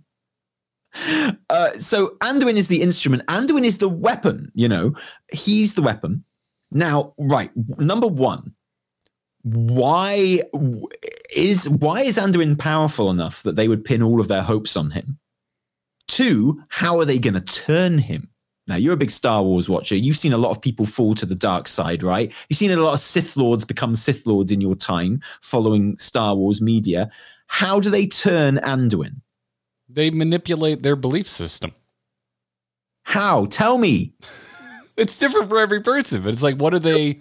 uh, 1.49 1.79
so 1.79 2.17
Anduin 2.21 2.57
is 2.57 2.69
the 2.69 2.83
instrument. 2.83 3.27
Anduin 3.27 3.65
is 3.65 3.79
the 3.79 3.89
weapon. 3.89 4.51
You 4.55 4.69
know, 4.69 4.95
he's 5.33 5.75
the 5.75 5.83
weapon. 5.83 6.25
Now, 6.73 7.15
right, 7.19 7.51
number 7.79 8.07
one, 8.07 8.55
why 9.43 10.41
is 11.35 11.69
why 11.69 12.03
is 12.03 12.19
Anduin 12.19 12.59
powerful 12.59 13.11
enough 13.11 13.43
that 13.43 13.57
they 13.57 13.69
would 13.69 13.85
pin 13.85 14.03
all 14.03 14.21
of 14.21 14.29
their 14.29 14.43
hopes 14.43 14.77
on 14.77 14.91
him? 14.91 15.19
Two, 16.09 16.63
how 16.69 16.99
are 16.99 17.05
they 17.05 17.19
going 17.19 17.35
to 17.35 17.41
turn 17.41 17.99
him? 17.99 18.29
Now, 18.67 18.77
you're 18.77 18.95
a 18.95 18.97
big 18.99 19.11
Star 19.11 19.43
Wars 19.43 19.69
watcher. 19.69 19.97
You've 19.97 20.19
seen 20.19 20.33
a 20.33 20.39
lot 20.39 20.51
of 20.51 20.61
people 20.61 20.87
fall 20.87 21.15
to 21.17 21.27
the 21.27 21.35
dark 21.35 21.67
side, 21.67 22.03
right? 22.05 22.33
You've 22.49 22.59
seen 22.59 22.71
a 22.71 22.77
lot 22.77 22.95
of 22.95 23.01
Sith 23.01 23.37
Lords 23.37 23.65
become 23.65 23.97
Sith 23.97 24.25
Lords 24.27 24.53
in 24.53 24.61
your 24.61 24.77
time 24.77 25.21
following 25.43 25.97
Star 25.99 26.37
Wars 26.37 26.61
media. 26.61 27.11
How 27.47 27.81
do 27.81 27.91
they 27.91 28.07
turn 28.07 28.59
Anduin? 28.59 29.21
They 29.93 30.11
manipulate 30.11 30.83
their 30.83 30.97
belief 30.97 31.27
system. 31.27 31.73
How? 33.05 33.47
Tell 33.47 33.79
me. 33.79 34.13
It's 34.97 35.17
different 35.17 35.49
for 35.49 35.59
every 35.59 35.81
person, 35.81 36.21
but 36.23 36.35
it's 36.35 36.43
like, 36.43 36.57
what 36.57 36.75
are 36.75 36.79
they? 36.79 37.21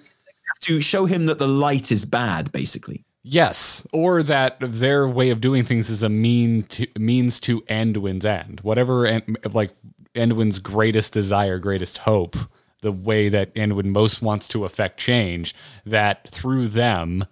To 0.61 0.81
show 0.81 1.05
him 1.05 1.27
that 1.27 1.39
the 1.39 1.47
light 1.47 1.93
is 1.93 2.03
bad, 2.03 2.51
basically. 2.51 3.05
Yes, 3.23 3.87
or 3.93 4.21
that 4.23 4.57
their 4.59 5.07
way 5.07 5.29
of 5.29 5.39
doing 5.39 5.63
things 5.63 5.89
is 5.89 6.03
a 6.03 6.09
mean 6.09 6.63
to, 6.63 6.87
means 6.97 7.39
to 7.41 7.61
Anduin's 7.69 8.25
end. 8.25 8.59
Whatever, 8.61 9.05
An- 9.05 9.37
like 9.53 9.71
Anduin's 10.13 10.59
greatest 10.59 11.13
desire, 11.13 11.57
greatest 11.57 11.99
hope, 11.99 12.35
the 12.81 12.91
way 12.91 13.29
that 13.29 13.53
Anduin 13.55 13.85
most 13.85 14.21
wants 14.21 14.49
to 14.49 14.65
affect 14.65 14.99
change, 14.99 15.55
that 15.85 16.27
through 16.27 16.67
them 16.67 17.25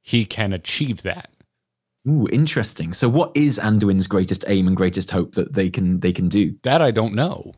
he 0.00 0.24
can 0.24 0.52
achieve 0.52 1.02
that. 1.02 1.30
Ooh, 2.08 2.26
interesting. 2.32 2.92
So, 2.92 3.08
what 3.08 3.30
is 3.36 3.58
Anduin's 3.58 4.06
greatest 4.06 4.44
aim 4.48 4.66
and 4.66 4.76
greatest 4.76 5.10
hope 5.10 5.34
that 5.34 5.52
they 5.52 5.70
can 5.70 6.00
they 6.00 6.12
can 6.12 6.28
do? 6.28 6.54
That 6.62 6.82
I 6.82 6.90
don't 6.90 7.14
know. 7.14 7.52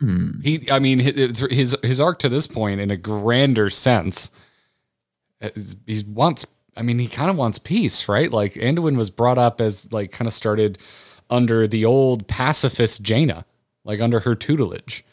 Hmm. 0.00 0.40
He, 0.42 0.68
I 0.70 0.78
mean, 0.78 0.98
his 0.98 1.76
his, 1.82 2.00
arc 2.00 2.18
to 2.20 2.28
this 2.28 2.46
point, 2.46 2.80
in 2.80 2.90
a 2.90 2.96
grander 2.96 3.70
sense, 3.70 4.30
uh, 5.40 5.50
he 5.86 6.02
wants. 6.08 6.46
I 6.76 6.82
mean, 6.82 6.98
he 6.98 7.06
kind 7.06 7.30
of 7.30 7.36
wants 7.36 7.58
peace, 7.58 8.08
right? 8.08 8.30
Like 8.30 8.54
Anduin 8.54 8.96
was 8.96 9.10
brought 9.10 9.38
up 9.38 9.60
as 9.60 9.90
like 9.92 10.10
kind 10.10 10.26
of 10.26 10.32
started 10.32 10.78
under 11.28 11.66
the 11.66 11.84
old 11.84 12.26
pacifist 12.26 13.02
Jaina, 13.02 13.44
like 13.84 14.00
under 14.00 14.20
her 14.20 14.34
tutelage, 14.34 15.04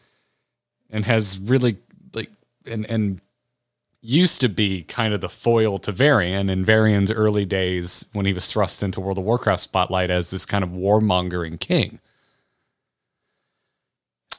and 0.89 1.05
has 1.05 1.38
really 1.38 1.78
like 2.14 2.32
and 2.66 2.89
and 2.89 3.22
used 4.08 4.39
to 4.39 4.47
be 4.47 4.84
kind 4.84 5.14
of 5.14 5.20
the 5.20 5.28
foil 5.28 5.78
to 5.80 5.91
Varian 5.91 6.49
in 6.49 6.64
Varian's 6.64 7.12
early 7.12 7.43
days 7.45 8.05
when 8.14 8.26
he 8.26 8.32
was 8.32 8.49
thrust 8.49 8.82
into 8.82 9.01
World 9.01 9.18
of 9.18 9.26
Warcraft 9.26 9.60
spotlight 9.62 10.10
as 10.10 10.30
this 10.32 10.45
kind 10.45 10.64
of 10.64 10.70
warmongering 10.70 11.60
king. 11.60 11.99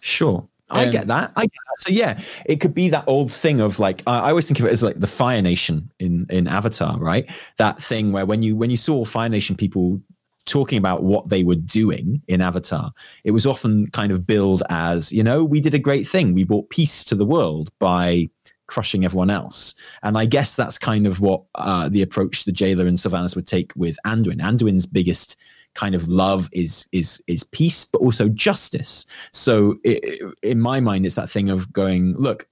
Sure. 0.01 0.49
I 0.71 0.85
And- 0.85 0.93
get 0.93 1.07
that. 1.09 1.33
I 1.37 1.43
get 1.43 1.51
that. 1.53 1.79
So 1.79 1.93
yeah, 1.93 2.21
it 2.47 2.57
could 2.61 2.75
be 2.75 2.89
that 2.91 3.05
old 3.07 3.31
thing 3.33 3.61
of 3.61 3.79
like 3.79 4.03
I 4.07 4.19
I 4.21 4.29
always 4.31 4.47
think 4.47 4.59
of 4.61 4.67
it 4.67 4.73
as 4.73 4.83
like 4.83 5.01
the 5.01 5.07
Fire 5.07 5.43
Nation 5.43 5.91
in 5.99 6.27
in 6.31 6.47
Avatar, 6.47 6.99
right? 6.99 7.29
That 7.59 7.83
thing 7.83 8.13
where 8.13 8.27
when 8.27 8.43
you 8.43 8.57
when 8.57 8.71
you 8.71 8.77
saw 8.77 9.05
Fire 9.05 9.29
Nation 9.29 9.57
people 9.57 10.01
talking 10.45 10.79
about 10.79 11.03
what 11.03 11.29
they 11.29 11.45
were 11.45 11.55
doing 11.57 12.23
in 12.29 12.41
Avatar, 12.41 12.91
it 13.25 13.33
was 13.33 13.45
often 13.45 13.87
kind 13.91 14.11
of 14.11 14.27
billed 14.27 14.63
as, 14.71 15.13
you 15.13 15.23
know, 15.23 15.45
we 15.45 15.61
did 15.61 15.75
a 15.75 15.79
great 15.79 16.07
thing. 16.07 16.33
We 16.33 16.45
brought 16.45 16.71
peace 16.71 17.05
to 17.05 17.15
the 17.15 17.27
world 17.27 17.69
by 17.79 18.29
crushing 18.69 19.05
everyone 19.05 19.31
else. 19.31 19.75
And 20.03 20.17
I 20.17 20.25
guess 20.25 20.55
that's 20.55 20.79
kind 20.79 21.07
of 21.07 21.21
what 21.21 21.43
uh, 21.57 21.89
the 21.89 22.03
approach 22.03 22.45
the 22.45 22.53
jailer 22.53 22.87
and 22.87 22.97
Sylvanas 22.97 23.35
would 23.35 23.47
take 23.47 23.73
with 23.75 23.99
Anduin. 24.07 24.41
Anduin's 24.41 24.87
biggest 24.87 25.37
kind 25.75 25.95
of 25.95 26.09
love 26.09 26.49
is 26.53 26.89
is 26.93 27.23
is 27.27 27.45
peace, 27.45 27.85
but 27.85 28.01
also 28.01 28.29
justice. 28.29 29.07
So 29.33 29.79
i 29.85 29.99
in 30.43 30.61
my 30.61 30.81
mind, 30.81 31.05
it's 31.05 31.17
that 31.17 31.31
thing 31.31 31.51
of 31.51 31.73
going, 31.73 32.15
look, 32.17 32.47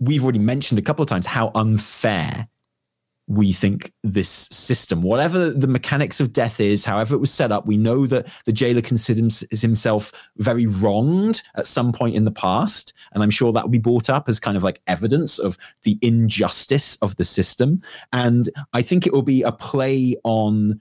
we've 0.00 0.22
already 0.22 0.38
mentioned 0.38 0.78
a 0.78 0.82
couple 0.82 1.02
of 1.02 1.08
times 1.08 1.26
how 1.26 1.50
unfair 1.54 2.48
we 3.28 3.52
think 3.52 3.92
this 4.02 4.48
system, 4.50 5.02
whatever 5.02 5.50
the 5.50 5.66
mechanics 5.66 6.18
of 6.18 6.32
death 6.32 6.60
is, 6.60 6.84
however 6.84 7.14
it 7.14 7.20
was 7.20 7.32
set 7.32 7.52
up, 7.52 7.66
we 7.66 7.76
know 7.76 8.06
that 8.06 8.26
the 8.46 8.52
jailer 8.52 8.80
considers 8.80 9.44
himself 9.50 10.12
very 10.38 10.66
wronged 10.66 11.42
at 11.54 11.66
some 11.66 11.92
point 11.92 12.16
in 12.16 12.24
the 12.24 12.30
past. 12.30 12.94
And 13.12 13.22
I'm 13.22 13.30
sure 13.30 13.52
that 13.52 13.64
will 13.64 13.70
be 13.70 13.78
brought 13.78 14.08
up 14.08 14.28
as 14.28 14.40
kind 14.40 14.56
of 14.56 14.62
like 14.62 14.80
evidence 14.86 15.38
of 15.38 15.58
the 15.82 15.98
injustice 16.00 16.96
of 16.96 17.16
the 17.16 17.24
system. 17.24 17.82
And 18.12 18.48
I 18.72 18.80
think 18.80 19.06
it 19.06 19.12
will 19.12 19.22
be 19.22 19.42
a 19.42 19.52
play 19.52 20.16
on 20.24 20.80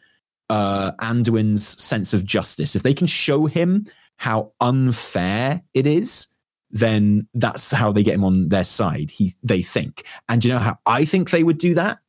uh, 0.49 0.93
Anduin's 1.01 1.81
sense 1.81 2.13
of 2.13 2.23
justice. 2.23 2.75
If 2.75 2.83
they 2.83 2.93
can 2.93 3.07
show 3.07 3.45
him 3.45 3.85
how 4.15 4.53
unfair 4.61 5.61
it 5.73 5.85
is, 5.85 6.29
then 6.71 7.27
that's 7.33 7.71
how 7.71 7.91
they 7.91 8.03
get 8.03 8.15
him 8.15 8.23
on 8.23 8.49
their 8.49 8.63
side. 8.63 9.11
He, 9.11 9.33
they 9.43 9.61
think, 9.61 10.03
and 10.27 10.43
you 10.43 10.51
know 10.51 10.59
how 10.59 10.77
I 10.85 11.05
think 11.05 11.29
they 11.29 11.43
would 11.43 11.57
do 11.57 11.73
that. 11.75 11.99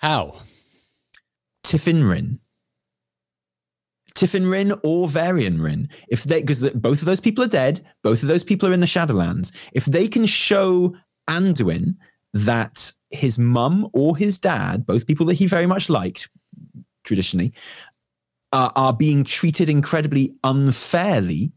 How? 0.00 0.40
Tiffin 1.62 2.02
Wrynn. 2.02 2.38
Tiffin 4.14 4.44
Wrynn 4.46 4.78
or 4.82 5.06
Varian 5.08 5.58
Wrynn. 5.58 5.88
If 6.08 6.24
they, 6.24 6.40
because 6.40 6.68
both 6.70 7.00
of 7.00 7.06
those 7.06 7.20
people 7.20 7.44
are 7.44 7.48
dead, 7.48 7.84
both 8.02 8.22
of 8.22 8.28
those 8.28 8.42
people 8.42 8.68
are 8.68 8.72
in 8.72 8.80
the 8.80 8.86
Shadowlands. 8.86 9.52
If 9.72 9.84
they 9.84 10.08
can 10.08 10.26
show 10.26 10.96
Anduin 11.28 11.96
that 12.32 12.92
his 13.10 13.38
mum 13.38 13.88
or 13.92 14.16
his 14.16 14.38
dad, 14.38 14.86
both 14.86 15.06
people 15.06 15.26
that 15.26 15.34
he 15.34 15.46
very 15.46 15.66
much 15.66 15.90
liked 15.90 16.30
traditionally, 17.04 17.52
uh, 18.52 18.70
are 18.76 18.94
being 18.94 19.22
treated 19.22 19.68
incredibly 19.68 20.34
unfairly 20.44 21.52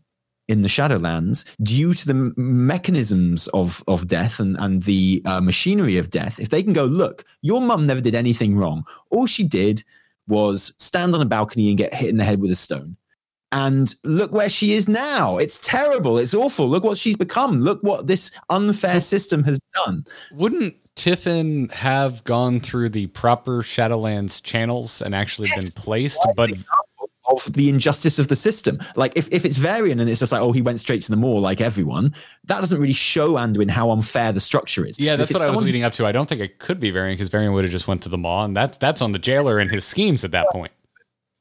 in 0.47 0.61
the 0.61 0.67
Shadowlands 0.67 1.45
due 1.61 1.93
to 1.93 2.05
the 2.05 2.33
mechanisms 2.37 3.47
of 3.49 3.83
of 3.87 4.07
death 4.07 4.39
and 4.39 4.57
and 4.59 4.83
the 4.83 5.21
uh, 5.25 5.41
machinery 5.41 5.97
of 5.97 6.09
death. 6.09 6.39
If 6.39 6.49
they 6.49 6.63
can 6.63 6.73
go, 6.73 6.85
look, 6.85 7.23
your 7.41 7.61
mum 7.61 7.85
never 7.85 8.01
did 8.01 8.15
anything 8.15 8.55
wrong. 8.57 8.83
All 9.09 9.25
she 9.25 9.43
did 9.43 9.83
was 10.27 10.73
stand 10.79 11.13
on 11.15 11.21
a 11.21 11.25
balcony 11.25 11.69
and 11.69 11.77
get 11.77 11.93
hit 11.93 12.09
in 12.09 12.17
the 12.17 12.23
head 12.23 12.39
with 12.39 12.51
a 12.51 12.55
stone. 12.55 12.97
And 13.51 13.93
look 14.03 14.33
where 14.33 14.49
she 14.49 14.73
is 14.73 14.89
now. 14.89 15.37
It's 15.37 15.59
terrible. 15.59 16.17
It's 16.17 16.33
awful. 16.33 16.67
Look 16.67 16.83
what 16.83 16.97
she's 16.97 17.15
become. 17.17 17.59
Look 17.59 17.83
what 17.83 18.07
this 18.07 18.31
unfair 18.49 18.99
system 18.99 19.43
has 19.43 19.59
done. 19.85 20.05
Wouldn't 20.31 20.73
Tiffin 20.95 21.69
have 21.69 22.23
gone 22.23 22.59
through 22.59 22.89
the 22.89 23.07
proper 23.07 23.61
Shadowlands 23.61 24.41
channels 24.41 25.01
and 25.03 25.13
actually 25.13 25.49
Yes. 25.49 25.65
been 25.65 25.83
placed? 25.83 26.27
But 26.35 26.49
of 27.33 27.53
the 27.53 27.69
injustice 27.69 28.19
of 28.19 28.27
the 28.27 28.35
system. 28.35 28.79
Like 28.95 29.13
if, 29.15 29.27
if 29.31 29.45
it's 29.45 29.57
Varian 29.57 29.99
and 29.99 30.09
it's 30.09 30.19
just 30.19 30.31
like, 30.31 30.41
oh, 30.41 30.51
he 30.51 30.61
went 30.61 30.79
straight 30.79 31.01
to 31.03 31.11
the 31.11 31.17
Maw 31.17 31.37
like 31.37 31.61
everyone, 31.61 32.13
that 32.45 32.59
doesn't 32.59 32.79
really 32.79 32.93
show 32.93 33.33
Anduin 33.33 33.69
how 33.69 33.89
unfair 33.91 34.31
the 34.31 34.39
structure 34.39 34.85
is. 34.85 34.99
yeah, 34.99 35.15
that's 35.15 35.33
what 35.33 35.41
I 35.41 35.49
was 35.49 35.63
leading 35.63 35.83
up 35.83 35.93
to. 35.93 36.05
I 36.05 36.11
don't 36.11 36.27
think 36.27 36.41
it 36.41 36.59
could 36.59 36.79
be 36.79 36.91
Varian 36.91 37.15
because 37.15 37.29
Varian 37.29 37.53
would 37.53 37.63
have 37.63 37.71
just 37.71 37.87
went 37.87 38.01
to 38.03 38.09
the 38.09 38.17
Maw, 38.17 38.45
and 38.45 38.55
that's 38.55 38.77
that's 38.77 39.01
on 39.01 39.11
the 39.11 39.19
jailer 39.19 39.59
and 39.59 39.71
his 39.71 39.85
schemes 39.85 40.23
at 40.23 40.31
that 40.31 40.47
point. 40.51 40.71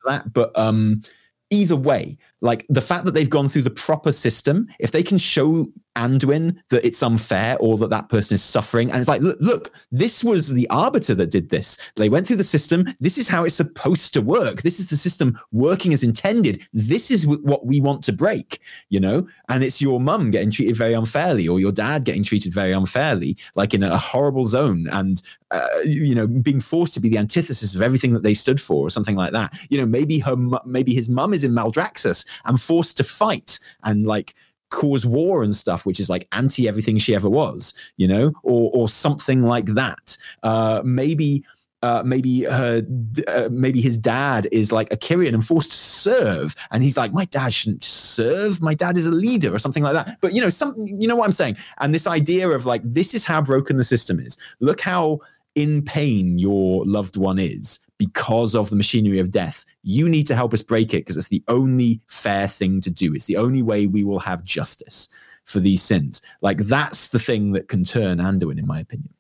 that 0.07 0.33
but 0.33 0.57
um 0.59 1.03
either 1.51 1.77
way 1.77 2.17
like 2.41 2.67
the 2.69 2.81
fact 2.81 3.05
that 3.05 3.13
they've 3.13 3.29
gone 3.31 3.47
through 3.49 3.63
the 3.63 3.71
proper 3.71 4.11
system 4.11 4.67
if 4.79 4.91
they 4.91 5.03
can 5.03 5.19
show 5.19 5.67
anduin 5.97 6.57
that 6.71 6.85
it's 6.85 7.03
unfair 7.03 7.57
or 7.61 7.77
that 7.79 7.91
that 7.91 8.09
person 8.09 8.35
is 8.35 8.43
suffering. 8.43 8.91
And 8.91 9.01
it's 9.01 9.09
like 9.09 9.23
look, 9.23 9.39
look 9.41 9.73
this 9.91 10.25
was 10.25 10.53
the 10.53 10.69
arbiter 10.71 11.15
that 11.15 11.31
did 11.31 11.51
this. 11.51 11.79
They 11.97 12.09
went 12.09 12.27
through 12.27 12.37
the 12.37 12.45
system. 12.45 12.87
This 13.01 13.19
is 13.19 13.29
how 13.29 13.45
it's 13.45 13.55
supposed 13.55 14.13
to 14.15 14.23
work. 14.23 14.63
This 14.63 14.81
is 14.81 14.91
the 14.91 14.97
system 14.97 15.39
working 15.53 15.93
as 15.93 16.03
intended. 16.03 16.67
This 16.73 17.11
is 17.11 17.25
wh- 17.25 17.45
what 17.45 17.67
we 17.67 17.81
want 17.81 18.03
to 18.05 18.13
break 18.13 18.61
you 18.89 19.01
know? 19.01 19.27
And 19.49 19.65
it's 19.65 19.81
your 19.81 20.01
mum 20.01 20.31
getting 20.31 20.51
treated 20.51 20.77
very 20.77 20.93
unfairly 20.93 21.49
or 21.49 21.61
your 21.61 21.73
dad 21.73 22.05
getting 22.05 22.23
treated 22.23 22.53
very 22.53 22.73
unfairly 22.73 23.37
like 23.55 23.75
in 23.75 23.83
a 23.83 23.97
horrible 23.97 24.45
zone 24.45 24.87
and 24.93 25.23
uh, 25.51 25.69
you 25.85 26.15
know 26.15 26.27
being 26.27 26.61
forced 26.61 26.95
to 26.95 27.01
be 27.01 27.09
the 27.09 27.19
antithesis 27.19 27.75
of 27.75 27.83
everything 27.83 28.13
that 28.13 28.23
they 28.23 28.35
stood 28.35 28.61
for 28.61 28.87
or 28.87 28.91
something 28.91 29.17
like 29.17 29.33
that. 29.33 29.53
You 29.71 29.79
know 29.79 29.87
maybe 29.87 30.19
her 30.21 30.37
maybe 30.65 30.95
his 30.95 31.09
mum 31.09 31.33
is 31.35 31.45
in 31.45 31.53
maldraxxus 31.53 32.27
and 32.45 32.61
forced 32.61 32.97
to 32.99 33.05
fight 33.05 33.59
and 33.85 34.07
like 34.07 34.35
cause 34.73 35.07
war 35.07 35.45
and 35.45 35.55
stuff 35.55 35.87
which 35.87 36.01
is 36.01 36.11
like 36.11 36.27
anti 36.33 36.67
everything 36.67 36.99
she 36.99 37.15
ever 37.15 37.31
was 37.31 37.75
you 37.97 38.09
know 38.09 38.33
or 38.43 38.71
or 38.75 38.89
something 38.89 39.43
like 39.43 39.67
that 39.67 40.17
uh 40.43 40.83
maybe 40.85 41.45
uh, 41.83 42.03
maybe 42.05 42.45
her, 42.45 42.83
uh, 43.27 43.49
maybe 43.51 43.81
his 43.81 43.99
dad 43.99 44.49
is 44.53 44.71
like 44.71 44.93
a 44.93 44.97
Kyrian 44.97 45.35
and 45.35 45.45
forced 45.45 45.73
to 45.73 45.77
serve, 45.77 46.55
and 46.71 46.83
he's 46.83 46.97
like, 46.97 47.13
my 47.13 47.25
dad 47.25 47.53
shouldn't 47.53 47.83
serve. 47.83 48.63
My 48.63 48.75
dad 48.75 48.97
is 48.97 49.07
a 49.07 49.11
leader, 49.11 49.53
or 49.53 49.59
something 49.59 49.83
like 49.83 49.95
that. 49.95 50.19
But 50.21 50.33
you 50.33 50.41
know, 50.41 50.49
some, 50.49 50.75
you 50.79 51.09
know 51.09 51.17
what 51.17 51.25
I'm 51.25 51.33
saying. 51.33 51.57
And 51.81 51.93
this 51.93 52.07
idea 52.07 52.49
of 52.49 52.67
like, 52.67 52.83
this 52.85 53.15
is 53.15 53.25
how 53.25 53.43
broken 53.43 53.79
the 53.79 53.85
system 53.85 54.21
is. 54.21 54.39
Look 54.61 54.81
how 54.81 55.21
in 55.55 55.83
pain 55.83 56.39
your 56.39 56.87
loved 56.87 57.17
one 57.17 57.39
is 57.39 57.81
because 58.07 58.57
of 58.57 58.69
the 58.69 58.75
machinery 58.77 59.21
of 59.21 59.31
death. 59.31 59.65
You 59.85 60.09
need 60.09 60.27
to 60.27 60.35
help 60.35 60.53
us 60.53 60.63
break 60.63 60.93
it 60.93 60.99
because 61.03 61.17
it's 61.17 61.29
the 61.29 61.45
only 61.47 62.01
fair 62.09 62.49
thing 62.49 62.81
to 62.81 62.91
do. 62.91 63.15
It's 63.15 63.27
the 63.27 63.37
only 63.37 63.63
way 63.63 63.87
we 63.87 64.03
will 64.03 64.19
have 64.19 64.43
justice 64.43 65.09
for 65.45 65.61
these 65.61 65.83
sins. 65.83 66.21
Like 66.41 66.59
that's 66.59 67.09
the 67.11 67.21
thing 67.21 67.53
that 67.53 67.69
can 67.69 67.85
turn 67.85 68.19
Anduin, 68.19 68.59
in 68.59 68.67
my 68.67 68.81
opinion. 68.81 69.15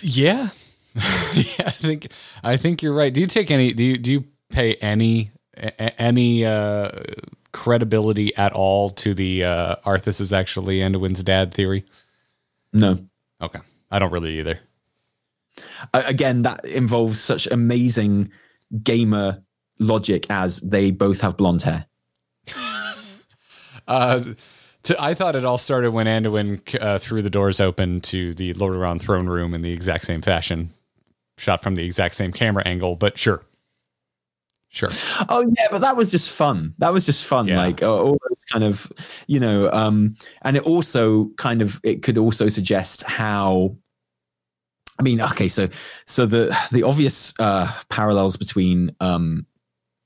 Yeah, 0.00 0.48
yeah. 0.94 1.66
I 1.66 1.70
think 1.70 2.06
I 2.42 2.56
think 2.56 2.82
you're 2.82 2.94
right. 2.94 3.12
Do 3.12 3.20
you 3.20 3.26
take 3.26 3.50
any? 3.50 3.72
Do 3.74 3.84
you 3.84 3.96
do 3.98 4.12
you 4.12 4.24
pay 4.50 4.74
any 4.76 5.30
a- 5.56 6.00
any 6.00 6.44
uh, 6.46 6.90
credibility 7.52 8.34
at 8.36 8.52
all 8.52 8.90
to 8.90 9.12
the 9.14 9.44
uh, 9.44 9.76
Arthas 9.84 10.20
is 10.20 10.32
actually 10.32 10.78
Anduin's 10.78 11.22
dad 11.22 11.52
theory? 11.52 11.84
No. 12.72 12.98
Okay, 13.42 13.60
I 13.90 13.98
don't 13.98 14.12
really 14.12 14.38
either. 14.40 14.58
Again, 15.92 16.42
that 16.42 16.64
involves 16.64 17.20
such 17.20 17.46
amazing 17.46 18.30
gamer 18.82 19.42
logic 19.78 20.26
as 20.30 20.60
they 20.60 20.90
both 20.90 21.20
have 21.20 21.36
blonde 21.36 21.62
hair. 21.62 21.86
Uh, 23.86 24.22
to, 24.84 25.02
I 25.02 25.14
thought 25.14 25.36
it 25.36 25.44
all 25.44 25.58
started 25.58 25.90
when 25.90 26.06
Anduin 26.06 26.80
uh, 26.80 26.98
threw 26.98 27.22
the 27.22 27.30
doors 27.30 27.60
open 27.60 28.00
to 28.02 28.34
the 28.34 28.52
Lord 28.54 28.74
Lordaeron 28.74 29.00
throne 29.00 29.26
room 29.26 29.54
in 29.54 29.62
the 29.62 29.72
exact 29.72 30.04
same 30.04 30.22
fashion, 30.22 30.70
shot 31.36 31.62
from 31.62 31.74
the 31.74 31.84
exact 31.84 32.14
same 32.14 32.32
camera 32.32 32.62
angle. 32.66 32.96
But 32.96 33.18
sure, 33.18 33.42
sure. 34.68 34.90
Oh 35.28 35.40
yeah, 35.58 35.66
but 35.70 35.80
that 35.80 35.96
was 35.96 36.10
just 36.10 36.30
fun. 36.30 36.74
That 36.78 36.92
was 36.92 37.06
just 37.06 37.24
fun. 37.24 37.48
Yeah. 37.48 37.58
Like 37.58 37.82
uh, 37.82 37.92
all 37.92 38.18
those 38.28 38.44
kind 38.50 38.64
of, 38.64 38.92
you 39.26 39.40
know, 39.40 39.70
um, 39.72 40.16
and 40.42 40.56
it 40.56 40.62
also 40.64 41.28
kind 41.36 41.62
of 41.62 41.80
it 41.82 42.02
could 42.02 42.18
also 42.18 42.48
suggest 42.48 43.02
how. 43.02 43.76
I 44.98 45.02
mean, 45.02 45.20
okay, 45.20 45.48
so 45.48 45.68
so 46.06 46.26
the 46.26 46.56
the 46.70 46.84
obvious 46.84 47.34
uh, 47.40 47.72
parallels 47.88 48.36
between 48.36 48.94
um, 49.00 49.44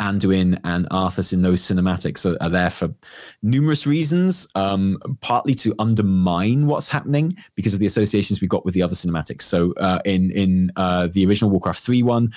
Anduin 0.00 0.58
and 0.64 0.88
Arthas 0.90 1.32
in 1.32 1.42
those 1.42 1.60
cinematics 1.60 2.24
are, 2.24 2.42
are 2.42 2.48
there 2.48 2.70
for 2.70 2.94
numerous 3.42 3.86
reasons. 3.86 4.46
Um, 4.54 4.98
partly 5.20 5.54
to 5.56 5.74
undermine 5.78 6.66
what's 6.66 6.88
happening 6.88 7.32
because 7.54 7.74
of 7.74 7.80
the 7.80 7.86
associations 7.86 8.40
we 8.40 8.48
got 8.48 8.64
with 8.64 8.74
the 8.74 8.82
other 8.82 8.94
cinematics. 8.94 9.42
So 9.42 9.74
uh, 9.76 10.00
in 10.04 10.30
in 10.30 10.72
uh, 10.76 11.08
the 11.12 11.26
original 11.26 11.50
Warcraft 11.50 11.82
three 11.82 12.02
one, 12.02 12.32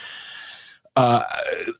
uh, 0.97 1.23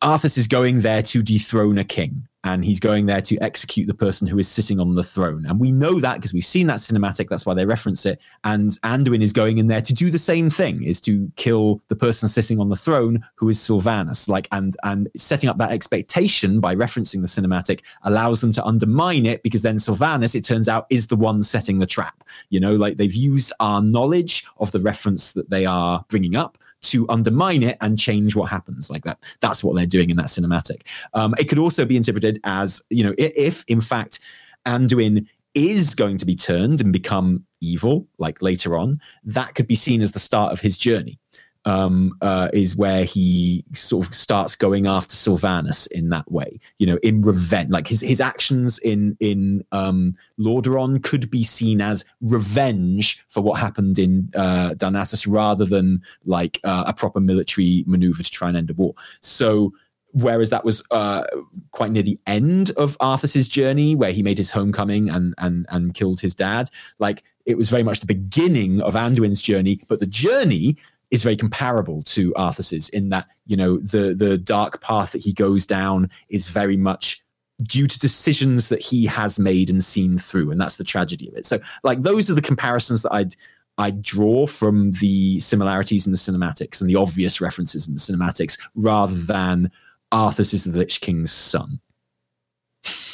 Arthas 0.02 0.38
is 0.38 0.48
going 0.48 0.82
there 0.82 1.02
to 1.04 1.22
dethrone 1.22 1.78
a 1.80 1.84
king, 1.84 2.28
and 2.44 2.66
he's 2.66 2.80
going 2.80 3.06
there 3.06 3.22
to 3.22 3.38
execute 3.38 3.88
the 3.88 3.94
person 3.94 4.28
who 4.28 4.40
is 4.40 4.48
sitting 4.48 4.80
on 4.80 4.96
the 4.96 5.04
throne. 5.04 5.46
And 5.48 5.60
we 5.60 5.72
know 5.72 6.00
that 6.00 6.16
because 6.16 6.34
we've 6.34 6.46
seen 6.46 6.68
that 6.68 6.80
cinematic. 6.80 7.30
That's 7.30 7.46
why 7.46 7.54
they 7.54 7.66
reference 7.66 8.06
it. 8.06 8.20
And 8.44 8.72
Anduin 8.84 9.22
is 9.22 9.32
going 9.32 9.58
in 9.60 9.68
there 9.68 9.82
to 9.82 9.94
do 9.94 10.10
the 10.10 10.20
same 10.20 10.50
thing: 10.50 10.84
is 10.84 11.00
to 11.02 11.32
kill 11.36 11.82
the 11.88 11.96
person 11.96 12.28
sitting 12.28 12.60
on 12.60 12.70
the 12.70 12.76
throne, 12.76 13.24
who 13.36 13.50
is 13.50 13.60
Sylvanas. 13.60 14.28
Like, 14.28 14.48
and 14.52 14.76
and 14.84 15.10
setting 15.16 15.50
up 15.50 15.58
that 15.60 15.72
expectation 15.72 16.60
by 16.60 16.76
referencing 16.76 17.22
the 17.22 17.28
cinematic 17.28 17.82
allows 18.04 18.42
them 18.42 18.52
to 18.54 18.66
undermine 18.66 19.26
it 19.26 19.44
because 19.44 19.62
then 19.62 19.78
Sylvanas, 19.78 20.36
it 20.36 20.44
turns 20.44 20.68
out, 20.68 20.88
is 20.90 21.08
the 21.08 21.16
one 21.16 21.44
setting 21.44 21.80
the 21.80 21.86
trap. 21.86 22.24
You 22.50 22.60
know, 22.60 22.76
like 22.76 22.98
they've 22.98 23.14
used 23.14 23.54
our 23.60 23.82
knowledge 23.82 24.46
of 24.58 24.72
the 24.72 24.80
reference 24.80 25.34
that 25.34 25.50
they 25.50 25.66
are 25.66 26.04
bringing 26.10 26.36
up 26.36 26.58
to 26.82 27.08
undermine 27.10 27.64
it 27.64 27.78
and 27.82 27.98
change 27.98 28.36
what 28.36 28.50
happens 28.50 28.90
like 28.90 29.04
that. 29.04 29.20
That's 29.40 29.64
what 29.64 29.76
they're 29.76 29.86
doing 29.86 30.10
in 30.10 30.18
that 30.18 30.28
cinematic. 30.28 30.82
Um, 31.14 31.36
it 31.38 31.46
could 31.46 31.60
also 31.60 31.86
be 31.86 31.98
interpreted 31.98 32.40
as 32.44 32.82
you 32.90 33.04
know 33.04 33.14
if, 33.18 33.32
if 33.36 33.64
in 33.68 33.82
fact 33.82 34.20
anduin 34.68 35.28
is 35.54 35.96
going 35.96 36.18
to 36.18 36.26
be 36.26 36.36
turned 36.36 36.82
and 36.82 36.94
become 36.94 37.46
evil 37.60 38.08
like 38.18 38.42
later 38.42 38.78
on 38.78 38.98
that 39.24 39.54
could 39.54 39.68
be 39.68 39.76
seen 39.76 40.02
as 40.02 40.14
the 40.14 40.20
start 40.20 40.54
of 40.54 40.62
his 40.62 40.78
journey 40.78 41.20
um, 41.66 42.18
uh, 42.22 42.50
is 42.54 42.76
where 42.76 43.04
he 43.04 43.64
sort 43.74 44.08
of 44.08 44.16
starts 44.16 44.56
going 44.56 44.88
after 44.88 45.14
Sylvanas 45.14 45.92
in 45.92 46.10
that 46.10 46.30
way, 46.32 46.60
you 46.80 46.88
know, 46.88 46.98
in 47.04 47.22
revenge. 47.22 47.70
Like 47.70 47.88
his 47.88 48.02
his 48.02 48.22
actions 48.22 48.80
in 48.80 49.16
in 49.20 49.64
um, 49.72 50.16
Lordaeron 50.40 51.04
could 51.04 51.30
be 51.30 51.44
seen 51.44 51.82
as 51.82 52.04
revenge 52.22 53.24
for 53.30 53.42
what 53.42 53.60
happened 53.60 54.00
in 54.00 54.32
uh, 54.36 54.74
Darnassus, 54.76 55.28
rather 55.30 55.66
than 55.66 56.02
like 56.26 56.60
uh, 56.64 56.86
a 56.88 56.94
proper 56.94 57.20
military 57.20 57.84
maneuver 57.88 58.24
to 58.24 58.32
try 58.32 58.48
and 58.48 58.58
end 58.58 58.70
a 58.70 58.74
war. 58.74 58.94
So. 59.22 59.74
Whereas 60.14 60.50
that 60.50 60.66
was 60.66 60.84
uh, 60.92 61.24
quite 61.72 61.94
near 61.94 62.04
the 62.04 62.20
end 62.28 62.72
of 62.72 62.98
Arthas's 62.98 63.48
journey, 63.48 63.96
where 63.96 64.12
he 64.12 64.22
made 64.22 64.38
his 64.38 64.52
homecoming 64.52 65.10
and 65.10 65.34
and 65.38 65.66
and 65.70 65.94
killed 65.94 66.20
his 66.20 66.36
dad. 66.36 66.70
Like 67.00 67.24
it 67.46 67.56
was 67.56 67.70
very 67.70 67.84
much 67.84 68.02
the 68.02 68.06
beginning 68.06 68.82
of 68.82 68.96
Anduin's 68.96 69.42
journey, 69.42 69.80
but 69.88 70.02
the 70.02 70.06
journey 70.06 70.76
is 71.12 71.24
very 71.24 71.36
comparable 71.36 72.02
to 72.04 72.34
Arthas's 72.34 72.90
in 72.90 73.10
that 73.10 73.28
you 73.46 73.58
know 73.58 73.78
the 73.78 74.14
the 74.14 74.38
dark 74.38 74.82
path 74.82 75.12
that 75.12 75.22
he 75.22 75.34
goes 75.34 75.66
down 75.66 76.10
is 76.30 76.48
very 76.48 76.78
much 76.78 77.24
due 77.64 77.88
to 77.88 78.00
decisions 78.00 78.70
that 78.70 78.82
he 78.82 79.06
has 79.06 79.38
made 79.38 79.70
and 79.70 79.84
seen 79.84 80.18
through, 80.18 80.52
and 80.52 80.60
that's 80.60 80.78
the 80.78 80.84
tragedy 80.84 81.28
of 81.30 81.36
it. 81.36 81.46
So, 81.46 81.60
like 81.84 82.02
those 82.02 82.30
are 82.30 82.34
the 82.34 82.42
comparisons 82.42 83.04
that 83.04 83.14
I'd 83.14 83.36
I 83.78 83.92
draw 83.92 84.48
from 84.48 84.92
the 84.94 85.40
similarities 85.40 86.06
in 86.06 86.12
the 86.12 86.18
cinematics 86.18 86.82
and 86.82 86.90
the 86.90 86.96
obvious 86.96 87.42
references 87.42 87.88
in 87.88 87.94
the 87.94 88.00
cinematics, 88.00 88.60
rather 88.76 89.16
than 89.16 89.72
Arthas 90.12 90.54
is 90.54 90.66
the 90.66 90.78
Lich 90.78 91.02
King's 91.02 91.32
son. 91.32 91.80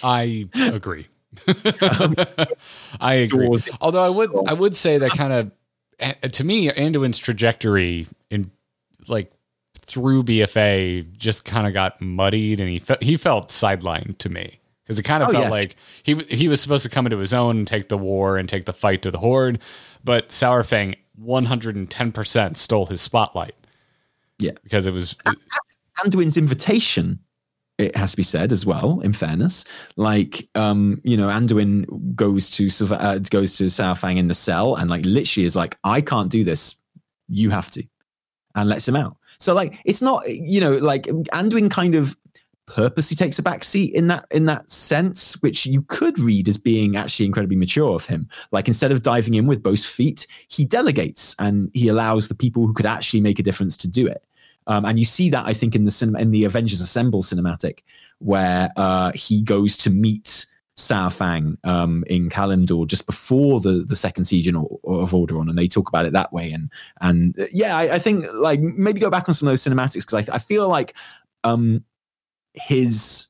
I 0.03 0.48
agree. 0.56 1.07
Um, 1.99 2.15
I 2.99 3.14
agree. 3.15 3.60
Although 3.80 4.03
I 4.03 4.10
would 4.10 4.32
I 4.48 4.53
would 4.53 4.76
say 4.76 4.98
that 4.98 5.11
kind 5.11 5.32
of 5.32 5.52
to 5.99 6.44
me, 6.44 6.69
Anduin's 6.69 7.18
trajectory 7.18 8.07
in 8.30 8.52
like 9.07 9.32
through 9.86 10.24
BFA 10.24 11.11
just 11.18 11.45
kind 11.45 11.68
of 11.68 11.74
got 11.74 12.02
muddied, 12.02 12.60
and 12.60 12.69
he 12.69 12.80
fe- 12.80 12.98
he 13.02 13.18
felt 13.18 13.49
sidelined 13.49 14.18
to 14.19 14.30
me 14.30 14.60
because 14.84 14.99
it 14.99 15.03
kind 15.03 15.24
of 15.24 15.30
oh, 15.30 15.32
felt 15.34 15.45
yeah. 15.45 15.49
like 15.49 15.76
he 16.03 16.15
he 16.30 16.48
was 16.48 16.61
supposed 16.61 16.84
to 16.84 16.90
come 16.90 17.06
into 17.06 17.18
his 17.18 17.34
own, 17.34 17.57
and 17.57 17.68
take 17.68 17.90
the 17.90 17.98
war, 17.98 18.38
and 18.38 18.48
take 18.48 18.65
the 18.65 18.74
fight 18.74 19.02
to 19.03 19.11
the 19.11 19.19
Horde, 19.19 19.60
but 20.03 20.30
Saurfang 20.30 20.95
110% 21.24 22.57
stole 22.57 22.86
his 22.86 23.02
spotlight. 23.02 23.56
Yeah, 24.40 24.52
because 24.64 24.86
it 24.86 24.91
was 24.91 25.18
Anduin's 25.99 26.38
invitation 26.38 27.19
it 27.77 27.95
has 27.95 28.11
to 28.11 28.17
be 28.17 28.23
said 28.23 28.51
as 28.51 28.65
well 28.65 28.99
in 29.01 29.13
fairness. 29.13 29.63
Like 29.95 30.47
um 30.55 30.99
you 31.03 31.17
know 31.17 31.27
anduin 31.27 31.85
goes 32.15 32.49
to 32.51 32.69
uh, 32.93 33.19
goes 33.29 33.55
to 33.57 33.65
Saurfang 33.65 34.17
in 34.17 34.27
the 34.27 34.33
cell 34.33 34.75
and 34.75 34.89
like 34.89 35.05
literally 35.05 35.45
is 35.45 35.55
like 35.55 35.77
i 35.83 36.01
can't 36.01 36.31
do 36.31 36.43
this. 36.43 36.75
You 37.27 37.49
have 37.49 37.69
to. 37.71 37.83
And 38.55 38.69
lets 38.69 38.87
him 38.87 38.95
out. 38.95 39.17
So 39.39 39.53
like 39.53 39.79
it's 39.85 40.01
not 40.01 40.23
you 40.27 40.59
know 40.59 40.77
like 40.77 41.03
anduin 41.03 41.69
kind 41.69 41.95
of 41.95 42.15
purposely 42.65 43.15
takes 43.15 43.39
a 43.39 43.43
back 43.43 43.63
seat 43.63 43.93
in 43.93 44.07
that 44.07 44.25
in 44.29 44.45
that 44.45 44.69
sense 44.69 45.41
which 45.41 45.65
you 45.65 45.81
could 45.83 46.19
read 46.19 46.49
as 46.49 46.57
being 46.57 46.97
actually 46.97 47.25
incredibly 47.25 47.55
mature 47.55 47.93
of 47.93 48.05
him. 48.05 48.27
Like 48.51 48.67
instead 48.67 48.91
of 48.91 49.03
diving 49.03 49.35
in 49.35 49.45
with 49.45 49.61
both 49.61 49.85
feet 49.85 50.25
he 50.47 50.65
delegates 50.65 51.35
and 51.37 51.69
he 51.73 51.87
allows 51.87 52.27
the 52.27 52.35
people 52.35 52.65
who 52.65 52.73
could 52.73 52.87
actually 52.87 53.21
make 53.21 53.37
a 53.37 53.43
difference 53.43 53.77
to 53.77 53.87
do 53.87 54.07
it 54.07 54.23
um, 54.68 54.85
and 54.85 54.99
you 54.99 55.06
see 55.06 55.30
that 55.30 55.45
I 55.45 55.53
think 55.53 55.76
in 55.76 55.85
the 55.85 55.91
cinema 55.91 56.19
in 56.19 56.31
the 56.31 56.44
Avengers 56.44 56.81
Assemble 56.81 57.23
cinematic, 57.23 57.80
where 58.19 58.69
uh, 58.76 59.11
he 59.15 59.41
goes 59.41 59.77
to 59.77 59.89
meet 59.89 60.45
Saurfang 60.77 61.57
um, 61.64 62.03
in 62.07 62.30
Kalimdor 62.30 62.85
just 62.85 63.06
before 63.06 63.61
the 63.61 63.85
the 63.88 63.95
second 63.95 64.26
season 64.26 64.57
of, 64.57 64.65
of 64.84 65.11
Alderaan, 65.11 65.49
and 65.49 65.57
they 65.57 65.68
talk 65.68 65.88
about 65.88 66.06
it 66.06 66.14
that 66.14 66.34
way. 66.34 66.52
And 66.52 66.69
and 67.02 67.39
uh, 67.39 67.45
yeah, 67.52 67.77
I, 67.77 67.95
I 67.95 67.99
think 67.99 68.26
like 68.34 68.60
maybe 68.60 68.99
go 68.99 69.10
back 69.10 69.30
on 69.30 69.34
some 69.34 69.48
of 69.48 69.52
those 69.52 69.64
cinematics 69.64 70.06
because 70.06 70.27
I, 70.30 70.35
I 70.35 70.39
feel 70.39 70.68
like 70.68 70.94
um, 71.45 71.84
his 72.53 73.30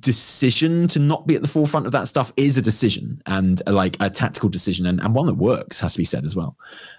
decision 0.00 0.86
to 0.86 0.98
not 0.98 1.26
be 1.26 1.34
at 1.34 1.42
the 1.42 1.48
forefront 1.48 1.86
of 1.86 1.92
that 1.92 2.06
stuff 2.06 2.32
is 2.36 2.56
a 2.56 2.62
decision 2.62 3.20
and 3.26 3.62
uh, 3.66 3.72
like 3.72 3.96
a 4.00 4.10
tactical 4.10 4.50
decision 4.50 4.86
and, 4.86 5.00
and 5.00 5.14
one 5.14 5.26
that 5.26 5.34
works 5.34 5.80
has 5.80 5.94
to 5.94 5.98
be 5.98 6.04
said 6.04 6.24
as 6.24 6.36
well. 6.36 6.56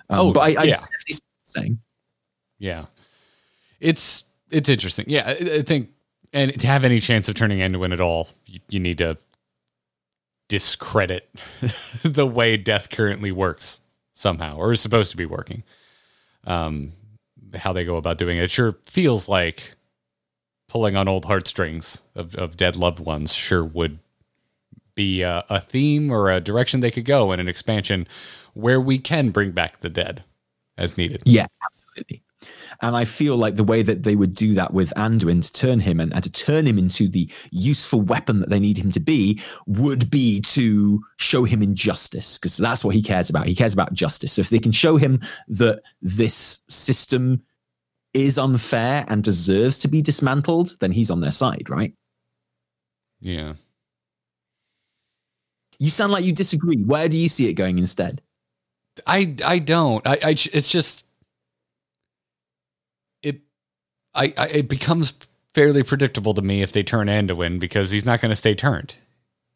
Um, 0.09 0.19
oh, 0.19 0.33
but 0.33 0.41
I, 0.41 0.61
I 0.61 0.63
yeah. 0.63 0.85
saying. 1.45 1.79
Yeah 2.57 2.85
it's 3.79 4.23
it's 4.51 4.69
interesting. 4.69 5.05
Yeah, 5.07 5.27
I, 5.27 5.61
think, 5.61 5.89
and 6.33 6.59
to 6.59 6.67
have 6.67 6.83
any 6.83 6.99
chance 6.99 7.29
of 7.29 7.35
turning 7.35 7.59
Anduin 7.59 7.93
at 7.93 8.01
all, 8.01 8.29
you, 8.45 8.59
you 8.69 8.79
need 8.79 8.97
to 8.97 9.17
discredit 10.47 11.29
the 12.03 12.25
way 12.25 12.57
death 12.57 12.89
currently 12.89 13.31
works 13.31 13.81
somehow, 14.13 14.57
or 14.57 14.71
is 14.71 14.81
supposed 14.81 15.11
to 15.11 15.17
be 15.17 15.25
working. 15.25 15.63
Um, 16.45 16.93
how 17.55 17.73
they 17.73 17.85
go 17.85 17.97
about 17.97 18.17
doing 18.17 18.37
it, 18.37 18.43
it 18.43 18.51
sure 18.51 18.77
feels 18.83 19.29
like 19.29 19.75
pulling 20.67 20.95
on 20.95 21.07
old 21.07 21.25
heartstrings 21.25 22.03
of, 22.15 22.35
of 22.35 22.57
dead 22.57 22.75
loved 22.75 22.99
ones. 22.99 23.33
Sure 23.33 23.63
would 23.63 23.99
be 24.95 25.21
a, 25.21 25.45
a 25.49 25.59
theme 25.59 26.11
or 26.11 26.29
a 26.29 26.41
direction 26.41 26.79
they 26.79 26.91
could 26.91 27.05
go 27.05 27.31
in 27.31 27.39
an 27.39 27.47
expansion 27.47 28.07
where 28.53 28.81
we 28.81 28.99
can 28.99 29.29
bring 29.29 29.51
back 29.51 29.79
the 29.79 29.89
dead 29.89 30.23
as 30.77 30.97
needed. 30.97 31.21
Yeah, 31.25 31.47
absolutely. 31.63 32.21
And 32.81 32.95
I 32.95 33.05
feel 33.05 33.35
like 33.35 33.55
the 33.55 33.63
way 33.63 33.81
that 33.81 34.03
they 34.03 34.15
would 34.15 34.33
do 34.33 34.53
that 34.53 34.73
with 34.73 34.93
Anduin 34.95 35.43
to 35.43 35.51
turn 35.51 35.79
him 35.79 35.99
and, 35.99 36.13
and 36.13 36.23
to 36.23 36.31
turn 36.31 36.65
him 36.65 36.77
into 36.77 37.09
the 37.09 37.29
useful 37.51 38.01
weapon 38.01 38.39
that 38.39 38.49
they 38.49 38.59
need 38.59 38.77
him 38.77 38.91
to 38.91 38.99
be 38.99 39.41
would 39.67 40.09
be 40.09 40.39
to 40.41 41.01
show 41.17 41.43
him 41.43 41.61
injustice 41.61 42.37
because 42.37 42.55
that's 42.57 42.83
what 42.83 42.95
he 42.95 43.03
cares 43.03 43.29
about. 43.29 43.47
He 43.47 43.55
cares 43.55 43.73
about 43.73 43.93
justice. 43.93 44.33
So 44.33 44.41
if 44.41 44.49
they 44.49 44.59
can 44.59 44.71
show 44.71 44.95
him 44.95 45.19
that 45.49 45.81
this 46.01 46.63
system 46.69 47.41
is 48.13 48.37
unfair 48.37 49.05
and 49.09 49.23
deserves 49.23 49.77
to 49.79 49.87
be 49.87 50.01
dismantled, 50.01 50.79
then 50.79 50.91
he's 50.91 51.11
on 51.11 51.21
their 51.21 51.31
side, 51.31 51.69
right? 51.69 51.93
Yeah. 53.21 53.53
You 55.79 55.89
sound 55.89 56.11
like 56.11 56.23
you 56.23 56.33
disagree. 56.33 56.77
Where 56.77 57.09
do 57.09 57.17
you 57.17 57.29
see 57.29 57.47
it 57.47 57.53
going 57.53 57.77
instead? 57.77 58.21
I 59.07 59.35
I 59.45 59.59
don't. 59.59 60.05
I, 60.05 60.17
I 60.23 60.29
it's 60.31 60.67
just 60.67 61.05
I, 64.15 64.33
I 64.37 64.47
it 64.47 64.69
becomes 64.69 65.13
fairly 65.53 65.83
predictable 65.83 66.33
to 66.33 66.41
me 66.41 66.61
if 66.61 66.71
they 66.71 66.83
turn 66.83 67.07
Anduin 67.07 67.59
because 67.59 67.91
he's 67.91 68.05
not 68.05 68.21
going 68.21 68.29
to 68.29 68.35
stay 68.35 68.55
turned. 68.55 68.95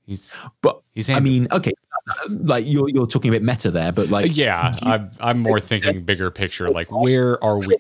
He's 0.06 0.32
but 0.62 0.82
he's. 0.92 1.10
Anduin. 1.10 1.16
I 1.16 1.20
mean, 1.20 1.48
okay, 1.52 1.72
like 2.30 2.66
you're 2.66 2.90
you're 2.90 3.08
talking 3.08 3.30
a 3.30 3.34
bit 3.34 3.44
meta 3.44 3.72
there, 3.72 3.92
but 3.92 4.10
like 4.10 4.36
yeah, 4.36 4.76
you, 4.82 4.92
I'm 4.92 5.12
I'm 5.20 5.40
more 5.40 5.60
thinking 5.60 6.04
bigger 6.04 6.30
picture. 6.32 6.70
Like 6.70 6.92
where 6.92 7.42
are 7.44 7.58
we? 7.58 7.78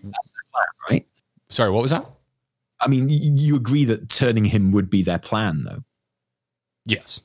Right. 0.89 1.05
Sorry, 1.49 1.69
what 1.69 1.81
was 1.81 1.91
that? 1.91 2.05
I 2.79 2.87
mean, 2.87 3.09
you 3.09 3.55
agree 3.55 3.85
that 3.85 4.09
turning 4.09 4.45
him 4.45 4.71
would 4.71 4.89
be 4.89 5.03
their 5.03 5.19
plan, 5.19 5.63
though. 5.63 5.83
Yes, 6.85 7.21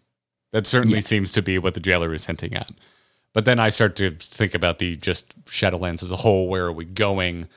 that 0.53 0.67
certainly 0.67 1.01
seems 1.01 1.33
to 1.33 1.43
be 1.43 1.59
what 1.59 1.75
the 1.75 1.81
jailer 1.81 2.15
is 2.15 2.27
hinting 2.27 2.55
at. 2.55 2.71
But 3.33 3.45
then 3.45 3.59
I 3.59 3.69
start 3.69 3.97
to 3.97 4.13
think 4.13 4.55
about 4.55 4.79
the 4.79 4.97
just 4.97 5.45
Shadowlands 5.47 6.03
as 6.03 6.11
a 6.11 6.17
whole. 6.17 6.49
Where 6.49 6.67
are 6.67 6.73
we 6.73 6.85
going? 6.85 7.49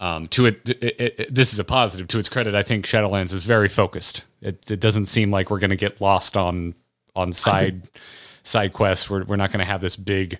Um, 0.00 0.28
to 0.28 0.46
it, 0.46 0.68
it, 0.68 1.00
it, 1.00 1.34
this 1.34 1.52
is 1.52 1.58
a 1.58 1.64
positive. 1.64 2.06
To 2.08 2.18
its 2.18 2.28
credit, 2.28 2.54
I 2.54 2.62
think 2.62 2.86
Shadowlands 2.86 3.32
is 3.32 3.44
very 3.44 3.68
focused. 3.68 4.24
It, 4.40 4.70
it 4.70 4.80
doesn't 4.80 5.06
seem 5.06 5.30
like 5.30 5.50
we're 5.50 5.58
going 5.58 5.70
to 5.70 5.76
get 5.76 6.00
lost 6.00 6.36
on 6.36 6.74
on 7.16 7.32
side 7.32 7.88
side 8.44 8.72
quests. 8.72 9.10
We're 9.10 9.24
we're 9.24 9.36
not 9.36 9.50
going 9.50 9.58
to 9.58 9.70
have 9.70 9.80
this 9.80 9.96
big 9.96 10.38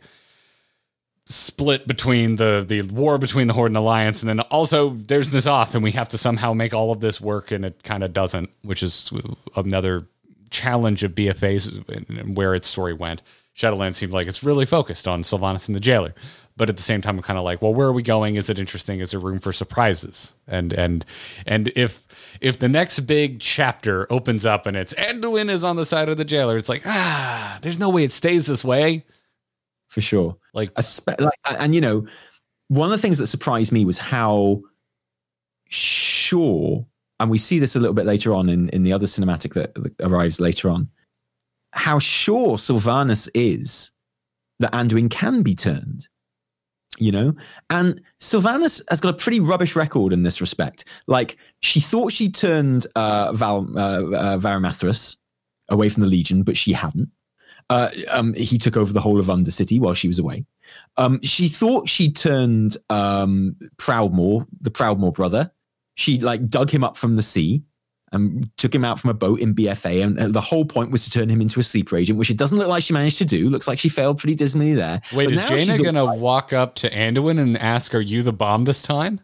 split 1.25 1.87
between 1.87 2.37
the 2.37 2.65
the 2.67 2.83
war 2.83 3.19
between 3.19 3.49
the 3.49 3.53
Horde 3.53 3.71
and 3.71 3.77
Alliance, 3.77 4.23
and 4.23 4.29
then 4.29 4.41
also 4.41 4.91
there's 4.91 5.31
N'Zoth, 5.31 5.75
and 5.75 5.83
we 5.83 5.93
have 5.93 6.09
to 6.11 6.19
somehow 6.19 6.53
make 6.53 6.73
all 6.73 6.93
of 6.93 7.01
this 7.01 7.21
work, 7.21 7.51
and 7.51 7.65
it 7.65 7.83
kind 7.83 8.05
of 8.05 8.13
doesn't, 8.13 8.51
which 8.63 8.83
is 8.83 9.13
another 9.57 10.07
challenge 10.51 11.05
of 11.05 11.15
BFA's 11.15 11.81
and 11.89 12.37
where 12.37 12.55
its 12.55 12.69
story 12.69 12.95
went. 12.95 13.23
Shadowlands 13.57 13.97
seemed 13.97 14.13
like 14.13 14.29
it's 14.29 14.45
really 14.45 14.67
focused 14.67 15.09
on 15.09 15.23
Sylvanas 15.23 15.69
and 15.69 15.75
the 15.75 15.81
Jailer 15.81 16.15
but 16.59 16.69
at 16.69 16.77
the 16.77 16.83
same 16.83 17.01
time 17.01 17.17
i'm 17.17 17.23
kind 17.23 17.39
of 17.39 17.45
like 17.45 17.63
well 17.63 17.73
where 17.73 17.87
are 17.87 17.93
we 17.93 18.03
going? 18.03 18.37
Is 18.37 18.51
it 18.51 18.59
interesting? 18.59 19.01
Is 19.01 19.13
there 19.13 19.21
room 19.21 19.39
for 19.39 19.53
surprises? 19.53 20.35
And 20.47 20.73
and 20.73 21.05
and 21.47 21.73
if 21.77 22.07
if 22.41 22.59
the 22.59 22.69
next 22.69 23.01
big 23.01 23.41
chapter 23.41 24.07
opens 24.13 24.45
up 24.45 24.67
and 24.67 24.77
it's 24.77 24.95
anduin 24.95 25.49
is 25.49 25.65
on 25.65 25.77
the 25.77 25.85
side 25.85 26.09
of 26.09 26.17
the 26.17 26.25
jailer 26.25 26.57
it's 26.57 26.69
like 26.69 26.83
ah 26.87 27.59
there's 27.63 27.79
no 27.79 27.89
way 27.89 28.05
it 28.05 28.13
stays 28.13 28.47
this 28.47 28.65
way. 28.65 29.05
For 29.89 30.03
sure. 30.03 30.37
Like, 30.53 30.71
spe- 30.83 31.19
like 31.19 31.39
and 31.47 31.75
you 31.75 31.81
know 31.81 32.07
one 32.69 32.89
of 32.89 32.93
the 32.93 33.01
things 33.01 33.19
that 33.19 33.29
surprised 33.29 33.73
me 33.73 33.85
was 33.85 33.99
how 33.99 34.61
sure 35.69 36.87
and 37.21 37.31
we 37.31 37.39
see 37.39 37.59
this 37.59 37.75
a 37.75 37.81
little 37.81 37.95
bit 37.95 38.07
later 38.07 38.35
on 38.35 38.49
in, 38.49 38.69
in 38.71 38.85
the 38.85 38.93
other 38.93 39.07
cinematic 39.07 39.55
that, 39.55 39.75
that 39.75 39.93
arrives 40.01 40.41
later 40.41 40.71
on 40.71 40.89
how 41.73 41.99
sure 41.99 42.57
sylvanas 42.57 43.29
is 43.35 43.93
that 44.61 44.73
anduin 44.73 45.11
can 45.11 45.43
be 45.43 45.55
turned 45.55 46.09
you 47.01 47.13
know? 47.13 47.35
And 47.71 48.01
sylvanas 48.21 48.83
has 48.91 49.01
got 49.01 49.15
a 49.15 49.17
pretty 49.17 49.41
rubbish 49.41 49.77
record 49.77 50.13
in 50.13 50.23
this 50.23 50.41
respect. 50.41 50.85
Like 51.07 51.37
she 51.61 51.81
thought 51.81 52.13
she 52.13 52.31
turned 52.31 52.87
uh 52.97 53.33
val 53.33 53.67
uh, 53.77 54.03
uh 54.03 54.39
Varimathras 54.39 55.17
away 55.69 55.89
from 55.89 56.01
the 56.01 56.09
legion 56.09 56.43
but 56.43 56.57
she 56.57 56.73
hadn't. 56.73 57.11
Uh 57.71 57.91
um 58.11 58.35
he 58.35 58.59
took 58.59 58.77
over 58.77 58.93
the 58.93 59.01
whole 59.01 59.21
of 59.21 59.27
undercity 59.27 59.81
while 59.81 59.95
she 59.95 60.09
was 60.09 60.19
away. 60.19 60.45
Um 60.97 61.21
she 61.23 61.49
thought 61.49 61.89
she 61.89 62.11
turned 62.11 62.77
um 62.91 63.57
proudmoore 63.79 64.47
the 64.61 64.71
proudmoore 64.71 65.15
brother. 65.15 65.51
She 65.95 66.19
like 66.19 66.47
dug 66.47 66.71
him 66.71 66.85
up 66.85 66.97
from 66.97 67.17
the 67.17 67.23
sea 67.23 67.65
and 68.13 68.51
took 68.57 68.75
him 68.75 68.85
out 68.85 68.99
from 68.99 69.11
a 69.11 69.15
boat 69.15 69.41
in 69.41 69.55
BFA. 69.55 70.05
And 70.05 70.19
uh, 70.19 70.29
the 70.29 70.41
whole 70.41 70.65
point 70.65 70.91
was 70.91 71.05
to 71.05 71.11
turn 71.11 71.29
him 71.29 71.41
into 71.41 71.61
a 71.61 71.63
sleeper 71.63 71.97
agent, 71.97 72.19
which 72.19 72.31
it 72.31 72.37
doesn't 72.37 72.59
look 72.59 72.69
like 72.69 72.83
she 72.83 72.93
managed 72.93 73.19
to 73.19 73.25
do. 73.25 73.49
Looks 73.49 73.69
like 73.69 73.79
she 73.79 73.89
failed 73.89 74.19
pretty 74.19 74.35
dismally 74.35 74.75
there. 74.75 75.01
Wait, 75.13 75.27
But 75.27 75.35
is 75.35 75.49
Jaina 75.49 75.79
going 75.79 75.95
to 75.95 76.07
walk 76.07 76.53
up 76.53 76.75
to 76.77 76.91
Anduin 76.91 77.39
and 77.39 77.59
ask, 77.59 77.95
Are 77.95 78.01
you 78.01 78.23
the 78.23 78.33
bomb 78.33 78.65
this 78.65 78.83
time? 78.83 79.21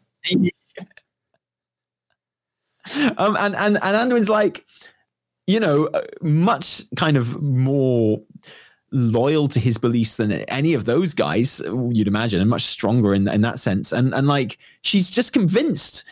um, 3.16 3.36
and 3.38 3.56
and 3.56 3.78
and 3.82 4.12
Anduin's 4.12 4.28
like, 4.28 4.64
you 5.46 5.60
know, 5.60 5.86
uh, 5.94 6.02
much 6.20 6.82
kind 6.96 7.16
of 7.16 7.40
more 7.42 8.20
loyal 8.92 9.48
to 9.48 9.58
his 9.58 9.76
beliefs 9.76 10.16
than 10.16 10.32
any 10.32 10.72
of 10.74 10.84
those 10.84 11.14
guys 11.14 11.60
you'd 11.90 12.06
imagine, 12.08 12.40
and 12.40 12.50
much 12.50 12.62
stronger 12.62 13.14
in 13.14 13.26
in 13.28 13.40
that 13.40 13.58
sense. 13.58 13.92
And 13.92 14.14
and 14.14 14.28
like 14.28 14.58
she's 14.82 15.10
just 15.10 15.32
convinced 15.32 16.04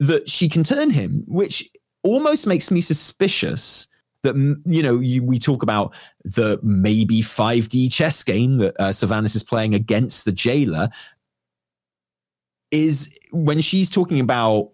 that 0.00 0.28
she 0.28 0.48
can 0.48 0.62
turn 0.62 0.90
him, 0.90 1.24
which 1.26 1.68
almost 2.06 2.46
makes 2.46 2.70
me 2.70 2.80
suspicious. 2.80 3.86
That 4.22 4.34
you 4.64 4.82
know, 4.82 4.98
you, 4.98 5.22
we 5.22 5.38
talk 5.38 5.62
about 5.62 5.94
the 6.24 6.58
maybe 6.62 7.20
5D 7.20 7.92
chess 7.92 8.24
game 8.24 8.58
that 8.58 8.74
uh, 8.80 8.88
is 8.88 9.44
playing 9.44 9.74
against 9.74 10.24
the 10.24 10.32
jailer. 10.32 10.88
Is 12.72 13.16
when 13.30 13.60
she's 13.60 13.88
talking 13.88 14.18
about 14.18 14.70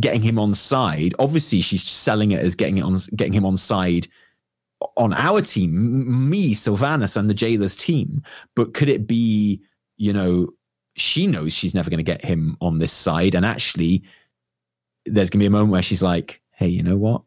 getting 0.00 0.22
him 0.22 0.38
on 0.38 0.54
side. 0.54 1.14
Obviously, 1.18 1.60
she's 1.60 1.84
selling 1.84 2.32
it 2.32 2.40
as 2.40 2.54
getting 2.54 2.78
it 2.78 2.82
on, 2.82 2.98
getting 3.14 3.32
him 3.32 3.46
on 3.46 3.56
side 3.56 4.08
on 4.96 5.12
our 5.14 5.40
team, 5.40 6.28
me, 6.28 6.54
Sylvanas, 6.54 7.16
and 7.16 7.30
the 7.30 7.34
Jailer's 7.34 7.76
team. 7.76 8.22
But 8.54 8.74
could 8.74 8.88
it 8.88 9.06
be, 9.06 9.60
you 9.96 10.12
know, 10.12 10.48
she 10.96 11.26
knows 11.26 11.52
she's 11.52 11.74
never 11.74 11.90
going 11.90 11.98
to 11.98 12.04
get 12.04 12.24
him 12.24 12.56
on 12.60 12.78
this 12.78 12.92
side, 12.92 13.34
and 13.34 13.44
actually, 13.44 14.02
there's 15.06 15.30
going 15.30 15.38
to 15.38 15.44
be 15.44 15.46
a 15.46 15.50
moment 15.50 15.72
where 15.72 15.82
she's 15.82 16.02
like, 16.02 16.40
"Hey, 16.50 16.68
you 16.68 16.82
know 16.82 16.96
what? 16.96 17.22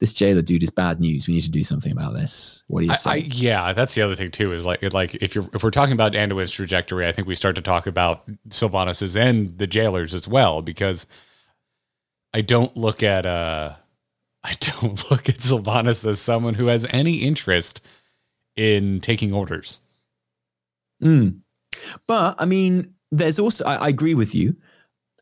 This 0.00 0.12
Jailer 0.12 0.42
dude 0.42 0.62
is 0.62 0.70
bad 0.70 1.00
news. 1.00 1.28
We 1.28 1.34
need 1.34 1.42
to 1.42 1.50
do 1.50 1.62
something 1.62 1.92
about 1.92 2.14
this. 2.14 2.64
What 2.68 2.80
do 2.80 2.86
you 2.86 2.94
say?" 2.94 3.10
I, 3.10 3.14
yeah, 3.16 3.72
that's 3.72 3.94
the 3.94 4.02
other 4.02 4.16
thing 4.16 4.30
too. 4.30 4.52
Is 4.52 4.66
like, 4.66 4.82
like 4.92 5.14
if 5.16 5.34
you're 5.34 5.48
if 5.52 5.62
we're 5.62 5.70
talking 5.70 5.94
about 5.94 6.12
Anduin's 6.12 6.52
trajectory, 6.52 7.06
I 7.06 7.12
think 7.12 7.28
we 7.28 7.34
start 7.34 7.56
to 7.56 7.62
talk 7.62 7.86
about 7.86 8.24
Sylvanas's 8.48 9.16
and 9.16 9.56
the 9.58 9.66
jailers 9.66 10.14
as 10.14 10.26
well, 10.26 10.62
because 10.62 11.06
I 12.34 12.40
don't 12.40 12.76
look 12.76 13.02
at 13.02 13.26
uh, 13.26 13.74
I 14.44 14.54
don't 14.60 15.10
look 15.10 15.28
at 15.28 15.38
Sylvanas 15.38 16.06
as 16.06 16.20
someone 16.20 16.54
who 16.54 16.66
has 16.66 16.86
any 16.90 17.16
interest 17.18 17.80
in 18.56 19.00
taking 19.00 19.32
orders. 19.32 19.80
Mm. 21.02 21.40
But 22.06 22.36
I 22.38 22.44
mean, 22.44 22.94
there's 23.10 23.38
also 23.38 23.64
I, 23.64 23.76
I 23.76 23.88
agree 23.88 24.14
with 24.14 24.34
you, 24.34 24.56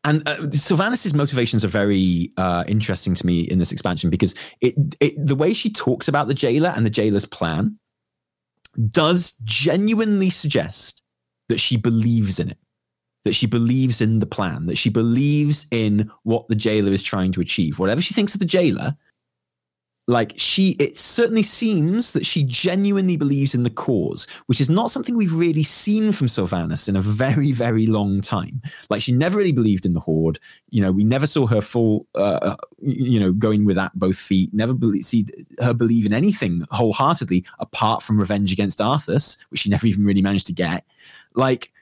and 0.05 0.27
uh, 0.27 0.37
Sylvanas' 0.49 1.13
motivations 1.15 1.65
are 1.65 1.69
very 1.69 2.33
uh, 2.37 2.65
interesting 2.67 3.15
to 3.15 3.27
me 3.27 3.41
in 3.41 3.59
this 3.59 3.73
expansion 3.73 4.09
because 4.09 4.35
it, 4.61 4.75
it 5.01 5.15
the 5.25 5.35
way 5.35 5.53
she 5.53 5.71
talks 5.71 6.09
about 6.09 6.27
the 6.27 6.35
jailer 6.35 6.73
and 6.75 6.87
the 6.87 6.91
jailer's 6.91 7.27
plan 7.27 7.79
does 8.91 9.37
genuinely 9.45 10.31
suggest 10.31 11.03
that 11.49 11.61
she 11.61 11.77
believes 11.77 12.39
in 12.39 12.49
it, 12.49 12.59
that 13.25 13.35
she 13.35 13.47
believes 13.47 14.01
in 14.01 14.21
the 14.21 14.27
plan, 14.27 14.67
that 14.67 14.79
she 14.79 14.89
believes 14.89 15.67
in 15.71 16.11
what 16.23 16.49
the 16.49 16.55
jailer 16.55 16.93
is 16.93 17.03
trying 17.03 17.33
to 17.33 17.41
achieve. 17.41 17.79
Whatever 17.79 18.01
she 18.01 18.15
thinks 18.15 18.35
of 18.35 18.41
the 18.41 18.47
jailer, 18.47 18.97
like 20.11 20.33
she 20.37 20.71
it 20.81 20.99
certainly 20.99 21.43
seems 21.43 22.13
that 22.13 22.27
she 22.27 22.43
genuinely 22.43 23.17
believes 23.17 23.55
in 23.55 23.63
the 23.63 23.71
cause 23.71 24.27
which 24.47 24.61
is 24.61 24.69
not 24.69 24.91
something 24.91 25.17
we've 25.17 25.35
really 25.35 25.63
seen 25.63 26.11
from 26.11 26.27
sylvanas 26.27 26.89
in 26.89 26.97
a 26.97 27.01
very 27.01 27.53
very 27.53 27.87
long 27.87 28.21
time. 28.21 28.61
Like 28.91 29.03
she 29.03 29.13
never 29.13 29.39
really 29.39 29.53
believed 29.53 29.87
in 29.87 29.93
the 29.93 30.01
horde. 30.01 30.41
You 30.71 30.83
know 30.83 30.91
we 30.91 31.05
never 31.05 31.27
saw 31.27 31.47
her 31.47 31.61
full 31.61 32.07
uh, 32.17 32.57
you 32.81 33.21
know 33.21 33.33
going 33.33 33.65
with 33.65 33.77
that 33.77 33.97
both 33.99 34.19
feet 34.19 34.53
never 34.53 34.75
believe, 34.75 35.05
see 35.05 35.27
her 35.61 35.73
believe 35.73 36.07
in 36.07 36.13
anything 36.13 36.65
wholeheartedly 36.71 37.45
apart 37.61 38.03
from 38.03 38.19
revenge 38.19 38.53
against 38.53 38.81
arthas 38.81 39.39
which 39.51 39.61
she 39.61 39.71
never 39.71 39.87
even 39.87 40.05
really 40.05 40.23
managed 40.23 40.49
to 40.49 40.53
get. 40.53 40.85
Like 41.35 41.73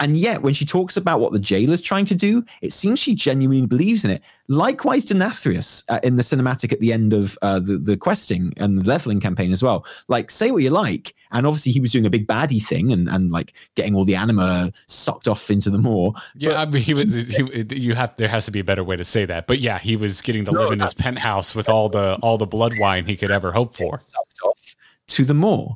and 0.00 0.16
yet, 0.16 0.42
when 0.42 0.54
she 0.54 0.64
talks 0.64 0.96
about 0.96 1.20
what 1.20 1.32
the 1.32 1.40
jailer's 1.40 1.80
trying 1.80 2.04
to 2.04 2.14
do, 2.14 2.44
it 2.62 2.72
seems 2.72 3.00
she 3.00 3.14
genuinely 3.14 3.66
believes 3.66 4.04
in 4.04 4.10
it. 4.12 4.22
Likewise, 4.46 5.04
Denathrius 5.04 5.84
uh, 5.88 5.98
in 6.04 6.14
the 6.14 6.22
cinematic 6.22 6.72
at 6.72 6.78
the 6.78 6.92
end 6.92 7.12
of 7.12 7.36
uh, 7.42 7.58
the, 7.58 7.78
the 7.78 7.96
questing 7.96 8.52
and 8.56 8.78
the 8.78 8.84
leveling 8.84 9.18
campaign 9.18 9.50
as 9.50 9.62
well. 9.62 9.84
Like, 10.06 10.30
say 10.30 10.52
what 10.52 10.62
you 10.62 10.70
like. 10.70 11.14
And 11.32 11.46
obviously, 11.46 11.72
he 11.72 11.80
was 11.80 11.90
doing 11.90 12.06
a 12.06 12.10
big 12.10 12.28
baddie 12.28 12.64
thing 12.64 12.92
and, 12.92 13.08
and 13.08 13.32
like 13.32 13.54
getting 13.74 13.94
all 13.96 14.04
the 14.04 14.14
anima 14.14 14.72
sucked 14.86 15.26
off 15.26 15.50
into 15.50 15.68
the 15.68 15.78
Maw. 15.78 16.12
Yeah, 16.36 16.62
I 16.62 16.66
mean, 16.66 16.82
he 16.82 16.94
was. 16.94 17.12
He, 17.28 17.66
you 17.74 17.94
have 17.94 18.16
there 18.16 18.28
has 18.28 18.44
to 18.46 18.52
be 18.52 18.60
a 18.60 18.64
better 18.64 18.84
way 18.84 18.96
to 18.96 19.04
say 19.04 19.24
that, 19.26 19.46
but 19.46 19.58
yeah, 19.58 19.78
he 19.78 19.96
was 19.96 20.22
getting 20.22 20.44
to 20.44 20.52
No, 20.52 20.62
live 20.62 20.72
in 20.72 20.80
his 20.80 20.94
penthouse 20.94 21.54
with 21.54 21.68
all 21.68 21.88
the 21.88 22.18
all 22.22 22.38
the 22.38 22.46
blood 22.46 22.78
wine 22.78 23.04
he 23.04 23.16
could 23.16 23.30
ever 23.30 23.52
hope 23.52 23.74
for. 23.74 23.98
Sucked 23.98 24.38
off 24.44 24.76
to 25.08 25.24
the 25.24 25.34
Maw. 25.34 25.74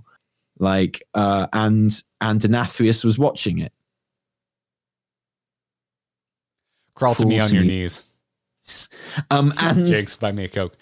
Like, 0.59 1.03
uh, 1.15 1.49
and, 1.53 2.03
and 2.21 2.41
Denathrius 2.41 3.05
was 3.05 3.19
watching 3.19 3.59
it. 3.59 3.73
Crawl 6.95 7.15
to 7.17 7.27
me 7.27 7.41
on 7.41 7.49
to 7.49 7.55
your 7.55 7.65
me. 7.65 7.69
knees. 7.69 8.05
Um, 9.31 9.53
and 9.59 9.87
Jigs, 9.87 10.17
buy 10.17 10.33
me 10.33 10.45
a 10.45 10.49
coke. 10.49 10.77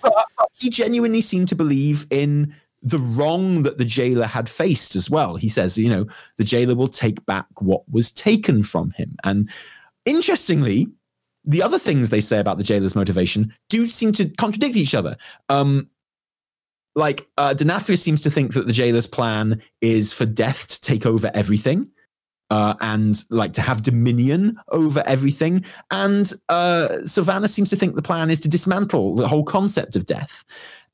he 0.52 0.70
genuinely 0.70 1.20
seemed 1.20 1.48
to 1.48 1.54
believe 1.54 2.06
in 2.10 2.54
the 2.82 2.98
wrong 2.98 3.62
that 3.62 3.78
the 3.78 3.84
jailer 3.84 4.26
had 4.26 4.48
faced 4.48 4.96
as 4.96 5.10
well. 5.10 5.36
He 5.36 5.48
says, 5.48 5.76
you 5.76 5.88
know, 5.88 6.06
the 6.36 6.44
jailer 6.44 6.74
will 6.74 6.88
take 6.88 7.24
back 7.26 7.46
what 7.60 7.82
was 7.90 8.10
taken 8.10 8.62
from 8.62 8.90
him. 8.92 9.16
And 9.24 9.50
interestingly, 10.04 10.88
the 11.44 11.62
other 11.62 11.78
things 11.78 12.10
they 12.10 12.20
say 12.20 12.38
about 12.38 12.58
the 12.58 12.64
jailer's 12.64 12.96
motivation 12.96 13.52
do 13.68 13.86
seem 13.86 14.12
to 14.12 14.28
contradict 14.30 14.76
each 14.76 14.94
other. 14.94 15.16
Um, 15.48 15.88
like 16.94 17.28
uh, 17.38 17.54
Denathrius 17.56 18.02
seems 18.02 18.20
to 18.22 18.30
think 18.30 18.54
that 18.54 18.66
the 18.66 18.72
jailer's 18.72 19.06
plan 19.06 19.62
is 19.80 20.12
for 20.12 20.26
death 20.26 20.68
to 20.68 20.80
take 20.80 21.06
over 21.06 21.30
everything. 21.34 21.90
Uh, 22.50 22.74
and 22.80 23.24
like 23.30 23.52
to 23.52 23.62
have 23.62 23.82
dominion 23.82 24.58
over 24.68 25.04
everything. 25.06 25.64
And 25.92 26.32
uh, 26.48 27.06
seems 27.06 27.70
to 27.70 27.76
think 27.76 27.94
the 27.94 28.02
plan 28.02 28.28
is 28.28 28.40
to 28.40 28.48
dismantle 28.48 29.14
the 29.14 29.28
whole 29.28 29.44
concept 29.44 29.94
of 29.94 30.04
death. 30.04 30.44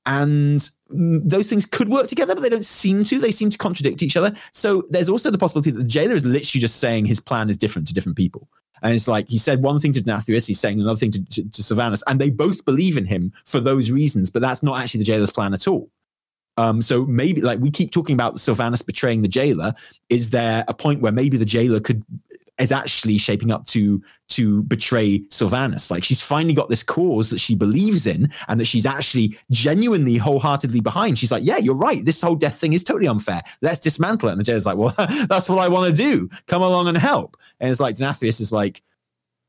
And 0.05 0.61
mm, 0.93 1.21
those 1.25 1.49
things 1.49 1.67
could 1.67 1.89
work 1.89 2.09
together, 2.09 2.35
but 2.35 2.43
they 2.43 2.49
don't 2.49 2.65
seem 2.65 3.05
to. 3.05 3.19
They 3.19 3.33
seem 3.33 3.51
to 3.51 3.59
contradict 3.59 4.03
each 4.03 4.17
other. 4.17 4.35
So 4.53 4.85
there's 4.91 5.09
also 5.09 5.31
the 5.31 5.39
possibility 5.39 5.71
that 5.71 5.83
the 5.83 5.89
jailer 5.89 6.15
is 6.15 6.25
literally 6.25 6.61
just 6.61 6.77
saying 6.77 7.07
his 7.07 7.21
plan 7.21 7.51
is 7.51 7.59
different 7.59 7.89
to 7.89 7.95
different 7.95 8.17
people. 8.17 8.49
And 8.83 8.95
it's 8.95 9.09
like 9.09 9.29
he 9.29 9.39
said 9.39 9.63
one 9.63 9.79
thing 9.79 9.93
to 9.93 10.01
Denathrius, 10.01 10.47
he's 10.47 10.61
saying 10.61 10.81
another 10.81 10.99
thing 10.99 11.11
to, 11.13 11.25
to, 11.25 11.51
to 11.51 12.01
and 12.07 12.21
they 12.21 12.31
both 12.31 12.65
believe 12.65 12.97
in 12.97 13.07
him 13.07 13.33
for 13.45 13.59
those 13.59 13.91
reasons, 13.91 14.31
but 14.31 14.43
that's 14.43 14.63
not 14.63 14.81
actually 14.81 14.99
the 14.99 15.05
jailer's 15.05 15.31
plan 15.31 15.55
at 15.55 15.67
all. 15.67 15.91
Um, 16.57 16.81
so 16.81 17.05
maybe 17.07 17.41
like 17.41 17.59
we 17.59 17.71
keep 17.71 17.91
talking 17.91 18.15
about 18.15 18.37
Sylvanas 18.37 18.85
betraying 18.85 19.23
the 19.23 19.29
jailer. 19.29 19.75
Is 20.09 20.31
there 20.31 20.65
a 20.69 20.75
point 20.75 21.01
where 21.01 21.13
maybe 21.13 21.37
the 21.37 21.45
jailer 21.45 21.81
could 21.81 22.03
is 22.59 22.73
actually 22.73 23.19
shaping 23.19 23.53
up 23.53 23.67
to 23.67 24.03
to 24.29 24.63
betray 24.65 25.21
Sylvanas? 25.29 25.91
Like 25.91 26.05
she's 26.05 26.23
finally 26.23 26.55
got 26.55 26.69
this 26.69 26.83
cause 26.83 27.31
that 27.31 27.41
she 27.41 27.55
believes 27.55 28.07
in 28.07 28.31
and 28.49 28.59
that 28.59 28.65
she's 28.65 28.87
actually 28.87 29.39
genuinely 29.51 30.17
wholeheartedly 30.17 30.81
behind. 30.81 31.19
She's 31.19 31.33
like, 31.33 31.45
yeah, 31.45 31.59
you're 31.59 31.75
right. 31.75 32.05
This 32.05 32.23
whole 32.23 32.37
death 32.37 32.59
thing 32.59 32.73
is 32.73 32.83
totally 32.83 33.09
unfair. 33.09 33.43
Let's 33.61 33.81
dismantle 33.81 34.31
it. 34.31 34.33
And 34.33 34.41
the 34.41 34.45
jailer's 34.45 34.67
like, 34.67 34.79
well, 34.79 34.95
that's 35.29 35.49
what 35.49 35.59
I 35.59 35.69
want 35.69 35.95
to 35.95 36.03
do. 36.03 36.31
Come 36.47 36.63
along 36.63 36.89
and 36.89 36.97
help. 36.97 37.37
And 37.61 37.71
it's 37.71 37.81
like 37.81 37.97
Denathrius 37.97 38.41
is 38.41 38.53
like, 38.53 38.83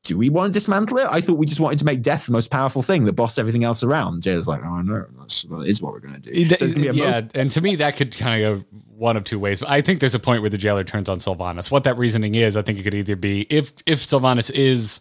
do 0.04 0.16
we 0.16 0.28
want 0.28 0.52
to 0.52 0.58
dismantle 0.58 0.98
it? 0.98 1.06
I 1.10 1.20
thought 1.20 1.36
we 1.36 1.46
just 1.46 1.60
wanted 1.60 1.78
to 1.80 1.84
make 1.84 2.02
death 2.02 2.26
the 2.26 2.32
most 2.32 2.50
powerful 2.50 2.82
thing 2.82 3.04
that 3.04 3.12
bossed 3.12 3.38
everything 3.38 3.64
else 3.64 3.82
around. 3.82 4.22
Jailer's 4.22 4.48
like, 4.48 4.62
oh 4.64 4.80
no, 4.80 5.04
that's, 5.18 5.42
that 5.42 5.62
is 5.62 5.82
what 5.82 5.92
we're 5.92 6.00
going 6.00 6.14
to 6.14 6.20
do. 6.20 6.48
So 6.54 6.68
gonna 6.68 6.80
be 6.80 6.88
a 6.88 6.92
yeah, 6.92 7.22
and 7.34 7.50
to 7.50 7.60
me 7.60 7.76
that 7.76 7.96
could 7.96 8.16
kind 8.16 8.42
of 8.42 8.60
go 8.60 8.66
one 8.96 9.16
of 9.16 9.24
two 9.24 9.38
ways. 9.38 9.60
But 9.60 9.68
I 9.68 9.80
think 9.80 10.00
there's 10.00 10.14
a 10.14 10.20
point 10.20 10.40
where 10.40 10.50
the 10.50 10.58
jailer 10.58 10.84
turns 10.84 11.08
on 11.08 11.18
Sylvanas. 11.18 11.70
What 11.70 11.84
that 11.84 11.98
reasoning 11.98 12.34
is, 12.34 12.56
I 12.56 12.62
think 12.62 12.78
it 12.78 12.82
could 12.82 12.94
either 12.94 13.16
be 13.16 13.46
if 13.50 13.72
if 13.86 13.98
Sylvanas 13.98 14.50
is 14.50 15.00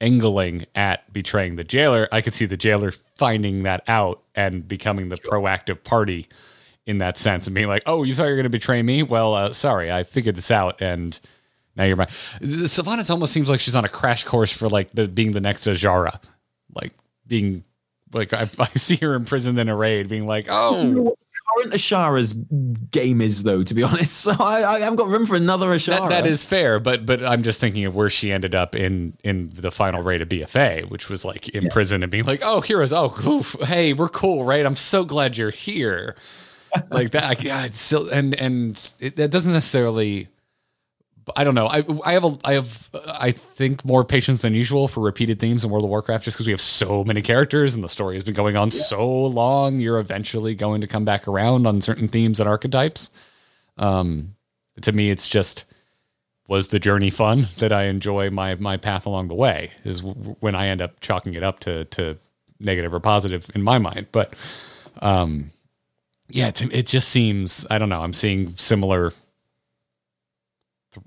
angling 0.00 0.66
at 0.74 1.12
betraying 1.12 1.56
the 1.56 1.64
jailer, 1.64 2.08
I 2.12 2.20
could 2.20 2.34
see 2.34 2.46
the 2.46 2.56
jailer 2.56 2.90
finding 2.90 3.64
that 3.64 3.82
out 3.88 4.22
and 4.34 4.66
becoming 4.66 5.08
the 5.08 5.16
proactive 5.16 5.82
party 5.82 6.28
in 6.86 6.98
that 6.98 7.16
sense 7.16 7.46
and 7.46 7.54
being 7.54 7.68
like, 7.68 7.82
"Oh, 7.86 8.02
you 8.02 8.14
thought 8.14 8.24
you 8.24 8.30
were 8.30 8.36
going 8.36 8.44
to 8.44 8.50
betray 8.50 8.82
me? 8.82 9.02
Well, 9.02 9.34
uh, 9.34 9.52
sorry, 9.52 9.90
I 9.90 10.02
figured 10.02 10.34
this 10.34 10.50
out 10.50 10.82
and." 10.82 11.18
Now 11.78 11.84
you're 11.84 11.96
mine. 11.96 12.08
Sylvanas 12.42 13.08
almost 13.10 13.32
seems 13.32 13.48
like 13.48 13.60
she's 13.60 13.76
on 13.76 13.84
a 13.84 13.88
crash 13.88 14.24
course 14.24 14.52
for 14.52 14.68
like 14.68 14.90
the 14.90 15.06
being 15.06 15.32
the 15.32 15.40
next 15.40 15.66
Azshara, 15.66 16.20
like 16.74 16.92
being 17.26 17.64
like 18.12 18.32
I, 18.32 18.50
I 18.58 18.68
see 18.76 18.96
her 18.96 19.14
imprisoned 19.14 19.58
in 19.58 19.68
a 19.68 19.76
raid, 19.76 20.08
being 20.08 20.26
like, 20.26 20.46
"Oh, 20.50 20.84
what 21.02 21.18
current 21.56 21.72
Azshara's 21.72 22.32
game 22.90 23.20
is, 23.20 23.42
though. 23.42 23.62
To 23.62 23.74
be 23.74 23.82
honest, 23.84 24.14
so 24.18 24.32
I, 24.38 24.74
I 24.74 24.80
haven't 24.80 24.96
got 24.96 25.08
room 25.08 25.26
for 25.26 25.36
another 25.36 25.68
Azshara. 25.68 26.00
That, 26.00 26.08
that 26.08 26.26
is 26.26 26.44
fair, 26.44 26.80
but 26.80 27.06
but 27.06 27.22
I'm 27.22 27.42
just 27.42 27.60
thinking 27.60 27.84
of 27.84 27.94
where 27.94 28.10
she 28.10 28.32
ended 28.32 28.54
up 28.54 28.74
in 28.74 29.16
in 29.24 29.50
the 29.54 29.70
final 29.70 30.02
raid 30.02 30.22
of 30.22 30.28
BFA, 30.28 30.88
which 30.90 31.08
was 31.08 31.24
like 31.24 31.48
in 31.50 31.64
yeah. 31.64 31.70
prison 31.72 32.02
and 32.02 32.10
being 32.10 32.24
like, 32.24 32.40
"Oh, 32.42 32.60
heroes, 32.60 32.92
oh, 32.92 33.14
oof, 33.26 33.56
hey, 33.62 33.92
we're 33.92 34.08
cool, 34.08 34.44
right? 34.44 34.64
I'm 34.64 34.76
so 34.76 35.04
glad 35.04 35.36
you're 35.36 35.50
here." 35.50 36.16
like 36.90 37.12
that, 37.12 37.42
yeah. 37.42 37.64
It's 37.64 37.80
still 37.80 38.08
and 38.08 38.34
and 38.34 38.92
it, 39.00 39.16
that 39.16 39.30
doesn't 39.30 39.52
necessarily 39.52 40.28
I 41.36 41.44
don't 41.44 41.54
know. 41.54 41.66
I 41.66 41.84
I 42.04 42.12
have 42.12 42.24
a 42.24 42.38
I 42.44 42.54
have 42.54 42.90
I 43.20 43.30
think 43.32 43.84
more 43.84 44.04
patience 44.04 44.42
than 44.42 44.54
usual 44.54 44.88
for 44.88 45.00
repeated 45.00 45.38
themes 45.38 45.64
in 45.64 45.70
World 45.70 45.84
of 45.84 45.90
Warcraft 45.90 46.24
just 46.24 46.36
because 46.36 46.46
we 46.46 46.52
have 46.52 46.60
so 46.60 47.04
many 47.04 47.22
characters 47.22 47.74
and 47.74 47.82
the 47.82 47.88
story 47.88 48.14
has 48.14 48.24
been 48.24 48.34
going 48.34 48.56
on 48.56 48.68
yeah. 48.68 48.82
so 48.82 49.26
long. 49.26 49.80
You're 49.80 49.98
eventually 49.98 50.54
going 50.54 50.80
to 50.80 50.86
come 50.86 51.04
back 51.04 51.28
around 51.28 51.66
on 51.66 51.80
certain 51.80 52.08
themes 52.08 52.40
and 52.40 52.48
archetypes. 52.48 53.10
Um, 53.76 54.34
to 54.80 54.92
me, 54.92 55.10
it's 55.10 55.28
just 55.28 55.64
was 56.48 56.68
the 56.68 56.78
journey 56.78 57.10
fun 57.10 57.46
that 57.58 57.72
I 57.72 57.84
enjoy 57.84 58.30
my 58.30 58.54
my 58.56 58.76
path 58.76 59.06
along 59.06 59.28
the 59.28 59.34
way 59.34 59.70
is 59.84 60.02
when 60.02 60.54
I 60.54 60.68
end 60.68 60.80
up 60.80 61.00
chalking 61.00 61.34
it 61.34 61.42
up 61.42 61.60
to 61.60 61.84
to 61.86 62.18
negative 62.60 62.92
or 62.92 63.00
positive 63.00 63.50
in 63.54 63.62
my 63.62 63.78
mind. 63.78 64.08
But 64.12 64.34
um, 65.00 65.52
yeah, 66.28 66.48
it, 66.48 66.60
it 66.72 66.86
just 66.86 67.08
seems 67.08 67.66
I 67.70 67.78
don't 67.78 67.88
know. 67.88 68.02
I'm 68.02 68.12
seeing 68.12 68.50
similar 68.50 69.12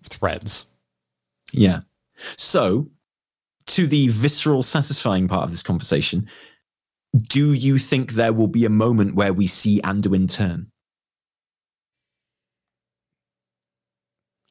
th- 0.04 0.20
threads. 0.20 0.66
Yeah. 1.52 1.82
So, 2.38 2.90
to 3.68 3.88
the 3.88 4.08
visceral, 4.10 4.64
satisfying 4.64 5.28
part 5.28 5.44
of 5.44 5.52
this 5.52 5.64
conversation, 5.64 6.28
do 7.30 7.54
you 7.54 7.78
think 7.78 8.14
there 8.14 8.34
will 8.34 8.48
be 8.48 8.66
a 8.66 8.70
moment 8.70 9.16
where 9.16 9.34
we 9.34 9.48
see 9.48 9.82
Anduin 9.82 10.30
turn? 10.30 10.72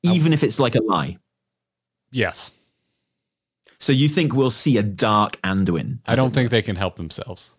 Um, 0.07 0.13
Even 0.13 0.33
if 0.33 0.43
it's 0.43 0.61
like 0.61 0.75
a 0.75 0.83
lie? 0.83 1.19
Yes. 2.11 2.53
So 3.79 3.93
you 3.93 4.09
think 4.09 4.35
we'll 4.35 4.51
see 4.51 4.77
a 4.77 4.83
dark 4.83 5.41
Anduin? 5.43 6.01
I 6.07 6.15
don't 6.15 6.35
think 6.35 6.51
they 6.51 6.63
can 6.63 6.77
help 6.77 6.97
themselves. 6.97 7.57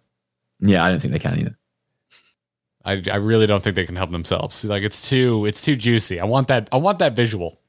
Yeah, 0.59 0.83
I 0.83 0.89
don't 0.89 0.99
think 0.99 1.13
they 1.13 1.19
can 1.19 1.39
either. 1.39 1.57
I, 2.83 3.01
I 3.11 3.15
really 3.17 3.47
don't 3.47 3.63
think 3.63 3.75
they 3.75 3.85
can 3.85 3.95
help 3.95 4.11
themselves. 4.11 4.63
Like 4.65 4.83
it's 4.83 5.07
too 5.07 5.45
it's 5.45 5.61
too 5.61 5.75
juicy. 5.75 6.19
I 6.19 6.25
want 6.25 6.47
that 6.47 6.69
I 6.71 6.77
want 6.77 6.99
that 6.99 7.15
visual. 7.15 7.60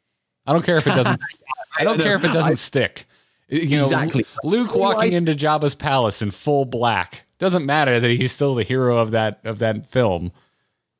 I 0.46 0.52
don't 0.52 0.64
care 0.64 0.76
if 0.76 0.86
it 0.86 0.90
doesn't. 0.90 1.20
I 1.78 1.84
don't 1.84 2.00
care 2.00 2.14
if 2.16 2.24
it 2.24 2.32
doesn't 2.32 2.52
I, 2.52 2.54
stick. 2.54 3.06
You 3.48 3.78
know, 3.78 3.84
exactly. 3.84 4.26
Luke 4.44 4.74
walking 4.74 5.12
into 5.12 5.34
Jabba's 5.34 5.74
palace 5.74 6.22
in 6.22 6.30
full 6.30 6.64
black 6.64 7.24
doesn't 7.38 7.66
matter 7.66 8.00
that 8.00 8.10
he's 8.10 8.32
still 8.32 8.54
the 8.54 8.62
hero 8.62 8.98
of 8.98 9.10
that 9.10 9.40
of 9.44 9.58
that 9.58 9.86
film. 9.86 10.32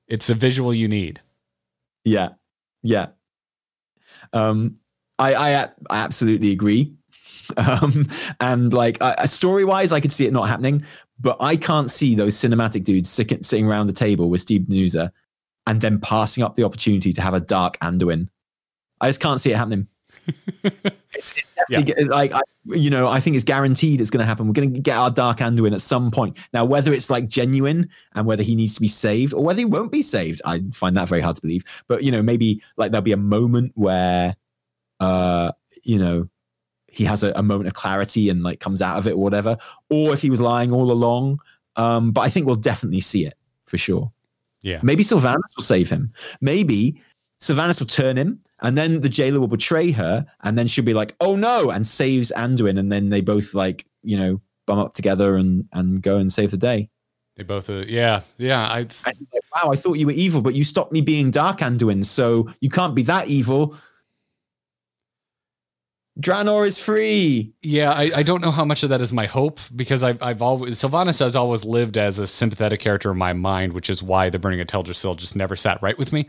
It's 0.08 0.28
a 0.28 0.34
visual 0.34 0.74
you 0.74 0.88
need. 0.88 1.20
Yeah, 2.04 2.30
yeah. 2.82 3.08
Um, 4.32 4.76
I 5.18 5.34
I, 5.34 5.62
I 5.62 5.68
absolutely 5.90 6.52
agree. 6.52 6.94
Um, 7.56 8.08
and 8.40 8.72
like 8.72 8.96
uh, 9.00 9.26
story 9.26 9.64
wise, 9.64 9.92
I 9.92 10.00
could 10.00 10.12
see 10.12 10.26
it 10.26 10.32
not 10.32 10.48
happening, 10.48 10.84
but 11.20 11.36
I 11.40 11.56
can't 11.56 11.90
see 11.90 12.14
those 12.14 12.34
cinematic 12.34 12.84
dudes 12.84 13.10
sitting 13.10 13.42
sitting 13.42 13.66
around 13.66 13.88
the 13.88 13.92
table 13.92 14.30
with 14.30 14.40
Steve 14.40 14.62
Danuser 14.62 15.10
and 15.66 15.80
then 15.80 16.00
passing 16.00 16.44
up 16.44 16.54
the 16.54 16.64
opportunity 16.64 17.12
to 17.12 17.20
have 17.20 17.34
a 17.34 17.40
dark 17.40 17.78
Anduin 17.80 18.28
I 19.02 19.08
just 19.08 19.20
can't 19.20 19.40
see 19.40 19.52
it 19.52 19.56
happening. 19.56 19.88
it's, 20.64 21.32
it's 21.32 21.52
definitely 21.68 21.94
yeah. 21.98 22.08
like 22.08 22.32
I, 22.32 22.40
you 22.66 22.90
know 22.90 23.08
I 23.08 23.18
think 23.18 23.34
it's 23.34 23.44
guaranteed 23.44 24.00
it's 24.00 24.10
going 24.10 24.20
to 24.20 24.26
happen. 24.26 24.46
We're 24.46 24.52
going 24.52 24.72
to 24.72 24.80
get 24.80 24.96
our 24.96 25.10
Dark 25.10 25.38
Anduin 25.38 25.72
at 25.72 25.80
some 25.80 26.10
point. 26.10 26.36
Now, 26.52 26.64
whether 26.64 26.92
it's 26.92 27.10
like 27.10 27.28
genuine 27.28 27.88
and 28.14 28.26
whether 28.26 28.42
he 28.42 28.54
needs 28.54 28.74
to 28.74 28.80
be 28.80 28.88
saved 28.88 29.34
or 29.34 29.42
whether 29.42 29.58
he 29.58 29.64
won't 29.64 29.90
be 29.90 30.02
saved, 30.02 30.40
I 30.44 30.62
find 30.72 30.96
that 30.96 31.08
very 31.08 31.20
hard 31.20 31.36
to 31.36 31.42
believe. 31.42 31.64
But 31.88 32.04
you 32.04 32.12
know, 32.12 32.22
maybe 32.22 32.62
like 32.76 32.92
there'll 32.92 33.02
be 33.02 33.12
a 33.12 33.16
moment 33.16 33.72
where, 33.74 34.36
uh, 35.00 35.52
you 35.82 35.98
know, 35.98 36.28
he 36.86 37.04
has 37.04 37.22
a, 37.22 37.32
a 37.34 37.42
moment 37.42 37.66
of 37.66 37.74
clarity 37.74 38.28
and 38.28 38.42
like 38.42 38.60
comes 38.60 38.80
out 38.82 38.98
of 38.98 39.06
it 39.06 39.12
or 39.12 39.22
whatever. 39.22 39.56
Or 39.90 40.12
if 40.12 40.22
he 40.22 40.30
was 40.30 40.40
lying 40.40 40.72
all 40.72 40.92
along. 40.92 41.40
Um, 41.76 42.12
but 42.12 42.20
I 42.20 42.28
think 42.28 42.46
we'll 42.46 42.56
definitely 42.56 43.00
see 43.00 43.26
it 43.26 43.34
for 43.64 43.78
sure. 43.78 44.12
Yeah. 44.60 44.78
Maybe 44.82 45.02
Sylvanas 45.02 45.56
will 45.56 45.64
save 45.64 45.88
him. 45.90 46.12
Maybe 46.40 47.00
Sylvanas 47.40 47.80
will 47.80 47.86
turn 47.86 48.16
him 48.16 48.40
and 48.62 48.78
then 48.78 49.00
the 49.00 49.08
jailer 49.08 49.40
will 49.40 49.48
betray 49.48 49.90
her, 49.90 50.24
and 50.44 50.56
then 50.56 50.66
she'll 50.66 50.84
be 50.84 50.94
like, 50.94 51.14
"Oh 51.20 51.36
no!" 51.36 51.70
and 51.70 51.86
saves 51.86 52.32
Anduin, 52.34 52.78
and 52.78 52.90
then 52.90 53.10
they 53.10 53.20
both 53.20 53.54
like 53.54 53.84
you 54.02 54.16
know 54.16 54.40
bum 54.66 54.78
up 54.78 54.94
together 54.94 55.36
and 55.36 55.68
and 55.72 56.00
go 56.00 56.16
and 56.16 56.32
save 56.32 56.52
the 56.52 56.56
day. 56.56 56.88
They 57.36 57.44
both, 57.44 57.70
uh, 57.70 57.84
yeah, 57.88 58.20
yeah. 58.36 58.68
I 58.68 58.80
like, 58.80 59.16
wow, 59.54 59.72
I 59.72 59.76
thought 59.76 59.94
you 59.94 60.06
were 60.06 60.12
evil, 60.12 60.42
but 60.42 60.54
you 60.54 60.64
stopped 60.64 60.92
me 60.92 61.00
being 61.00 61.30
dark 61.30 61.58
Anduin, 61.58 62.04
so 62.04 62.48
you 62.60 62.68
can't 62.68 62.94
be 62.94 63.02
that 63.04 63.28
evil. 63.28 63.76
Draenor 66.20 66.66
is 66.66 66.76
free. 66.76 67.54
Yeah, 67.62 67.92
I, 67.92 68.10
I 68.16 68.22
don't 68.22 68.42
know 68.42 68.50
how 68.50 68.66
much 68.66 68.82
of 68.82 68.90
that 68.90 69.00
is 69.00 69.14
my 69.14 69.24
hope 69.24 69.60
because 69.74 70.02
I've, 70.02 70.22
I've 70.22 70.42
always 70.42 70.78
Sylvanas 70.78 71.20
has 71.20 71.34
always 71.34 71.64
lived 71.64 71.96
as 71.96 72.18
a 72.18 72.26
sympathetic 72.26 72.80
character 72.80 73.10
in 73.10 73.16
my 73.16 73.32
mind, 73.32 73.72
which 73.72 73.88
is 73.88 74.02
why 74.02 74.28
the 74.28 74.38
burning 74.38 74.60
of 74.60 74.66
Teldrassil 74.66 75.16
just 75.16 75.34
never 75.34 75.56
sat 75.56 75.82
right 75.82 75.96
with 75.96 76.12
me 76.12 76.28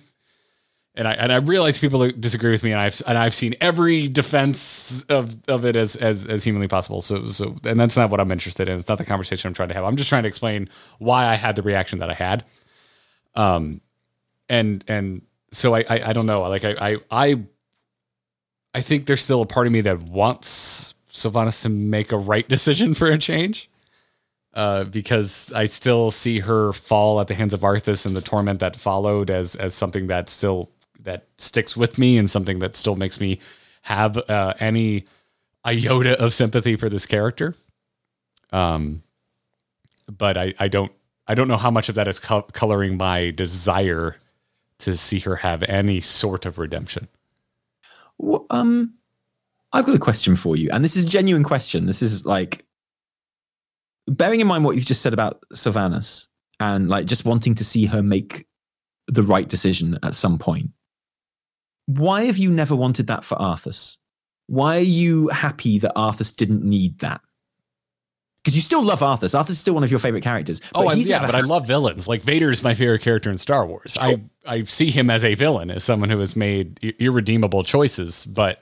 and 0.95 1.07
I 1.07 1.13
and 1.13 1.33
I 1.33 1.37
realize 1.37 1.79
people 1.79 2.07
disagree 2.11 2.51
with 2.51 2.63
me, 2.63 2.71
and 2.71 2.79
I've 2.79 3.01
and 3.07 3.17
I've 3.17 3.33
seen 3.33 3.55
every 3.59 4.07
defense 4.07 5.03
of, 5.09 5.37
of 5.47 5.65
it 5.65 5.75
as, 5.75 5.95
as 5.95 6.27
as 6.27 6.43
humanly 6.43 6.67
possible. 6.67 7.01
So 7.01 7.25
so 7.27 7.55
and 7.63 7.79
that's 7.79 7.97
not 7.97 8.11
what 8.11 8.19
I'm 8.19 8.31
interested 8.31 8.69
in. 8.69 8.77
It's 8.77 8.87
not 8.87 8.99
the 8.99 9.05
conversation 9.05 9.47
I'm 9.47 9.53
trying 9.55 9.69
to 9.69 9.75
have. 9.75 9.85
I'm 9.85 9.95
just 9.95 10.09
trying 10.09 10.23
to 10.23 10.29
explain 10.29 10.69
why 10.99 11.25
I 11.25 11.33
had 11.33 11.55
the 11.55 11.63
reaction 11.63 11.99
that 11.99 12.11
I 12.11 12.13
had. 12.13 12.45
Um, 13.33 13.81
and 14.49 14.83
and 14.87 15.23
so 15.51 15.73
I 15.73 15.79
I, 15.89 16.09
I 16.09 16.13
don't 16.13 16.27
know. 16.27 16.41
Like 16.41 16.63
I 16.63 16.75
I 16.79 16.97
I 17.09 17.43
I 18.75 18.81
think 18.81 19.07
there's 19.07 19.21
still 19.21 19.41
a 19.41 19.47
part 19.47 19.65
of 19.65 19.73
me 19.73 19.81
that 19.81 20.03
wants 20.03 20.93
Sylvanas 21.09 21.63
to 21.63 21.69
make 21.69 22.11
a 22.11 22.17
right 22.17 22.47
decision 22.47 22.93
for 22.93 23.09
a 23.09 23.17
change. 23.17 23.69
Uh, 24.53 24.83
because 24.83 25.51
I 25.53 25.65
still 25.65 26.11
see 26.11 26.37
her 26.37 26.73
fall 26.73 27.19
at 27.19 27.25
the 27.25 27.33
hands 27.33 27.55
of 27.55 27.61
Arthas 27.61 28.05
and 28.05 28.15
the 28.15 28.21
torment 28.21 28.59
that 28.59 28.75
followed 28.75 29.31
as 29.31 29.55
as 29.55 29.73
something 29.73 30.05
that 30.07 30.29
still 30.29 30.69
that 31.03 31.27
sticks 31.37 31.77
with 31.77 31.97
me 31.97 32.17
and 32.17 32.29
something 32.29 32.59
that 32.59 32.75
still 32.75 32.95
makes 32.95 33.19
me 33.19 33.39
have 33.83 34.17
uh, 34.29 34.53
any 34.59 35.05
iota 35.65 36.21
of 36.21 36.33
sympathy 36.33 36.75
for 36.75 36.89
this 36.89 37.05
character. 37.05 37.55
Um, 38.51 39.03
but 40.07 40.37
I, 40.37 40.53
I 40.59 40.67
don't 40.67 40.91
I 41.27 41.35
don't 41.35 41.47
know 41.47 41.57
how 41.57 41.71
much 41.71 41.89
of 41.89 41.95
that 41.95 42.07
is 42.07 42.19
co- 42.19 42.47
coloring 42.53 42.97
my 42.97 43.31
desire 43.31 44.17
to 44.79 44.97
see 44.97 45.19
her 45.19 45.37
have 45.37 45.63
any 45.63 46.01
sort 46.01 46.45
of 46.45 46.57
redemption. 46.57 47.07
Well, 48.17 48.45
um, 48.49 48.95
I've 49.71 49.85
got 49.85 49.95
a 49.95 49.99
question 49.99 50.35
for 50.35 50.55
you, 50.55 50.69
and 50.71 50.83
this 50.83 50.97
is 50.97 51.05
a 51.05 51.09
genuine 51.09 51.43
question. 51.43 51.85
This 51.85 52.01
is 52.01 52.25
like 52.25 52.65
bearing 54.07 54.41
in 54.41 54.47
mind 54.47 54.65
what 54.65 54.75
you've 54.75 54.85
just 54.85 55.01
said 55.01 55.13
about 55.13 55.43
Sylvanas 55.53 56.27
and 56.59 56.89
like 56.89 57.05
just 57.05 57.25
wanting 57.25 57.55
to 57.55 57.63
see 57.63 57.85
her 57.85 58.03
make 58.03 58.45
the 59.07 59.23
right 59.23 59.47
decision 59.47 59.97
at 60.03 60.13
some 60.13 60.37
point 60.37 60.69
why 61.85 62.23
have 62.23 62.37
you 62.37 62.49
never 62.49 62.75
wanted 62.75 63.07
that 63.07 63.23
for 63.23 63.35
Arthas? 63.35 63.97
Why 64.47 64.77
are 64.77 64.81
you 64.81 65.29
happy 65.29 65.79
that 65.79 65.95
Arthas 65.95 66.35
didn't 66.35 66.63
need 66.63 66.99
that? 66.99 67.21
Because 68.43 68.57
you 68.57 68.61
still 68.61 68.83
love 68.83 68.99
Arthas. 68.99 69.39
Arthas 69.39 69.51
is 69.51 69.59
still 69.59 69.73
one 69.73 69.85
of 69.85 69.91
your 69.91 69.99
favorite 69.99 70.23
characters. 70.23 70.59
Oh, 70.75 70.87
I, 70.87 70.93
yeah, 70.95 71.25
but 71.25 71.33
I 71.33 71.39
love 71.39 71.65
villains. 71.65 72.09
Like 72.09 72.23
Vader 72.23 72.49
is 72.49 72.61
my 72.61 72.73
favorite 72.73 73.01
character 73.01 73.31
in 73.31 73.37
Star 73.37 73.65
Wars. 73.65 73.97
I 73.99 74.21
I 74.45 74.63
see 74.63 74.91
him 74.91 75.09
as 75.09 75.23
a 75.23 75.35
villain, 75.35 75.71
as 75.71 75.83
someone 75.83 76.09
who 76.09 76.19
has 76.19 76.35
made 76.35 76.77
irredeemable 76.99 77.63
choices. 77.63 78.25
But 78.25 78.61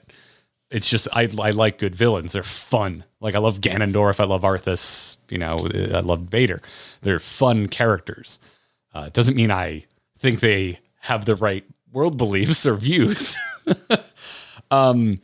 it's 0.70 0.88
just 0.88 1.08
I 1.12 1.28
I 1.40 1.50
like 1.50 1.78
good 1.78 1.96
villains. 1.96 2.32
They're 2.34 2.44
fun. 2.44 3.02
Like 3.20 3.34
I 3.34 3.38
love 3.38 3.60
Ganondorf. 3.60 4.20
I 4.20 4.24
love 4.24 4.42
Arthas. 4.42 5.16
You 5.28 5.38
know, 5.38 5.56
I 5.74 6.00
love 6.00 6.22
Vader. 6.22 6.62
They're 7.00 7.18
fun 7.18 7.66
characters. 7.66 8.38
Uh, 8.94 9.06
it 9.08 9.14
doesn't 9.14 9.34
mean 9.34 9.50
I 9.50 9.84
think 10.16 10.38
they 10.38 10.78
have 11.00 11.24
the 11.24 11.34
right 11.34 11.64
world 11.92 12.16
beliefs 12.16 12.66
or 12.66 12.74
views. 12.74 13.36
um, 14.70 15.20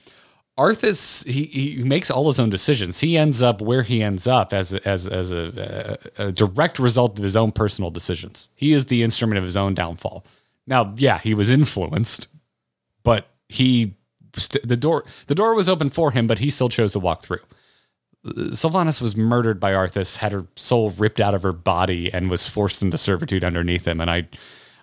Arthas 0.58 1.24
he, 1.26 1.44
he 1.44 1.84
makes 1.84 2.10
all 2.10 2.26
his 2.26 2.40
own 2.40 2.50
decisions. 2.50 3.00
He 3.00 3.16
ends 3.16 3.42
up 3.42 3.62
where 3.62 3.82
he 3.82 4.02
ends 4.02 4.26
up 4.26 4.52
as 4.52 4.74
a, 4.74 4.88
as 4.88 5.06
as 5.06 5.30
a, 5.32 5.98
a, 6.18 6.32
direct 6.32 6.80
result 6.80 7.16
of 7.16 7.22
his 7.22 7.36
own 7.36 7.52
personal 7.52 7.90
decisions. 7.90 8.48
He 8.56 8.72
is 8.72 8.86
the 8.86 9.04
instrument 9.04 9.38
of 9.38 9.44
his 9.44 9.56
own 9.56 9.74
downfall. 9.74 10.24
Now, 10.66 10.94
yeah, 10.96 11.18
he 11.18 11.32
was 11.32 11.48
influenced, 11.48 12.26
but 13.04 13.28
he 13.48 13.94
the 14.32 14.76
door 14.76 15.04
the 15.28 15.34
door 15.34 15.54
was 15.54 15.68
open 15.68 15.90
for 15.90 16.10
him, 16.10 16.26
but 16.26 16.40
he 16.40 16.50
still 16.50 16.68
chose 16.68 16.92
to 16.92 16.98
walk 16.98 17.22
through. 17.22 17.40
Sylvanas 18.26 19.00
was 19.00 19.16
murdered 19.16 19.60
by 19.60 19.72
Arthas, 19.72 20.16
had 20.16 20.32
her 20.32 20.46
soul 20.56 20.90
ripped 20.90 21.20
out 21.20 21.34
of 21.34 21.44
her 21.44 21.52
body, 21.52 22.12
and 22.12 22.28
was 22.28 22.48
forced 22.48 22.82
into 22.82 22.98
servitude 22.98 23.44
underneath 23.44 23.86
him. 23.86 24.00
And 24.00 24.10
I, 24.10 24.28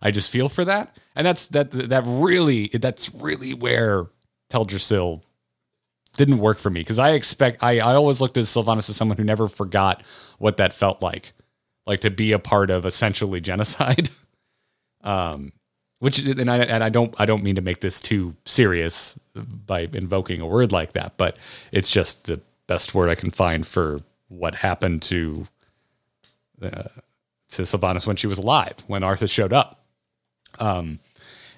I 0.01 0.11
just 0.11 0.31
feel 0.31 0.49
for 0.49 0.65
that 0.65 0.97
and 1.15 1.25
that's 1.25 1.47
that 1.47 1.71
that 1.71 2.03
really 2.05 2.67
that's 2.67 3.13
really 3.15 3.53
where 3.53 4.07
Teldrassil 4.51 5.21
didn't 6.17 6.37
work 6.37 6.57
for 6.57 6.69
me 6.69 6.81
because 6.81 6.99
I 6.99 7.11
expect 7.11 7.63
I 7.63 7.79
I 7.79 7.95
always 7.95 8.21
looked 8.21 8.37
at 8.37 8.43
Sylvanas 8.43 8.89
as 8.89 8.95
someone 8.95 9.17
who 9.17 9.23
never 9.23 9.47
forgot 9.47 10.03
what 10.37 10.57
that 10.57 10.73
felt 10.73 11.01
like, 11.01 11.33
like 11.85 12.01
to 12.01 12.11
be 12.11 12.31
a 12.31 12.39
part 12.39 12.69
of 12.69 12.85
essentially 12.85 13.41
genocide. 13.41 14.09
Um, 15.03 15.51
which 15.99 16.17
and 16.17 16.49
I 16.49 16.57
and 16.57 16.83
I 16.83 16.89
don't 16.89 17.13
I 17.19 17.27
don't 17.27 17.43
mean 17.43 17.53
to 17.57 17.61
make 17.61 17.81
this 17.81 17.99
too 17.99 18.35
serious 18.43 19.19
by 19.35 19.81
invoking 19.93 20.41
a 20.41 20.47
word 20.47 20.71
like 20.71 20.93
that, 20.93 21.15
but 21.15 21.37
it's 21.71 21.91
just 21.91 22.23
the 22.23 22.41
best 22.65 22.95
word 22.95 23.11
I 23.11 23.13
can 23.13 23.29
find 23.29 23.67
for 23.67 23.99
what 24.29 24.55
happened 24.55 25.03
to 25.03 25.47
uh, 26.59 26.89
to 27.49 27.61
Sylvanas 27.61 28.07
when 28.07 28.15
she 28.15 28.25
was 28.25 28.39
alive, 28.39 28.77
when 28.87 29.03
Arthas 29.03 29.29
showed 29.29 29.53
up. 29.53 29.84
Um, 30.59 30.99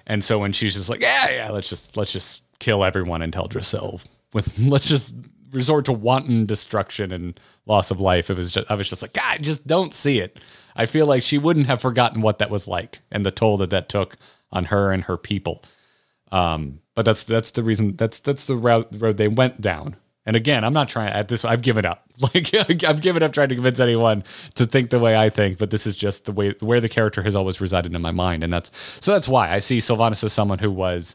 and 0.06 0.24
so 0.24 0.38
when 0.38 0.52
she's 0.52 0.74
just 0.74 0.88
like, 0.88 1.02
yeah, 1.02 1.30
yeah, 1.30 1.50
let's 1.50 1.68
just 1.68 1.96
let's 1.96 2.12
just 2.12 2.42
kill 2.58 2.84
everyone 2.84 3.22
and 3.22 3.32
tell 3.32 3.48
Teldrassil 3.48 4.04
with 4.32 4.58
let's 4.60 4.88
just 4.88 5.14
resort 5.52 5.84
to 5.86 5.92
wanton 5.92 6.46
destruction 6.46 7.12
and 7.12 7.38
loss 7.66 7.90
of 7.90 8.00
life. 8.00 8.30
It 8.30 8.36
was 8.36 8.50
just 8.52 8.70
I 8.70 8.74
was 8.74 8.88
just 8.88 9.02
like, 9.02 9.12
God, 9.12 9.24
I 9.26 9.38
just 9.38 9.66
don't 9.66 9.94
see 9.94 10.18
it. 10.18 10.40
I 10.76 10.86
feel 10.86 11.06
like 11.06 11.22
she 11.22 11.38
wouldn't 11.38 11.66
have 11.66 11.80
forgotten 11.80 12.22
what 12.22 12.38
that 12.38 12.50
was 12.50 12.68
like 12.68 13.00
and 13.10 13.24
the 13.24 13.30
toll 13.30 13.56
that 13.58 13.70
that 13.70 13.88
took 13.88 14.16
on 14.52 14.66
her 14.66 14.92
and 14.92 15.04
her 15.04 15.16
people. 15.16 15.62
Um, 16.30 16.80
but 16.94 17.04
that's 17.04 17.24
that's 17.24 17.50
the 17.52 17.62
reason 17.62 17.96
that's 17.96 18.20
that's 18.20 18.46
the 18.46 18.56
route 18.56 18.92
the 18.92 18.98
road 18.98 19.16
they 19.16 19.28
went 19.28 19.60
down. 19.60 19.96
And 20.28 20.36
again, 20.36 20.62
I'm 20.62 20.74
not 20.74 20.90
trying 20.90 21.10
at 21.10 21.28
this. 21.28 21.42
I've 21.42 21.62
given 21.62 21.84
up. 21.84 22.04
Like 22.20 22.52
I've 22.84 23.00
given 23.00 23.22
up 23.22 23.32
trying 23.32 23.48
to 23.50 23.54
convince 23.54 23.78
anyone 23.78 24.24
to 24.56 24.66
think 24.66 24.90
the 24.90 24.98
way 24.98 25.16
I 25.16 25.30
think. 25.30 25.56
But 25.56 25.70
this 25.70 25.86
is 25.86 25.94
just 25.94 26.24
the 26.24 26.32
way 26.32 26.50
where 26.58 26.80
the 26.80 26.88
character 26.88 27.22
has 27.22 27.36
always 27.36 27.60
resided 27.60 27.94
in 27.94 28.02
my 28.02 28.10
mind, 28.10 28.42
and 28.42 28.52
that's 28.52 28.72
so 29.00 29.12
that's 29.12 29.28
why 29.28 29.52
I 29.52 29.60
see 29.60 29.78
Sylvanas 29.78 30.24
as 30.24 30.32
someone 30.32 30.58
who 30.58 30.72
was 30.72 31.14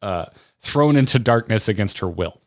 uh, 0.00 0.24
thrown 0.60 0.96
into 0.96 1.18
darkness 1.18 1.68
against 1.68 1.98
her 1.98 2.08
will, 2.08 2.40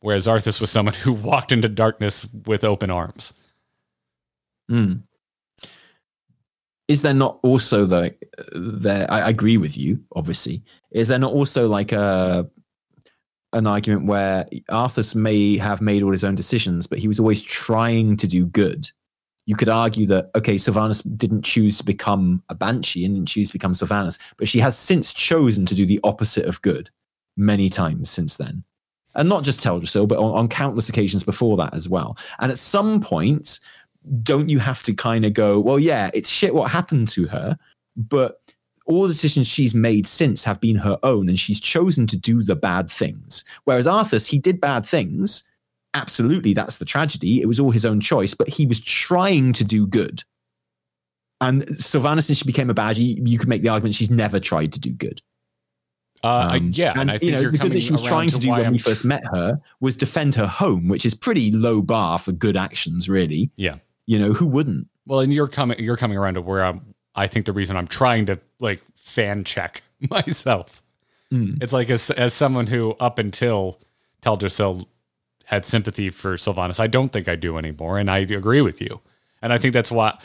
whereas 0.00 0.28
Arthas 0.28 0.60
was 0.60 0.70
someone 0.70 0.94
who 1.02 1.12
walked 1.12 1.50
into 1.50 1.68
darkness 1.68 2.28
with 2.46 2.62
open 2.62 2.92
arms. 2.92 3.34
Mm. 4.70 5.02
Is 6.86 7.02
there 7.02 7.12
not 7.12 7.40
also 7.42 7.86
the 7.86 8.14
there? 8.52 9.10
I 9.10 9.28
agree 9.28 9.56
with 9.56 9.76
you. 9.76 9.98
Obviously, 10.14 10.62
is 10.92 11.08
there 11.08 11.18
not 11.18 11.32
also 11.32 11.68
like 11.68 11.90
a 11.90 12.48
an 13.56 13.66
argument 13.66 14.06
where 14.06 14.46
Arthas 14.70 15.14
may 15.14 15.56
have 15.56 15.80
made 15.80 16.02
all 16.02 16.12
his 16.12 16.24
own 16.24 16.34
decisions, 16.34 16.86
but 16.86 16.98
he 16.98 17.08
was 17.08 17.18
always 17.18 17.42
trying 17.42 18.16
to 18.18 18.26
do 18.26 18.46
good. 18.46 18.90
You 19.46 19.56
could 19.56 19.68
argue 19.68 20.06
that 20.06 20.30
okay, 20.34 20.56
Sylvanas 20.56 21.02
didn't 21.16 21.42
choose 21.42 21.78
to 21.78 21.84
become 21.84 22.42
a 22.48 22.54
banshee 22.54 23.04
and 23.04 23.14
didn't 23.14 23.28
choose 23.28 23.48
to 23.48 23.52
become 23.52 23.72
Sylvanas, 23.72 24.18
but 24.36 24.48
she 24.48 24.58
has 24.58 24.76
since 24.76 25.14
chosen 25.14 25.66
to 25.66 25.74
do 25.74 25.86
the 25.86 26.00
opposite 26.04 26.46
of 26.46 26.60
good 26.62 26.90
many 27.36 27.68
times 27.68 28.10
since 28.10 28.36
then, 28.36 28.64
and 29.14 29.28
not 29.28 29.44
just 29.44 29.60
Teldrassil, 29.60 30.08
but 30.08 30.18
on, 30.18 30.32
on 30.32 30.48
countless 30.48 30.88
occasions 30.88 31.22
before 31.22 31.56
that 31.58 31.74
as 31.74 31.88
well. 31.88 32.18
And 32.40 32.50
at 32.50 32.58
some 32.58 33.00
point, 33.00 33.60
don't 34.22 34.48
you 34.48 34.58
have 34.58 34.82
to 34.84 34.94
kind 34.94 35.24
of 35.24 35.32
go, 35.32 35.60
well, 35.60 35.78
yeah, 35.78 36.10
it's 36.14 36.28
shit 36.28 36.54
what 36.54 36.70
happened 36.70 37.08
to 37.08 37.26
her, 37.26 37.58
but 37.96 38.40
all 38.86 39.02
the 39.02 39.08
decisions 39.08 39.46
she's 39.46 39.74
made 39.74 40.06
since 40.06 40.44
have 40.44 40.60
been 40.60 40.76
her 40.76 40.98
own 41.02 41.28
and 41.28 41.38
she's 41.38 41.60
chosen 41.60 42.06
to 42.06 42.16
do 42.16 42.42
the 42.42 42.56
bad 42.56 42.90
things. 42.90 43.44
Whereas 43.64 43.86
Arthas, 43.86 44.26
he 44.26 44.38
did 44.38 44.60
bad 44.60 44.86
things. 44.86 45.44
Absolutely, 45.94 46.54
that's 46.54 46.78
the 46.78 46.84
tragedy. 46.84 47.40
It 47.40 47.46
was 47.46 47.58
all 47.58 47.70
his 47.70 47.84
own 47.84 48.00
choice, 48.00 48.34
but 48.34 48.48
he 48.48 48.66
was 48.66 48.80
trying 48.80 49.52
to 49.54 49.64
do 49.64 49.86
good. 49.86 50.22
And 51.40 51.62
Sylvanas, 51.66 52.24
since 52.24 52.38
she 52.38 52.44
became 52.44 52.70
a 52.70 52.74
baddie, 52.74 53.20
you 53.26 53.38
could 53.38 53.48
make 53.48 53.62
the 53.62 53.68
argument 53.68 53.94
she's 53.94 54.10
never 54.10 54.40
tried 54.40 54.72
to 54.74 54.80
do 54.80 54.92
good. 54.92 55.20
Uh, 56.24 56.50
um, 56.54 56.70
yeah, 56.72 56.92
and, 56.92 57.02
and, 57.02 57.10
I 57.10 57.18
think 57.18 57.32
you 57.32 57.32
know, 57.32 57.50
the 57.50 57.58
good 57.58 57.72
that 57.72 57.80
she 57.80 57.92
was 57.92 58.02
trying 58.02 58.28
to, 58.28 58.34
to 58.34 58.40
do 58.40 58.50
when 58.50 58.64
I'm 58.64 58.72
we 58.72 58.78
first 58.78 59.04
met 59.04 59.22
her 59.32 59.60
was 59.80 59.96
defend 59.96 60.34
her 60.36 60.46
home, 60.46 60.88
which 60.88 61.04
is 61.04 61.14
pretty 61.14 61.52
low 61.52 61.82
bar 61.82 62.18
for 62.18 62.32
good 62.32 62.56
actions, 62.56 63.08
really. 63.08 63.50
Yeah, 63.56 63.76
you 64.06 64.18
know 64.18 64.32
who 64.32 64.46
wouldn't. 64.46 64.88
Well, 65.06 65.20
and 65.20 65.32
you're 65.32 65.46
coming, 65.46 65.78
you're 65.78 65.96
coming 65.96 66.16
around 66.16 66.34
to 66.34 66.40
where 66.40 66.64
I'm 66.64 66.94
I 67.16 67.26
think 67.26 67.46
the 67.46 67.52
reason 67.52 67.76
I'm 67.76 67.88
trying 67.88 68.26
to 68.26 68.38
like 68.60 68.82
fan 68.94 69.44
check 69.44 69.82
myself. 70.10 70.82
Mm. 71.32 71.62
It's 71.62 71.72
like 71.72 71.90
as 71.90 72.10
as 72.10 72.34
someone 72.34 72.66
who 72.66 72.92
up 73.00 73.18
until 73.18 73.80
Teldrassil 74.22 74.86
had 75.44 75.64
sympathy 75.64 76.10
for 76.10 76.36
Sylvanas, 76.36 76.80
I 76.80 76.86
don't 76.86 77.10
think 77.10 77.28
I 77.28 77.36
do 77.36 77.56
anymore, 77.58 77.98
and 77.98 78.10
I 78.10 78.18
agree 78.18 78.60
with 78.60 78.80
you. 78.80 79.00
And 79.42 79.52
I 79.52 79.58
think 79.58 79.72
that's 79.74 79.92
why 79.92 80.18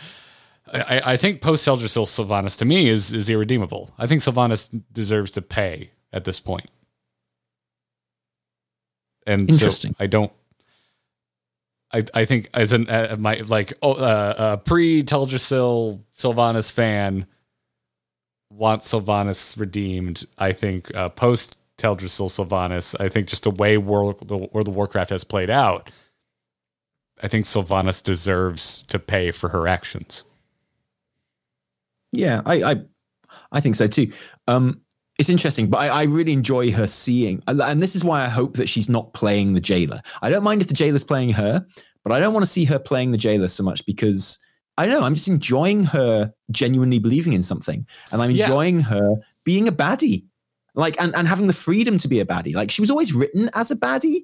I, 0.73 1.01
I 1.05 1.17
think 1.17 1.41
post 1.41 1.67
Teldrassil 1.67 2.05
Sylvanas 2.05 2.57
to 2.59 2.65
me 2.65 2.87
is 2.87 3.13
is 3.13 3.29
irredeemable. 3.29 3.91
I 3.97 4.07
think 4.07 4.21
Sylvanas 4.21 4.69
deserves 4.91 5.31
to 5.31 5.41
pay 5.41 5.91
at 6.13 6.23
this 6.23 6.39
point. 6.39 6.69
And 9.25 9.49
Interesting. 9.49 9.91
So 9.91 9.97
I 9.99 10.07
don't 10.07 10.31
I, 11.93 12.03
I 12.13 12.25
think 12.25 12.49
as 12.53 12.73
an 12.73 12.89
uh, 12.89 13.15
my 13.19 13.35
like 13.47 13.73
oh, 13.81 13.93
uh, 13.93 14.33
uh, 14.37 14.57
pre 14.57 15.03
Teldrassil 15.03 16.01
Sylvanas 16.17 16.71
fan 16.71 17.25
wants 18.51 18.91
Sylvanas 18.93 19.59
redeemed. 19.59 20.25
I 20.37 20.53
think 20.53 20.93
uh, 20.95 21.09
post 21.09 21.57
Teldrassil 21.77 22.29
Sylvanas, 22.29 22.95
I 22.99 23.09
think 23.09 23.27
just 23.27 23.43
the 23.43 23.51
way 23.51 23.77
World 23.77 24.27
the, 24.27 24.37
World 24.37 24.67
of 24.67 24.75
Warcraft 24.75 25.09
has 25.09 25.23
played 25.23 25.49
out, 25.49 25.91
I 27.21 27.27
think 27.27 27.45
Sylvanas 27.45 28.03
deserves 28.03 28.83
to 28.83 28.99
pay 28.99 29.31
for 29.31 29.49
her 29.49 29.67
actions. 29.67 30.23
Yeah, 32.11 32.41
I 32.45 32.63
I, 32.63 32.75
I 33.51 33.59
think 33.61 33.75
so 33.75 33.87
too. 33.87 34.11
Um, 34.47 34.81
it's 35.21 35.29
interesting, 35.29 35.69
but 35.69 35.77
I, 35.77 35.87
I, 35.87 36.03
really 36.03 36.33
enjoy 36.33 36.71
her 36.71 36.87
seeing, 36.87 37.43
and 37.45 37.81
this 37.81 37.95
is 37.95 38.03
why 38.03 38.25
I 38.25 38.27
hope 38.27 38.57
that 38.57 38.67
she's 38.67 38.89
not 38.89 39.13
playing 39.13 39.53
the 39.53 39.61
jailer. 39.61 40.01
I 40.23 40.31
don't 40.31 40.43
mind 40.43 40.63
if 40.63 40.67
the 40.67 40.73
jailer's 40.73 41.03
playing 41.03 41.29
her, 41.29 41.63
but 42.03 42.11
I 42.11 42.19
don't 42.19 42.33
want 42.33 42.43
to 42.43 42.51
see 42.51 42.65
her 42.65 42.79
playing 42.79 43.11
the 43.11 43.19
jailer 43.19 43.47
so 43.47 43.63
much 43.63 43.85
because 43.85 44.39
I 44.79 44.87
know. 44.87 45.03
I'm 45.03 45.13
just 45.13 45.27
enjoying 45.27 45.83
her 45.83 46.33
genuinely 46.49 46.97
believing 46.97 47.33
in 47.33 47.43
something, 47.43 47.85
and 48.11 48.19
I'm 48.19 48.31
enjoying 48.31 48.77
yeah. 48.77 48.85
her 48.85 49.15
being 49.43 49.67
a 49.67 49.71
baddie, 49.71 50.25
like 50.73 50.99
and 50.99 51.15
and 51.15 51.27
having 51.27 51.45
the 51.45 51.53
freedom 51.53 51.99
to 51.99 52.07
be 52.07 52.19
a 52.19 52.25
baddie. 52.25 52.55
Like 52.55 52.71
she 52.71 52.81
was 52.81 52.89
always 52.89 53.13
written 53.13 53.47
as 53.53 53.69
a 53.69 53.75
baddie, 53.75 54.23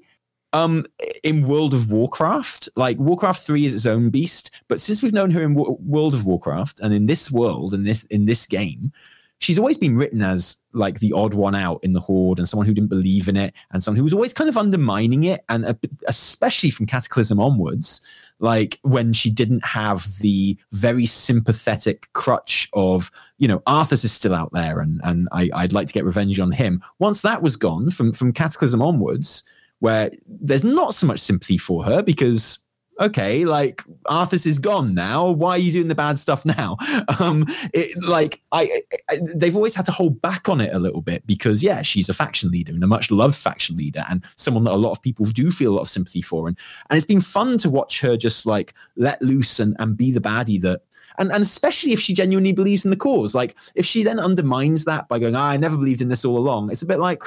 um 0.53 0.84
in 1.24 1.48
world 1.48 1.76
of 1.76 1.91
warcraft 1.91 2.69
like 2.76 2.98
warcraft 2.98 3.45
3 3.45 3.65
is 3.65 3.74
its 3.74 3.86
own 3.86 4.10
beast 4.10 4.49
but 4.69 4.80
since 4.80 5.03
we've 5.03 5.11
known 5.11 5.30
her 5.30 5.44
in 5.44 5.53
w- 5.53 5.78
world 5.82 6.14
of 6.14 6.26
warcraft 6.26 6.80
and 6.80 6.94
in 6.94 7.06
this 7.06 7.30
world 7.30 7.74
and 7.74 7.86
this 7.86 8.06
in 8.06 8.26
this 8.26 8.45
game 8.45 8.94
she's 9.39 9.59
always 9.59 9.77
been 9.77 9.97
written 9.97 10.22
as 10.22 10.59
like 10.73 10.99
the 10.99 11.14
odd 11.14 11.34
one 11.34 11.55
out 11.55 11.80
in 11.84 11.93
the 11.93 11.99
horde 11.99 12.39
and 12.39 12.49
someone 12.49 12.65
who 12.65 12.73
didn't 12.73 12.89
believe 12.89 13.27
in 13.27 13.38
it 13.38 13.53
and 13.72 13.84
someone 13.84 13.97
who 13.97 14.03
was 14.03 14.14
always 14.14 14.34
kind 14.34 14.49
of 14.49 14.57
undermining 14.57 15.23
it. 15.23 15.43
And 15.49 15.65
uh, 15.65 15.73
especially 16.07 16.72
from 16.72 16.85
cataclysm 16.85 17.39
onwards 17.39 18.01
like 18.39 18.80
when 18.84 19.14
she 19.14 19.31
didn't 19.31 19.65
have 19.65 20.05
the 20.22 20.57
very 20.72 21.05
sympathetic 21.05 22.11
crutch 22.14 22.69
of 22.73 23.09
you 23.38 23.47
know 23.47 23.59
arthas 23.61 24.03
is 24.03 24.11
still 24.11 24.35
out 24.35 24.51
there 24.53 24.80
and 24.80 25.01
and 25.03 25.27
I, 25.31 25.49
i'd 25.55 25.73
like 25.73 25.88
to 25.88 25.93
get 25.93 26.05
revenge 26.05 26.39
on 26.39 26.51
him. 26.51 26.84
Once 26.99 27.22
that 27.22 27.41
was 27.41 27.55
gone 27.55 27.89
from 27.89 28.14
from 28.14 28.31
cataclysm 28.31 28.81
onwards 28.81 29.43
where 29.80 30.11
there's 30.26 30.64
not 30.64 30.93
so 30.93 31.05
much 31.05 31.19
sympathy 31.19 31.57
for 31.57 31.84
her 31.84 32.01
because 32.01 32.59
okay, 32.99 33.45
like 33.45 33.84
Arthas 34.06 34.45
is 34.45 34.60
gone 34.60 34.94
now. 34.94 35.30
Why 35.30 35.52
are 35.52 35.57
you 35.57 35.72
doing 35.72 35.88
the 35.88 35.95
bad 35.95 36.19
stuff 36.19 36.45
now? 36.45 36.78
Um, 37.19 37.45
it, 37.74 37.98
like 38.03 38.41
I, 38.52 38.82
I, 39.10 39.19
they've 39.34 39.56
always 39.56 39.74
had 39.74 39.86
to 39.86 39.91
hold 39.91 40.22
back 40.22 40.49
on 40.49 40.61
it 40.61 40.74
a 40.74 40.80
little 40.80 41.02
bit 41.02 41.26
because 41.26 41.64
yeah, 41.64 41.82
she's 41.82 42.10
a 42.10 42.14
faction 42.14 42.52
leader 42.52 42.74
and 42.74 42.84
a 42.84 42.88
much 42.88 43.10
loved 43.10 43.36
faction 43.36 43.76
leader 43.76 44.03
and 44.10 44.24
someone 44.36 44.64
that 44.65 44.74
a 44.74 44.76
lot 44.76 44.91
of 44.91 45.02
people 45.02 45.26
do 45.26 45.49
feel 45.52 45.74
a 45.74 45.76
lot 45.76 45.82
of 45.82 45.88
sympathy 45.88 46.22
for. 46.22 46.48
And 46.48 46.57
and 46.90 46.98
it's 46.98 47.06
been 47.06 47.22
fun 47.22 47.57
to 47.60 47.69
watch 47.69 48.02
her 48.02 48.18
just 48.18 48.45
like 48.45 48.74
let 48.98 49.22
loose 49.22 49.60
and 49.60 49.76
and 49.80 49.98
be 49.98 50.11
the 50.11 50.19
baddie 50.19 50.61
that. 50.61 50.82
And, 51.19 51.32
and 51.32 51.41
especially 51.41 51.94
if 51.94 51.99
she 51.99 52.14
genuinely 52.14 52.52
believes 52.52 52.86
in 52.86 52.91
the 52.91 52.98
cause, 52.98 53.34
like 53.34 53.56
if 53.74 53.86
she 53.86 54.03
then 54.03 54.19
undermines 54.19 54.86
that 54.86 55.07
by 55.07 55.18
going, 55.18 55.36
oh, 55.36 55.40
"I 55.40 55.57
never 55.57 55.76
believed 55.76 56.02
in 56.02 56.10
this 56.10 56.24
all 56.24 56.38
along," 56.38 56.72
it's 56.72 56.84
a 56.84 56.86
bit 56.86 56.99
like, 56.99 57.24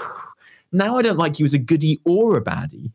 now 0.70 0.96
I 0.96 1.02
don't 1.02 1.18
like 1.18 1.40
you 1.40 1.44
as 1.44 1.54
a 1.54 1.58
goodie 1.58 2.00
or 2.04 2.36
a 2.36 2.44
baddie. 2.44 2.92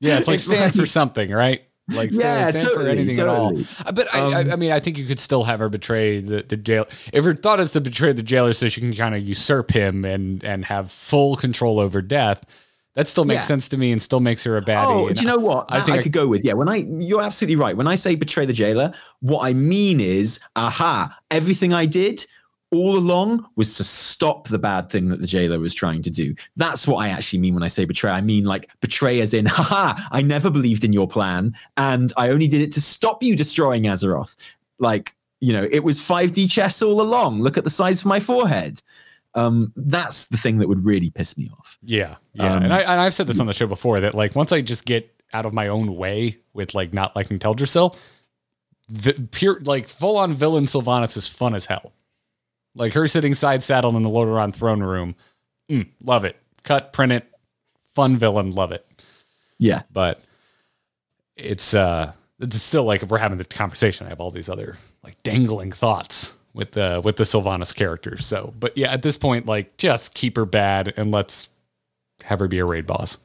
Yeah, 0.00 0.18
it's 0.18 0.28
like 0.28 0.34
it's 0.36 0.44
stand 0.44 0.60
like, 0.60 0.74
for 0.74 0.86
something, 0.86 1.30
right? 1.30 1.62
Like 1.88 2.12
yeah, 2.12 2.50
stand 2.50 2.66
totally, 2.66 2.84
for 2.84 2.90
anything 2.90 3.16
totally. 3.16 3.62
at 3.62 3.80
all. 3.80 3.86
Uh, 3.86 3.92
but 3.92 4.14
um, 4.14 4.34
I, 4.34 4.52
I, 4.52 4.56
mean, 4.56 4.72
I 4.72 4.80
think 4.80 4.98
you 4.98 5.04
could 5.04 5.20
still 5.20 5.44
have 5.44 5.58
her 5.58 5.68
betray 5.68 6.20
the, 6.20 6.42
the 6.42 6.56
jail. 6.56 6.86
If 7.12 7.24
her 7.24 7.34
thought 7.34 7.60
is 7.60 7.72
to 7.72 7.80
betray 7.80 8.12
the 8.12 8.22
jailer 8.22 8.52
so 8.52 8.68
she 8.68 8.80
can 8.80 8.92
kind 8.92 9.14
of 9.14 9.22
usurp 9.22 9.70
him 9.72 10.04
and 10.04 10.42
and 10.44 10.64
have 10.64 10.90
full 10.90 11.36
control 11.36 11.80
over 11.80 12.00
death, 12.00 12.44
that 12.94 13.08
still 13.08 13.24
makes 13.24 13.44
yeah. 13.44 13.46
sense 13.46 13.68
to 13.68 13.78
me 13.78 13.90
and 13.90 14.00
still 14.00 14.20
makes 14.20 14.44
her 14.44 14.56
a 14.56 14.62
baddie. 14.62 14.92
Oh, 14.92 15.08
do 15.10 15.20
you 15.20 15.26
know 15.26 15.38
what? 15.38 15.66
I, 15.70 15.78
I 15.78 15.80
think 15.80 15.98
I 15.98 16.02
could 16.02 16.12
go 16.12 16.28
with 16.28 16.44
yeah. 16.44 16.52
When 16.52 16.68
I, 16.68 16.76
you're 16.98 17.22
absolutely 17.22 17.56
right. 17.56 17.76
When 17.76 17.88
I 17.88 17.94
say 17.94 18.14
betray 18.14 18.46
the 18.46 18.52
jailer, 18.52 18.92
what 19.20 19.44
I 19.44 19.52
mean 19.52 20.00
is, 20.00 20.40
aha, 20.56 21.18
everything 21.30 21.72
I 21.72 21.86
did 21.86 22.26
all 22.72 22.96
along 22.96 23.46
was 23.54 23.74
to 23.74 23.84
stop 23.84 24.48
the 24.48 24.58
bad 24.58 24.90
thing 24.90 25.08
that 25.10 25.20
the 25.20 25.26
jailer 25.26 25.60
was 25.60 25.74
trying 25.74 26.02
to 26.02 26.10
do. 26.10 26.34
That's 26.56 26.86
what 26.86 26.96
I 26.96 27.08
actually 27.08 27.38
mean 27.38 27.54
when 27.54 27.62
I 27.62 27.68
say 27.68 27.84
betray. 27.84 28.10
I 28.10 28.22
mean 28.22 28.44
like 28.44 28.70
betray 28.80 29.20
as 29.20 29.34
in, 29.34 29.46
haha, 29.46 30.00
I 30.10 30.22
never 30.22 30.50
believed 30.50 30.84
in 30.84 30.92
your 30.92 31.06
plan 31.06 31.54
and 31.76 32.12
I 32.16 32.30
only 32.30 32.48
did 32.48 32.62
it 32.62 32.72
to 32.72 32.80
stop 32.80 33.22
you 33.22 33.36
destroying 33.36 33.84
Azeroth. 33.84 34.36
Like, 34.78 35.14
you 35.40 35.52
know, 35.52 35.68
it 35.70 35.80
was 35.80 36.00
5D 36.00 36.50
chess 36.50 36.80
all 36.82 37.00
along. 37.00 37.40
Look 37.42 37.58
at 37.58 37.64
the 37.64 37.70
size 37.70 38.00
of 38.00 38.06
my 38.06 38.20
forehead. 38.20 38.82
Um, 39.34 39.72
that's 39.76 40.26
the 40.26 40.36
thing 40.36 40.58
that 40.58 40.68
would 40.68 40.84
really 40.84 41.10
piss 41.10 41.36
me 41.36 41.50
off. 41.58 41.78
Yeah. 41.82 42.16
Yeah. 42.32 42.54
Um, 42.54 42.62
and, 42.64 42.72
I, 42.72 42.80
and 42.80 43.00
I've 43.00 43.14
said 43.14 43.26
this 43.26 43.38
on 43.38 43.46
the 43.46 43.52
show 43.52 43.66
before 43.66 44.00
that 44.00 44.14
like 44.14 44.34
once 44.34 44.50
I 44.50 44.62
just 44.62 44.86
get 44.86 45.14
out 45.34 45.44
of 45.44 45.52
my 45.52 45.68
own 45.68 45.94
way 45.94 46.38
with 46.54 46.74
like 46.74 46.94
not 46.94 47.14
liking 47.14 47.38
Teldrassil, 47.38 47.96
the 48.88 49.28
pure 49.30 49.60
like 49.60 49.88
full 49.88 50.16
on 50.16 50.32
villain 50.32 50.64
Sylvanas 50.64 51.16
is 51.18 51.28
fun 51.28 51.54
as 51.54 51.66
hell 51.66 51.92
Like 52.74 52.92
her 52.94 53.06
sitting 53.06 53.34
side 53.34 53.62
saddle 53.62 53.96
in 53.96 54.02
the 54.02 54.08
Lordaeron 54.10 54.54
throne 54.54 54.82
room. 54.82 55.14
Mm, 55.70 55.88
love 56.02 56.24
it. 56.24 56.36
Cut, 56.64 56.92
print 56.92 57.12
it. 57.12 57.26
Fun 57.94 58.16
villain, 58.16 58.52
love 58.52 58.72
it. 58.72 58.86
Yeah. 59.58 59.82
But 59.92 60.22
it's 61.36 61.74
uh 61.74 62.12
it's 62.40 62.60
still 62.60 62.84
like 62.84 63.02
if 63.02 63.10
we're 63.10 63.18
having 63.18 63.38
the 63.38 63.44
conversation, 63.44 64.06
I 64.06 64.10
have 64.10 64.20
all 64.20 64.30
these 64.30 64.48
other 64.48 64.76
like 65.04 65.22
dangling 65.22 65.72
thoughts 65.72 66.34
with 66.54 66.72
the 66.72 67.00
with 67.04 67.16
the 67.16 67.24
Sylvanas 67.24 67.74
character. 67.74 68.16
So, 68.18 68.54
but 68.58 68.76
yeah, 68.76 68.90
at 68.92 69.02
this 69.02 69.16
point, 69.16 69.46
like 69.46 69.76
just 69.76 70.14
keep 70.14 70.36
her 70.36 70.46
bad 70.46 70.94
and 70.96 71.12
let's 71.12 71.50
have 72.24 72.38
her 72.38 72.48
be 72.48 72.58
a 72.58 72.64
raid 72.64 72.86
boss. 72.86 73.18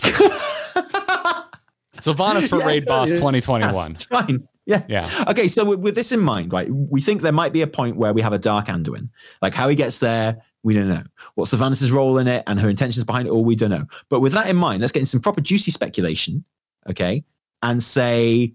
Sylvanas 1.96 2.48
for 2.48 2.58
Yeah, 2.58 2.66
raid 2.66 2.86
boss 2.86 3.10
yeah. 3.10 3.16
2021. 3.16 3.92
That's 3.92 4.04
fine. 4.04 4.48
Yeah. 4.66 4.84
Yeah. 4.88 5.24
Okay, 5.28 5.48
so 5.48 5.64
with, 5.64 5.80
with 5.80 5.94
this 5.94 6.12
in 6.12 6.20
mind, 6.20 6.52
right, 6.52 6.70
we 6.70 7.00
think 7.00 7.22
there 7.22 7.32
might 7.32 7.52
be 7.52 7.62
a 7.62 7.66
point 7.66 7.96
where 7.96 8.12
we 8.12 8.22
have 8.22 8.32
a 8.32 8.38
Dark 8.38 8.66
Anduin. 8.66 9.08
Like 9.40 9.54
how 9.54 9.68
he 9.68 9.74
gets 9.74 9.98
there, 9.98 10.40
we 10.62 10.74
don't 10.74 10.88
know. 10.88 11.02
What 11.34 11.48
Sylvanas' 11.48 11.90
role 11.90 12.18
in 12.18 12.28
it 12.28 12.44
and 12.46 12.60
her 12.60 12.70
intentions 12.70 13.04
behind 13.04 13.26
it 13.26 13.30
all, 13.30 13.44
we 13.44 13.56
don't 13.56 13.70
know. 13.70 13.86
But 14.08 14.20
with 14.20 14.32
that 14.32 14.48
in 14.48 14.56
mind, 14.56 14.80
let's 14.80 14.92
get 14.92 15.00
in 15.00 15.06
some 15.06 15.20
proper 15.20 15.40
juicy 15.40 15.72
speculation, 15.72 16.44
okay, 16.88 17.24
and 17.62 17.82
say 17.82 18.54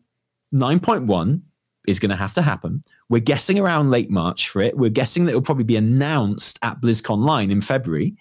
9.1 0.54 1.42
is 1.88 2.00
going 2.00 2.10
to 2.10 2.16
have 2.16 2.34
to 2.36 2.42
happen. 2.42 2.84
We're 3.10 3.20
guessing 3.20 3.60
around 3.60 3.92
late 3.92 4.10
March 4.10 4.50
for 4.50 4.62
it. 4.62 4.78
We're 4.78 4.90
guessing 4.90 5.26
that 5.26 5.32
it'll 5.32 5.42
probably 5.42 5.64
be 5.64 5.78
announced 5.78 6.60
at 6.62 6.82
BlizzConline 6.82 7.52
in 7.52 7.62
February. 7.62 8.16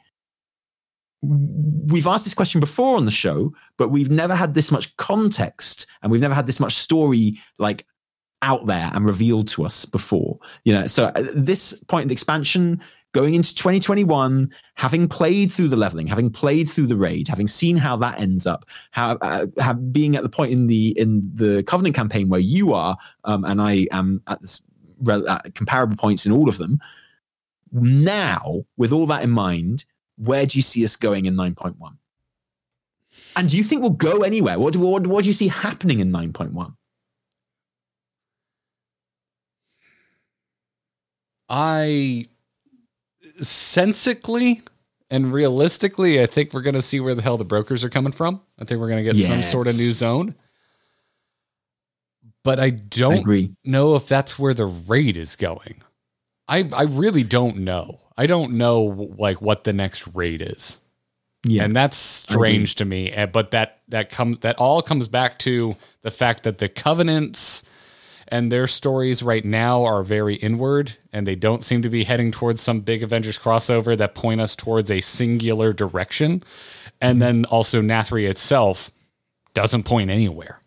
We've 1.23 2.07
asked 2.07 2.25
this 2.25 2.35
question 2.35 2.61
before 2.61 2.97
on 2.97 3.05
the 3.05 3.11
show, 3.11 3.53
but 3.79 3.89
we've 3.89 4.11
never 4.11 4.35
had 4.35 4.55
this 4.55 4.71
much 4.71 4.97
context 4.97 5.87
and 6.03 6.13
we've 6.13 6.21
never 6.21 6.35
had 6.35 6.47
this 6.47 6.61
much 6.61 6.75
story 6.75 7.39
like 7.59 7.87
out 8.43 8.67
there 8.67 8.91
and 8.93 9.07
revealed 9.07 9.49
to 9.49 9.65
us 9.65 9.85
before. 9.85 10.39
You 10.65 10.75
know, 10.75 10.87
so 10.87 11.07
at 11.15 11.25
this 11.35 11.75
point 11.89 12.05
in 12.05 12.11
expansion, 12.11 12.81
going 13.13 13.35
into 13.35 13.55
2021, 13.55 14.53
having 14.75 15.09
played 15.09 15.51
through 15.51 15.69
the 15.69 15.77
leveling, 15.77 16.07
having 16.07 16.31
played 16.31 16.69
through 16.69 16.87
the 16.87 16.97
raid, 16.97 17.29
having 17.29 17.47
seen 17.47 17.77
how 17.77 17.97
that 17.97 18.21
ends 18.21 18.47
up, 18.47 18.67
how, 18.91 19.17
uh, 19.23 19.47
have 19.59 19.93
being 19.93 20.17
at 20.17 20.23
the 20.23 20.29
point 20.29 20.53
in 20.53 20.67
the 20.67 20.89
in 20.99 21.23
the 21.35 21.63
Covenant 21.63 21.97
campaign 21.97 22.29
where 22.29 22.41
you 22.41 22.75
are, 22.75 22.97
um, 23.25 23.45
and 23.45 23.61
I 23.63 23.87
am 23.91 24.23
at 24.27 24.41
this 24.43 24.61
at 25.09 25.55
comparable 25.55 25.97
points 25.97 26.27
in 26.27 26.33
all 26.33 26.49
of 26.49 26.59
them. 26.59 26.79
Now, 27.73 28.65
with 28.77 28.93
all 28.93 29.07
that 29.07 29.23
in 29.23 29.31
mind, 29.31 29.85
where 30.17 30.47
do 30.47 30.59
you 30.59 30.63
see 30.63 30.85
us 30.85 30.97
going 30.97 31.27
in 31.27 31.35
9.1? 31.35 31.75
And 33.37 33.49
do 33.51 33.57
you 33.57 33.65
think 33.65 33.83
we'll 33.83 33.91
go 33.91 34.23
anywhere? 34.23 34.59
What 34.59 34.73
do, 34.73 34.81
what, 34.81 35.07
what 35.07 35.23
do 35.25 35.29
you 35.29 35.35
see 35.35 35.49
happening 35.49 36.01
in 36.01 36.11
9.1? 36.11 36.75
I 41.49 42.27
sensically 43.39 44.63
and 45.11 45.33
realistically, 45.33 46.21
I 46.21 46.27
think 46.27 46.53
we're 46.53 46.63
going 46.63 46.75
to 46.75 46.83
see 46.83 46.99
where 46.99 47.15
the 47.15 47.23
hell 47.23 47.37
the 47.37 47.45
brokers 47.45 47.85
are 47.85 47.89
coming 47.89 48.13
from. 48.13 48.41
I 48.59 48.65
think 48.65 48.81
we're 48.81 48.89
going 48.89 49.05
to 49.05 49.13
get 49.13 49.25
some 49.25 49.43
sort 49.43 49.69
of 49.69 49.77
new 49.77 49.91
zone. 49.91 50.35
But 52.43 52.59
I 52.61 52.65
I 52.65 52.71
don't 52.71 53.19
agree. 53.19 53.55
know 53.65 53.95
if 53.97 54.09
that's 54.09 54.39
where 54.39 54.55
the 54.55 54.67
rate 54.67 55.17
is 55.17 55.37
going. 55.37 55.83
I 56.49 56.69
I 56.73 56.83
really 56.83 57.23
don't 57.23 57.59
know. 57.59 58.01
I 58.17 58.27
don't 58.27 58.53
know 58.53 59.13
like 59.19 59.41
what 59.43 59.65
the 59.65 59.73
next 59.73 60.09
raid 60.15 60.43
is. 60.43 60.81
Yeah. 61.45 61.65
And 61.65 61.77
that's 61.77 61.97
strange 61.97 62.75
to 62.77 62.85
me. 62.85 63.11
eh, 63.13 63.27
But 63.27 63.51
that 63.53 63.81
that 63.89 64.11
comes 64.11 64.41
that 64.41 64.57
all 64.59 64.83
comes 64.83 65.07
back 65.09 65.39
to 65.41 65.77
the 66.03 66.11
fact 66.11 66.43
that 66.45 66.59
the 66.59 66.69
covenants 66.69 67.63
and 68.29 68.51
their 68.51 68.67
stories 68.67 69.23
right 69.23 69.45
now 69.45 69.85
are 69.85 70.03
very 70.03 70.35
inward 70.37 70.97
and 71.13 71.27
they 71.27 71.37
don't 71.37 71.63
seem 71.63 71.83
to 71.83 71.89
be 71.89 72.03
heading 72.03 72.33
towards 72.33 72.61
some 72.61 72.81
big 72.81 73.03
Avengers 73.05 73.39
crossover 73.39 73.97
that 73.97 74.17
point 74.17 74.41
us 74.41 74.57
towards 74.57 74.91
a 74.91 75.01
singular 75.01 75.73
direction. 75.73 76.43
And 77.01 77.23
then 77.23 77.45
also 77.45 77.81
Nathri 77.81 78.29
itself 78.29 78.91
doesn't 79.55 79.85
point 79.85 80.11
anywhere. 80.11 80.61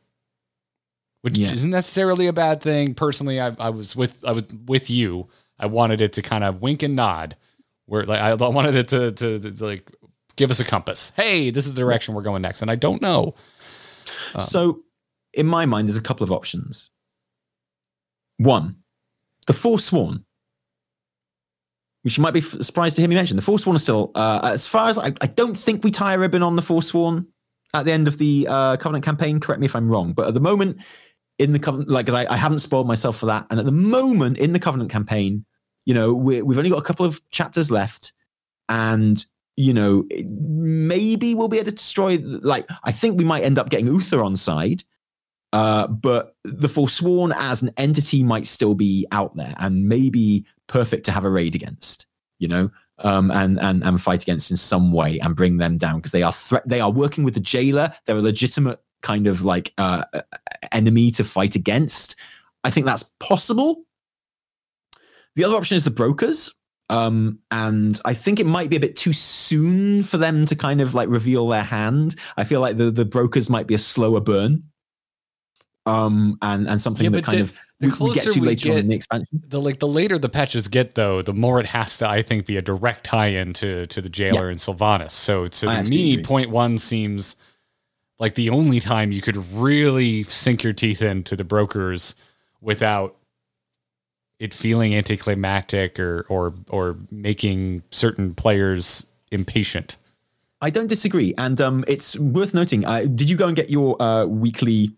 Which 1.21 1.37
Yeah. 1.37 1.51
isn't 1.51 1.71
necessarily 1.71 2.27
a 2.27 2.33
bad 2.33 2.61
thing. 2.61 2.93
Personally, 2.93 3.41
I, 3.41 3.53
I 3.59 3.69
was 3.69 3.95
with 3.95 4.23
I 4.25 4.31
was 4.31 4.43
with 4.65 4.89
you. 4.89 5.27
I 5.59 5.65
wanted 5.65 6.01
it 6.01 6.13
to 6.13 6.21
kind 6.21 6.43
of 6.43 6.61
wink 6.61 6.83
and 6.83 6.95
nod. 6.95 7.35
Where 7.85 8.03
like 8.03 8.19
I 8.19 8.33
wanted 8.35 8.75
it 8.75 8.87
to, 8.89 9.11
to, 9.11 9.39
to 9.39 9.65
like 9.65 9.91
give 10.35 10.51
us 10.51 10.59
a 10.59 10.65
compass. 10.65 11.11
Hey, 11.15 11.49
this 11.49 11.65
is 11.65 11.73
the 11.73 11.81
direction 11.81 12.13
we're 12.13 12.21
going 12.21 12.41
next. 12.41 12.61
And 12.61 12.71
I 12.71 12.75
don't 12.75 13.01
know. 13.01 13.35
Um, 14.33 14.41
so, 14.41 14.79
in 15.33 15.45
my 15.45 15.65
mind, 15.65 15.87
there's 15.87 15.97
a 15.97 16.01
couple 16.01 16.23
of 16.23 16.31
options. 16.31 16.89
One, 18.37 18.77
the 19.47 19.53
Forsworn, 19.53 20.23
which 22.03 22.17
you 22.17 22.23
might 22.23 22.31
be 22.31 22.41
surprised 22.41 22.95
to 22.95 23.01
hear 23.01 23.09
me 23.09 23.15
mention. 23.15 23.35
The 23.35 23.41
Forsworn 23.41 23.75
is 23.75 23.81
still, 23.81 24.11
uh, 24.15 24.39
as 24.43 24.65
far 24.65 24.87
as 24.87 24.97
I, 24.97 25.11
I 25.19 25.27
don't 25.27 25.57
think 25.57 25.83
we 25.83 25.91
tie 25.91 26.13
a 26.13 26.19
ribbon 26.19 26.41
on 26.41 26.55
the 26.55 26.61
Forsworn 26.61 27.27
at 27.73 27.85
the 27.85 27.91
end 27.91 28.07
of 28.07 28.17
the 28.17 28.47
uh, 28.49 28.77
Covenant 28.77 29.03
campaign. 29.03 29.39
Correct 29.39 29.59
me 29.59 29.65
if 29.65 29.75
I'm 29.75 29.89
wrong, 29.89 30.13
but 30.13 30.27
at 30.27 30.33
the 30.33 30.39
moment, 30.39 30.77
in 31.37 31.51
the 31.51 31.59
Covenant, 31.59 31.89
like 31.89 32.09
I, 32.09 32.25
I 32.29 32.37
haven't 32.37 32.59
spoiled 32.59 32.87
myself 32.87 33.17
for 33.17 33.25
that. 33.25 33.45
And 33.49 33.59
at 33.59 33.65
the 33.65 33.71
moment, 33.73 34.37
in 34.37 34.53
the 34.53 34.59
Covenant 34.59 34.89
campaign, 34.89 35.45
you 35.89 35.95
know, 35.95 36.13
we 36.13 36.43
we've 36.43 36.59
only 36.59 36.69
got 36.69 36.77
a 36.77 36.83
couple 36.83 37.03
of 37.03 37.19
chapters 37.31 37.71
left, 37.71 38.13
and 38.69 39.25
you 39.55 39.73
know, 39.73 40.05
maybe 40.27 41.33
we'll 41.33 41.47
be 41.47 41.57
able 41.57 41.71
to 41.71 41.75
destroy. 41.75 42.19
Like, 42.21 42.69
I 42.83 42.91
think 42.91 43.17
we 43.17 43.25
might 43.25 43.41
end 43.41 43.57
up 43.57 43.71
getting 43.71 43.87
Uther 43.87 44.23
on 44.23 44.35
side, 44.35 44.83
uh, 45.51 45.87
but 45.87 46.35
the 46.43 46.69
Forsworn 46.69 47.33
as 47.35 47.63
an 47.63 47.71
entity 47.77 48.21
might 48.21 48.45
still 48.45 48.75
be 48.75 49.07
out 49.11 49.35
there 49.35 49.55
and 49.57 49.89
maybe 49.89 50.45
perfect 50.67 51.05
to 51.05 51.11
have 51.11 51.25
a 51.25 51.29
raid 51.31 51.55
against. 51.55 52.05
You 52.37 52.49
know, 52.49 52.69
um, 52.99 53.31
and 53.31 53.59
and 53.59 53.83
and 53.83 53.99
fight 53.99 54.21
against 54.21 54.51
in 54.51 54.57
some 54.57 54.91
way 54.91 55.17
and 55.21 55.35
bring 55.35 55.57
them 55.57 55.77
down 55.77 55.95
because 55.95 56.11
they 56.11 56.21
are 56.21 56.31
threat. 56.31 56.69
They 56.69 56.81
are 56.81 56.91
working 56.91 57.23
with 57.23 57.33
the 57.33 57.39
jailer. 57.39 57.91
They're 58.05 58.15
a 58.15 58.21
legitimate 58.21 58.79
kind 59.01 59.25
of 59.25 59.43
like 59.43 59.73
uh, 59.79 60.03
enemy 60.71 61.09
to 61.09 61.23
fight 61.23 61.55
against. 61.55 62.15
I 62.63 62.69
think 62.69 62.85
that's 62.85 63.11
possible. 63.19 63.85
The 65.39 65.45
other 65.45 65.55
option 65.55 65.77
is 65.77 65.85
the 65.85 65.91
brokers. 65.91 66.53
Um, 66.89 67.39
and 67.49 67.97
I 68.03 68.13
think 68.13 68.41
it 68.41 68.45
might 68.45 68.69
be 68.69 68.75
a 68.75 68.79
bit 68.79 68.97
too 68.97 69.13
soon 69.13 70.03
for 70.03 70.17
them 70.17 70.45
to 70.47 70.55
kind 70.55 70.81
of 70.81 70.93
like 70.95 71.07
reveal 71.07 71.47
their 71.47 71.63
hand. 71.63 72.15
I 72.35 72.43
feel 72.43 72.59
like 72.59 72.75
the, 72.75 72.91
the 72.91 73.05
brokers 73.05 73.49
might 73.49 73.65
be 73.65 73.73
a 73.73 73.77
slower 73.77 74.19
burn. 74.19 74.63
Um, 75.85 76.37
and, 76.41 76.67
and 76.67 76.81
something 76.81 77.05
Yeah, 77.05 77.11
that 77.11 77.23
kind 77.23 77.37
the- 77.37 77.43
of 77.43 77.53
the 77.79 77.87
we, 78.01 78.09
we 78.09 78.13
get 78.15 78.23
to 78.33 78.39
we 78.41 78.47
later 78.47 78.71
on 78.73 78.77
in 78.79 78.87
the 78.89 78.95
expansion. 78.95 79.41
the 79.47 79.61
like 79.61 79.79
the 79.79 79.87
later 79.87 80.19
the 80.19 80.27
patches 80.27 80.67
get 80.67 80.95
though, 80.95 81.21
the 81.21 81.31
more 81.33 81.61
it 81.61 81.67
has 81.67 81.97
to 81.99 82.09
I 82.09 82.21
think 82.21 82.45
be 82.45 82.57
a 82.57 82.61
direct 82.61 83.05
tie-in 83.05 83.53
to 83.53 83.85
to 83.85 84.01
the 84.01 84.09
jailer 84.09 84.49
and 84.49 84.59
Sylvanas. 84.59 85.11
So 85.11 85.47
to 85.47 85.67
I 85.69 85.83
me, 85.83 86.13
agree. 86.15 86.23
point 86.23 86.49
one 86.49 86.77
seems 86.77 87.37
like 88.19 88.35
the 88.35 88.49
only 88.49 88.81
time 88.81 89.13
you 89.13 89.21
could 89.21 89.37
really 89.53 90.23
sink 90.23 90.61
your 90.65 90.73
teeth 90.73 91.01
into 91.01 91.37
the 91.37 91.45
brokers 91.45 92.15
without 92.59 93.15
it 94.39 94.53
feeling 94.53 94.95
anticlimactic 94.95 95.99
or 95.99 96.25
or 96.29 96.53
or 96.69 96.97
making 97.11 97.83
certain 97.91 98.33
players 98.33 99.05
impatient. 99.31 99.97
I 100.61 100.69
don't 100.69 100.87
disagree, 100.87 101.33
and 101.37 101.59
um, 101.61 101.85
it's 101.87 102.17
worth 102.19 102.53
noting. 102.53 102.85
Uh, 102.85 103.01
did 103.01 103.29
you 103.29 103.37
go 103.37 103.47
and 103.47 103.55
get 103.55 103.69
your 103.69 104.01
uh, 104.01 104.25
weekly 104.25 104.91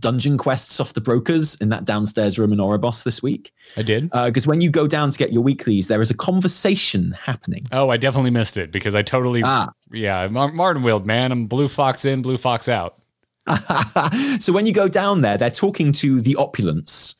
dungeon 0.00 0.36
quests 0.36 0.78
off 0.80 0.92
the 0.92 1.00
brokers 1.00 1.54
in 1.56 1.70
that 1.70 1.84
downstairs 1.84 2.38
room 2.38 2.52
in 2.52 2.58
Oribos 2.58 3.02
this 3.04 3.22
week? 3.22 3.52
I 3.76 3.82
did. 3.82 4.10
Because 4.10 4.46
when 4.46 4.60
you 4.60 4.70
go 4.70 4.86
down 4.86 5.10
to 5.10 5.18
get 5.18 5.32
your 5.32 5.42
weeklies, 5.42 5.88
there 5.88 6.00
is 6.00 6.10
a 6.10 6.16
conversation 6.16 7.12
happening. 7.12 7.64
Oh, 7.72 7.88
I 7.88 7.96
definitely 7.96 8.30
missed 8.30 8.56
it 8.56 8.70
because 8.70 8.94
I 8.94 9.02
totally 9.02 9.42
Ah, 9.44 9.70
yeah, 9.92 10.28
Mar- 10.28 10.52
Martin 10.52 10.82
Wild, 10.82 11.06
man. 11.06 11.32
I'm 11.32 11.46
blue 11.46 11.68
fox 11.68 12.04
in, 12.04 12.22
blue 12.22 12.36
fox 12.36 12.68
out. 12.68 12.98
so 14.40 14.52
when 14.52 14.66
you 14.66 14.72
go 14.72 14.88
down 14.88 15.20
there, 15.20 15.38
they're 15.38 15.50
talking 15.50 15.92
to 15.92 16.20
the 16.20 16.36
opulence, 16.36 17.14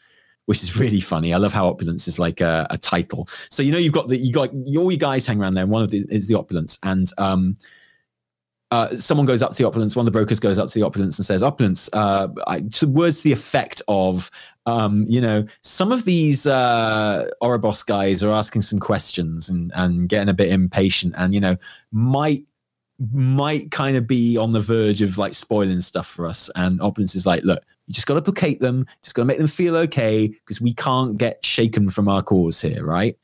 which 0.47 0.63
is 0.63 0.77
really 0.79 1.01
funny. 1.01 1.35
I 1.35 1.37
love 1.37 1.53
how 1.53 1.69
opulence 1.69 2.09
is 2.09 2.19
like 2.19 2.41
a, 2.41 2.67
a 2.71 2.79
title. 2.79 3.29
So 3.51 3.63
you 3.63 3.71
know 3.71 3.79
you've 3.79 3.93
got 3.93 4.09
the 4.09 4.17
you 4.17 4.33
got 4.33 4.51
all 4.53 4.91
you 4.91 4.99
guys 4.99 5.27
hang 5.27 5.41
around 5.41 5.55
there. 5.55 5.65
And 5.65 5.73
one 5.73 5.83
of 5.83 5.91
the 5.91 6.07
is 6.09 6.27
the 6.27 6.35
opulence, 6.35 6.79
and 6.83 7.11
um, 7.19 7.55
uh, 8.73 8.97
someone 8.97 9.27
goes 9.27 9.43
up 9.43 9.53
to 9.53 9.59
the 9.59 9.67
opulence. 9.67 9.95
One 9.95 10.07
of 10.07 10.13
the 10.13 10.19
brokers 10.19 10.41
goes 10.41 10.59
up 10.59 10.69
to 10.69 10.75
the 10.75 10.85
opulence 10.85 11.19
and 11.19 11.27
says, 11.27 11.43
"Opulence." 11.43 11.89
Uh, 11.93 12.29
I, 12.47 12.61
to 12.61 12.89
words 12.89 13.19
to 13.19 13.25
the 13.25 13.33
effect 13.33 13.81
of, 13.87 14.31
um, 14.67 15.05
you 15.09 15.21
know, 15.21 15.47
some 15.63 15.93
of 15.93 16.05
these 16.05 16.47
uh, 16.47 17.29
Oribos 17.43 17.87
guys 17.87 18.25
are 18.25 18.33
asking 18.33 18.63
some 18.63 18.79
questions 18.79 19.49
and 19.49 19.71
and 19.77 20.09
getting 20.09 20.29
a 20.29 20.35
bit 20.35 20.49
impatient, 20.49 21.15
and 21.17 21.33
you 21.33 21.41
know, 21.41 21.57
might 21.93 22.45
might 23.13 23.71
kind 23.71 23.97
of 23.97 24.07
be 24.07 24.37
on 24.37 24.53
the 24.53 24.61
verge 24.61 25.03
of 25.03 25.19
like 25.19 25.35
spoiling 25.35 25.81
stuff 25.81 26.07
for 26.07 26.27
us. 26.27 26.51
And 26.57 26.81
Opulence 26.81 27.15
is 27.15 27.27
like, 27.27 27.45
look, 27.45 27.63
you 27.87 27.95
just 27.95 28.07
got 28.07 28.15
to 28.15 28.23
placate 28.23 28.61
them, 28.61 28.87
just 29.03 29.15
got 29.15 29.23
to 29.23 29.27
make 29.27 29.39
them 29.39 29.47
feel 29.47 29.77
okay 29.77 30.29
because 30.29 30.61
we 30.61 30.75
can't 30.75 31.17
get 31.19 31.45
shaken 31.45 31.89
from 31.91 32.09
our 32.09 32.23
cause 32.23 32.61
here, 32.61 32.85
right? 32.85 33.17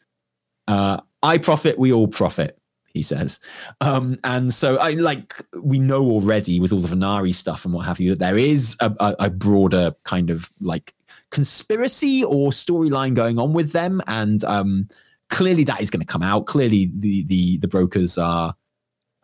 Uh, 0.69 1.01
I 1.23 1.39
profit, 1.39 1.79
we 1.79 1.93
all 1.93 2.07
profit, 2.09 2.59
he 2.87 3.03
says. 3.03 3.41
Um, 3.81 4.19
and 4.25 4.53
so 4.55 4.77
I 4.77 4.93
like 4.93 5.35
we 5.61 5.79
know 5.79 6.05
already 6.05 6.61
with 6.61 6.73
all 6.73 6.81
the 6.81 6.95
Venari 6.95 7.35
stuff 7.35 7.65
and 7.65 7.75
what 7.75 7.87
have 7.87 8.01
you 8.01 8.11
that 8.11 8.19
there 8.21 8.39
is 8.39 8.77
a, 8.81 8.95
a, 9.01 9.17
a 9.21 9.31
broader 9.31 9.95
kind 10.05 10.31
of 10.31 10.51
like 10.61 10.95
conspiracy 11.31 12.23
or 12.25 12.51
storyline 12.51 13.15
going 13.15 13.39
on 13.39 13.53
with 13.53 13.73
them, 13.73 14.01
and 14.07 14.45
um, 14.45 14.89
clearly 15.31 15.65
that 15.65 15.81
is 15.81 15.91
going 15.91 16.01
to 16.01 16.07
come 16.07 16.23
out. 16.23 16.47
Clearly, 16.47 16.91
the 16.97 17.25
the 17.25 17.59
the 17.59 17.69
brokers 17.69 18.17
are 18.19 18.55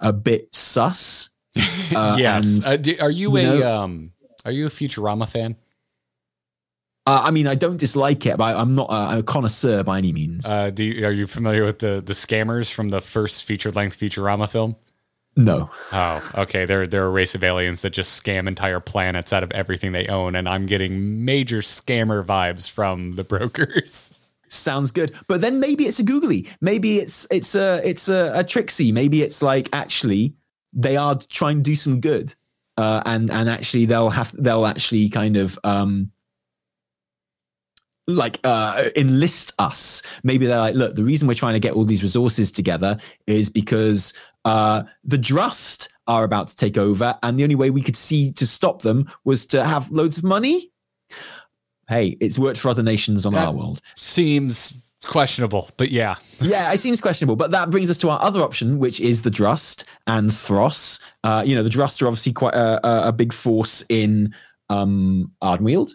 a 0.00 0.12
bit 0.12 0.52
sus. 0.54 1.30
Uh, 1.94 2.16
yes. 2.18 2.66
and, 2.66 2.66
Uh, 2.66 2.76
do- 2.76 2.96
are 3.00 3.10
you, 3.10 3.30
you 3.30 3.36
a 3.38 3.42
know- 3.60 3.82
um? 3.82 4.12
Are 4.48 4.52
you 4.52 4.66
a 4.66 4.70
Futurama 4.70 5.28
fan? 5.28 5.56
Uh, 7.06 7.22
I 7.24 7.30
mean, 7.30 7.46
I 7.46 7.54
don't 7.54 7.76
dislike 7.76 8.24
it, 8.24 8.38
but 8.38 8.56
I'm 8.56 8.74
not 8.74 8.88
a, 8.90 9.18
a 9.18 9.22
connoisseur 9.22 9.82
by 9.82 9.98
any 9.98 10.10
means. 10.10 10.46
Uh, 10.46 10.70
do 10.70 10.84
you, 10.84 11.06
are 11.06 11.10
you 11.10 11.26
familiar 11.26 11.64
with 11.66 11.80
the 11.80 12.02
the 12.04 12.14
scammers 12.14 12.72
from 12.72 12.88
the 12.88 13.02
first 13.02 13.44
feature 13.44 13.70
length 13.70 13.98
Futurama 13.98 14.48
film? 14.48 14.76
no. 15.36 15.70
Oh, 15.92 16.30
okay. 16.34 16.64
They're 16.64 16.86
they're 16.86 17.06
a 17.06 17.10
race 17.10 17.34
of 17.34 17.44
aliens 17.44 17.82
that 17.82 17.90
just 17.90 18.22
scam 18.22 18.48
entire 18.48 18.80
planets 18.80 19.32
out 19.32 19.42
of 19.42 19.52
everything 19.52 19.92
they 19.92 20.06
own, 20.06 20.34
and 20.34 20.48
I'm 20.48 20.64
getting 20.64 21.24
major 21.26 21.58
scammer 21.58 22.24
vibes 22.24 22.70
from 22.70 23.12
the 23.12 23.24
brokers. 23.24 24.20
Sounds 24.48 24.90
good, 24.90 25.14
but 25.26 25.42
then 25.42 25.60
maybe 25.60 25.84
it's 25.86 25.98
a 25.98 26.02
googly. 26.02 26.48
Maybe 26.62 27.00
it's 27.00 27.26
it's 27.30 27.54
a 27.54 27.82
it's 27.84 28.08
a, 28.08 28.32
a 28.34 28.44
tricksy. 28.44 28.92
Maybe 28.92 29.22
it's 29.22 29.42
like 29.42 29.68
actually 29.74 30.34
they 30.72 30.96
are 30.96 31.14
trying 31.14 31.58
to 31.58 31.62
do 31.62 31.74
some 31.74 32.00
good, 32.00 32.34
uh, 32.78 33.02
and 33.04 33.30
and 33.30 33.50
actually 33.50 33.84
they'll 33.84 34.08
have 34.08 34.32
they'll 34.38 34.64
actually 34.66 35.10
kind 35.10 35.36
of 35.36 35.58
um 35.64 36.10
like 38.06 38.40
uh 38.44 38.84
enlist 38.96 39.52
us. 39.58 40.02
Maybe 40.22 40.46
they're 40.46 40.56
like, 40.56 40.74
look, 40.74 40.94
the 40.96 41.04
reason 41.04 41.28
we're 41.28 41.34
trying 41.34 41.54
to 41.54 41.60
get 41.60 41.74
all 41.74 41.84
these 41.84 42.02
resources 42.02 42.50
together 42.50 42.96
is 43.26 43.50
because 43.50 44.14
uh 44.46 44.84
the 45.04 45.18
Drust 45.18 45.88
are 46.06 46.24
about 46.24 46.48
to 46.48 46.56
take 46.56 46.78
over, 46.78 47.18
and 47.22 47.38
the 47.38 47.42
only 47.42 47.54
way 47.56 47.68
we 47.68 47.82
could 47.82 47.96
see 47.96 48.32
to 48.32 48.46
stop 48.46 48.80
them 48.80 49.10
was 49.24 49.44
to 49.46 49.62
have 49.62 49.90
loads 49.90 50.16
of 50.16 50.24
money. 50.24 50.70
Hey, 51.88 52.16
it's 52.20 52.38
worked 52.38 52.58
for 52.58 52.68
other 52.68 52.82
nations 52.82 53.26
on 53.26 53.32
That- 53.34 53.48
our 53.48 53.54
world 53.56 53.80
Seems 53.96 54.74
questionable, 55.04 55.70
but 55.76 55.90
yeah. 55.90 56.16
yeah, 56.40 56.72
it 56.72 56.78
seems 56.78 57.00
questionable, 57.00 57.36
but 57.36 57.50
that 57.50 57.70
brings 57.70 57.90
us 57.90 57.98
to 57.98 58.10
our 58.10 58.20
other 58.22 58.42
option, 58.42 58.78
which 58.78 59.00
is 59.00 59.22
the 59.22 59.30
Drust 59.30 59.84
and 60.06 60.30
Thros. 60.30 61.00
Uh, 61.24 61.42
you 61.46 61.54
know, 61.54 61.62
the 61.62 61.70
Drust 61.70 62.02
are 62.02 62.06
obviously 62.06 62.32
quite 62.32 62.54
a, 62.54 63.08
a, 63.08 63.12
big 63.12 63.32
force 63.32 63.84
in 63.88 64.34
um, 64.70 65.32
Ardenweald, 65.42 65.92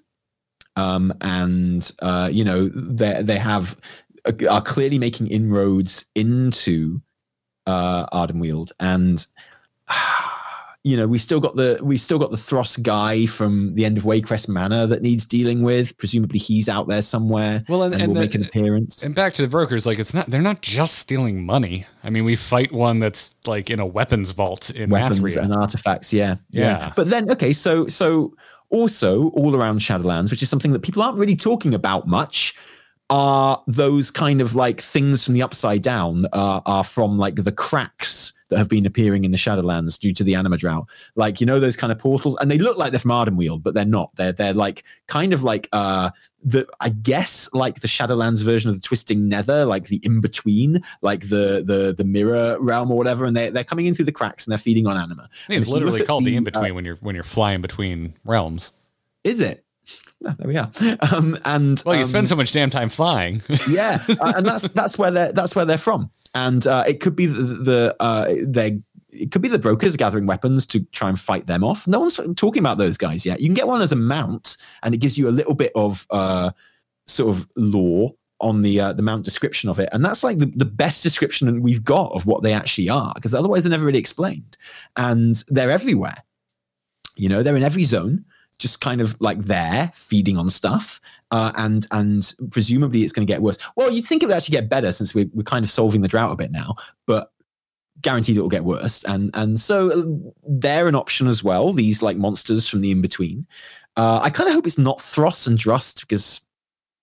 um, 0.75 1.13
and 1.21 1.91
uh, 2.01 2.29
you 2.31 2.43
know 2.43 2.67
they 2.69 3.21
they 3.21 3.37
have 3.37 3.77
are 4.49 4.61
clearly 4.61 4.97
making 4.97 5.27
inroads 5.27 6.05
into 6.15 7.01
uh, 7.67 8.05
Ardenweald, 8.07 8.71
and 8.79 9.25
you 10.83 10.97
know 10.97 11.07
we 11.07 11.17
still 11.17 11.39
got 11.39 11.55
the 11.55 11.79
we 11.81 11.95
still 11.97 12.19
got 12.19 12.29
the 12.31 12.37
Thros 12.37 12.81
guy 12.83 13.25
from 13.25 13.73
the 13.75 13.85
end 13.85 13.97
of 13.97 14.03
Waycrest 14.03 14.49
Manor 14.49 14.85
that 14.87 15.01
needs 15.01 15.25
dealing 15.25 15.61
with. 15.61 15.97
Presumably, 15.97 16.39
he's 16.39 16.67
out 16.67 16.87
there 16.87 17.01
somewhere 17.01 17.63
Well, 17.69 17.83
and, 17.83 17.93
and, 17.93 18.03
and 18.03 18.11
will 18.11 18.15
the- 18.15 18.27
make 18.27 18.35
an 18.35 18.43
appearance. 18.43 19.03
And 19.03 19.15
back 19.15 19.33
to 19.35 19.41
the 19.41 19.47
brokers, 19.47 19.85
like 19.85 19.97
it's 19.99 20.13
not 20.13 20.27
they're 20.27 20.41
not 20.41 20.61
just 20.61 20.95
stealing 20.99 21.45
money. 21.45 21.85
I 22.03 22.09
mean, 22.09 22.25
we 22.25 22.35
fight 22.35 22.71
one 22.73 22.99
that's 22.99 23.33
like 23.45 23.69
in 23.69 23.79
a 23.79 23.85
weapons 23.85 24.31
vault 24.31 24.69
in 24.71 24.89
weapons 24.89 25.19
Mathria. 25.19 25.43
and 25.43 25.53
artifacts. 25.53 26.11
Yeah, 26.11 26.35
Yeah. 26.51 26.91
But 26.95 27.09
then, 27.09 27.31
okay, 27.31 27.53
so 27.53 27.87
so 27.87 28.33
also 28.69 29.29
all 29.29 29.55
around 29.55 29.79
Shadowlands, 29.79 30.31
which 30.31 30.41
is 30.43 30.49
something 30.49 30.73
that 30.73 30.81
people 30.81 31.01
aren't 31.01 31.17
really 31.17 31.35
talking 31.35 31.73
about 31.73 32.07
much, 32.07 32.55
are 33.09 33.61
those 33.67 34.09
kind 34.11 34.41
of 34.41 34.55
like 34.55 34.81
things 34.81 35.23
from 35.23 35.33
the 35.35 35.41
upside 35.43 35.81
down 35.81 36.25
uh, 36.33 36.59
are 36.65 36.83
from 36.83 37.17
like 37.17 37.35
the 37.35 37.51
cracks 37.51 38.33
that 38.53 38.59
have 38.59 38.69
been 38.69 38.85
appearing 38.85 39.25
in 39.25 39.31
the 39.31 39.37
Shadowlands 39.37 39.99
due 39.99 40.13
to 40.13 40.23
the 40.23 40.35
anima 40.35 40.57
drought. 40.57 40.87
Like 41.15 41.41
you 41.41 41.47
know 41.47 41.59
those 41.59 41.75
kind 41.75 41.91
of 41.91 41.99
portals, 41.99 42.37
and 42.39 42.49
they 42.49 42.57
look 42.57 42.77
like 42.77 42.91
they're 42.91 42.99
from 42.99 43.11
Ardenweald, 43.11 43.63
but 43.63 43.73
they're 43.73 43.85
not. 43.85 44.15
They're 44.15 44.31
they're 44.31 44.53
like 44.53 44.83
kind 45.07 45.33
of 45.33 45.43
like 45.43 45.67
uh 45.73 46.11
the 46.43 46.67
I 46.79 46.89
guess 46.89 47.49
like 47.53 47.81
the 47.81 47.87
Shadowlands 47.87 48.43
version 48.43 48.69
of 48.69 48.75
the 48.75 48.81
Twisting 48.81 49.27
Nether, 49.27 49.65
like 49.65 49.87
the 49.87 49.99
in 50.03 50.21
between, 50.21 50.83
like 51.01 51.21
the 51.29 51.63
the 51.65 51.93
the 51.97 52.03
mirror 52.03 52.57
realm 52.59 52.91
or 52.91 52.97
whatever, 52.97 53.25
and 53.25 53.35
they 53.35 53.49
they're 53.49 53.63
coming 53.63 53.85
in 53.85 53.95
through 53.95 54.05
the 54.05 54.11
cracks 54.11 54.45
and 54.45 54.51
they're 54.51 54.57
feeding 54.57 54.87
on 54.87 54.97
anima. 54.97 55.23
I 55.23 55.25
think 55.25 55.49
And 55.49 55.61
it's 55.61 55.67
literally 55.67 56.03
called 56.03 56.25
the, 56.25 56.31
the, 56.31 56.37
in 56.37 56.43
between 56.43 56.75
when 56.75 56.85
you're 56.85 56.97
when 56.97 57.15
you're 57.15 57.23
flying 57.23 57.61
between 57.61 58.13
realms. 58.23 58.71
Is 59.23 59.39
it? 59.39 59.63
Ah, 60.25 60.35
there 60.37 60.47
we 60.47 60.57
are. 60.57 60.71
Um, 61.13 61.37
and 61.45 61.81
Well, 61.85 61.95
you 61.95 62.03
um, 62.03 62.07
spend 62.07 62.29
so 62.29 62.35
much 62.35 62.51
damn 62.51 62.69
time 62.69 62.89
flying. 62.89 63.41
yeah, 63.69 64.03
uh, 64.07 64.33
and 64.37 64.45
that's 64.45 64.67
that's 64.69 64.97
where 64.97 65.11
they're 65.11 65.31
that's 65.33 65.55
where 65.55 65.65
they're 65.65 65.77
from, 65.77 66.11
and 66.33 66.65
uh, 66.67 66.83
it 66.87 66.99
could 66.99 67.15
be 67.15 67.25
the, 67.25 67.41
the 67.41 67.95
uh, 67.99 68.33
they 68.45 68.79
it 69.09 69.31
could 69.31 69.41
be 69.41 69.47
the 69.47 69.59
brokers 69.59 69.95
gathering 69.95 70.25
weapons 70.25 70.65
to 70.65 70.79
try 70.85 71.07
and 71.07 71.19
fight 71.19 71.45
them 71.45 71.63
off. 71.63 71.87
No 71.87 71.99
one's 71.99 72.19
talking 72.35 72.61
about 72.61 72.79
those 72.79 72.97
guys 72.97 73.25
yet. 73.25 73.39
You 73.39 73.47
can 73.47 73.53
get 73.53 73.67
one 73.67 73.81
as 73.81 73.91
a 73.91 73.95
mount, 73.95 74.57
and 74.81 74.95
it 74.95 74.97
gives 74.97 75.17
you 75.17 75.27
a 75.27 75.31
little 75.31 75.53
bit 75.53 75.71
of 75.75 76.07
uh, 76.09 76.51
sort 77.05 77.35
of 77.35 77.47
lore 77.55 78.15
on 78.39 78.61
the 78.61 78.79
uh, 78.79 78.93
the 78.93 79.03
mount 79.03 79.23
description 79.23 79.69
of 79.69 79.79
it, 79.79 79.89
and 79.91 80.03
that's 80.03 80.23
like 80.23 80.39
the, 80.39 80.47
the 80.47 80.65
best 80.65 81.03
description 81.03 81.61
we've 81.61 81.83
got 81.83 82.11
of 82.13 82.25
what 82.25 82.43
they 82.43 82.53
actually 82.53 82.89
are, 82.89 83.13
because 83.15 83.33
otherwise 83.33 83.63
they're 83.63 83.69
never 83.69 83.85
really 83.85 83.99
explained, 83.99 84.57
and 84.95 85.43
they're 85.47 85.71
everywhere. 85.71 86.17
You 87.15 87.29
know, 87.29 87.43
they're 87.43 87.55
in 87.55 87.63
every 87.63 87.83
zone, 87.83 88.25
just 88.59 88.81
kind 88.81 89.01
of 89.01 89.19
like 89.21 89.39
there 89.39 89.91
feeding 89.95 90.37
on 90.37 90.49
stuff 90.49 90.99
uh, 91.31 91.51
and 91.57 91.87
and 91.91 92.35
presumably 92.51 93.03
it's 93.03 93.11
going 93.11 93.25
to 93.25 93.31
get 93.33 93.41
worse. 93.41 93.57
Well, 93.75 93.91
you'd 93.91 94.05
think 94.05 94.21
it 94.23 94.27
would 94.27 94.35
actually 94.35 94.53
get 94.53 94.69
better 94.69 94.91
since 94.91 95.15
we're, 95.15 95.29
we're 95.33 95.43
kind 95.43 95.63
of 95.65 95.71
solving 95.71 96.01
the 96.01 96.07
drought 96.07 96.31
a 96.31 96.35
bit 96.35 96.51
now, 96.51 96.75
but 97.07 97.31
guaranteed 98.01 98.37
it 98.37 98.41
will 98.41 98.49
get 98.49 98.63
worse. 98.65 99.03
And 99.05 99.31
and 99.33 99.59
so 99.59 99.91
uh, 99.91 100.29
they're 100.47 100.87
an 100.87 100.95
option 100.95 101.27
as 101.27 101.43
well. 101.43 101.73
These 101.73 102.01
like 102.03 102.17
monsters 102.17 102.67
from 102.69 102.81
the 102.81 102.91
in 102.91 103.01
between. 103.01 103.47
Uh, 103.97 104.19
I 104.23 104.29
kind 104.29 104.47
of 104.49 104.55
hope 104.55 104.65
it's 104.67 104.77
not 104.77 104.99
Thros 104.99 105.47
and 105.47 105.57
Drust 105.57 106.01
because 106.01 106.41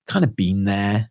kind 0.07 0.25
of 0.25 0.35
been 0.37 0.65
there, 0.65 1.11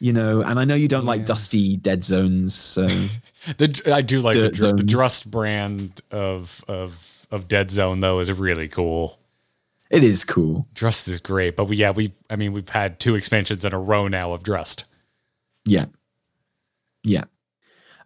you 0.00 0.12
know. 0.12 0.42
And 0.42 0.58
I 0.58 0.64
know 0.64 0.74
you 0.76 0.88
don't 0.88 1.02
Yeah. 1.04 1.08
like 1.10 1.24
dusty 1.26 1.76
dead 1.76 2.02
zones, 2.04 2.54
so 2.54 2.86
the, 3.58 3.92
I 3.92 4.02
do 4.02 4.20
like 4.20 4.34
the, 4.34 4.50
the. 4.50 4.82
Drust 4.84 5.30
brand 5.30 6.00
of 6.10 6.64
of 6.68 7.26
of 7.30 7.48
Dead 7.48 7.70
Zone 7.70 8.00
though 8.00 8.18
is 8.20 8.32
really 8.32 8.68
cool. 8.68 9.18
It 9.90 10.04
is 10.04 10.24
cool. 10.24 10.66
Drust 10.74 11.08
is 11.08 11.20
great, 11.20 11.56
but 11.56 11.64
we 11.64 11.76
yeah 11.76 11.90
we 11.90 12.12
I 12.30 12.36
mean 12.36 12.52
we've 12.52 12.68
had 12.68 13.00
two 13.00 13.14
expansions 13.14 13.64
in 13.64 13.72
a 13.72 13.78
row 13.78 14.08
now 14.08 14.32
of 14.32 14.42
Drust. 14.42 14.84
Yeah, 15.64 15.86
yeah. 17.02 17.24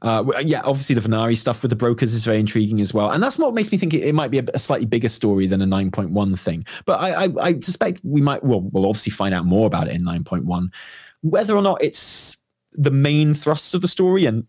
Uh, 0.03 0.25
yeah, 0.43 0.63
obviously 0.65 0.95
the 0.95 1.07
Venari 1.07 1.37
stuff 1.37 1.61
with 1.61 1.69
the 1.69 1.77
brokers 1.77 2.15
is 2.15 2.25
very 2.25 2.41
intriguing 2.41 2.81
as 2.81 2.95
well, 2.95 3.11
and 3.11 3.23
that's 3.23 3.39
what 3.39 3.53
makes 3.53 3.71
me 3.71 3.77
think 3.77 3.93
it, 3.93 4.03
it 4.03 4.15
might 4.15 4.31
be 4.31 4.39
a, 4.39 4.45
a 4.55 4.59
slightly 4.59 4.87
bigger 4.87 5.09
story 5.09 5.47
than 5.47 5.61
a 5.61 5.67
nine 5.67 5.91
point 5.91 6.11
one 6.11 6.35
thing. 6.37 6.65
But 6.87 7.01
I, 7.01 7.25
I, 7.25 7.29
I 7.43 7.61
suspect 7.61 8.01
we 8.03 8.23
might. 8.23 8.43
Well, 8.43 8.63
we'll 8.73 8.87
obviously 8.87 9.11
find 9.11 9.35
out 9.35 9.45
more 9.45 9.67
about 9.67 9.89
it 9.89 9.95
in 9.95 10.03
nine 10.03 10.25
point 10.25 10.47
one, 10.47 10.73
whether 11.21 11.55
or 11.55 11.61
not 11.61 11.83
it's 11.83 12.41
the 12.73 12.91
main 12.91 13.35
thrust 13.35 13.75
of 13.75 13.83
the 13.83 13.89
story. 13.89 14.25
And 14.25 14.47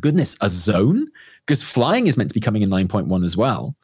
goodness, 0.00 0.38
a 0.40 0.48
zone 0.48 1.06
because 1.44 1.62
flying 1.62 2.06
is 2.06 2.16
meant 2.16 2.30
to 2.30 2.34
be 2.34 2.40
coming 2.40 2.62
in 2.62 2.70
nine 2.70 2.88
point 2.88 3.08
one 3.08 3.24
as 3.24 3.36
well. 3.36 3.76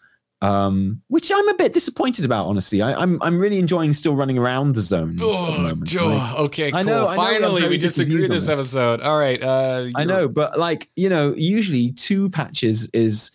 Um, 0.42 1.00
which 1.06 1.30
I'm 1.34 1.48
a 1.48 1.54
bit 1.54 1.72
disappointed 1.72 2.24
about, 2.24 2.46
honestly. 2.48 2.82
I, 2.82 2.94
I'm 3.00 3.22
I'm 3.22 3.38
really 3.38 3.58
enjoying 3.60 3.92
still 3.92 4.16
running 4.16 4.36
around 4.38 4.74
the 4.74 4.82
zones. 4.82 5.20
the 5.20 5.26
moment. 5.62 5.88
Like- 5.94 6.34
okay, 6.40 6.70
cool. 6.72 6.80
I 6.80 6.82
know, 6.82 7.06
I 7.06 7.16
know 7.16 7.22
we 7.22 7.38
Finally, 7.38 7.68
we 7.68 7.78
disagree 7.78 8.26
this 8.26 8.48
episode. 8.48 9.00
All 9.00 9.18
right, 9.18 9.40
uh, 9.42 9.88
I 9.94 10.02
know, 10.04 10.26
but 10.28 10.58
like 10.58 10.90
you 10.96 11.08
know, 11.08 11.32
usually 11.36 11.92
two 11.92 12.28
patches 12.30 12.88
is 12.92 13.30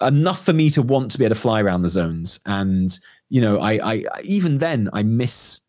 enough 0.00 0.44
for 0.44 0.52
me 0.54 0.70
to 0.70 0.80
want 0.80 1.10
to 1.10 1.18
be 1.18 1.24
able 1.24 1.34
to 1.34 1.40
fly 1.40 1.60
around 1.60 1.82
the 1.82 1.90
zones, 1.90 2.40
and 2.46 2.98
you 3.28 3.40
know, 3.42 3.60
I, 3.60 3.72
I 3.74 3.92
I- 4.14 4.20
even 4.24 4.56
then 4.58 4.88
I 4.94 5.02
miss 5.02 5.60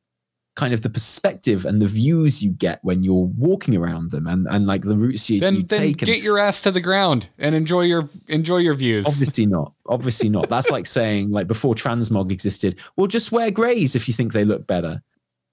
kind 0.59 0.73
of 0.73 0.81
the 0.81 0.89
perspective 0.89 1.65
and 1.65 1.81
the 1.81 1.85
views 1.87 2.43
you 2.43 2.51
get 2.51 2.79
when 2.83 3.01
you're 3.03 3.29
walking 3.37 3.75
around 3.77 4.11
them, 4.11 4.27
and 4.27 4.45
and 4.51 4.67
like 4.67 4.81
the 4.81 4.95
routes 4.97 5.29
you, 5.29 5.39
Then 5.39 5.55
you 5.55 5.63
then 5.63 5.79
take. 5.79 6.01
and- 6.01 6.07
get 6.07 6.21
your 6.21 6.37
ass 6.37 6.61
to 6.63 6.71
the 6.71 6.81
ground 6.81 7.29
and 7.37 7.55
enjoy 7.55 7.83
your 7.83 8.09
enjoy 8.27 8.57
your 8.57 8.73
views. 8.75 9.05
Obviously 9.07 9.45
not. 9.45 9.73
Obviously 9.87 10.29
not. 10.29 10.49
That's 10.49 10.69
like 10.69 10.85
saying, 10.99 11.31
like 11.31 11.47
before 11.47 11.73
transmog 11.75 12.31
existed, 12.31 12.75
well, 12.95 13.07
just 13.07 13.31
wear 13.31 13.49
greys 13.51 13.95
if 13.95 14.07
you 14.07 14.13
think 14.13 14.33
they 14.33 14.45
look 14.45 14.67
better. 14.67 15.01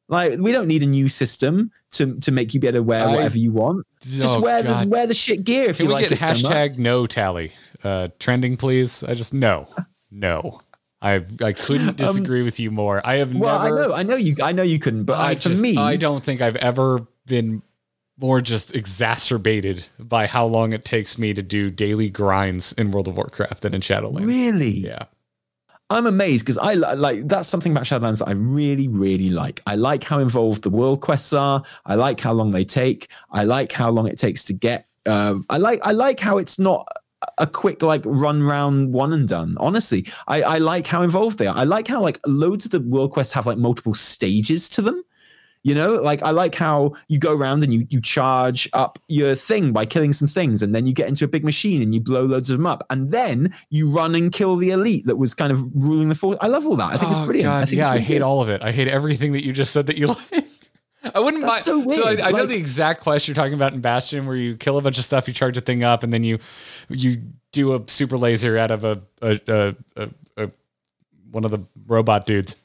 Like 0.09 0.39
we 0.39 0.53
don't 0.53 0.69
need 0.69 0.83
a 0.83 0.87
new 0.87 1.09
system 1.09 1.71
to 1.93 2.17
to 2.21 2.31
make 2.33 2.55
you 2.55 2.61
be 2.61 2.69
able 2.69 2.79
to 2.79 2.83
wear 2.83 3.09
I- 3.09 3.13
whatever 3.15 3.39
you 3.39 3.53
want. 3.53 3.87
Just 4.03 4.37
Oh, 4.37 4.41
wear 4.41 4.63
God. 4.63 4.87
the 4.87 4.91
wear 4.91 5.07
the 5.07 5.15
shit 5.15 5.45
gear 5.45 5.71
if 5.71 5.77
Can 5.79 5.85
you 5.85 5.89
we 5.89 5.95
like 5.95 6.09
get 6.09 6.13
it 6.13 6.19
so 6.19 6.27
hashtag 6.27 6.79
no 6.79 7.07
tally 7.07 7.53
uh, 7.85 8.09
trending, 8.19 8.57
please? 8.57 9.03
I 9.05 9.15
just 9.15 9.35
no, 9.35 9.69
no. 10.11 10.61
I 11.07 11.25
I 11.51 11.53
couldn't 11.53 11.97
disagree 11.97 12.43
with 12.43 12.59
you 12.59 12.71
more. 12.71 13.01
I 13.05 13.17
have 13.17 13.33
Um, 13.35 13.41
Well, 13.41 13.63
never. 13.63 13.85
I 13.85 13.87
know, 13.89 13.95
I 13.95 14.03
know 14.03 14.17
you, 14.17 14.37
I 14.43 14.53
know 14.53 14.63
you 14.63 14.79
couldn't, 14.79 15.05
but 15.05 15.19
I 15.19 15.31
I, 15.31 15.35
for 15.37 15.51
just, 15.51 15.63
me, 15.63 15.77
I 15.77 15.97
don't 15.97 16.23
think 16.25 16.41
I've 16.41 16.57
ever 16.57 17.07
been 17.27 17.63
more 18.19 18.41
just 18.41 18.75
exacerbated 18.75 19.87
by 19.99 20.27
how 20.27 20.47
long 20.47 20.73
it 20.73 20.85
takes 20.85 21.19
me 21.19 21.35
to 21.35 21.43
do 21.43 21.71
daily 21.71 22.09
grinds 22.11 22.73
in 22.73 22.91
World 22.91 23.09
of 23.09 23.17
Warcraft 23.17 23.61
than 23.63 23.75
in 23.75 23.81
Shadowlands. 23.83 24.27
really, 24.27 24.71
Yeah. 24.71 25.05
I'm 25.89 26.07
amazed 26.07 26.45
because 26.45 26.59
I 26.59 26.75
like 26.75 27.29
that's 27.29 27.47
something 27.49 27.71
about 27.71 27.85
Shadowlands 27.85 28.19
that 28.19 28.27
I 28.29 28.33
really, 28.33 28.89
really 28.89 29.29
like. 29.29 29.61
I 29.69 29.77
like 29.77 30.03
how 30.03 30.19
involved 30.19 30.65
the 30.65 30.71
world 30.71 31.01
quests 31.01 31.33
are. 31.33 31.63
I 31.85 31.95
like 31.95 32.19
how 32.19 32.33
long 32.33 32.51
they 32.51 32.65
take. 32.65 33.09
I 33.31 33.45
like 33.45 33.71
how 33.71 33.91
long 33.91 34.09
it 34.09 34.19
takes 34.19 34.43
to 34.45 34.53
get. 34.53 34.87
Um, 35.07 35.47
I 35.49 35.59
like, 35.59 35.79
I 35.87 35.93
like 35.93 36.19
how 36.19 36.39
it's 36.39 36.59
not 36.59 36.89
a 37.39 37.47
quick 37.47 37.83
like 37.83 38.03
run 38.05 38.43
round 38.43 38.93
one 38.93 39.13
and 39.13 39.29
done. 39.29 39.57
Honestly, 39.59 40.07
I, 40.29 40.43
I 40.43 40.59
like 40.59 40.87
how 40.87 41.03
involved 41.03 41.39
they 41.39 41.47
are. 41.47 41.57
I 41.57 41.65
like 41.65 41.89
how 41.89 42.01
like 42.01 42.21
loads 42.27 42.65
of 42.65 42.71
the 42.71 42.81
world 42.81 43.13
quests 43.13 43.33
have 43.33 43.47
like 43.47 43.59
multiple 43.59 43.95
stages 43.95 44.69
to 44.71 44.83
them. 44.83 45.03
You 45.63 45.75
know, 45.75 45.95
like 45.95 46.23
I 46.23 46.31
like 46.31 46.55
how 46.55 46.93
you 47.09 47.19
go 47.19 47.33
around 47.35 47.65
and 47.65 47.75
you 47.75 47.89
you 47.91 48.01
charge 48.01 48.69
up 48.73 49.01
your 49.09 49.35
thing 49.35 49.73
by 49.73 49.85
killing 49.85 50.13
some 50.13 50.29
things, 50.29 50.63
and 50.63 50.73
then 50.73 50.87
you 50.87 50.93
get 50.93 51.09
into 51.09 51.25
a 51.25 51.29
big 51.29 51.45
machine 51.45 51.83
and 51.83 51.93
you 51.93 52.01
blow 52.01 52.25
loads 52.25 52.51
of 52.51 52.59
them 52.59 52.67
up, 52.67 52.85
and 52.89 53.11
then 53.11 53.53
you 53.71 53.91
run 53.91 54.15
and 54.15 54.31
kill 54.31 54.55
the 54.55 54.71
elite 54.71 55.07
that 55.07 55.17
was 55.17 55.35
kind 55.35 55.51
of 55.51 55.65
ruling 55.75 56.09
the 56.09 56.15
force. 56.15 56.39
I 56.41 56.47
love 56.47 56.67
all 56.67 56.77
that. 56.77 56.93
I 56.93 56.97
think 56.99 57.11
oh, 57.11 57.17
it's 57.17 57.25
brilliant. 57.25 57.49
God, 57.49 57.63
I 57.63 57.65
think 57.65 57.79
yeah, 57.79 57.91
really 57.91 58.01
I 58.01 58.05
hate 58.05 58.23
all 58.23 58.41
of 58.43 58.49
it. 58.49 58.63
I 58.63 58.71
hate 58.71 58.87
everything 58.87 59.33
that 59.33 59.45
you 59.45 59.53
just 59.53 59.73
said 59.73 59.87
that 59.87 59.99
you 59.99 60.07
like. 60.31 60.45
I 61.15 61.21
wouldn't 61.21 61.43
mind. 61.43 61.55
That's 61.55 61.65
so 61.65 61.79
weird. 61.79 62.21
I, 62.21 62.29
I 62.29 62.31
know 62.33 62.47
the 62.47 62.57
exact 62.57 63.03
quest 63.03 63.29
you're 63.29 63.35
talking 63.35 63.55
about 63.55 63.73
in 63.73 63.81
Bastion, 63.81 64.27
where 64.27 64.37
you 64.37 64.57
kill 64.57 64.79
a 64.79 64.83
bunch 64.83 64.99
of 64.99 65.05
stuff, 65.05 65.29
you 65.29 65.35
charge 65.35 65.57
a 65.57 65.61
thing 65.61 65.83
up, 65.83 66.03
and 66.03 66.13
then 66.13 66.25
you 66.25 66.39
you 66.89 67.23
do 67.53 67.75
a 67.75 67.83
super 67.87 68.19
laser 68.19 68.59
out 68.59 68.71
of 68.71 68.85
a, 68.85 69.03
a, 69.23 69.41
a, 69.97 70.09
a 70.37 70.51
one 71.31 71.45
of 71.45 71.51
the 71.51 71.65
robot 71.87 72.27
dudes. 72.27 72.57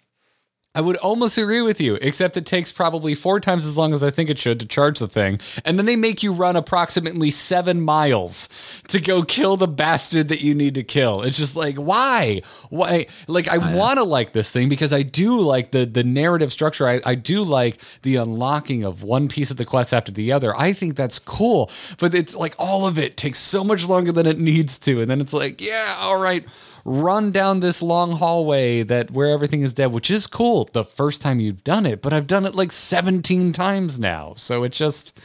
I 0.74 0.80
would 0.80 0.96
almost 0.98 1.38
agree 1.38 1.62
with 1.62 1.82
you, 1.82 1.96
except 1.96 2.38
it 2.38 2.46
takes 2.46 2.72
probably 2.72 3.14
four 3.14 3.42
times 3.42 3.66
as 3.66 3.78
long 3.78 3.92
as 3.92 4.02
I 4.02 4.10
think 4.10 4.30
it 4.30 4.38
should 4.38 4.58
to 4.62 4.66
charge 4.66 5.00
the 5.00 5.08
thing. 5.08 5.42
And 5.66 5.78
then 5.78 5.86
they 5.86 5.98
make 5.98 6.24
you 6.24 6.32
run 6.32 6.56
approximately 6.56 7.30
seven 7.30 7.82
miles 7.82 8.48
to 8.88 9.02
go 9.02 9.24
kill 9.28 9.58
the 9.58 9.68
bastard 9.68 10.30
that 10.30 10.40
you 10.40 10.56
need 10.56 10.76
to 10.76 10.84
kill. 10.84 11.24
It's 11.24 11.36
just 11.36 11.58
like, 11.58 11.76
why? 11.76 12.42
Why? 12.70 13.08
Like, 13.28 13.50
I 13.50 13.58
oh, 13.58 13.76
want 13.76 13.98
to 13.98 14.06
like 14.06 14.32
this 14.32 14.50
thing 14.50 14.70
because 14.70 14.94
I 14.94 15.02
do 15.02 15.42
like 15.42 15.72
the, 15.72 15.86
the 15.86 16.06
narrative 16.06 16.54
structure. 16.54 16.88
I, 16.88 17.02
I 17.06 17.16
do 17.16 17.44
like 17.44 17.82
the 18.04 18.16
unlocking 18.16 18.86
of 18.86 19.04
one 19.04 19.28
piece 19.28 19.52
of 19.52 19.58
the 19.58 19.66
quest 19.66 19.94
after 19.94 20.14
the 20.14 20.32
other. 20.32 20.56
I 20.56 20.72
think 20.72 20.96
that's 20.96 21.20
cool. 21.20 21.70
But 21.98 22.14
it's 22.14 22.34
like 22.34 22.56
all 22.58 22.88
of 22.88 22.98
it 22.98 23.18
takes 23.18 23.40
so 23.40 23.66
much 23.66 23.90
longer 23.90 24.14
than 24.14 24.26
it 24.26 24.40
needs 24.40 24.80
to. 24.80 25.02
And 25.02 25.12
then 25.12 25.20
it's 25.20 25.34
like, 25.34 25.60
yeah, 25.60 25.98
all 26.00 26.18
right 26.18 26.46
run 26.86 27.32
down 27.32 27.60
this 27.60 27.82
long 27.82 28.14
hallway 28.14 28.84
that 28.84 29.12
where 29.12 29.30
everything 29.30 29.62
is 29.62 29.74
dead, 29.74 29.92
which 29.92 30.10
is 30.12 30.28
cool 30.28 30.70
the 30.74 30.84
first 30.84 31.22
time 31.22 31.40
you've 31.40 31.64
done 31.64 31.86
it, 31.86 32.02
but 32.02 32.14
I've 32.14 32.28
done 32.28 32.46
it 32.46 32.56
like 32.56 32.72
17 32.72 33.52
times 33.54 34.00
now. 34.00 34.34
So 34.38 34.64
it 34.64 34.72
just 34.72 35.18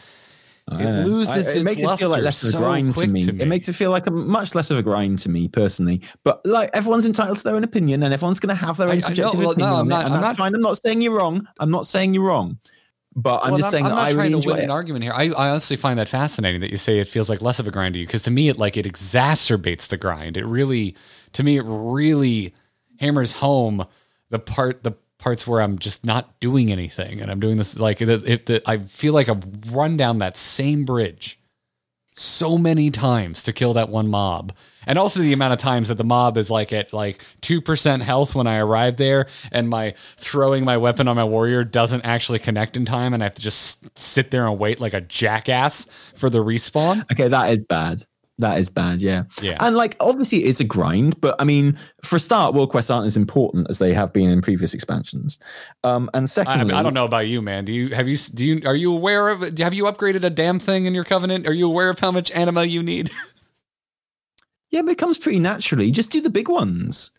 it 0.73 1.07
loses 1.07 1.29
I- 1.29 1.39
its 1.39 1.57
it 1.57 1.63
makes 1.65 1.81
it 1.81 1.97
feel 1.99 2.09
like 2.11 2.23
less 2.23 2.43
of 2.43 2.49
a 2.49 2.53
so 2.53 2.59
grind 2.59 2.93
quick 2.95 3.07
to 3.07 3.13
me. 3.13 3.23
to 3.23 3.33
me. 3.33 3.43
It 3.43 3.47
makes 3.47 3.69
it 3.69 3.75
feel 3.75 3.91
like 3.93 4.07
a 4.09 4.11
much 4.11 4.55
less 4.57 4.71
of 4.73 4.79
a 4.79 4.83
grind 4.83 5.19
to 5.21 5.29
me 5.29 5.47
personally. 5.47 6.01
But 6.25 6.45
like 6.45 6.71
everyone's 6.75 7.07
entitled 7.07 7.39
to 7.39 7.45
their 7.45 7.55
own 7.55 7.63
opinion, 7.63 8.03
and 8.03 8.13
everyone's 8.13 8.41
going 8.41 8.49
to 8.57 8.61
have 8.67 8.77
their 8.77 8.89
I- 8.89 8.91
I 8.91 8.95
own 8.95 9.01
know, 9.01 9.07
subjective 9.07 9.39
well, 9.41 9.51
opinion 9.53 9.71
no, 9.71 9.77
I'm 9.77 9.89
not- 9.89 10.05
I'm 10.07 10.21
not- 10.21 10.37
fine. 10.37 10.55
I'm 10.55 10.61
not 10.61 10.77
saying 10.79 11.03
you're 11.03 11.17
wrong. 11.17 11.47
I'm 11.61 11.71
not 11.71 11.87
saying 11.87 12.15
you're 12.15 12.25
wrong. 12.25 12.59
But 13.19 13.41
I'm 13.45 13.53
Well, 13.53 13.59
just 13.61 13.71
saying 13.71 13.85
I'm 13.87 13.91
that 13.93 13.95
not 13.95 14.05
I 14.09 14.13
trying 14.13 14.17
really 14.19 14.31
to 14.31 14.37
enjoy 14.37 14.51
win 14.51 14.61
it. 14.61 14.65
an 14.65 14.71
argument 14.71 15.05
here. 15.05 15.13
I, 15.15 15.29
I 15.31 15.49
honestly 15.49 15.77
find 15.77 15.99
that 15.99 16.07
fascinating 16.09 16.61
that 16.61 16.71
you 16.71 16.77
say 16.77 16.99
it 16.99 17.09
feels 17.09 17.31
like 17.31 17.41
less 17.41 17.59
of 17.59 17.67
a 17.67 17.71
grind 17.71 17.95
to 17.95 18.01
you 18.01 18.07
because 18.07 18.25
to 18.25 18.31
me 18.31 18.49
it 18.51 18.59
like 18.59 18.77
it 18.77 18.85
exacerbates 18.85 19.87
the 19.89 19.97
grind. 19.97 20.37
It 20.37 20.45
really, 20.45 20.95
to 21.37 21.43
me, 21.43 21.59
it 21.59 21.65
really 21.67 22.55
hammers 22.99 23.33
home 23.33 23.87
the 24.31 24.39
part 24.39 24.83
the 24.83 24.93
parts 25.19 25.47
where 25.47 25.61
I'm 25.61 25.79
just 25.79 26.07
not 26.07 26.41
doing 26.41 26.73
anything 26.73 27.21
and 27.21 27.31
I'm 27.31 27.41
doing 27.41 27.59
this 27.59 27.79
like 27.79 28.01
it, 28.01 28.09
it, 28.09 28.49
it, 28.49 28.63
I 28.67 28.79
feel 28.79 29.13
like 29.13 29.29
I've 29.29 29.45
run 29.71 29.99
down 29.99 30.17
that 30.19 30.39
same 30.39 30.87
bridge 30.87 31.39
so 32.13 32.57
many 32.57 32.91
times 32.91 33.43
to 33.43 33.53
kill 33.53 33.75
that 33.75 33.91
one 33.91 34.09
mob. 34.09 34.55
And 34.87 34.99
also 34.99 35.21
the 35.21 35.35
amount 35.35 35.53
of 35.53 35.59
times 35.59 35.89
that 35.89 35.97
the 35.97 36.05
mob 36.05 36.39
is 36.39 36.51
like 36.51 36.73
at 36.73 36.95
like 36.95 37.23
2% 37.43 38.01
health 38.01 38.35
when 38.35 38.47
I 38.47 38.57
arrive 38.57 38.97
there 38.97 39.27
and 39.53 39.69
my 39.69 39.93
throwing 40.17 40.65
my 40.65 40.79
weapon 40.79 41.07
on 41.07 41.17
my 41.17 41.25
warrior 41.25 41.65
doesn't 41.65 42.07
actually 42.07 42.39
connect 42.39 42.79
in 42.79 42.87
time 42.87 43.13
and 43.13 43.23
I 43.23 43.27
have 43.27 43.35
to 43.35 43.43
just 43.43 43.99
sit 43.99 44.31
there 44.31 44.47
and 44.47 44.59
wait 44.59 44.81
like 44.81 44.95
a 44.95 45.03
jackass 45.03 45.87
for 46.15 46.31
the 46.31 46.39
respawn. 46.39 47.05
Okay, 47.13 47.29
that 47.29 47.53
is 47.53 47.63
bad. 47.63 48.07
That 48.39 48.59
is 48.59 48.69
bad, 48.69 49.01
yeah. 49.01 49.25
Yeah. 49.41 49.57
And 49.61 49.77
like 49.77 49.97
obviously 49.99 50.45
it's 50.45 50.61
a 50.61 50.65
grind, 50.65 51.19
but 51.21 51.37
I 51.39 51.45
mean, 51.45 51.79
for 52.03 52.17
a 52.17 52.21
start, 52.21 52.55
world 52.55 52.71
quests 52.71 52.91
aren't 52.91 53.07
as 53.07 53.17
important 53.17 53.69
as 53.71 53.79
they 53.79 53.95
have 53.95 54.13
been 54.13 54.29
in 54.29 54.43
previous 54.43 54.75
expansions. 54.75 55.39
Um, 55.85 56.11
and 56.13 56.31
I, 56.39 56.43
I, 56.45 56.65
mean, 56.65 56.73
I 56.73 56.83
don't 56.83 56.93
know 56.93 57.07
about 57.07 57.29
you, 57.29 57.41
man. 57.41 57.65
Do 57.65 57.73
you 57.73 57.95
have 57.95 58.09
you 58.09 58.17
do 58.17 58.45
you 58.45 58.63
are 58.67 58.75
you 58.75 58.93
aware 58.93 59.31
of 59.31 59.59
have 59.59 59.73
you 59.73 59.85
upgraded 59.85 60.23
a 60.23 60.31
damn 60.31 60.59
thing 60.59 60.85
in 60.85 60.95
your 60.95 61.05
covenant? 61.05 61.47
Are 61.47 61.55
you 61.55 61.67
aware 61.67 61.89
of 61.89 61.99
how 61.99 62.13
much 62.13 62.31
anima 62.33 62.65
you 62.65 62.83
need? 62.83 63.11
Yeah, 64.71 64.83
but 64.83 64.91
it 64.91 64.99
comes 64.99 65.17
pretty 65.17 65.39
naturally. 65.39 65.91
Just 65.91 66.11
do 66.11 66.21
the 66.21 66.29
big 66.29 66.49
ones. 66.49 67.11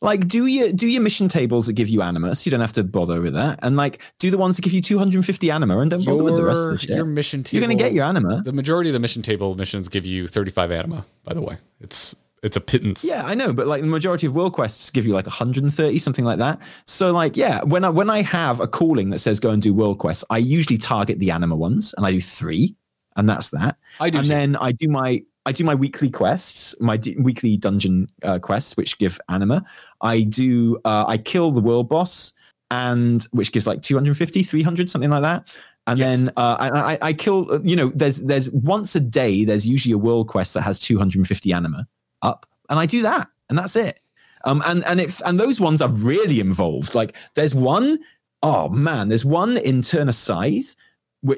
Like 0.00 0.28
do 0.28 0.46
your 0.46 0.72
do 0.72 0.86
your 0.86 1.02
mission 1.02 1.28
tables 1.28 1.66
that 1.66 1.72
give 1.74 1.88
you 1.88 2.02
animus. 2.02 2.46
You 2.46 2.50
don't 2.50 2.60
have 2.60 2.72
to 2.74 2.84
bother 2.84 3.20
with 3.20 3.34
that. 3.34 3.58
And 3.62 3.76
like 3.76 4.02
do 4.18 4.30
the 4.30 4.38
ones 4.38 4.56
that 4.56 4.62
give 4.62 4.72
you 4.72 4.80
250 4.80 5.50
anima 5.50 5.78
and 5.78 5.90
don't 5.90 6.04
bother 6.04 6.24
with 6.24 6.36
the 6.36 6.44
rest 6.44 6.66
of 6.66 6.72
the 6.72 6.78
shit. 6.78 6.90
your 6.90 7.04
mission 7.04 7.42
table. 7.42 7.60
You're 7.60 7.68
gonna 7.68 7.78
get 7.78 7.92
your 7.92 8.04
anima. 8.04 8.42
The 8.42 8.52
majority 8.52 8.90
of 8.90 8.94
the 8.94 9.00
mission 9.00 9.22
table 9.22 9.54
missions 9.56 9.88
give 9.88 10.06
you 10.06 10.28
35 10.28 10.70
anima, 10.70 11.04
by 11.24 11.34
the 11.34 11.40
way. 11.40 11.58
It's 11.80 12.14
it's 12.42 12.56
a 12.56 12.60
pittance. 12.60 13.04
Yeah, 13.04 13.24
I 13.24 13.34
know, 13.34 13.52
but 13.52 13.66
like 13.66 13.80
the 13.80 13.88
majority 13.88 14.26
of 14.26 14.34
world 14.34 14.52
quests 14.52 14.90
give 14.90 15.06
you 15.06 15.14
like 15.14 15.26
130, 15.26 15.98
something 15.98 16.24
like 16.24 16.38
that. 16.38 16.60
So 16.84 17.12
like, 17.12 17.36
yeah, 17.36 17.62
when 17.62 17.84
I 17.84 17.88
when 17.88 18.10
I 18.10 18.22
have 18.22 18.60
a 18.60 18.68
calling 18.68 19.10
that 19.10 19.18
says 19.18 19.40
go 19.40 19.50
and 19.50 19.62
do 19.62 19.74
world 19.74 19.98
quests, 19.98 20.22
I 20.30 20.38
usually 20.38 20.78
target 20.78 21.18
the 21.18 21.30
anima 21.30 21.56
ones, 21.56 21.94
and 21.96 22.06
I 22.06 22.12
do 22.12 22.20
three, 22.20 22.76
and 23.16 23.28
that's 23.28 23.50
that. 23.50 23.76
I 23.98 24.10
do 24.10 24.18
and 24.18 24.26
too. 24.26 24.32
then 24.32 24.56
I 24.56 24.72
do 24.72 24.88
my 24.88 25.22
I 25.46 25.52
do 25.52 25.64
my 25.64 25.74
weekly 25.74 26.10
quests, 26.10 26.74
my 26.80 26.96
d- 26.98 27.16
weekly 27.18 27.56
dungeon 27.56 28.08
uh, 28.22 28.38
quests, 28.38 28.76
which 28.76 28.98
give 28.98 29.18
anima. 29.30 29.64
I 30.02 30.22
do 30.22 30.76
uh, 30.84 31.04
I 31.08 31.16
kill 31.18 31.52
the 31.52 31.60
world 31.62 31.88
boss, 31.88 32.32
and 32.70 33.22
which 33.30 33.52
gives 33.52 33.66
like 33.66 33.80
250, 33.82 34.42
300, 34.42 34.90
something 34.90 35.08
like 35.10 35.22
that. 35.22 35.54
And 35.86 35.98
Yes. 36.00 36.18
then 36.18 36.28
uh, 36.36 36.56
I, 36.58 36.68
I, 36.94 36.98
I 37.00 37.12
kill. 37.12 37.60
You 37.64 37.76
know, 37.76 37.92
there's 37.94 38.22
there's 38.22 38.50
once 38.50 38.96
a 38.96 39.00
day. 39.00 39.44
There's 39.44 39.66
usually 39.66 39.92
a 39.92 39.98
world 39.98 40.26
quest 40.28 40.52
that 40.54 40.62
has 40.62 40.78
250 40.80 41.52
anima 41.52 41.86
up, 42.22 42.44
and 42.68 42.78
I 42.78 42.86
do 42.86 43.02
that, 43.02 43.28
and 43.48 43.56
that's 43.56 43.76
it. 43.76 44.00
Um, 44.44 44.62
and 44.66 44.84
and 44.84 45.00
if 45.00 45.20
and 45.24 45.38
those 45.38 45.60
ones 45.60 45.80
are 45.80 45.88
really 45.90 46.40
involved. 46.40 46.94
Like 46.96 47.14
there's 47.34 47.54
one, 47.54 48.00
oh 48.42 48.68
man, 48.68 49.08
there's 49.10 49.24
one 49.24 49.58
in 49.58 49.80
Tirna 49.80 50.12
Scithe, 50.12 50.74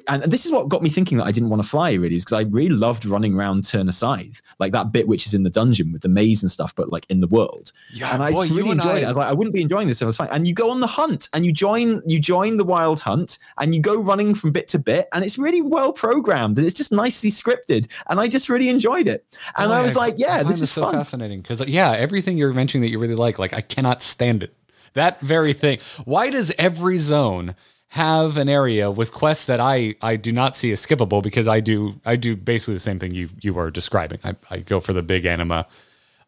and 0.07 0.23
this 0.25 0.45
is 0.47 0.53
what 0.53 0.69
got 0.69 0.83
me 0.83 0.91
thinking 0.91 1.19
that 1.19 1.25
I 1.25 1.33
didn't 1.33 1.51
want 1.51 1.63
to 1.63 1.69
fly 1.69 1.93
really, 1.95 2.17
is 2.17 2.25
because 2.25 2.39
I 2.39 2.49
really 2.49 2.71
loved 2.75 3.07
running 3.07 3.35
around 3.35 3.63
Tirna 3.65 3.93
Scithe, 3.93 4.37
like 4.59 4.73
that 4.73 4.93
bit 4.93 5.07
which 5.09 5.27
is 5.27 5.35
in 5.35 5.43
the 5.43 5.51
dungeon 5.51 5.93
with 5.93 6.03
the 6.03 6.09
maze 6.09 6.43
and 6.43 6.51
stuff, 6.51 6.75
but 6.75 6.91
like 6.93 7.07
in 7.09 7.21
the 7.21 7.27
world. 7.29 7.73
yeah, 7.93 8.13
And 8.15 8.23
I 8.23 8.33
boy, 8.33 8.49
really 8.49 8.71
enjoyed 8.71 8.97
I, 8.97 8.99
it. 9.01 9.05
I 9.05 9.09
was 9.09 9.17
like, 9.17 9.29
I 9.29 9.33
wouldn't 9.33 9.55
be 9.55 9.63
enjoying 9.63 9.89
this 9.89 10.01
if 10.01 10.07
I 10.07 10.07
was 10.07 10.17
fine. 10.17 10.29
And 10.31 10.47
you 10.47 10.55
go 10.55 10.71
on 10.71 10.81
the 10.81 10.87
hunt 10.87 11.29
and 11.33 11.45
you 11.45 11.53
join 11.53 12.03
you 12.07 12.19
join 12.19 12.57
the 12.57 12.65
wild 12.65 13.01
hunt 13.01 13.39
and 13.59 13.75
you 13.75 13.81
go 13.81 14.01
running 14.01 14.35
from 14.35 14.53
bit 14.53 14.69
to 14.69 14.79
bit, 14.79 15.09
and 15.13 15.25
it's 15.25 15.39
really 15.39 15.63
well 15.63 15.93
programmed 15.93 16.59
and 16.59 16.67
it's 16.67 16.77
just 16.77 16.93
nicely 16.93 17.31
scripted. 17.31 17.91
And 18.09 18.21
I 18.21 18.29
just 18.29 18.49
really 18.49 18.69
enjoyed 18.69 19.09
it. 19.09 19.25
And 19.57 19.73
I 19.73 19.83
was 19.83 19.97
like, 19.97 20.15
I 20.15 20.17
yeah, 20.19 20.37
find 20.39 20.49
this 20.49 20.61
is 20.61 20.71
so 20.71 20.83
fun. 20.83 20.95
fascinating 20.95 21.41
because 21.41 21.67
yeah, 21.67 21.93
everything 21.93 22.37
you're 22.37 22.53
mentioning 22.53 22.83
that 22.83 22.91
you 22.91 22.99
really 22.99 23.15
like, 23.15 23.39
like 23.39 23.55
I 23.55 23.61
cannot 23.61 24.03
stand 24.03 24.43
it. 24.43 24.55
That 24.95 25.21
very 25.21 25.53
thing. 25.53 25.79
Why 26.05 26.31
does 26.31 26.53
every 26.59 26.97
zone 26.97 27.55
have 27.89 28.37
an 28.37 28.49
area 28.49 28.91
with 28.91 29.13
quests 29.13 29.47
that 29.47 29.61
I 29.61 29.95
I 30.03 30.17
do 30.17 30.31
not 30.33 30.57
see 30.57 30.71
as 30.73 30.85
skippable 30.85 31.23
because 31.23 31.49
I 31.49 31.61
do 31.61 32.01
I 32.05 32.17
do 32.17 32.37
basically 32.37 32.75
the 32.75 32.81
same 32.81 32.99
thing 32.99 33.15
you 33.15 33.29
you 33.41 33.55
were 33.55 33.71
describing. 33.71 34.19
I, 34.25 34.37
I 34.51 34.59
go 34.59 34.81
for 34.81 34.93
the 34.93 35.03
big 35.03 35.25
anima. 35.25 35.67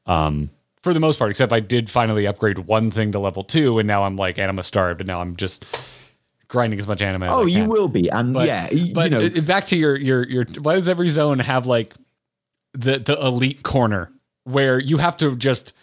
Um 0.06 0.50
for 0.82 0.94
the 0.94 1.00
most 1.00 1.18
part, 1.18 1.30
except 1.30 1.52
I 1.52 1.60
did 1.60 1.90
finally 1.90 2.26
upgrade 2.26 2.60
one 2.60 2.90
thing 2.90 3.12
to 3.12 3.18
level 3.18 3.42
two, 3.42 3.78
and 3.78 3.86
now 3.86 4.04
I'm 4.04 4.16
like 4.16 4.38
anima 4.38 4.62
starved, 4.62 5.02
and 5.02 5.08
now 5.08 5.20
I'm 5.20 5.36
just 5.36 5.66
grinding 6.48 6.78
as 6.78 6.88
much 6.88 7.02
anima 7.02 7.26
as 7.26 7.34
Oh, 7.34 7.44
you 7.44 7.66
will 7.66 7.88
be. 7.88 8.08
And 8.08 8.32
But, 8.32 8.46
yeah, 8.46 8.68
but 8.94 9.12
you 9.12 9.30
know, 9.30 9.42
back 9.42 9.66
to 9.66 9.76
your 9.76 9.98
your 9.98 10.26
your. 10.26 10.44
Why 10.62 10.74
does 10.74 10.88
every 10.88 11.08
zone 11.08 11.38
have 11.40 11.66
like 11.66 11.94
the 12.72 12.98
the 12.98 13.18
elite 13.20 13.62
corner 13.62 14.10
where 14.44 14.80
you 14.80 14.96
have 14.96 15.18
to 15.18 15.36
just 15.36 15.74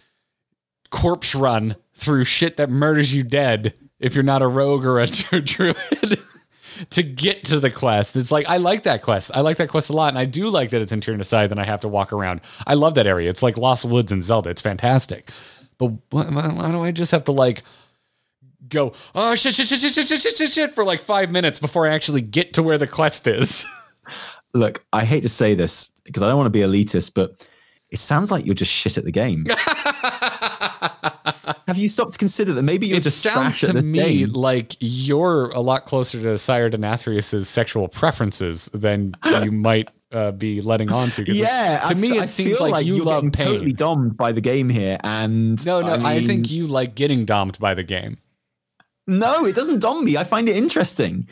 corpse 0.89 1.35
run 1.35 1.75
through 1.93 2.23
shit 2.23 2.57
that 2.57 2.69
murders 2.69 3.13
you 3.13 3.21
dead 3.21 3.73
if 3.99 4.15
you're 4.15 4.23
not 4.23 4.41
a 4.41 4.47
rogue 4.47 4.85
or 4.85 4.99
a 4.99 5.07
druid 5.41 6.19
to 6.91 7.03
get 7.03 7.43
to 7.45 7.59
the 7.59 7.71
quest? 7.71 8.15
It's 8.15 8.31
like 8.31 8.47
I 8.47 8.57
like 8.57 8.83
that 8.83 9.01
quest. 9.01 9.31
I 9.33 9.41
like 9.41 9.57
that 9.57 9.69
quest 9.69 9.89
a 9.89 9.93
lot, 9.93 10.09
and 10.09 10.17
I 10.17 10.25
do 10.25 10.49
like 10.49 10.69
that 10.71 10.81
it's 10.81 10.91
in 10.91 11.01
Tirna 11.01 11.25
Scithe. 11.25 11.49
Then 11.49 11.59
I 11.59 11.65
have 11.65 11.81
to 11.81 11.87
walk 11.87 12.13
around. 12.13 12.41
I 12.65 12.75
love 12.75 12.95
that 12.95 13.07
area. 13.07 13.29
It's 13.29 13.43
like 13.43 13.57
Lost 13.57 13.85
Woods 13.85 14.11
and 14.11 14.23
Zelda. 14.23 14.49
It's 14.49 14.61
fantastic. 14.61 15.31
But 15.77 15.87
why, 16.09 16.25
why 16.25 16.47
why 16.47 16.71
do 16.71 16.81
I 16.81 16.91
just 16.91 17.11
have 17.11 17.25
to 17.25 17.31
like? 17.31 17.63
Go 18.69 18.91
oh 19.15 19.33
shit 19.35 19.53
shit 19.53 19.67
shit 19.67 19.79
shit 19.79 19.93
shit 19.93 20.07
shit 20.07 20.21
shit 20.21 20.35
shit 20.35 20.51
shit 20.51 20.75
for 20.75 20.83
like 20.83 21.01
five 21.01 21.31
minutes 21.31 21.57
before 21.57 21.87
I 21.87 21.93
actually 21.93 22.19
get 22.19 22.53
to 22.55 22.63
where 22.63 22.77
the 22.77 22.87
quest 22.87 23.25
is. 23.25 23.65
look, 24.53 24.83
I 24.91 25.05
hate 25.05 25.21
to 25.21 25.29
say 25.29 25.55
this 25.55 25.89
because 26.03 26.21
I 26.23 26.27
don't 26.27 26.37
want 26.37 26.47
to 26.47 26.51
be 26.51 26.59
elitist, 26.59 27.13
but 27.13 27.47
it 27.89 27.99
sounds 27.99 28.31
like 28.31 28.45
you're 28.45 28.55
just 28.55 28.71
shit 28.71 28.97
at 28.97 29.05
the 29.05 29.11
game. 29.11 29.45
Have 31.67 31.77
you 31.77 31.89
stopped 31.89 32.13
to 32.13 32.17
consider 32.17 32.53
that 32.53 32.63
maybe 32.63 32.87
you're 32.87 32.97
it 32.97 33.03
just 33.03 33.21
sounds 33.21 33.59
to 33.59 33.73
me 33.81 34.19
game? 34.19 34.33
like 34.33 34.75
you're 34.79 35.49
a 35.49 35.59
lot 35.59 35.85
closer 35.85 36.21
to 36.23 36.37
Sire 36.37 36.69
Denathrius's 36.69 37.49
sexual 37.49 37.89
preferences 37.89 38.69
than 38.73 39.15
you 39.43 39.51
might 39.51 39.89
uh, 40.13 40.31
be 40.31 40.61
letting 40.61 40.89
on 40.91 41.11
to. 41.11 41.23
Yeah, 41.29 41.79
to 41.79 41.85
I 41.87 41.93
me 41.93 42.11
f- 42.11 42.15
it 42.15 42.21
I 42.21 42.25
seems 42.27 42.57
feel 42.57 42.69
like, 42.69 42.85
you 42.85 42.95
you're 42.95 43.05
love 43.05 43.23
pain. 43.33 43.47
Totally 43.47 43.73
domed 43.73 44.15
by 44.15 44.31
the 44.31 44.39
game 44.39 44.69
here, 44.69 44.97
and 45.03 45.63
no, 45.65 45.81
no, 45.81 45.93
I, 45.95 46.19
mean, 46.19 46.27
think 46.27 46.49
you 46.51 46.67
like 46.67 46.95
getting 46.95 47.25
domed 47.25 47.59
by 47.59 47.73
the 47.73 47.83
game. 47.83 48.17
no, 49.05 49.45
it 49.45 49.53
doesn't 49.55 49.79
dom 49.79 50.05
me. 50.05 50.15
I 50.17 50.23
find 50.23 50.47
it 50.49 50.55
interesting. 50.55 51.27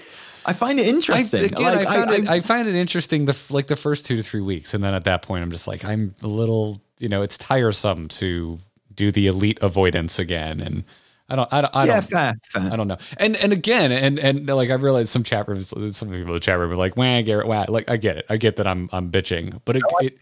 I 0.46 0.54
find 0.54 0.80
it 0.80 0.86
I, 0.86 0.90
interesting. 0.90 1.44
again, 1.46 1.76
Like, 1.76 1.88
I 1.88 1.94
found 1.96 2.12
it. 2.12 2.30
I- 2.30 2.36
I 2.36 2.42
find 2.42 2.68
it 2.68 2.76
interesting. 2.76 3.24
The 3.26 3.38
like 3.50 3.68
the 3.68 3.76
first 3.78 4.06
two 4.06 4.18
to 4.18 4.24
three 4.24 4.42
weeks, 4.42 4.74
and 4.74 4.84
then 4.84 4.94
at 4.94 5.06
that 5.06 5.22
point, 5.22 5.44
I'm 5.44 5.52
just 5.52 5.68
like, 5.68 5.86
I'm 5.86 6.14
a 6.22 6.28
little. 6.28 6.82
You 7.00 7.10
know, 7.10 7.22
it's 7.22 7.38
tiresome 7.38 8.08
to 8.10 8.58
do 8.96 9.12
the 9.12 9.28
elite 9.28 9.60
avoidance 9.62 10.20
again, 10.20 10.62
and 10.62 10.84
I 11.30 11.36
don't. 11.36 11.52
I 11.52 11.62
don't. 11.62 11.76
I 11.76 11.86
don't. 11.86 12.02
fair, 12.04 12.36
fair. 12.52 12.70
I 12.72 12.76
don't 12.76 12.88
know. 12.88 12.98
And 13.18 13.36
and 13.38 13.52
again, 13.52 13.92
and 13.92 14.20
and 14.20 14.48
like 14.48 14.70
I 14.70 14.76
realized 14.76 15.10
some 15.10 15.24
chat 15.24 15.48
rooms, 15.48 15.70
some 15.70 16.10
people 16.10 16.28
in 16.28 16.34
the 16.34 16.40
chat 16.40 16.60
room 16.60 16.72
are 16.72 16.76
like, 16.76 16.96
"Wah, 16.96 17.22
Garrett, 17.22 17.48
wah." 17.48 17.66
Like 17.68 17.90
I 17.90 17.98
get 17.98 18.18
it. 18.18 18.26
I 18.30 18.38
get 18.38 18.58
that 18.58 18.68
I'm 18.68 18.90
I'm 18.92 19.12
bitching, 19.12 19.60
but 19.66 19.76
it, 19.76 19.84
it 20.02 20.20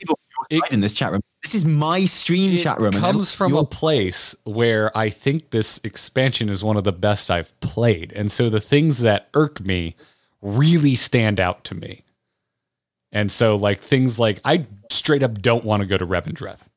it- 0.50 0.64
in 0.72 0.82
this 0.82 0.94
chat 0.94 1.12
room. 1.12 1.22
This 1.41 1.56
is 1.56 1.66
my 1.66 2.06
stream 2.06 2.58
chat 2.58 2.80
room. 2.80 2.94
comes 2.94 3.36
from 3.36 3.54
a 3.56 3.66
place 3.66 4.34
where 4.45 4.98
I 4.98 5.10
think 5.10 5.50
this 5.50 5.82
expansion 5.84 6.48
is 6.48 6.64
one 6.64 6.78
of 6.78 6.86
the 6.86 6.94
best 6.94 7.30
I've 7.30 7.58
played, 7.60 8.14
and 8.14 8.32
so 8.32 8.50
the 8.50 8.62
things 8.62 9.00
that 9.00 9.28
irk 9.34 9.60
me 9.60 9.95
really 10.41 10.95
stand 10.95 11.40
out 11.40 11.64
to 11.66 11.76
me. 11.76 12.04
And 13.12 13.32
so, 13.32 13.56
like 13.56 13.80
things 13.80 14.20
like 14.20 14.40
I 14.45 14.66
straight 14.90 15.22
up 15.22 15.41
don't 15.41 15.64
want 15.66 15.82
to 15.82 15.88
go 15.88 15.98
to 15.98 16.06
Revendreth. 16.06 16.68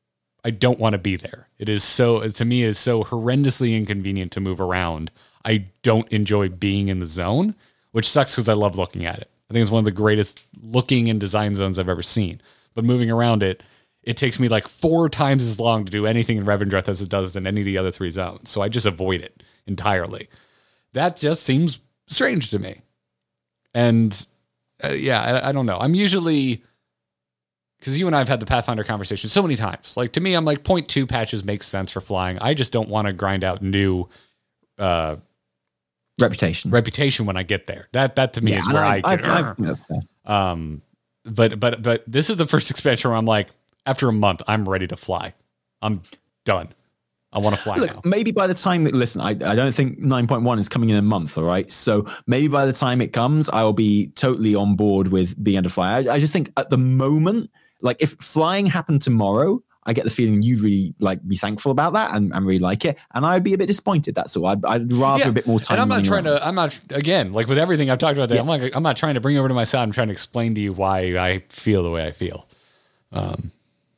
I 0.47 0.49
don't 0.49 0.79
want 0.79 0.93
to 0.93 0.97
be 0.97 1.17
there. 1.17 1.49
It 1.59 1.67
is 1.67 1.83
so 1.83 2.25
to 2.25 2.45
me 2.45 2.63
is 2.63 2.79
so 2.79 3.03
horrendously 3.03 3.75
inconvenient 3.75 4.31
to 4.31 4.39
move 4.39 4.61
around. 4.61 5.11
I 5.43 5.65
don't 5.83 6.07
enjoy 6.07 6.47
being 6.47 6.87
in 6.87 6.99
the 6.99 7.05
zone, 7.05 7.53
which 7.91 8.07
sucks 8.07 8.37
because 8.37 8.47
I 8.47 8.53
love 8.53 8.77
looking 8.77 9.05
at 9.05 9.19
it. 9.19 9.29
I 9.49 9.53
think 9.53 9.61
it's 9.61 9.71
one 9.71 9.79
of 9.79 9.85
the 9.85 9.91
greatest 9.91 10.39
looking 10.61 11.09
and 11.09 11.19
design 11.19 11.53
zones 11.53 11.77
I've 11.77 11.89
ever 11.89 12.01
seen. 12.01 12.39
But 12.75 12.85
moving 12.85 13.11
around 13.11 13.43
it, 13.43 13.61
it 14.03 14.15
takes 14.15 14.39
me 14.39 14.47
like 14.47 14.69
four 14.69 15.09
times 15.09 15.43
as 15.43 15.59
long 15.59 15.83
to 15.83 15.91
do 15.91 16.05
anything 16.05 16.37
in 16.37 16.45
Revendreth 16.45 16.87
as 16.87 17.01
it 17.01 17.09
does 17.09 17.35
in 17.35 17.45
any 17.45 17.59
of 17.59 17.65
the 17.65 17.77
other 17.77 17.91
three 17.91 18.09
zones. 18.09 18.49
So 18.49 18.61
I 18.61 18.69
just 18.69 18.85
avoid 18.85 19.19
it 19.19 19.43
entirely. 19.65 20.29
That 20.93 21.17
just 21.17 21.43
seems 21.43 21.81
strange 22.07 22.51
to 22.51 22.59
me. 22.59 22.83
And 23.73 24.25
uh, 24.81 24.93
yeah, 24.93 25.41
I, 25.43 25.49
I 25.49 25.51
don't 25.51 25.65
know. 25.65 25.77
I'm 25.77 25.93
usually 25.93 26.63
because 27.79 27.99
you 27.99 28.07
and 28.07 28.15
I 28.15 28.19
have 28.19 28.27
had 28.27 28.39
the 28.39 28.45
Pathfinder 28.45 28.83
conversation 28.83 29.29
so 29.29 29.41
many 29.41 29.55
times. 29.55 29.95
Like 29.97 30.11
to 30.13 30.19
me, 30.19 30.33
I'm 30.33 30.45
like 30.45 30.63
point 30.63 30.87
two 30.87 31.05
patches 31.07 31.43
makes 31.43 31.67
sense 31.67 31.91
for 31.91 32.01
flying. 32.01 32.37
I 32.39 32.53
just 32.53 32.71
don't 32.71 32.89
want 32.89 33.07
to 33.07 33.13
grind 33.13 33.43
out 33.43 33.61
new 33.61 34.07
uh, 34.77 35.17
reputation. 36.19 36.71
reputation 36.71 37.25
when 37.25 37.37
I 37.37 37.43
get 37.43 37.65
there. 37.65 37.87
That 37.93 38.15
that 38.15 38.33
to 38.33 38.41
me 38.41 38.51
Yeah, 38.51 38.59
is 38.59 38.67
where 38.69 38.83
I, 38.83 39.01
I, 39.03 39.15
get. 39.15 39.25
I, 39.25 39.39
I 39.39 39.53
think 39.53 39.67
that's 39.67 39.81
fair. 39.83 39.99
um, 40.25 40.81
but 41.25 41.59
but 41.59 41.81
but 41.81 42.03
this 42.07 42.29
is 42.29 42.37
the 42.37 42.47
first 42.47 42.71
expansion 42.71 43.09
where 43.09 43.17
I'm 43.17 43.25
like, 43.25 43.49
after 43.85 44.07
a 44.09 44.13
month, 44.13 44.41
I'm 44.47 44.67
ready 44.67 44.87
to 44.87 44.95
fly. 44.97 45.33
I'm 45.81 46.01
done. 46.45 46.69
I 47.33 47.39
want 47.39 47.55
to 47.57 47.61
fly 47.61 47.75
Look, 47.75 47.93
now. 47.93 48.01
maybe 48.05 48.31
by 48.31 48.47
the 48.47 48.53
time 48.53 48.85
that 48.85 48.93
listen, 48.95 49.19
I, 49.19 49.31
I 49.31 49.53
don't 49.53 49.75
think 49.75 49.99
9.1 49.99 50.59
is 50.59 50.69
coming 50.69 50.89
in 50.89 50.95
a 50.95 51.01
month, 51.01 51.37
all 51.37 51.43
right? 51.43 51.69
So 51.69 52.05
maybe 52.25 52.47
by 52.47 52.65
the 52.65 52.71
time 52.71 53.01
it 53.01 53.11
comes, 53.11 53.49
I'll 53.49 53.73
be 53.73 54.07
totally 54.15 54.55
on 54.55 54.77
board 54.77 55.09
with 55.09 55.41
being 55.43 55.57
able 55.57 55.63
to 55.65 55.69
fly. 55.69 55.97
I, 55.97 56.13
I 56.15 56.19
just 56.19 56.31
think 56.31 56.51
at 56.55 56.69
the 56.69 56.77
moment, 56.77 57.51
like 57.81 57.97
if 57.99 58.13
flying 58.13 58.65
happened 58.65 59.01
tomorrow, 59.01 59.61
I 59.83 59.93
get 59.93 60.03
the 60.03 60.09
feeling 60.09 60.41
you'd 60.41 60.59
really 60.59 60.93
like 60.99 61.25
be 61.27 61.37
thankful 61.37 61.71
about 61.71 61.93
that 61.93 62.13
and, 62.13 62.33
and 62.33 62.45
really 62.45 62.59
like 62.59 62.83
it. 62.83 62.97
And 63.13 63.25
I'd 63.25 63.43
be 63.43 63.53
a 63.53 63.57
bit 63.57 63.67
disappointed. 63.67 64.15
That's 64.15 64.35
all. 64.35 64.45
I'd, 64.47 64.65
I'd 64.65 64.91
rather 64.91 65.23
Yeah, 65.23 65.29
a 65.29 65.31
bit 65.31 65.47
more 65.47 65.59
time. 65.61 65.75
And 65.75 65.81
I'm 65.81 65.87
not 65.87 66.03
trying 66.03 66.27
around. 66.27 66.39
to. 66.39 66.47
I'm 66.47 66.55
not 66.55 66.77
again 66.89 67.31
like 67.31 67.47
with 67.47 67.57
everything 67.57 67.89
I've 67.89 67.97
talked 67.97 68.17
about. 68.17 68.27
There, 68.29 68.35
Yeah. 68.35 68.41
I'm 68.41 68.47
like 68.47 68.75
I'm 68.75 68.83
not 68.83 68.97
trying 68.97 69.13
to 69.15 69.21
bring 69.21 69.37
over 69.37 69.47
to 69.47 69.53
my 69.53 69.63
side. 69.63 69.83
I'm 69.83 69.91
trying 69.93 70.09
to 70.09 70.11
explain 70.13 70.55
to 70.55 70.61
you 70.61 70.73
why 70.73 71.17
I 71.17 71.43
feel 71.49 71.83
the 71.83 71.91
way 71.91 72.05
I 72.05 72.11
feel. 72.11 72.47
Um, 73.13 73.51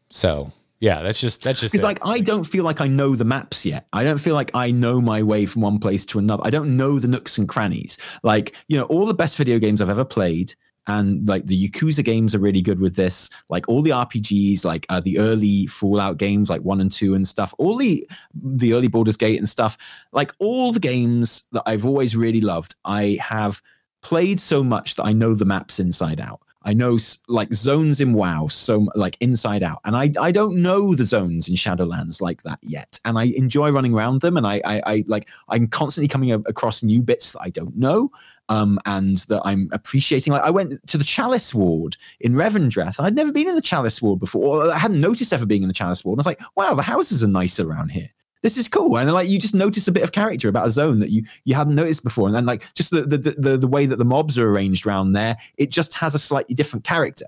so 0.09 0.51
yeah, 0.79 1.01
that's 1.01 1.19
just 1.19 1.41
that's 1.43 1.59
just 1.59 1.73
Because 1.73 1.83
like 1.83 2.05
I 2.05 2.19
don't 2.19 2.43
feel 2.45 2.63
like 2.63 2.79
I 2.81 2.87
know 2.87 3.15
the 3.15 3.25
maps 3.25 3.65
yet. 3.65 3.87
I 3.91 4.03
don't 4.03 4.17
feel 4.19 4.35
like 4.35 4.51
I 4.53 4.71
know 4.71 5.01
my 5.01 5.23
way 5.23 5.45
from 5.45 5.61
one 5.63 5.79
place 5.79 6.05
to 6.07 6.19
another. 6.19 6.43
I 6.45 6.51
don't 6.51 6.77
know 6.77 6.99
the 6.99 7.07
nooks 7.07 7.37
and 7.37 7.49
crannies. 7.49 7.97
Like 8.23 8.53
you 8.67 8.77
know, 8.77 8.85
all 8.85 9.05
the 9.05 9.13
best 9.13 9.37
video 9.37 9.59
games 9.59 9.81
I've 9.81 9.89
ever 9.89 10.05
played, 10.05 10.53
and 10.89 11.27
like 11.27 11.45
the 11.45 11.69
Yakuza 11.69 12.03
games 12.03 12.33
are 12.33 12.39
really 12.39 12.61
good 12.61 12.79
with 12.79 12.95
this. 12.95 13.29
Like 13.47 13.69
all 13.69 13.83
the 13.83 13.91
RPGs, 13.91 14.65
like 14.65 14.87
uh, 14.89 14.99
the 14.99 15.19
early 15.19 15.67
Fallout 15.67 16.17
games, 16.17 16.49
like 16.49 16.61
one 16.61 16.81
and 16.81 16.91
two 16.91 17.13
and 17.13 17.27
stuff. 17.27 17.53
All 17.59 17.77
the 17.77 18.05
the 18.33 18.73
early 18.73 18.87
Baldur's 18.87 19.15
Gate 19.15 19.37
and 19.37 19.47
stuff. 19.47 19.77
Like 20.11 20.33
all 20.39 20.71
the 20.71 20.79
games 20.79 21.47
that 21.51 21.63
I've 21.67 21.85
always 21.85 22.15
really 22.15 22.41
loved. 22.41 22.75
I 22.85 23.19
have 23.21 23.61
played 24.01 24.39
so 24.39 24.63
much 24.63 24.95
that 24.95 25.03
I 25.03 25.13
know 25.13 25.35
the 25.35 25.45
maps 25.45 25.79
inside 25.79 26.19
out. 26.19 26.41
I 26.63 26.73
know 26.73 26.97
like 27.27 27.53
zones 27.53 28.01
in 28.01 28.13
WoW, 28.13 28.47
so 28.47 28.87
like 28.95 29.17
inside 29.21 29.63
out, 29.63 29.79
and 29.85 29.95
I 29.95 30.11
I 30.19 30.31
don't 30.31 30.61
know 30.61 30.93
the 30.93 31.05
zones 31.05 31.47
in 31.47 31.55
Shadowlands 31.55 32.21
like 32.21 32.43
that 32.43 32.59
yet, 32.61 32.99
and 33.05 33.17
I 33.17 33.25
enjoy 33.35 33.71
running 33.71 33.93
around 33.93 34.21
them, 34.21 34.35
and 34.35 34.45
I 34.45 34.61
I, 34.65 34.81
I 34.85 35.03
like 35.07 35.29
I'm 35.47 35.67
constantly 35.67 36.09
coming 36.09 36.31
across 36.31 36.83
new 36.83 37.01
bits 37.01 37.31
that 37.31 37.41
I 37.41 37.49
don't 37.49 37.77
know, 37.77 38.11
um, 38.49 38.77
and 38.85 39.17
that 39.29 39.41
I'm 39.45 39.69
appreciating. 39.71 40.33
Like 40.33 40.43
I 40.43 40.49
went 40.49 40.85
to 40.87 40.97
the 40.97 41.03
Chalice 41.03 41.55
Ward 41.55 41.95
in 42.19 42.33
Revendreth. 42.33 42.99
I'd 42.99 43.15
never 43.15 43.31
been 43.31 43.47
in 43.47 43.55
the 43.55 43.61
Chalice 43.61 44.01
Ward 44.01 44.19
before. 44.19 44.65
Or 44.65 44.71
I 44.71 44.77
hadn't 44.77 44.99
noticed 44.99 45.31
ever 45.31 45.45
being 45.45 45.61
in 45.63 45.69
the 45.69 45.73
Chalice 45.73 46.03
Ward. 46.03 46.17
And 46.17 46.19
I 46.19 46.21
was 46.21 46.25
like, 46.25 46.41
wow, 46.55 46.73
the 46.73 46.81
houses 46.81 47.23
are 47.23 47.27
nicer 47.27 47.69
around 47.69 47.89
here 47.89 48.09
this 48.41 48.57
is 48.57 48.67
cool 48.67 48.97
and 48.97 49.11
like 49.11 49.27
you 49.27 49.37
just 49.37 49.55
notice 49.55 49.87
a 49.87 49.91
bit 49.91 50.03
of 50.03 50.11
character 50.11 50.47
about 50.47 50.67
a 50.67 50.71
zone 50.71 50.99
that 50.99 51.09
you 51.09 51.23
you 51.45 51.55
hadn't 51.55 51.75
noticed 51.75 52.03
before 52.03 52.27
and 52.27 52.35
then 52.35 52.45
like 52.45 52.63
just 52.73 52.91
the 52.91 53.01
the 53.01 53.17
the, 53.37 53.57
the 53.57 53.67
way 53.67 53.85
that 53.85 53.97
the 53.97 54.05
mobs 54.05 54.37
are 54.37 54.49
arranged 54.49 54.85
around 54.85 55.13
there 55.13 55.37
it 55.57 55.71
just 55.71 55.93
has 55.93 56.15
a 56.15 56.19
slightly 56.19 56.55
different 56.55 56.83
character 56.83 57.25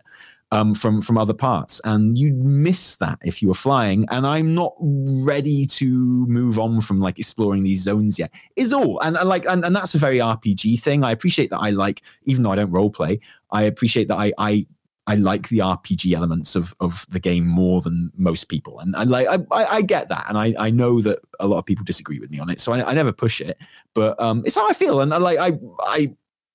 um, 0.51 0.75
from 0.75 1.01
from 1.01 1.17
other 1.17 1.33
parts, 1.33 1.79
and 1.85 2.17
you'd 2.17 2.43
miss 2.43 2.95
that 2.97 3.19
if 3.23 3.41
you 3.41 3.47
were 3.47 3.53
flying. 3.53 4.05
And 4.09 4.27
I'm 4.27 4.53
not 4.53 4.73
ready 4.79 5.65
to 5.65 5.87
move 6.27 6.59
on 6.59 6.81
from 6.81 6.99
like 6.99 7.17
exploring 7.17 7.63
these 7.63 7.81
zones 7.81 8.19
yet. 8.19 8.31
Is 8.55 8.73
all, 8.73 8.99
and, 8.99 9.15
and 9.15 9.29
like, 9.29 9.45
and, 9.45 9.63
and 9.63 9.75
that's 9.75 9.95
a 9.95 9.97
very 9.97 10.17
RPG 10.17 10.81
thing. 10.81 11.03
I 11.03 11.11
appreciate 11.11 11.49
that. 11.51 11.59
I 11.59 11.69
like, 11.69 12.01
even 12.25 12.43
though 12.43 12.51
I 12.51 12.57
don't 12.57 12.71
role 12.71 12.89
play, 12.89 13.19
I 13.51 13.63
appreciate 13.63 14.09
that. 14.09 14.17
I 14.17 14.33
I 14.37 14.65
I 15.07 15.15
like 15.15 15.49
the 15.49 15.59
RPG 15.59 16.13
elements 16.13 16.55
of 16.55 16.75
of 16.79 17.05
the 17.09 17.19
game 17.19 17.45
more 17.45 17.81
than 17.81 18.11
most 18.15 18.45
people, 18.45 18.79
and 18.79 18.95
I 18.95 19.03
like 19.03 19.27
I, 19.27 19.39
I, 19.51 19.81
get 19.81 20.09
that, 20.09 20.25
and 20.29 20.37
I 20.37 20.53
I 20.59 20.69
know 20.69 21.01
that 21.01 21.19
a 21.39 21.47
lot 21.47 21.57
of 21.57 21.65
people 21.65 21.83
disagree 21.83 22.19
with 22.19 22.29
me 22.29 22.39
on 22.39 22.49
it, 22.49 22.59
so 22.59 22.71
I, 22.71 22.87
I 22.89 22.93
never 22.93 23.11
push 23.11 23.41
it, 23.41 23.57
but 23.95 24.19
um, 24.21 24.43
it's 24.45 24.55
how 24.55 24.69
I 24.69 24.73
feel, 24.73 25.01
and 25.01 25.13
I 25.13 25.17
like 25.17 25.39
I 25.39 25.57
I 25.81 26.13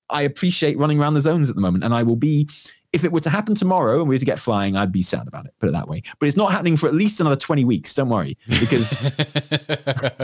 I 0.08 0.22
appreciate 0.22 0.78
running 0.78 1.00
around 1.00 1.14
the 1.14 1.20
zones 1.20 1.50
at 1.50 1.56
the 1.56 1.62
moment, 1.62 1.84
and 1.84 1.92
I 1.94 2.02
will 2.02 2.16
be. 2.16 2.48
If 2.92 3.04
it 3.04 3.12
were 3.12 3.20
to 3.20 3.30
happen 3.30 3.54
tomorrow 3.54 4.00
and 4.00 4.08
we 4.08 4.14
were 4.14 4.18
to 4.18 4.24
get 4.24 4.38
flying, 4.38 4.76
I'd 4.76 4.92
be 4.92 5.02
sad 5.02 5.26
about 5.28 5.46
it. 5.46 5.54
Put 5.58 5.68
it 5.68 5.72
that 5.72 5.88
way. 5.88 6.02
But 6.18 6.26
it's 6.26 6.36
not 6.36 6.50
happening 6.52 6.76
for 6.76 6.86
at 6.86 6.94
least 6.94 7.20
another 7.20 7.36
twenty 7.36 7.64
weeks. 7.64 7.92
Don't 7.94 8.08
worry, 8.08 8.36
because 8.60 9.00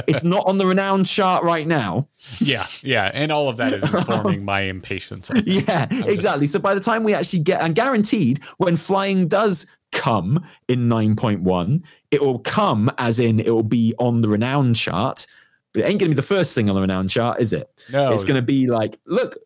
it's 0.06 0.24
not 0.24 0.44
on 0.46 0.58
the 0.58 0.66
renowned 0.66 1.06
chart 1.06 1.44
right 1.44 1.66
now. 1.66 2.08
yeah, 2.38 2.66
yeah, 2.82 3.10
and 3.14 3.30
all 3.32 3.48
of 3.48 3.56
that 3.58 3.72
is 3.72 3.82
informing 3.94 4.44
my 4.44 4.60
impatience. 4.62 5.30
Yeah, 5.44 5.86
just- 5.86 6.08
exactly. 6.08 6.46
So 6.46 6.58
by 6.58 6.74
the 6.74 6.80
time 6.80 7.04
we 7.04 7.14
actually 7.14 7.40
get, 7.40 7.60
and 7.60 7.74
guaranteed, 7.74 8.40
when 8.58 8.76
flying 8.76 9.28
does 9.28 9.66
come 9.92 10.42
in 10.68 10.88
9.1, 10.88 11.82
it 12.10 12.20
will 12.22 12.38
come 12.40 12.90
as 12.98 13.18
in 13.18 13.40
it 13.40 13.50
will 13.50 13.62
be 13.62 13.94
on 13.98 14.20
the 14.22 14.28
renowned 14.28 14.76
chart, 14.76 15.26
but 15.72 15.80
it 15.82 15.84
ain't 15.84 15.98
going 16.00 16.10
to 16.10 16.14
be 16.14 16.14
the 16.14 16.22
first 16.22 16.54
thing 16.54 16.68
on 16.68 16.74
the 16.74 16.80
renowned 16.80 17.10
chart, 17.10 17.40
is 17.40 17.52
it? 17.52 17.68
No, 17.92 18.12
It's 18.12 18.24
going 18.24 18.36
to 18.36 18.42
be 18.42 18.66
like, 18.66 18.98
look, 19.06 19.36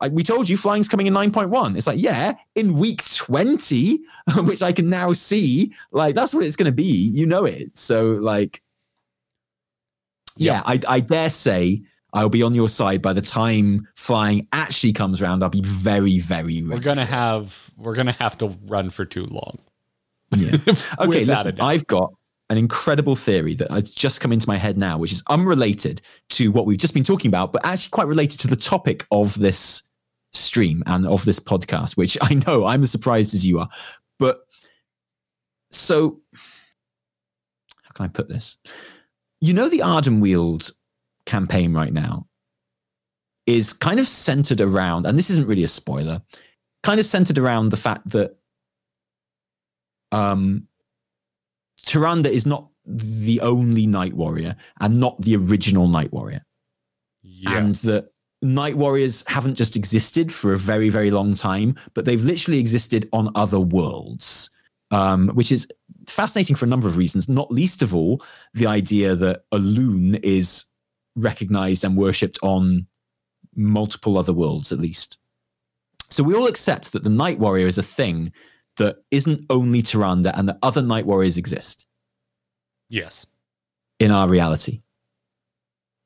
I, 0.00 0.08
we 0.08 0.22
told 0.22 0.48
you 0.48 0.56
flying's 0.56 0.88
coming 0.88 1.06
in 1.06 1.14
9.1. 1.14 1.76
It's 1.76 1.86
like, 1.86 2.00
yeah, 2.00 2.34
in 2.54 2.74
week 2.74 3.04
20, 3.14 4.00
which 4.42 4.62
I 4.62 4.72
can 4.72 4.90
now 4.90 5.12
see, 5.12 5.72
like, 5.92 6.14
that's 6.14 6.34
what 6.34 6.44
it's 6.44 6.56
going 6.56 6.66
to 6.66 6.72
be. 6.72 7.10
You 7.12 7.26
know 7.26 7.44
it. 7.44 7.76
So, 7.78 8.12
like, 8.12 8.60
yeah, 10.36 10.62
I, 10.66 10.80
I 10.88 11.00
dare 11.00 11.30
say 11.30 11.82
I'll 12.14 12.28
be 12.28 12.42
on 12.42 12.54
your 12.54 12.68
side 12.68 13.02
by 13.02 13.12
the 13.12 13.20
time 13.20 13.88
flying 13.96 14.46
actually 14.52 14.92
comes 14.92 15.20
around. 15.20 15.42
I'll 15.42 15.50
be 15.50 15.62
very, 15.62 16.18
very 16.20 16.62
we're 16.62 16.78
gonna 16.78 17.04
have 17.04 17.70
we're 17.76 17.94
gonna 17.94 18.12
have 18.12 18.38
to 18.38 18.56
run 18.66 18.90
for 18.90 19.04
too 19.04 19.24
long. 19.24 19.58
Yeah. 20.30 20.56
Okay, 21.00 21.24
listen. 21.24 21.60
I've 21.60 21.86
got 21.86 22.14
an 22.50 22.58
incredible 22.58 23.16
theory 23.16 23.54
that 23.54 23.70
has 23.70 23.90
just 23.90 24.20
come 24.20 24.32
into 24.32 24.48
my 24.48 24.58
head 24.58 24.76
now, 24.76 24.98
which 24.98 25.12
is 25.12 25.22
unrelated 25.28 26.02
to 26.30 26.50
what 26.52 26.66
we've 26.66 26.78
just 26.78 26.94
been 26.94 27.04
talking 27.04 27.28
about, 27.28 27.52
but 27.52 27.64
actually 27.64 27.90
quite 27.90 28.06
related 28.06 28.38
to 28.40 28.48
the 28.48 28.56
topic 28.56 29.06
of 29.10 29.38
this 29.38 29.82
stream 30.32 30.82
and 30.86 31.06
of 31.06 31.24
this 31.24 31.40
podcast, 31.40 31.96
which 31.96 32.18
I 32.20 32.34
know 32.34 32.66
I'm 32.66 32.82
as 32.82 32.90
surprised 32.90 33.34
as 33.34 33.46
you 33.46 33.60
are. 33.60 33.68
But 34.18 34.40
so, 35.70 36.20
how 37.82 37.92
can 37.94 38.04
I 38.04 38.08
put 38.08 38.28
this? 38.28 38.58
You 39.40 39.52
know, 39.52 39.68
the 39.68 39.80
Ardenweald 39.80 40.72
campaign 41.26 41.72
right 41.72 41.92
now 41.92 42.26
is 43.46 43.72
kind 43.72 43.98
of 43.98 44.06
centered 44.06 44.60
around, 44.60 45.06
and 45.06 45.18
this 45.18 45.30
isn't 45.30 45.46
really 45.46 45.64
a 45.64 45.68
spoiler, 45.68 46.22
kind 46.82 47.00
of 47.00 47.06
centered 47.06 47.38
around 47.38 47.70
the 47.70 47.76
fact 47.76 48.10
that 48.10 48.36
um, 50.12 50.68
Tyrande 51.84 52.26
is 52.26 52.46
not 52.46 52.68
the 52.86 53.40
only 53.40 53.86
Night 53.86 54.14
Warrior 54.14 54.56
and 54.80 55.00
not 55.00 55.20
the 55.20 55.36
original 55.36 55.88
Night 55.88 56.12
Warrior. 56.12 56.44
And 57.58 57.72
that 57.76 58.08
Night 58.42 58.76
Warriors 58.76 59.24
haven't 59.26 59.54
just 59.54 59.76
existed 59.76 60.32
for 60.32 60.52
a 60.52 60.58
very, 60.58 60.90
very 60.90 61.10
long 61.10 61.34
time, 61.34 61.76
but 61.94 62.04
they've 62.04 62.22
literally 62.22 62.60
existed 62.60 63.08
on 63.12 63.30
other 63.34 63.60
worlds, 63.60 64.50
um, 64.90 65.28
which 65.30 65.50
is 65.50 65.66
fascinating 66.06 66.54
for 66.54 66.66
a 66.66 66.68
number 66.68 66.86
of 66.86 66.98
reasons, 66.98 67.28
not 67.28 67.50
least 67.50 67.80
of 67.82 67.94
all 67.94 68.22
the 68.52 68.66
idea 68.66 69.14
that 69.14 69.44
Elune 69.50 70.20
is 70.22 70.66
recognized 71.16 71.84
and 71.84 71.96
worshipped 71.96 72.38
on 72.42 72.86
multiple 73.56 74.18
other 74.18 74.32
worlds, 74.32 74.72
at 74.72 74.78
least. 74.78 75.18
So 76.10 76.22
we 76.22 76.34
all 76.34 76.46
accept 76.46 76.92
that 76.92 77.02
the 77.02 77.10
Night 77.10 77.38
Warrior 77.38 77.66
is 77.66 77.78
a 77.78 77.82
thing 77.82 78.32
that 78.76 78.96
isn't 79.10 79.42
only 79.50 79.82
Tyrande 79.82 80.32
and 80.36 80.48
that 80.48 80.58
other 80.62 80.82
Night 80.82 81.06
Warriors 81.06 81.36
exist 81.38 81.86
Yes. 82.88 83.26
in 84.00 84.10
our 84.10 84.28
reality. 84.28 84.82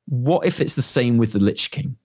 What 0.05 0.45
if 0.45 0.59
it's 0.61 0.75
the 0.75 0.81
same 0.81 1.17
with 1.17 1.33
the 1.33 1.39
Lich 1.39 1.71
King? 1.71 1.95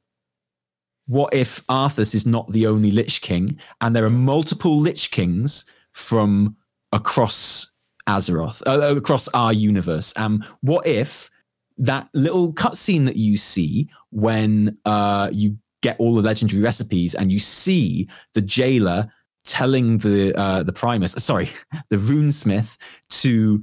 What 1.06 1.34
if 1.34 1.64
Arthas 1.66 2.14
is 2.14 2.26
not 2.26 2.50
the 2.50 2.66
only 2.66 2.90
Lich 2.90 3.20
King 3.20 3.58
and 3.80 3.94
there 3.94 4.04
are 4.04 4.10
multiple 4.10 4.78
Lich 4.78 5.10
Kings 5.10 5.64
from 5.92 6.56
across 6.92 7.70
Azeroth, 8.08 8.62
uh, 8.66 8.96
across 8.96 9.28
our 9.28 9.52
universe? 9.52 10.12
Um, 10.16 10.44
what 10.62 10.86
if 10.86 11.30
that 11.76 12.08
little 12.14 12.52
cutscene 12.52 13.04
that 13.06 13.16
you 13.16 13.36
see 13.36 13.88
when 14.10 14.78
uh, 14.84 15.28
you 15.32 15.58
get 15.82 15.96
all 15.98 16.14
the 16.14 16.22
legendary 16.22 16.62
recipes 16.62 17.14
and 17.14 17.30
you 17.30 17.38
see 17.38 18.08
the 18.32 18.40
jailer 18.40 19.10
telling 19.44 19.98
the 19.98 20.34
uh, 20.36 20.62
the 20.62 20.72
Primus, 20.72 21.12
sorry, 21.12 21.50
the 21.90 21.96
runesmith 21.96 22.76
to 23.10 23.62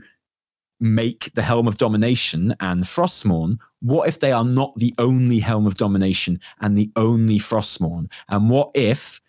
make 0.79 1.31
the 1.35 1.43
Helm 1.43 1.67
of 1.67 1.77
Domination 1.77 2.55
and 2.59 2.83
Frostmourne, 2.83 3.59
what 3.81 4.07
if 4.07 4.19
they 4.19 4.31
are 4.31 4.43
not 4.43 4.75
the 4.77 4.93
only 4.97 5.39
Helm 5.39 5.67
of 5.67 5.75
Domination 5.75 6.39
and 6.59 6.77
the 6.77 6.91
only 6.95 7.37
Frostmourne? 7.37 8.11
And 8.29 8.49
what 8.49 8.71
if 8.73 9.21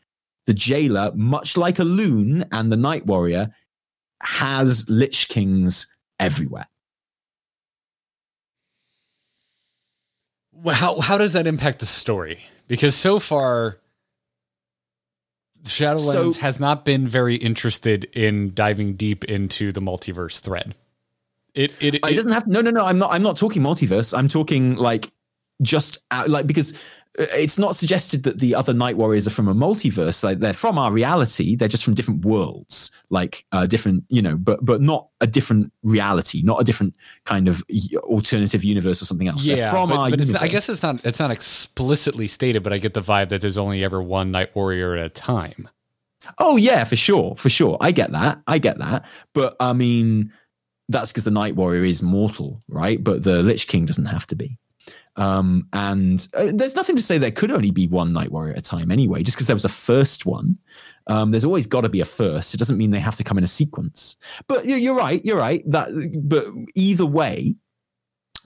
the 0.47 0.55
jailer, 0.55 1.13
much 1.15 1.57
like 1.57 1.77
Elune 1.77 2.47
and 2.53 2.73
the 2.73 2.77
Night 2.77 3.07
Warrior, 3.07 3.55
has 4.23 4.89
Lich 4.89 5.29
Kings 5.29 5.87
everywhere? 6.19 6.67
Well, 10.53 10.77
how 10.77 11.01
how 11.01 11.19
does 11.19 11.33
that 11.33 11.47
impact 11.47 11.81
the 11.81 11.87
story? 11.87 12.39
Because 12.69 12.95
so 12.95 13.19
far, 13.19 13.79
Shadowlands 15.65 16.35
So- 16.35 16.41
has 16.41 16.59
not 16.59 16.85
been 16.85 17.07
very 17.07 17.37
interested 17.37 18.05
in 18.13 18.53
diving 18.55 18.95
deep 18.95 19.25
into 19.25 19.73
the 19.73 19.81
multiverse 19.81 20.41
thread. 20.41 20.75
It 21.55 21.73
it, 21.81 21.95
it 21.97 22.01
it- 22.05 22.15
doesn't 22.17 22.33
have 22.33 22.47
no 22.47 22.61
no 22.63 22.71
no 22.71 22.85
i'm 22.85 22.99
not 22.99 23.13
i'm 23.13 23.23
not 23.23 23.37
talking 23.37 23.61
multiverse 23.63 24.17
i'm 24.17 24.27
talking 24.29 24.75
like 24.75 25.13
just 25.61 25.99
out, 26.11 26.31
like 26.31 26.47
because 26.47 26.73
uh, 26.73 26.79
it's 27.19 27.59
not 27.59 27.77
suggested 27.77 28.23
that 28.23 28.39
the 28.39 28.55
other 28.55 28.73
night 28.73 28.97
warriors 28.97 29.27
are 29.27 29.31
from 29.31 29.47
a 29.47 29.55
multiverse 29.55 30.25
like 30.25 30.39
they're 30.39 30.55
from 30.55 30.79
our 30.79 30.91
reality 30.91 31.55
they're 31.55 31.69
just 31.69 31.85
from 31.85 31.93
different 31.93 32.25
worlds 32.25 32.91
like 33.11 33.45
uh 33.53 33.67
different 33.67 34.03
you 34.09 34.23
know 34.23 34.35
but 34.37 34.65
but 34.65 34.81
not 34.81 35.09
a 35.21 35.27
different 35.27 35.71
reality 35.83 36.41
not 36.43 36.59
a 36.59 36.65
different 36.65 36.95
kind 37.25 37.49
of 37.49 37.63
alternative 37.97 38.65
universe 38.65 39.03
or 39.03 39.05
something 39.05 39.29
else 39.29 39.45
They're 39.45 39.59
yeah, 39.59 39.71
from 39.71 39.91
but, 39.91 39.99
our 39.99 40.11
but 40.11 40.21
it's, 40.21 40.35
I 40.35 40.49
guess 40.49 40.69
it's 40.69 40.83
not 40.83 41.05
it's 41.05 41.21
not 41.21 41.31
explicitly 41.31 42.27
stated, 42.27 42.63
but 42.63 42.73
I 42.73 42.79
get 42.79 42.95
the 42.95 43.01
vibe 43.01 43.29
that 43.31 43.41
there's 43.41 43.59
only 43.59 43.85
ever 43.85 44.03
one 44.03 44.31
Night 44.31 44.55
Warrior 44.55 44.95
at 44.95 45.07
a 45.07 45.09
time. 45.09 45.69
Oh 46.39 46.57
yeah, 46.57 46.85
for 46.85 46.97
sure, 46.97 47.35
for 47.37 47.49
sure. 47.49 47.77
I 47.81 47.91
get 47.91 48.13
that. 48.13 48.41
I 48.47 48.59
get 48.59 48.79
that. 48.79 49.05
But 49.33 49.57
I 49.61 49.73
mean, 49.73 50.33
that's 50.89 51.11
because 51.11 51.25
the 51.25 51.31
Night 51.31 51.57
Warrior 51.57 51.85
is 51.85 52.03
mortal, 52.03 52.63
right? 52.69 53.03
But 53.03 53.23
the 53.23 53.43
Lich 53.43 53.67
King 53.67 53.85
doesn't 53.85 54.07
have 54.07 54.27
to 54.29 54.37
be. 54.37 54.59
Um, 55.17 55.69
and 55.73 56.27
uh, 56.35 56.53
there's 56.55 56.77
nothing 56.77 56.97
to 56.97 57.03
say 57.03 57.19
there 57.19 57.31
could 57.31 57.51
only 57.51 57.71
be 57.71 57.87
one 57.87 58.13
Night 58.13 58.33
Warrior 58.33 58.53
at 58.53 58.59
a 58.59 58.63
time 58.63 58.91
anyway. 58.91 59.23
Just 59.23 59.37
because 59.37 59.47
there 59.47 59.57
was 59.57 59.65
a 59.65 59.71
first 59.71 60.25
one, 60.27 60.57
um, 61.07 61.31
there's 61.31 61.45
always 61.45 61.67
got 61.67 61.83
to 61.83 61.89
be 61.89 62.01
a 62.01 62.05
first. 62.05 62.55
It 62.55 62.59
doesn't 62.59 62.79
mean 62.79 62.91
they 62.91 63.01
have 63.01 63.17
to 63.17 63.25
come 63.25 63.39
in 63.39 63.45
a 63.45 63.49
sequence. 63.49 64.17
But 64.47 64.65
you're, 64.65 64.97
right. 64.97 65.25
You're 65.25 65.39
right. 65.39 65.63
That. 65.71 65.89
But 66.25 66.47
either 66.75 67.07
way, 67.07 67.55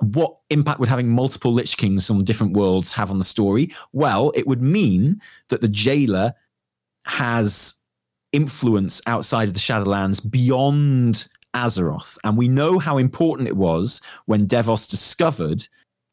what 0.00 0.36
impact 0.50 0.80
would 0.80 0.88
having 0.88 1.08
multiple 1.08 1.52
Lich 1.52 1.76
Kings 1.76 2.10
on 2.10 2.18
different 2.18 2.54
worlds 2.54 2.92
have 2.92 3.10
on 3.10 3.18
the 3.18 3.24
story? 3.24 3.74
Well, 3.92 4.32
it 4.34 4.46
would 4.46 4.62
mean 4.62 5.20
that 5.48 5.60
the 5.60 5.68
jailer 5.68 6.34
has 7.04 7.74
influence 8.32 9.00
outside 9.06 9.48
of 9.48 9.54
the 9.54 9.60
Shadowlands 9.60 10.28
beyond 10.30 11.28
Azeroth. 11.54 12.18
And 12.24 12.36
we 12.36 12.48
know 12.48 12.78
how 12.78 12.98
important 12.98 13.48
it 13.48 13.56
was 13.56 14.00
when 14.26 14.46
Devos 14.46 14.88
discovered, 14.88 15.66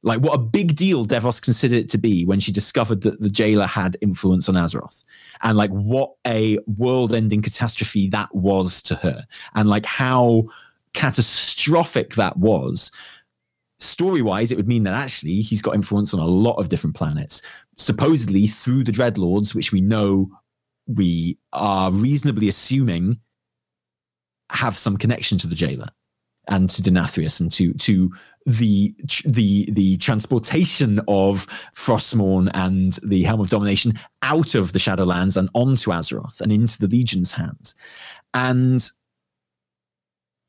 like, 0.04 0.20
what 0.20 0.36
a 0.36 0.38
big 0.38 0.76
deal 0.76 1.06
Devos 1.06 1.42
considered 1.42 1.80
it 1.80 1.90
to 1.90 1.98
be 1.98 2.26
when 2.26 2.42
she 2.42 2.52
discovered 2.52 3.02
that 3.02 3.22
the 3.22 3.30
jailer 3.30 3.66
had 3.66 3.98
influence 4.02 4.50
on 4.50 4.56
Azeroth. 4.56 5.04
And, 5.42 5.58
like, 5.58 5.72
what 5.72 6.14
a 6.28 6.60
world 6.68 7.14
ending 7.14 7.42
catastrophe 7.42 8.10
that 8.10 8.34
was 8.36 8.82
to 8.84 8.96
her. 8.96 9.26
And, 9.56 9.70
like, 9.70 9.86
how 9.86 10.44
catastrophic 10.94 12.16
that 12.16 12.38
was. 12.38 12.92
Story 13.80 14.22
wise, 14.22 14.52
it 14.52 14.58
would 14.58 14.68
mean 14.68 14.84
that 14.84 14.94
actually 14.94 15.42
he's 15.42 15.62
got 15.62 15.74
influence 15.74 16.14
on 16.14 16.20
a 16.20 16.26
lot 16.26 16.56
of 16.56 16.70
different 16.70 16.96
planets, 16.96 17.42
supposedly 17.78 18.46
through 18.46 18.84
the 18.84 18.92
Dreadlords, 18.92 19.56
which 19.56 19.72
we 19.72 19.82
know 19.82 20.30
we 20.86 21.38
are 21.54 21.92
reasonably 21.92 22.50
assuming 22.50 23.20
have 24.50 24.78
some 24.78 24.98
connection 24.98 25.38
to 25.40 25.48
the 25.48 25.56
jailer 25.56 25.90
and 26.48 26.70
to 26.70 26.82
Denathrius 26.82 27.40
and 27.40 27.52
to 27.54 27.74
to 27.74 28.12
the 28.46 28.94
the 29.26 29.70
the 29.72 29.98
transportation 29.98 31.00
of 31.08 31.48
Frostmourne 31.76 32.52
and 32.54 33.00
the 33.04 33.24
Helm 33.24 33.40
of 33.40 33.50
Domination 33.50 34.00
out 34.22 34.56
of 34.56 34.74
the 34.74 34.80
Shadowlands 34.80 35.38
and 35.38 35.50
onto 35.54 35.92
Azeroth 35.92 36.42
and 36.42 36.52
into 36.52 36.80
the 36.80 36.88
Legion's 36.88 37.32
hands. 37.32 37.76
And 38.34 38.90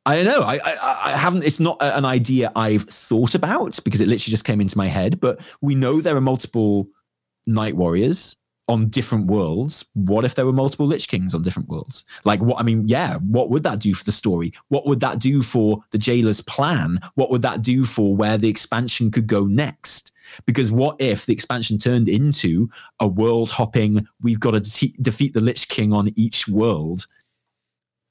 I 0.07 0.17
don't 0.17 0.27
know. 0.27 0.41
I, 0.41 0.57
I 0.57 1.13
I 1.13 1.17
haven't. 1.17 1.45
It's 1.45 1.61
not 1.61 1.79
an 1.81 2.05
idea 2.05 2.53
I've 2.57 2.85
thought 2.85 3.35
about 3.35 3.79
because 3.85 4.01
it 4.01 4.09
literally 4.09 4.31
just 4.31 4.45
came 4.45 4.61
into 4.61 4.77
my 4.77 4.89
head. 4.89 5.21
But 5.21 5.41
we 5.61 5.75
know 5.75 6.01
there 6.01 6.17
are 6.17 6.21
multiple 6.21 6.89
Night 7.47 7.77
Warriors 7.77 8.37
on 8.69 8.89
different 8.89 9.27
worlds. 9.27 9.85
What 9.95 10.25
if 10.25 10.35
there 10.35 10.47
were 10.47 10.53
multiple 10.53 10.87
Lich 10.87 11.09
Kings 11.09 11.35
on 11.35 11.43
different 11.43 11.69
worlds? 11.69 12.05
Like 12.25 12.41
what? 12.41 12.59
I 12.59 12.63
mean, 12.63 12.89
yeah. 12.89 13.17
What 13.17 13.51
would 13.51 13.63
that 13.65 13.81
do 13.81 13.95
for 13.95 14.05
the 14.05 14.13
story? 14.13 14.53
What 14.69 14.87
would 14.87 15.01
that 15.01 15.19
do 15.19 15.43
for 15.43 15.83
the 15.91 15.99
Jailer's 15.99 16.41
plan? 16.41 16.99
What 17.15 17.31
would 17.31 17.43
that 17.43 17.63
do 17.63 17.85
for 17.85 18.17
where 18.17 18.39
the 18.39 18.49
expansion 18.49 19.11
could 19.11 19.27
go 19.27 19.45
next? 19.45 20.13
Because 20.47 20.71
what 20.71 20.97
if 21.01 21.27
the 21.27 21.33
expansion 21.33 21.79
turned 21.79 22.09
into 22.09 22.71
a 23.01 23.07
world 23.07 23.51
hopping? 23.51 24.07
We've 24.23 24.41
got 24.41 24.53
to 24.53 24.61
de- 24.61 24.95
defeat 25.01 25.35
the 25.35 25.41
Lich 25.41 25.69
King 25.69 25.93
on 25.93 26.11
each 26.17 26.49
world. 26.49 27.07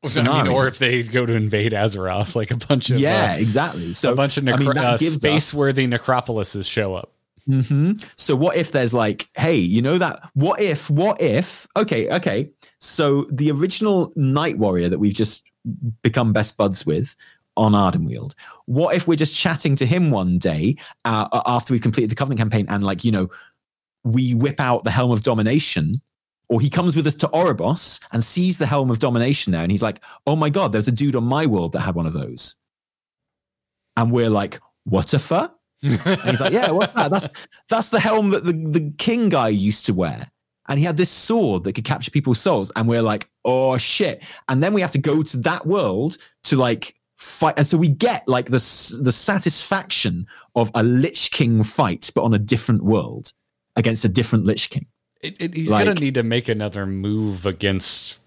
I 0.05 0.43
mean, 0.43 0.47
or 0.51 0.67
if 0.67 0.79
they 0.79 1.01
go 1.03 1.25
to 1.25 1.33
invade 1.33 1.71
Azeroth, 1.71 2.35
like 2.35 2.51
a 2.51 2.57
bunch 2.57 2.89
of 2.89 2.99
yeah, 2.99 3.33
uh, 3.33 3.37
exactly. 3.37 3.93
So 3.93 4.11
a 4.11 4.15
bunch 4.15 4.35
of 4.35 4.47
I 4.47 4.57
mean, 4.57 4.77
uh, 4.77 4.97
space-worthy 4.97 5.87
necropolises 5.87 6.69
show 6.69 6.93
up. 6.93 7.12
Hmm 7.45 7.93
So 8.17 8.35
what 8.35 8.55
if 8.55 8.71
there's 8.71 8.93
like, 8.93 9.29
hey, 9.35 9.55
you 9.55 9.81
know 9.81 9.97
that? 9.97 10.29
What 10.33 10.59
if? 10.61 10.89
What 10.89 11.21
if? 11.21 11.67
Okay, 11.75 12.09
okay. 12.11 12.49
So 12.79 13.23
the 13.31 13.51
original 13.51 14.13
Night 14.15 14.57
Warrior 14.57 14.89
that 14.89 14.99
we've 14.99 15.13
just 15.13 15.49
become 16.01 16.33
best 16.33 16.57
buds 16.57 16.85
with 16.85 17.15
on 17.55 17.73
Ardenweald. 17.73 18.33
What 18.65 18.95
if 18.95 19.07
we're 19.07 19.15
just 19.15 19.35
chatting 19.35 19.75
to 19.77 19.85
him 19.85 20.11
one 20.11 20.37
day 20.37 20.75
uh, 21.05 21.41
after 21.45 21.73
we've 21.73 21.81
completed 21.81 22.09
the 22.09 22.15
Covenant 22.15 22.39
campaign 22.39 22.65
and 22.69 22.83
like 22.83 23.03
you 23.03 23.11
know 23.11 23.29
we 24.03 24.35
whip 24.35 24.59
out 24.59 24.83
the 24.83 24.91
Helm 24.91 25.11
of 25.11 25.23
Domination. 25.23 26.01
Or 26.49 26.59
he 26.59 26.69
comes 26.69 26.95
with 26.95 27.07
us 27.07 27.15
to 27.15 27.27
Oribos 27.29 28.01
and 28.11 28.23
sees 28.23 28.57
the 28.57 28.65
Helm 28.65 28.91
of 28.91 28.99
Domination 28.99 29.53
there, 29.53 29.63
and 29.63 29.71
he's 29.71 29.81
like, 29.81 30.01
"Oh 30.27 30.35
my 30.35 30.49
god, 30.49 30.71
there's 30.71 30.89
a 30.89 30.91
dude 30.91 31.15
on 31.15 31.23
my 31.23 31.45
world 31.45 31.71
that 31.71 31.79
had 31.79 31.95
one 31.95 32.05
of 32.05 32.13
those." 32.13 32.55
And 33.97 34.11
we're 34.11 34.29
like, 34.29 34.59
"What 34.83 35.13
a 35.13 35.19
fuck?" 35.19 35.57
And 35.83 36.21
he's 36.21 36.39
like, 36.41 36.53
"Yeah, 36.53 36.71
what's 36.71 36.93
that? 36.93 37.11
That's 37.11 37.29
that's 37.69 37.89
the 37.89 37.99
helm 37.99 38.29
that 38.29 38.45
the, 38.45 38.53
the 38.53 38.91
king 38.97 39.29
guy 39.29 39.49
used 39.49 39.85
to 39.87 39.93
wear." 39.93 40.29
And 40.69 40.79
he 40.79 40.85
had 40.85 40.95
this 40.95 41.09
sword 41.09 41.65
that 41.65 41.73
could 41.73 41.83
capture 41.83 42.09
people's 42.09 42.39
souls. 42.39 42.71
And 42.75 42.87
we're 42.87 43.01
like, 43.01 43.29
"Oh 43.43 43.77
shit!" 43.77 44.23
And 44.47 44.63
then 44.63 44.73
we 44.73 44.81
have 44.81 44.91
to 44.93 44.97
go 44.97 45.21
to 45.23 45.37
that 45.37 45.65
world 45.67 46.17
to 46.45 46.55
like 46.55 46.95
fight. 47.17 47.55
And 47.57 47.67
so 47.67 47.77
we 47.77 47.89
get 47.89 48.25
like 48.27 48.45
the 48.45 48.97
the 49.01 49.11
satisfaction 49.11 50.25
of 50.55 50.71
a 50.73 50.83
Lich 50.83 51.31
King 51.31 51.63
fight, 51.63 52.09
but 52.15 52.23
on 52.23 52.33
a 52.33 52.39
different 52.39 52.83
world 52.83 53.33
against 53.75 54.05
a 54.05 54.09
different 54.09 54.45
Lich 54.45 54.69
King. 54.69 54.85
It, 55.21 55.41
it, 55.41 55.53
he's 55.53 55.69
Like- 55.69 55.85
gonna 55.85 55.99
need 55.99 56.13
to 56.15 56.23
make 56.23 56.47
another 56.49 56.85
move 56.85 57.45
against 57.45 58.21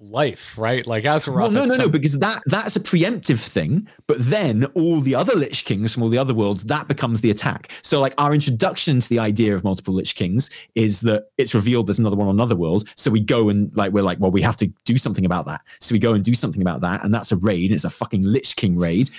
life, 0.00 0.56
right? 0.58 0.86
Like 0.86 1.04
Azeroth. 1.04 1.34
Well, 1.34 1.50
no, 1.50 1.64
no, 1.64 1.76
no, 1.76 1.88
because 1.88 2.18
that 2.18 2.42
that's 2.46 2.76
a 2.76 2.80
preemptive 2.80 3.40
thing. 3.40 3.88
But 4.06 4.18
then 4.20 4.64
all 4.74 5.00
the 5.00 5.14
other 5.14 5.34
Lich 5.34 5.64
Kings 5.64 5.94
from 5.94 6.02
all 6.02 6.08
the 6.08 6.18
other 6.18 6.34
worlds, 6.34 6.64
that 6.64 6.88
becomes 6.88 7.20
the 7.20 7.30
attack. 7.30 7.70
So, 7.82 8.00
like 8.00 8.14
our 8.18 8.34
introduction 8.34 9.00
to 9.00 9.08
the 9.08 9.18
idea 9.18 9.54
of 9.54 9.64
multiple 9.64 9.94
Lich 9.94 10.14
Kings 10.14 10.50
is 10.74 11.00
that 11.02 11.30
it's 11.38 11.54
revealed 11.54 11.86
there's 11.86 11.98
another 11.98 12.16
one 12.16 12.28
on 12.28 12.34
another 12.34 12.56
world. 12.56 12.88
So 12.96 13.10
we 13.10 13.20
go 13.20 13.48
and 13.48 13.74
like 13.76 13.92
we're 13.92 14.02
like, 14.02 14.18
well, 14.20 14.30
we 14.30 14.42
have 14.42 14.56
to 14.58 14.66
do 14.84 14.98
something 14.98 15.24
about 15.24 15.46
that. 15.46 15.60
So 15.80 15.92
we 15.92 15.98
go 15.98 16.14
and 16.14 16.24
do 16.24 16.34
something 16.34 16.62
about 16.62 16.80
that, 16.82 17.04
and 17.04 17.12
that's 17.12 17.32
a 17.32 17.36
raid. 17.36 17.72
It's 17.72 17.84
a 17.84 17.90
fucking 17.90 18.22
Lich 18.22 18.56
King 18.56 18.78
raid. 18.78 19.10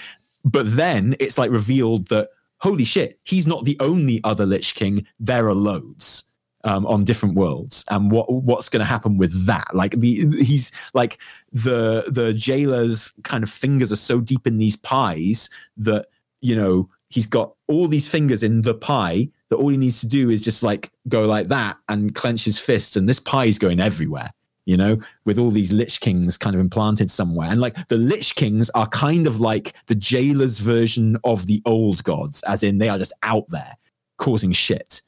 But 0.45 0.75
then 0.75 1.15
it's 1.19 1.37
like 1.37 1.51
revealed 1.51 2.07
that 2.07 2.29
holy 2.61 2.83
shit, 2.83 3.19
he's 3.23 3.47
not 3.47 3.63
the 3.63 3.77
only 3.79 4.21
other 4.23 4.45
Lich 4.45 4.75
King. 4.75 5.05
There 5.19 5.47
are 5.47 5.55
loads 5.55 6.25
um, 6.63 6.85
on 6.85 7.03
different 7.03 7.35
worlds, 7.35 7.85
and 7.89 8.11
what 8.11 8.31
what's 8.31 8.69
going 8.69 8.81
to 8.81 8.85
happen 8.85 9.17
with 9.17 9.45
that? 9.45 9.73
Like 9.73 9.93
the 9.99 10.27
he's 10.41 10.71
like 10.93 11.17
the 11.51 12.05
the 12.07 12.33
jailer's 12.33 13.13
kind 13.23 13.43
of 13.43 13.49
fingers 13.49 13.91
are 13.91 13.97
so 13.97 14.19
deep 14.19 14.45
in 14.45 14.57
these 14.57 14.75
pies 14.75 15.49
that 15.77 16.07
you 16.41 16.55
know 16.55 16.89
he's 17.09 17.25
got 17.25 17.53
all 17.67 17.87
these 17.87 18.07
fingers 18.07 18.43
in 18.43 18.61
the 18.61 18.73
pie 18.73 19.27
that 19.49 19.57
all 19.57 19.69
he 19.69 19.77
needs 19.77 19.99
to 20.01 20.07
do 20.07 20.29
is 20.29 20.43
just 20.43 20.61
like 20.61 20.91
go 21.07 21.25
like 21.25 21.47
that 21.47 21.77
and 21.87 22.15
clench 22.15 22.45
his 22.45 22.59
fist, 22.59 22.95
and 22.95 23.07
this 23.07 23.19
pie 23.19 23.45
is 23.45 23.59
going 23.59 23.79
everywhere. 23.79 24.31
You 24.65 24.77
know, 24.77 24.99
with 25.25 25.39
all 25.39 25.49
these 25.49 25.73
Lich 25.73 25.99
Kings 25.99 26.37
kind 26.37 26.55
of 26.55 26.59
implanted 26.59 27.09
somewhere, 27.09 27.49
and 27.49 27.59
like 27.59 27.87
the 27.87 27.97
Lich 27.97 28.35
Kings 28.35 28.69
are 28.71 28.85
kind 28.87 29.25
of 29.25 29.39
like 29.39 29.73
the 29.87 29.95
jailers' 29.95 30.59
version 30.59 31.17
of 31.23 31.47
the 31.47 31.61
old 31.65 32.03
gods, 32.03 32.43
as 32.43 32.61
in 32.61 32.77
they 32.77 32.89
are 32.89 32.99
just 32.99 33.13
out 33.23 33.49
there 33.49 33.75
causing 34.17 34.51
shit. 34.51 35.01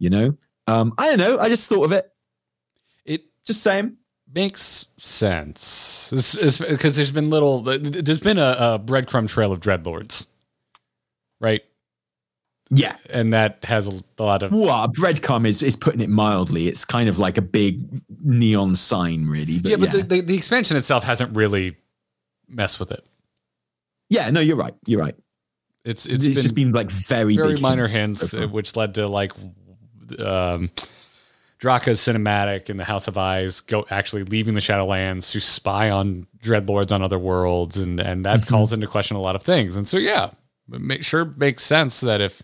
You 0.00 0.10
know, 0.10 0.36
um, 0.66 0.92
I 0.98 1.08
don't 1.08 1.18
know. 1.18 1.38
I 1.38 1.48
just 1.48 1.68
thought 1.68 1.84
of 1.84 1.92
it. 1.92 2.10
It 3.04 3.24
Just 3.46 3.62
same 3.62 3.96
makes 4.34 4.86
sense 4.98 6.10
because 6.10 6.96
there's 6.96 7.12
been 7.12 7.30
little, 7.30 7.60
there's 7.60 8.20
been 8.20 8.38
a, 8.38 8.56
a 8.58 8.78
breadcrumb 8.78 9.28
trail 9.28 9.52
of 9.52 9.60
dreadlords, 9.60 10.26
right? 11.40 11.62
Yeah. 12.70 12.96
And 13.12 13.32
that 13.32 13.64
has 13.64 13.86
a, 13.86 14.02
lot 14.22 14.42
of 14.42 14.50
Well, 14.50 14.88
breadcrumb 14.88 15.46
is 15.46 15.62
is 15.62 15.76
putting 15.76 16.00
it 16.00 16.08
mildly. 16.08 16.66
It's 16.66 16.84
kind 16.84 17.08
of 17.08 17.18
like 17.18 17.38
a 17.38 17.42
big 17.42 18.02
neon 18.24 18.74
sign, 18.74 19.26
really. 19.26 19.60
But 19.60 19.70
yeah, 19.70 19.76
yeah, 19.78 19.84
but 19.86 19.92
The, 19.92 20.02
the 20.02 20.20
the 20.22 20.36
expansion 20.36 20.76
itself 20.76 21.04
hasn't 21.04 21.36
really 21.36 21.76
messed 22.48 22.80
with 22.80 22.90
it. 22.90 23.06
yeah, 24.08 24.30
no, 24.30 24.40
you're 24.40 24.56
right. 24.56 24.74
You're 24.86 25.00
right. 25.00 25.14
It's 25.84 26.06
It's, 26.06 26.24
it's 26.24 26.34
been 26.34 26.42
just 26.42 26.54
been 26.56 26.72
like 26.72 26.90
very 26.90 27.36
very 27.36 27.52
big 27.54 27.62
minor 27.62 27.86
hints 27.86 28.30
so 28.30 28.48
which 28.48 28.74
led 28.74 28.94
to 28.94 29.06
like 29.06 29.32
um, 30.18 30.70
Draka's 31.58 32.00
cinematic 32.00 32.68
and 32.68 32.78
the 32.78 32.84
House 32.84 33.08
of 33.08 33.16
Eyes 33.16 33.60
go 33.62 33.86
actually 33.90 34.24
leaving 34.24 34.54
the 34.54 34.60
Shadowlands 34.60 35.30
to 35.32 35.40
spy 35.40 35.90
on 35.90 36.26
dreadlords 36.42 36.92
on 36.92 37.02
other 37.02 37.18
worlds, 37.18 37.76
and 37.76 37.98
and 38.00 38.24
that 38.24 38.42
Mhm. 38.42 38.46
calls 38.48 38.72
into 38.72 38.86
question 38.86 39.16
a 39.16 39.20
lot 39.20 39.36
of 39.36 39.42
things. 39.42 39.74
And 39.76 39.88
so 39.88 39.96
yeah, 39.98 40.30
it 40.72 40.80
ma- 40.80 40.94
sure 41.00 41.24
makes 41.24 41.64
sense 41.64 42.00
that 42.00 42.20
if 42.20 42.42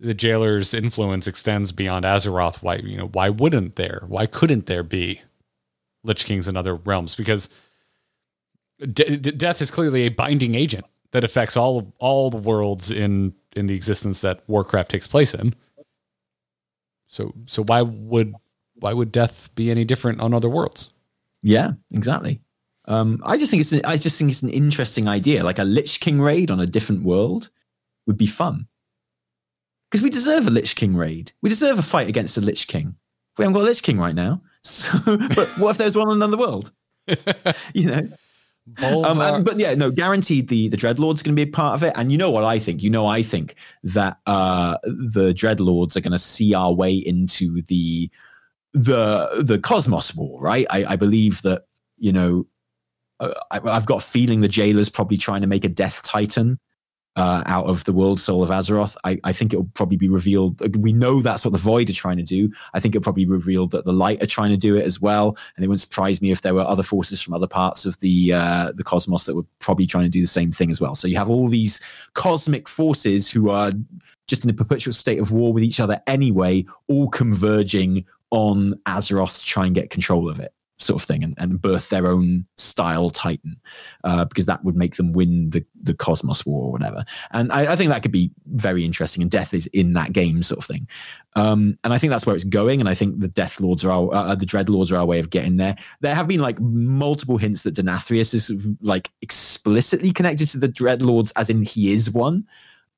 the 0.00 0.14
jailer's 0.14 0.74
influence 0.74 1.26
extends 1.26 1.72
beyond 1.72 2.04
Azeroth, 2.04 2.62
why 2.62 2.76
you 2.76 2.96
know 2.96 3.08
why 3.08 3.28
wouldn't 3.30 3.76
there? 3.76 4.02
Why 4.08 4.26
couldn't 4.26 4.66
there 4.66 4.82
be 4.82 5.20
Lich 6.04 6.24
Kings 6.24 6.48
in 6.48 6.56
other 6.56 6.74
realms? 6.74 7.14
Because 7.16 7.48
de- 8.80 9.16
de- 9.16 9.32
death 9.32 9.60
is 9.62 9.70
clearly 9.70 10.02
a 10.02 10.08
binding 10.10 10.54
agent 10.54 10.84
that 11.12 11.24
affects 11.24 11.56
all 11.56 11.78
of 11.78 11.86
all 11.98 12.30
the 12.30 12.36
worlds 12.36 12.90
in 12.90 13.34
in 13.54 13.66
the 13.66 13.74
existence 13.74 14.20
that 14.20 14.42
Warcraft 14.48 14.90
takes 14.90 15.06
place 15.06 15.32
in. 15.34 15.54
So 17.08 17.34
so 17.46 17.62
why 17.64 17.82
would 17.82 18.34
why 18.76 18.92
would 18.92 19.12
death 19.12 19.54
be 19.54 19.70
any 19.70 19.84
different 19.84 20.20
on 20.20 20.34
other 20.34 20.48
worlds? 20.48 20.90
Yeah, 21.42 21.72
exactly. 21.94 22.40
Um, 22.86 23.20
I 23.24 23.36
just 23.36 23.50
think 23.50 23.60
it's 23.60 23.72
an, 23.72 23.80
I 23.84 23.96
just 23.96 24.18
think 24.18 24.30
it's 24.30 24.42
an 24.42 24.48
interesting 24.50 25.08
idea. 25.08 25.44
Like 25.44 25.58
a 25.58 25.64
Lich 25.64 26.00
King 26.00 26.20
raid 26.20 26.50
on 26.50 26.60
a 26.60 26.66
different 26.66 27.02
world 27.02 27.50
would 28.06 28.16
be 28.16 28.26
fun. 28.26 28.66
Because 29.90 30.02
we 30.02 30.10
deserve 30.10 30.46
a 30.46 30.50
Lich 30.50 30.76
King 30.76 30.96
raid. 30.96 31.32
We 31.42 31.48
deserve 31.48 31.78
a 31.78 31.82
fight 31.82 32.08
against 32.08 32.36
a 32.36 32.40
Lich 32.40 32.66
King. 32.68 32.94
We 33.38 33.44
haven't 33.44 33.54
got 33.54 33.62
a 33.62 33.70
Lich 33.70 33.82
King 33.82 33.98
right 33.98 34.14
now. 34.14 34.42
So, 34.66 34.98
but 35.06 35.46
what 35.58 35.70
if 35.70 35.78
there's 35.78 35.96
one 35.96 36.08
in 36.08 36.16
another 36.16 36.36
world? 36.36 36.72
You 37.72 37.88
know. 37.88 38.08
Um, 38.78 39.44
but 39.44 39.58
yeah, 39.58 39.74
no, 39.74 39.90
guaranteed 39.90 40.48
the 40.48 40.68
the 40.68 40.76
dreadlords 40.76 41.22
going 41.22 41.34
to 41.34 41.34
be 41.34 41.42
a 41.42 41.46
part 41.46 41.74
of 41.74 41.82
it. 41.82 41.92
And 41.96 42.10
you 42.10 42.18
know 42.18 42.30
what 42.30 42.44
I 42.44 42.58
think? 42.58 42.82
You 42.82 42.90
know, 42.90 43.06
I 43.06 43.22
think 43.22 43.54
that 43.84 44.18
uh, 44.26 44.78
the 44.82 45.32
dreadlords 45.32 45.96
are 45.96 46.00
going 46.00 46.12
to 46.12 46.18
see 46.18 46.54
our 46.54 46.72
way 46.72 46.94
into 46.94 47.62
the 47.62 48.10
the 48.72 49.42
the 49.42 49.58
cosmos 49.58 50.14
war, 50.14 50.40
right? 50.40 50.66
I, 50.70 50.84
I 50.84 50.96
believe 50.96 51.42
that 51.42 51.66
you 51.98 52.12
know, 52.12 52.46
uh, 53.20 53.34
I, 53.50 53.60
I've 53.64 53.86
got 53.86 54.02
a 54.02 54.06
feeling 54.06 54.40
the 54.40 54.48
jailer's 54.48 54.88
probably 54.88 55.16
trying 55.16 55.40
to 55.42 55.46
make 55.46 55.64
a 55.64 55.68
Death 55.68 56.02
Titan. 56.02 56.58
Uh, 57.16 57.42
out 57.46 57.64
of 57.64 57.82
the 57.84 57.94
world 57.94 58.20
soul 58.20 58.42
of 58.42 58.50
Azeroth, 58.50 58.94
I, 59.04 59.18
I 59.24 59.32
think 59.32 59.54
it 59.54 59.56
will 59.56 59.70
probably 59.72 59.96
be 59.96 60.08
revealed. 60.08 60.60
We 60.76 60.92
know 60.92 61.22
that's 61.22 61.46
what 61.46 61.52
the 61.52 61.58
Void 61.58 61.88
are 61.88 61.94
trying 61.94 62.18
to 62.18 62.22
do. 62.22 62.52
I 62.74 62.80
think 62.80 62.94
it'll 62.94 63.02
probably 63.02 63.24
be 63.24 63.32
revealed 63.32 63.70
that 63.70 63.86
the 63.86 63.92
Light 63.94 64.22
are 64.22 64.26
trying 64.26 64.50
to 64.50 64.58
do 64.58 64.76
it 64.76 64.84
as 64.84 65.00
well. 65.00 65.34
And 65.56 65.64
it 65.64 65.68
wouldn't 65.68 65.80
surprise 65.80 66.20
me 66.20 66.30
if 66.30 66.42
there 66.42 66.52
were 66.52 66.60
other 66.60 66.82
forces 66.82 67.22
from 67.22 67.32
other 67.32 67.46
parts 67.46 67.86
of 67.86 67.98
the 68.00 68.34
uh, 68.34 68.72
the 68.76 68.84
cosmos 68.84 69.24
that 69.24 69.34
were 69.34 69.46
probably 69.60 69.86
trying 69.86 70.04
to 70.04 70.10
do 70.10 70.20
the 70.20 70.26
same 70.26 70.52
thing 70.52 70.70
as 70.70 70.78
well. 70.78 70.94
So 70.94 71.08
you 71.08 71.16
have 71.16 71.30
all 71.30 71.48
these 71.48 71.80
cosmic 72.12 72.68
forces 72.68 73.30
who 73.30 73.48
are 73.48 73.72
just 74.28 74.44
in 74.44 74.50
a 74.50 74.54
perpetual 74.54 74.92
state 74.92 75.18
of 75.18 75.32
war 75.32 75.52
with 75.52 75.62
each 75.62 75.80
other 75.80 76.00
anyway, 76.06 76.66
all 76.88 77.08
converging 77.08 78.04
on 78.30 78.74
Azeroth 78.86 79.38
to 79.38 79.44
try 79.44 79.66
and 79.66 79.74
get 79.74 79.90
control 79.90 80.28
of 80.28 80.40
it, 80.40 80.52
sort 80.78 81.00
of 81.00 81.06
thing, 81.06 81.24
and, 81.24 81.34
and 81.38 81.60
birth 81.60 81.88
their 81.88 82.06
own 82.06 82.46
style 82.56 83.10
Titan, 83.10 83.56
uh, 84.04 84.24
because 84.26 84.46
that 84.46 84.62
would 84.64 84.76
make 84.76 84.96
them 84.96 85.12
win 85.12 85.50
the, 85.50 85.64
the 85.82 85.94
Cosmos 85.94 86.44
War 86.44 86.64
or 86.64 86.72
whatever. 86.72 87.04
And 87.32 87.50
I, 87.50 87.72
I 87.72 87.76
think 87.76 87.90
that 87.90 88.02
could 88.02 88.12
be 88.12 88.30
very 88.46 88.84
interesting. 88.84 89.22
And 89.22 89.30
Death 89.30 89.54
is 89.54 89.66
in 89.68 89.94
that 89.94 90.12
game, 90.12 90.42
sort 90.42 90.58
of 90.58 90.64
thing. 90.66 90.86
Um, 91.34 91.78
and 91.84 91.92
I 91.92 91.98
think 91.98 92.10
that's 92.10 92.26
where 92.26 92.34
it's 92.34 92.44
going. 92.44 92.80
And 92.80 92.88
I 92.88 92.94
think 92.94 93.20
the 93.20 93.28
Death 93.28 93.60
Lords 93.60 93.84
are 93.84 93.90
our, 93.90 94.14
uh, 94.14 94.34
the 94.34 94.46
Dread 94.46 94.68
Lords 94.68 94.90
are 94.90 94.96
our 94.96 95.06
way 95.06 95.18
of 95.18 95.30
getting 95.30 95.56
there. 95.56 95.76
There 96.00 96.14
have 96.14 96.28
been 96.28 96.40
like 96.40 96.60
multiple 96.60 97.36
hints 97.36 97.62
that 97.62 97.74
Denathrius 97.74 98.34
is 98.34 98.52
like 98.80 99.10
explicitly 99.22 100.12
connected 100.12 100.48
to 100.48 100.58
the 100.58 100.68
Dread 100.68 101.02
Lords, 101.02 101.32
as 101.32 101.50
in 101.50 101.62
he 101.62 101.92
is 101.92 102.10
one. 102.10 102.46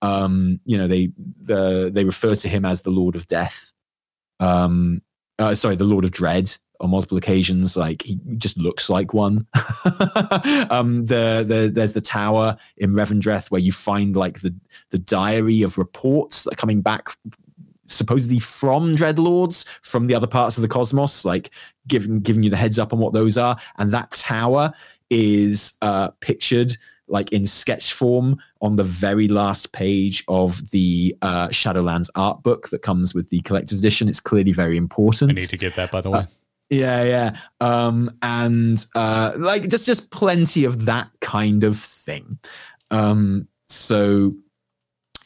Um, 0.03 0.61
you 0.65 0.79
know, 0.79 0.87
they 0.87 1.11
the 1.43 1.91
they 1.93 2.05
refer 2.05 2.37
to 2.37 2.49
him 2.49 2.65
as 2.65 2.83
the 2.83 2.91
Lord 2.91 3.17
of 3.17 3.27
Death. 3.27 3.73
Um, 4.39 5.03
uh, 5.41 5.57
sorry, 5.57 5.75
the 5.75 5.85
Lord 5.85 6.05
of 6.05 6.13
Dread 6.13 6.57
on 6.81 6.91
multiple 6.91 7.19
occasions. 7.19 7.77
Like 7.77 8.03
he 8.03 8.19
just 8.37 8.57
looks 8.57 8.89
like 8.89 9.15
one. 9.15 9.47
um, 10.71 11.07
the 11.07 11.45
the 11.47 11.71
there's 11.73 11.93
the 11.93 12.01
tower 12.01 12.57
in 12.77 12.93
Revendreth 12.93 13.51
where 13.51 13.61
you 13.61 13.73
find 13.73 14.17
like 14.17 14.41
the 14.41 14.55
the 14.91 14.99
diary 14.99 15.63
of 15.63 15.79
reports 15.79 16.43
that 16.43 16.55
are 16.55 16.57
coming 16.57 16.81
back 16.81 17.09
supposedly 17.87 18.39
from 18.39 18.95
dreadlords 18.95 19.67
from 19.83 20.09
the 20.09 20.15
other 20.15 20.27
parts 20.27 20.59
of 20.59 20.63
the 20.63 20.69
cosmos 20.69 21.25
like 21.25 21.51
giving 21.87 22.21
giving 22.21 22.43
you 22.43 22.51
the 22.51 22.57
heads 22.57 22.79
up 22.79 22.93
on 22.93 22.99
what 22.99 23.15
those 23.15 23.39
are 23.39 23.57
and 23.79 23.93
that 23.93 24.11
tower 24.11 24.71
is 25.09 25.73
uh 25.81 26.11
pictured 26.21 26.77
like 27.11 27.33
in 27.33 27.47
sketch 27.47 27.95
form 27.95 28.37
on 28.61 28.77
the 28.77 28.85
very 28.85 29.27
last 29.27 29.73
page 29.73 30.23
of 30.29 30.69
the 30.71 31.17
uh 31.23 31.49
shadowlands 31.49 32.11
art 32.15 32.43
book 32.43 32.69
that 32.69 32.83
comes 32.83 33.15
with 33.15 33.31
the 33.31 33.41
collector's 33.41 33.79
edition 33.79 34.07
it's 34.07 34.21
clearly 34.21 34.53
very 34.53 34.77
important 34.77 35.31
I 35.31 35.35
need 35.35 35.49
to 35.49 35.57
get 35.57 35.75
that 35.77 35.91
by 35.91 36.03
the 36.03 36.11
way. 36.11 36.27
Yeah, 36.71 37.03
yeah. 37.05 37.37
Um, 37.61 38.17
and 38.23 38.85
uh, 38.95 39.33
like 39.37 39.69
just 39.69 39.87
just 39.87 40.11
plenty 40.11 40.65
of 40.65 40.85
that 40.85 41.09
kind 41.21 41.65
of 41.65 41.79
thing. 41.79 42.39
Um, 42.91 43.49
so 43.69 44.35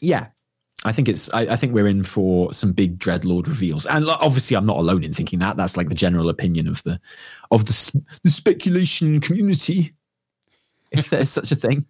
yeah, 0.01 0.27
I 0.85 0.91
think 0.91 1.09
it's 1.09 1.33
I, 1.33 1.41
I 1.41 1.55
think 1.55 1.73
we're 1.73 1.87
in 1.87 2.03
for 2.03 2.53
some 2.53 2.71
big 2.71 2.97
dreadlord 2.97 3.47
reveals, 3.47 3.85
and 3.85 4.05
obviously 4.07 4.55
I'm 4.55 4.65
not 4.65 4.77
alone 4.77 5.03
in 5.03 5.13
thinking 5.13 5.39
that. 5.39 5.57
That's 5.57 5.77
like 5.77 5.89
the 5.89 5.95
general 5.95 6.29
opinion 6.29 6.67
of 6.67 6.83
the 6.83 6.99
of 7.51 7.65
the 7.65 8.03
the 8.23 8.31
speculation 8.31 9.19
community, 9.19 9.93
if 10.91 11.09
there's 11.09 11.29
such 11.29 11.51
a 11.51 11.55
thing. 11.55 11.85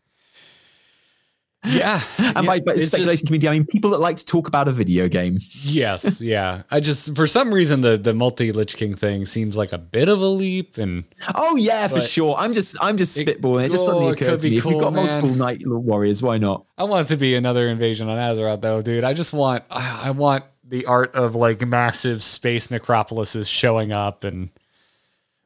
yeah. 1.69 2.01
And 2.17 2.35
yeah, 2.35 2.41
by, 2.41 2.55
it's 2.55 2.65
just- 2.65 2.91
speculation 2.91 3.25
community, 3.25 3.47
I 3.47 3.51
mean 3.51 3.65
people 3.65 3.91
that 3.91 3.99
like 3.99 4.17
to 4.17 4.25
talk 4.25 4.47
about 4.47 4.67
a 4.67 4.71
video 4.71 5.07
game. 5.07 5.39
yes, 5.61 6.21
yeah. 6.21 6.63
I 6.69 6.79
just 6.79 7.15
for 7.15 7.25
some 7.25 7.53
reason 7.53 7.81
the 7.81 7.97
the 7.97 8.13
multi 8.13 8.51
Lich 8.51 8.75
King 8.75 8.93
thing 8.93 9.25
seems 9.25 9.55
like 9.55 9.71
a 9.71 9.77
bit 9.77 10.09
of 10.09 10.21
a 10.21 10.27
leap, 10.27 10.77
and 10.77 11.05
Oh 11.35 11.55
yeah, 11.55 11.87
for 11.87 12.01
sure. 12.01 12.35
I'm 12.37 12.53
just 12.53 12.75
I'm 12.81 12.97
just 12.97 13.17
spitballing. 13.17 13.65
It 13.65 13.71
just 13.71 13.85
suddenly 13.85 14.07
oh, 14.07 14.11
occurred 14.11 14.39
to 14.41 14.49
me. 14.49 14.57
if 14.57 14.65
we've 14.65 14.73
cool, 14.73 14.81
got 14.81 14.93
multiple 14.93 15.29
man. 15.29 15.37
Night 15.37 15.61
Warriors, 15.65 16.21
why 16.21 16.37
not? 16.37 16.65
I 16.77 16.83
want 16.83 17.07
it 17.07 17.09
to 17.13 17.17
be 17.17 17.35
another 17.35 17.67
invasion 17.69 18.09
on 18.09 18.17
Azeroth, 18.17 18.61
though, 18.61 18.81
dude. 18.81 19.03
I 19.03 19.13
just 19.13 19.31
want, 19.33 19.63
I 19.71 20.07
I 20.07 20.11
want 20.11 20.43
the 20.67 20.85
art 20.85 21.15
of 21.15 21.35
like 21.35 21.65
massive 21.65 22.23
space 22.23 22.67
necropolises 22.67 23.47
showing 23.47 23.91
up 23.91 24.23
and 24.23 24.49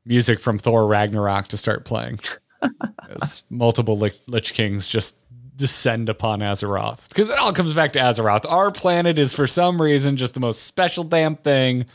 music 0.05 0.39
from 0.39 0.57
Thor 0.57 0.87
Ragnarok 0.87 1.47
to 1.49 1.57
start 1.57 1.85
playing. 1.85 2.19
Multiple 3.49 3.97
Lich, 3.97 4.17
Lich 4.27 4.53
Kings 4.53 4.87
just 4.87 5.15
descend 5.57 6.07
upon 6.07 6.39
Azeroth. 6.39 7.09
Because 7.09 7.29
it 7.29 7.37
all 7.37 7.51
comes 7.51 7.73
back 7.73 7.91
to 7.93 7.99
Azeroth. 7.99 8.49
Our 8.49 8.71
planet 8.71 9.19
is 9.19 9.33
for 9.33 9.47
some 9.47 9.81
reason 9.81 10.15
just 10.15 10.33
the 10.35 10.39
most 10.39 10.63
special 10.63 11.03
damn 11.03 11.35
thing 11.35 11.85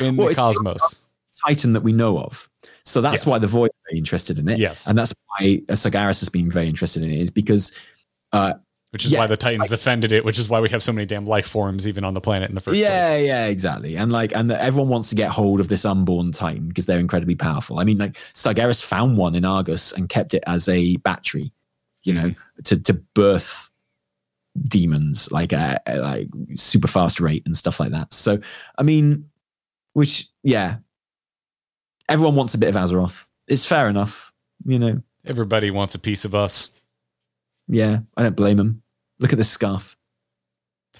in 0.00 0.16
Well, 0.16 0.28
the 0.28 0.34
cosmos. 0.34 1.00
Titan 1.46 1.72
that 1.72 1.82
we 1.82 1.92
know 1.92 2.18
of. 2.18 2.48
So 2.84 3.00
that's 3.00 3.20
Yes. 3.22 3.26
why 3.26 3.38
the 3.38 3.46
Void 3.46 3.68
are 3.70 3.90
very 3.90 3.98
interested 3.98 4.38
in 4.38 4.48
it. 4.48 4.58
Yes. 4.58 4.86
And 4.86 4.98
that's 4.98 5.14
why 5.38 5.62
uh, 5.68 5.72
Sargeras 5.72 6.20
has 6.20 6.28
been 6.28 6.50
very 6.50 6.68
interested 6.68 7.02
in 7.02 7.10
it, 7.12 7.20
is 7.20 7.30
because 7.30 7.72
uh, 8.32 8.54
Which 8.90 9.04
is 9.04 9.12
Yeah, 9.12 9.20
why 9.20 9.26
the 9.26 9.36
Titans 9.36 9.68
defended 9.68 10.10
it, 10.12 10.24
which 10.24 10.38
is 10.38 10.48
why 10.48 10.58
we 10.60 10.68
have 10.70 10.82
so 10.82 10.92
many 10.92 11.06
damn 11.06 11.26
life 11.26 11.46
forms 11.46 11.86
even 11.86 12.02
on 12.04 12.14
the 12.14 12.20
planet 12.22 12.48
in 12.48 12.54
the 12.54 12.60
first 12.60 12.78
yeah, 12.78 13.10
place. 13.10 13.20
yeah, 13.26 13.44
yeah, 13.44 13.46
exactly. 13.46 13.96
And 13.96 14.10
like, 14.10 14.34
and 14.34 14.50
that 14.50 14.60
everyone 14.62 14.88
wants 14.88 15.10
to 15.10 15.14
get 15.14 15.30
hold 15.30 15.60
of 15.60 15.68
this 15.68 15.84
unborn 15.84 16.32
Titan 16.32 16.68
because 16.68 16.86
they're 16.86 16.98
incredibly 16.98 17.34
powerful. 17.36 17.78
I 17.78 17.84
mean, 17.84 17.98
like, 17.98 18.14
Sargeras 18.34 18.82
found 18.84 19.16
one 19.18 19.34
in 19.34 19.44
Argus 19.44 19.92
and 19.92 20.08
kept 20.08 20.32
it 20.34 20.42
as 20.46 20.68
a 20.70 20.96
battery, 20.96 21.52
you 22.04 22.14
know, 22.14 22.34
to 22.64 22.78
to 22.78 22.94
birth 23.14 23.70
demons 24.66 25.30
like 25.30 25.52
a 25.52 25.80
like 25.86 26.28
super 26.54 26.88
fast 26.88 27.20
rate 27.20 27.44
and 27.46 27.56
stuff 27.56 27.80
like 27.80 27.90
that. 27.90 28.12
So, 28.12 28.38
I 28.76 28.82
mean, 28.82 29.28
which 29.92 30.28
yeah, 30.42 30.76
everyone 32.08 32.34
wants 32.34 32.54
a 32.54 32.58
bit 32.58 32.74
of 32.74 32.74
Azeroth. 32.74 33.26
It's 33.46 33.64
fair 33.64 33.88
enough, 33.88 34.32
you 34.64 34.78
know. 34.78 35.02
Everybody 35.26 35.70
wants 35.70 35.94
a 35.94 35.98
piece 35.98 36.24
of 36.24 36.34
us. 36.34 36.70
Yeah, 37.68 38.00
I 38.16 38.22
don't 38.22 38.36
blame 38.36 38.56
them. 38.56 38.82
Look 39.18 39.32
at 39.32 39.38
this 39.38 39.50
scarf. 39.50 39.96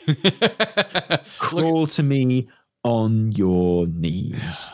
Crawl 1.39 1.87
to 1.87 2.03
me 2.03 2.49
on 2.85 3.33
your 3.33 3.87
knees. 3.87 4.73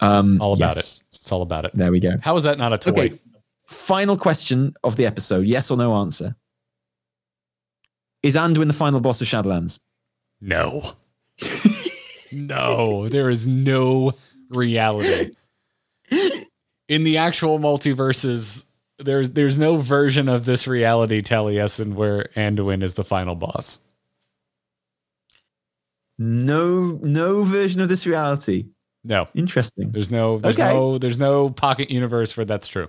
Um, 0.00 0.40
All 0.40 0.54
about 0.54 0.76
yes. 0.76 0.98
it. 0.98 1.16
It's 1.16 1.30
all 1.30 1.42
about 1.42 1.66
it. 1.66 1.72
There 1.74 1.92
we 1.92 2.00
go. 2.00 2.16
How 2.22 2.34
is 2.36 2.44
that 2.44 2.56
not 2.56 2.72
a 2.72 2.78
toy? 2.78 2.90
Okay. 2.90 3.18
Final 3.70 4.16
question 4.16 4.74
of 4.84 4.96
the 4.96 5.06
episode. 5.06 5.46
Yes 5.46 5.70
or 5.70 5.76
no 5.76 5.94
answer. 5.96 6.34
Is 8.22 8.34
Anduin 8.36 8.66
the 8.66 8.72
final 8.74 9.00
boss 9.00 9.20
of 9.22 9.28
Shadowlands? 9.28 9.78
No. 10.40 10.82
no, 12.32 13.08
there 13.08 13.30
is 13.30 13.46
no 13.46 14.12
reality. 14.50 15.32
In 16.88 17.04
the 17.04 17.16
actual 17.18 17.58
multiverses, 17.60 18.66
there's 18.98 19.30
there's 19.30 19.56
no 19.56 19.76
version 19.76 20.28
of 20.28 20.44
this 20.44 20.66
reality 20.66 21.22
Taliesin 21.22 21.94
where 21.94 22.24
Anduin 22.36 22.82
is 22.82 22.94
the 22.94 23.04
final 23.04 23.36
boss. 23.36 23.78
No, 26.18 26.98
no 27.02 27.44
version 27.44 27.80
of 27.80 27.88
this 27.88 28.06
reality. 28.06 28.66
No. 29.04 29.28
Interesting. 29.34 29.92
There's 29.92 30.10
no 30.10 30.38
there's 30.38 30.58
Okay. 30.58 30.72
no 30.74 30.98
there's 30.98 31.18
no 31.18 31.48
pocket 31.48 31.90
universe 31.90 32.36
where 32.36 32.44
that's 32.44 32.68
true. 32.68 32.88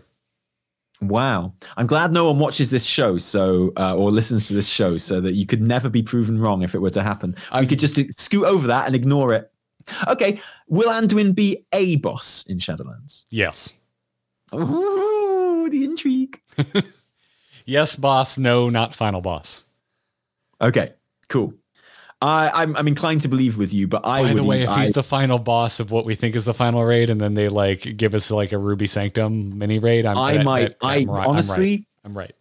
Wow. 1.02 1.54
I'm 1.78 1.88
glad 1.88 2.12
no 2.12 2.26
one 2.26 2.38
watches 2.40 2.70
this 2.70 2.86
show 2.86 3.18
so 3.18 3.74
uh, 3.78 3.96
or 3.96 4.12
listens 4.12 4.48
to 4.48 4.54
this 4.54 4.68
show 4.68 4.98
so 4.98 5.20
that 5.22 5.34
you 5.34 5.46
could 5.46 5.62
never 5.62 5.90
be 5.90 6.04
proven 6.04 6.40
wrong 6.40 6.62
if 6.62 6.76
it 6.76 6.80
were 6.80 6.92
to 6.92 7.02
happen. 7.04 7.32
We 7.52 7.58
I'm- 7.58 7.68
could 7.68 7.80
just 7.80 8.00
scoot 8.20 8.46
over 8.46 8.68
that 8.68 8.86
and 8.86 8.96
ignore 8.96 9.34
it. 9.34 9.52
Okay. 10.08 10.40
Will 10.68 10.90
Anduin 10.92 11.34
be 11.34 11.66
a 11.74 11.96
boss 11.98 12.46
in 12.48 12.60
Shadowlands? 12.60 13.24
Yes. 13.32 13.74
Ooh, 14.54 15.68
the 15.72 15.84
intrigue. 15.84 16.40
Yes, 17.68 17.96
boss, 17.96 18.40
no, 18.40 18.70
not 18.72 18.96
final 18.96 19.22
boss. 19.22 19.64
Okay, 20.60 20.88
cool. 21.30 21.54
I, 22.24 22.52
I'm 22.54 22.76
I'm 22.76 22.88
inclined 22.88 23.22
to 23.22 23.28
believe 23.28 23.58
with 23.58 23.74
you, 23.74 23.88
but 23.88 24.06
I 24.06 24.22
By 24.22 24.34
the 24.34 24.44
way, 24.44 24.62
if 24.62 24.70
I- 24.70 24.82
he's 24.82 24.92
the 24.92 25.02
final 25.04 25.40
boss 25.40 25.80
of 25.80 25.90
what 25.90 26.06
we 26.06 26.14
think 26.14 26.36
is 26.36 26.46
the 26.46 26.54
final 26.54 26.84
raid, 26.86 27.10
and 27.10 27.20
then 27.20 27.34
they 27.34 27.50
like 27.50 27.98
give 27.98 28.14
us 28.14 28.30
like 28.30 28.52
a 28.52 28.58
Ruby 28.60 28.86
Sanctum 28.88 29.58
mini 29.58 29.80
raid, 29.80 30.06
I'm, 30.06 30.18
I 30.18 30.44
might 30.44 30.76
I 30.82 30.98
I'm 30.98 31.06
right- 31.06 31.08
I'm 31.08 31.10
right. 31.16 31.28
honestly 31.28 31.88
I'm 32.04 32.16
right. 32.18 32.34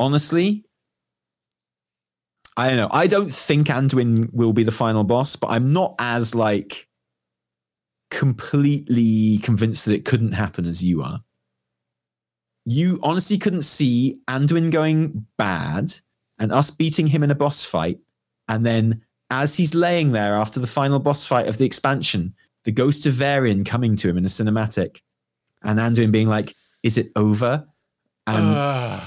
honestly 0.00 0.64
I 2.56 2.68
don't 2.68 2.76
know. 2.76 2.88
I 2.90 3.06
don't 3.06 3.32
think 3.32 3.68
Anduin 3.68 4.28
will 4.34 4.52
be 4.52 4.62
the 4.64 4.72
final 4.72 5.04
boss, 5.04 5.36
but 5.36 5.46
I'm 5.46 5.66
not 5.66 5.94
as 5.98 6.34
like 6.34 6.86
completely 8.10 9.38
convinced 9.38 9.86
that 9.86 9.94
it 9.94 10.04
couldn't 10.04 10.32
happen 10.32 10.66
as 10.66 10.84
you 10.84 11.02
are. 11.02 11.20
You 12.66 12.98
honestly 13.02 13.38
couldn't 13.38 13.62
see 13.62 14.18
Anduin 14.28 14.70
going 14.70 15.26
bad 15.38 15.94
and 16.38 16.52
us 16.52 16.70
beating 16.70 17.06
him 17.06 17.22
in 17.22 17.30
a 17.30 17.34
boss 17.34 17.64
fight, 17.64 17.98
and 18.52 18.66
then 18.66 19.00
as 19.30 19.56
he's 19.56 19.74
laying 19.74 20.12
there 20.12 20.34
after 20.34 20.60
the 20.60 20.66
final 20.66 20.98
boss 20.98 21.26
fight 21.26 21.48
of 21.48 21.56
the 21.56 21.64
expansion, 21.64 22.34
the 22.64 22.70
ghost 22.70 23.06
of 23.06 23.14
Varian 23.14 23.64
coming 23.64 23.96
to 23.96 24.08
him 24.08 24.18
in 24.18 24.26
a 24.26 24.28
cinematic, 24.28 25.00
and 25.62 25.78
Anduin 25.78 26.12
being 26.12 26.28
like, 26.28 26.54
"Is 26.82 26.98
it 26.98 27.10
over?" 27.16 27.66
And 28.26 28.44
Ugh. 28.44 29.02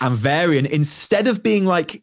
and 0.00 0.16
Varian, 0.16 0.64
instead 0.64 1.28
of 1.28 1.42
being 1.42 1.66
like, 1.66 2.02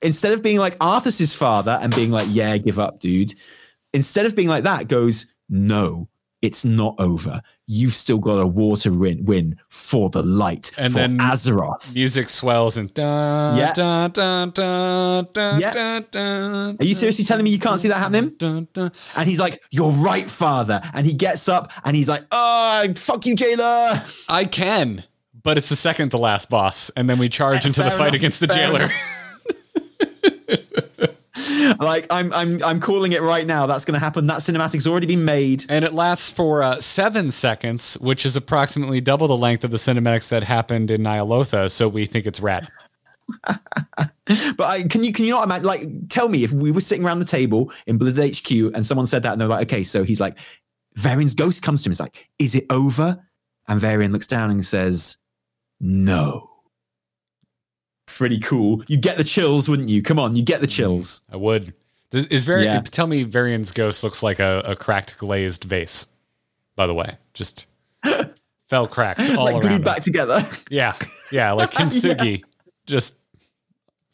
instead 0.00 0.32
of 0.32 0.42
being 0.42 0.58
like 0.58 0.78
Arthas's 0.78 1.34
father 1.34 1.76
and 1.82 1.92
being 1.92 2.12
like, 2.12 2.28
yeah, 2.30 2.56
give 2.56 2.78
up, 2.78 3.00
dude, 3.00 3.34
instead 3.92 4.24
of 4.24 4.36
being 4.36 4.48
like 4.48 4.64
that, 4.64 4.88
goes, 4.88 5.26
no, 5.48 6.08
it's 6.40 6.64
not 6.64 6.94
over. 6.98 7.40
You've 7.66 7.92
still 7.92 8.18
got 8.18 8.38
a 8.38 8.46
war 8.46 8.76
to 8.78 8.90
win, 8.90 9.24
win 9.24 9.56
for 9.68 10.08
the 10.08 10.22
light, 10.22 10.70
And 10.78 10.92
for 10.92 11.00
then- 11.00 11.18
Azeroth. 11.18 11.94
music 11.94 12.28
swells 12.28 12.76
and 12.76 12.92
dun, 12.94 13.56
Yeah. 13.56 13.72
dun, 13.72 14.10
dun, 14.12 14.50
dun, 14.50 15.26
dun, 15.32 15.60
Yeah. 15.60 15.72
dun, 15.72 16.06
dun, 16.10 16.76
Are 16.80 16.84
you 16.84 16.94
seriously 16.94 17.24
telling 17.24 17.44
me 17.44 17.50
you 17.50 17.58
can't 17.58 17.80
see 17.80 17.88
that 17.88 17.96
happening? 17.98 18.32
dun, 18.38 18.68
dun. 18.72 18.92
And 19.16 19.28
he's 19.28 19.38
like, 19.40 19.60
you're 19.70 19.90
right, 19.90 20.30
father. 20.30 20.80
And 20.94 21.04
he 21.06 21.12
gets 21.12 21.48
up 21.48 21.70
and 21.84 21.96
he's 21.96 22.08
like, 22.08 22.24
oh, 22.30 22.86
fuck 22.96 23.26
you, 23.26 23.34
jailer. 23.34 24.02
I 24.28 24.44
can, 24.44 25.04
but 25.42 25.58
it's 25.58 25.68
the 25.70 25.76
second 25.76 26.10
to 26.10 26.18
last 26.18 26.48
boss, 26.50 26.90
and 26.96 27.10
then 27.10 27.18
we 27.18 27.28
charge 27.28 27.66
into 27.66 27.82
the 27.82 27.90
fight 27.90 28.00
enough, 28.08 28.14
against 28.14 28.40
the 28.40 28.46
jailer. 28.46 28.82
enough. 28.82 28.92
like, 31.78 32.06
I'm, 32.10 32.32
I'm, 32.32 32.62
I'm 32.62 32.80
calling 32.80 33.12
it 33.12 33.22
right 33.22 33.46
now. 33.46 33.66
That's 33.66 33.84
going 33.84 33.94
to 33.94 34.00
happen. 34.00 34.26
That 34.26 34.38
cinematic's 34.38 34.86
already 34.86 35.06
been 35.06 35.24
made. 35.24 35.64
And 35.68 35.84
it 35.84 35.92
lasts 35.92 36.30
for 36.30 36.62
uh, 36.62 36.80
seven 36.80 37.30
seconds, 37.30 37.94
which 37.94 38.24
is 38.26 38.36
approximately 38.36 39.00
double 39.00 39.28
the 39.28 39.36
length 39.36 39.64
of 39.64 39.70
the 39.70 39.76
cinematics 39.76 40.28
that 40.28 40.42
happened 40.42 40.90
in 40.90 41.02
Ny'alotha. 41.02 41.70
So 41.70 41.88
we 41.88 42.06
think 42.06 42.26
it's 42.26 42.40
rad. 42.40 42.68
But 44.56 44.60
I, 44.60 44.82
can 44.82 45.02
you 45.04 45.12
can 45.12 45.24
you 45.24 45.32
not 45.32 45.44
imagine? 45.44 45.64
Like, 45.64 46.08
tell 46.10 46.28
me 46.28 46.44
if 46.44 46.52
we 46.52 46.70
were 46.70 46.82
sitting 46.82 47.04
around 47.04 47.20
the 47.20 47.24
table 47.24 47.72
in 47.86 47.96
Blizzard 47.96 48.36
HQ 48.36 48.50
and 48.74 48.86
someone 48.86 49.06
said 49.06 49.22
that, 49.22 49.32
and 49.32 49.40
they're 49.40 49.48
like, 49.48 49.72
"Okay, 49.72 49.82
so 49.82 50.04
he's 50.04 50.20
like, 50.20 50.36
Varian's 50.96 51.34
ghost 51.34 51.62
comes 51.62 51.82
to 51.82 51.88
him. 51.88 51.92
He's 51.92 52.00
like, 52.00 52.28
is 52.38 52.54
it 52.54 52.66
over?" 52.68 53.18
And 53.68 53.80
Varian 53.80 54.12
looks 54.12 54.26
down 54.26 54.50
and 54.50 54.64
says, 54.64 55.16
"No." 55.80 56.50
Pretty 58.18 58.40
cool. 58.40 58.82
You'd 58.88 59.00
get 59.00 59.16
the 59.16 59.22
chills, 59.22 59.68
wouldn't 59.68 59.88
you? 59.88 60.02
Come 60.02 60.18
on, 60.18 60.34
you 60.34 60.42
get 60.42 60.60
the 60.60 60.66
mm, 60.66 60.72
chills. 60.72 61.22
I 61.32 61.36
would. 61.36 61.72
Is 62.10 62.44
Vari- 62.44 62.64
Yeah. 62.64 62.80
Tell 62.80 63.06
me, 63.06 63.22
Varian's 63.22 63.70
ghost 63.70 64.02
looks 64.02 64.24
like 64.24 64.40
a, 64.40 64.60
a 64.66 64.74
cracked 64.74 65.16
glazed 65.18 65.62
vase. 65.62 66.08
By 66.74 66.88
the 66.88 66.94
way, 66.94 67.16
just 67.32 67.66
fell 68.68 68.88
cracks 68.88 69.30
all 69.30 69.44
like 69.44 69.54
around. 69.54 69.68
glued 69.68 69.84
back 69.84 70.02
together. 70.02 70.44
Yeah, 70.68 70.94
yeah, 71.30 71.52
like 71.52 71.70
Kintsugi, 71.72 72.42
just 72.86 73.14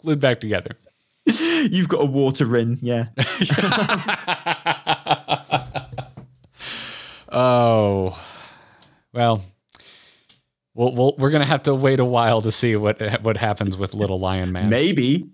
glued 0.02 0.20
back 0.20 0.39
together. 0.39 0.72
You've 1.24 1.89
got 1.89 2.02
a 2.02 2.06
water 2.06 2.44
rin. 2.44 2.78
Yeah. 2.82 3.06
Oh, 7.36 8.16
well, 9.12 9.44
we'll, 10.74 10.92
we'll 10.94 11.14
we're 11.18 11.30
gonna 11.30 11.44
have 11.44 11.62
to 11.64 11.74
wait 11.74 12.01
a 12.01 12.05
while 12.05 12.40
to 12.42 12.52
see 12.52 12.76
what 12.76 13.01
what 13.22 13.36
happens 13.36 13.76
with 13.76 13.94
Little 13.94 14.18
Lion 14.18 14.52
Man. 14.52 14.68
Maybe. 14.68 15.28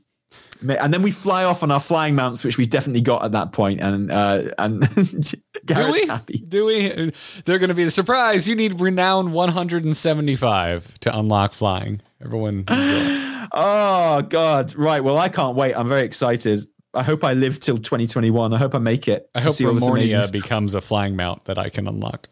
And 0.62 0.92
then 0.92 1.00
we 1.00 1.10
fly 1.10 1.44
off 1.44 1.62
on 1.62 1.70
our 1.70 1.80
flying 1.80 2.14
mounts, 2.14 2.44
which 2.44 2.58
we 2.58 2.66
definitely 2.66 3.00
got 3.00 3.24
at 3.24 3.32
that 3.32 3.52
point, 3.52 3.80
and 3.80 4.12
uh, 4.12 4.50
and 4.58 4.80
Do 5.64 5.92
we? 5.92 6.06
happy. 6.06 6.44
Do 6.46 6.66
we? 6.66 7.12
They're 7.46 7.58
going 7.58 7.70
to 7.70 7.74
be 7.74 7.84
the 7.84 7.90
surprise. 7.90 8.46
You 8.46 8.54
need 8.54 8.78
renown 8.78 9.32
175 9.32 11.00
to 11.00 11.18
unlock 11.18 11.52
flying. 11.52 12.00
Everyone. 12.22 12.64
Oh 13.52 14.22
God! 14.22 14.76
Right. 14.76 15.02
Well, 15.02 15.18
I 15.18 15.28
can't 15.28 15.56
wait. 15.56 15.74
I'm 15.74 15.88
very 15.88 16.02
excited. 16.02 16.68
I 16.94 17.02
hope 17.02 17.24
I 17.24 17.32
live 17.32 17.58
till 17.58 17.78
2021. 17.78 18.52
I 18.52 18.58
hope 18.58 18.76
I 18.76 18.78
make 18.78 19.08
it. 19.08 19.28
I 19.34 19.40
hope 19.40 19.54
see 19.54 19.66
all 19.66 19.74
this 19.74 19.88
amazing 19.88 20.18
Remornia 20.18 20.22
stuff. 20.22 20.32
becomes 20.32 20.76
a 20.76 20.80
flying 20.80 21.16
mount 21.16 21.46
that 21.46 21.58
I 21.58 21.68
can 21.68 21.88
unlock. 21.88 22.28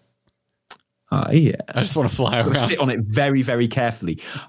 Ah, 1.11 1.31
yeah. 1.31 1.57
I 1.75 1.81
just 1.81 1.97
want 1.97 2.11
to 2.11 2.15
fly 2.17 2.41
around. 2.41 2.55
sit 2.55 2.79
on 2.79 2.91
it 2.91 3.01
very, 3.01 3.43
very 3.43 3.67
carefully. 3.69 4.21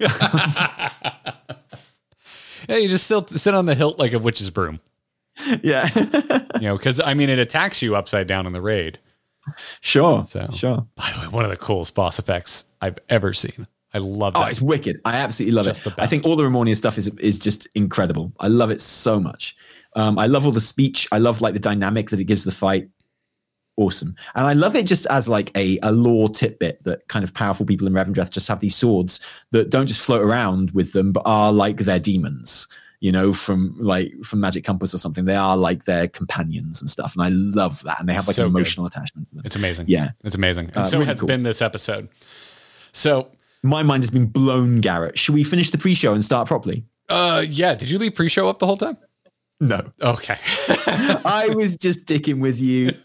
Yeah, 2.68 2.76
you 2.76 2.88
just 2.88 3.04
still 3.04 3.26
sit 3.26 3.54
on 3.54 3.64
the 3.66 3.74
hilt 3.74 3.98
like 3.98 4.12
a 4.12 4.18
witch's 4.18 4.50
broom. 4.50 4.78
Yeah. 5.62 5.88
You 6.56 6.68
know, 6.68 6.76
because 6.76 7.00
I 7.00 7.14
mean, 7.14 7.30
it 7.30 7.38
attacks 7.38 7.80
you 7.80 7.96
upside 7.96 8.26
down 8.26 8.46
in 8.46 8.52
the 8.52 8.60
raid. 8.60 8.98
sure. 9.80 10.24
So- 10.24 10.48
Sure. 10.52 10.86
By 10.94 11.10
the 11.14 11.20
way, 11.22 11.28
one 11.28 11.44
of 11.44 11.50
the 11.50 11.56
coolest 11.56 11.94
boss 11.94 12.18
effects 12.18 12.66
I've 12.82 12.98
ever 13.08 13.32
seen. 13.32 13.66
I 13.94 13.98
love 13.98 14.34
Oh, 14.36 14.40
that. 14.40 14.50
it's 14.50 14.60
wicked. 14.60 15.00
I 15.04 15.16
absolutely 15.16 15.54
love 15.56 15.64
Just 15.66 15.86
it. 15.86 15.96
the 15.96 16.02
I 16.02 16.06
think 16.06 16.24
all 16.26 16.36
the 16.36 16.44
Remornia 16.44 16.76
stuff 16.76 16.96
is 16.98 17.08
is 17.18 17.38
just 17.40 17.66
incredible. 17.74 18.30
I 18.38 18.46
love 18.48 18.70
it 18.70 18.80
so 18.80 19.18
much. 19.18 19.56
Um, 19.96 20.16
I 20.18 20.26
love 20.26 20.44
all 20.46 20.52
the 20.52 20.60
speech. 20.60 21.08
I 21.10 21.18
love 21.18 21.40
like 21.40 21.54
the 21.54 21.58
dynamic 21.60 22.10
that 22.10 22.20
it 22.20 22.24
gives 22.24 22.44
the 22.44 22.52
fight. 22.52 22.88
Awesome. 23.76 24.14
And 24.34 24.46
I 24.46 24.52
love 24.52 24.76
it 24.76 24.86
just 24.86 25.06
as 25.06 25.28
like 25.28 25.50
a, 25.56 25.78
a 25.82 25.90
lore 25.92 26.28
tidbit 26.28 26.84
that 26.84 27.08
kind 27.08 27.22
of 27.24 27.32
powerful 27.32 27.64
people 27.64 27.86
in 27.86 27.94
Revendreth 27.94 28.30
just 28.30 28.46
have 28.48 28.60
these 28.60 28.76
swords 28.76 29.20
that 29.52 29.70
don't 29.70 29.86
just 29.86 30.00
float 30.02 30.20
around 30.22 30.70
with 30.72 30.92
them, 30.92 31.12
but 31.12 31.22
are 31.24 31.50
like 31.50 31.78
their 31.78 31.98
demons, 31.98 32.68
you 33.00 33.10
know, 33.10 33.32
from 33.32 33.74
like 33.80 34.12
from 34.22 34.40
Magic 34.40 34.64
Compass 34.64 34.92
or 34.94 34.98
something. 34.98 35.24
They 35.24 35.34
are 35.36 35.56
like 35.56 35.84
their 35.84 36.08
companions 36.08 36.82
and 36.82 36.90
stuff. 36.90 37.14
And 37.14 37.22
I 37.22 37.30
love 37.30 37.82
that. 37.84 38.00
And 38.00 38.08
they 38.08 38.12
have 38.12 38.26
like 38.26 38.36
So 38.36 38.44
an 38.44 38.52
good. 38.52 38.58
emotional 38.58 38.86
attachment 38.86 39.28
to 39.28 39.36
them. 39.36 39.42
it's 39.46 39.56
amazing. 39.56 39.86
Yeah. 39.88 40.10
It's 40.24 40.34
amazing. 40.34 40.66
And 40.74 40.78
Uh, 40.78 40.84
so 40.84 40.98
really 40.98 41.06
has 41.08 41.20
cool. 41.20 41.28
been 41.28 41.42
this 41.42 41.62
episode. 41.62 42.08
So, 42.92 43.28
My 43.62 43.82
mind 43.82 44.02
has 44.02 44.10
been 44.10 44.26
blown, 44.26 44.80
Garrett. 44.80 45.18
Should 45.18 45.34
we 45.34 45.44
finish 45.44 45.70
the 45.70 45.78
pre-show 45.78 46.12
and 46.12 46.24
start 46.24 46.48
properly? 46.48 46.84
uh, 47.08 47.44
yeah, 47.48 47.74
did 47.74 47.90
you 47.90 47.98
leave 47.98 48.14
pre 48.14 48.28
show 48.28 48.48
up 48.48 48.58
the 48.58 48.66
whole 48.66 48.76
time? 48.76 48.96
No. 49.60 49.84
Okay. 50.00 50.38
I 50.86 51.52
was 51.54 51.76
just 51.76 52.00
sticking 52.00 52.40
with 52.40 52.58
you. 52.58 52.92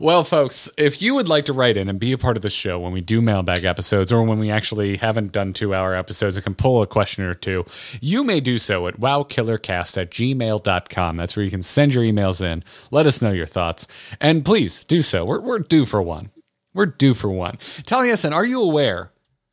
Well, 0.00 0.22
folks, 0.22 0.70
if 0.78 1.02
you 1.02 1.16
would 1.16 1.28
like 1.28 1.46
to 1.46 1.52
write 1.52 1.76
in 1.76 1.88
and 1.88 1.98
be 1.98 2.12
a 2.12 2.18
part 2.18 2.36
of 2.36 2.42
the 2.42 2.50
show 2.50 2.78
when 2.78 2.92
we 2.92 3.00
do 3.00 3.20
mailbag 3.20 3.64
episodes 3.64 4.12
or 4.12 4.22
when 4.22 4.38
we 4.38 4.48
actually 4.48 4.96
haven't 4.96 5.32
done 5.32 5.52
two 5.52 5.74
hour 5.74 5.92
episodes 5.92 6.36
and 6.36 6.44
can 6.44 6.54
pull 6.54 6.82
a 6.82 6.86
question 6.86 7.24
or 7.24 7.34
two, 7.34 7.66
you 8.00 8.22
may 8.22 8.38
do 8.38 8.58
so 8.58 8.86
at 8.86 9.00
wowkillercast 9.00 10.00
at 10.00 10.12
gmail.com. 10.12 11.16
That's 11.16 11.36
where 11.36 11.44
you 11.44 11.50
can 11.50 11.62
send 11.62 11.94
your 11.94 12.04
emails 12.04 12.40
in. 12.40 12.62
Let 12.92 13.06
us 13.06 13.20
know 13.20 13.32
your 13.32 13.46
thoughts. 13.46 13.88
And 14.20 14.44
please 14.44 14.84
do 14.84 15.02
so. 15.02 15.24
We're, 15.24 15.40
we're 15.40 15.58
due 15.58 15.84
for 15.84 16.00
one. 16.00 16.30
We're 16.74 16.86
due 16.86 17.14
for 17.14 17.30
one. 17.30 17.56
Taliesin, 17.82 18.32
are 18.32 18.44
you 18.44 18.62
aware 18.62 19.10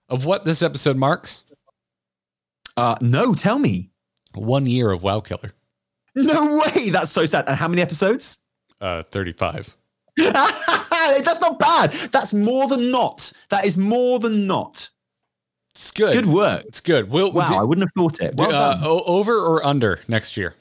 of 0.09 0.25
what 0.25 0.45
this 0.45 0.61
episode 0.61 0.95
marks? 0.95 1.43
Uh, 2.77 2.97
no, 3.01 3.33
tell 3.33 3.57
me. 3.57 3.89
One 4.35 4.65
year 4.65 4.91
of 4.91 5.03
Wow 5.03 5.19
Killer. 5.21 5.51
No 6.15 6.57
way. 6.59 6.89
That's 6.89 7.11
so 7.11 7.25
sad. 7.25 7.45
And 7.47 7.57
how 7.57 7.67
many 7.67 7.81
episodes? 7.81 8.39
Uh, 8.79 9.03
35. 9.03 9.75
That's 10.17 11.41
not 11.41 11.59
bad. 11.59 11.91
That's 12.11 12.33
more 12.33 12.67
than 12.67 12.89
not. 12.91 13.31
That 13.49 13.65
is 13.65 13.77
more 13.77 14.19
than 14.19 14.47
not. 14.47 14.89
It's 15.71 15.91
good. 15.91 16.13
Good 16.13 16.25
work. 16.27 16.63
It's 16.65 16.79
good. 16.79 17.09
We'll, 17.09 17.31
Wow, 17.33 17.49
do- 17.49 17.55
I 17.55 17.63
wouldn't 17.63 17.83
have 17.83 17.91
thought 17.95 18.21
it. 18.21 18.35
Well 18.37 18.49
do- 18.49 18.55
uh, 18.55 19.03
over 19.05 19.33
or 19.37 19.65
under 19.65 19.99
next 20.07 20.37
year? 20.37 20.55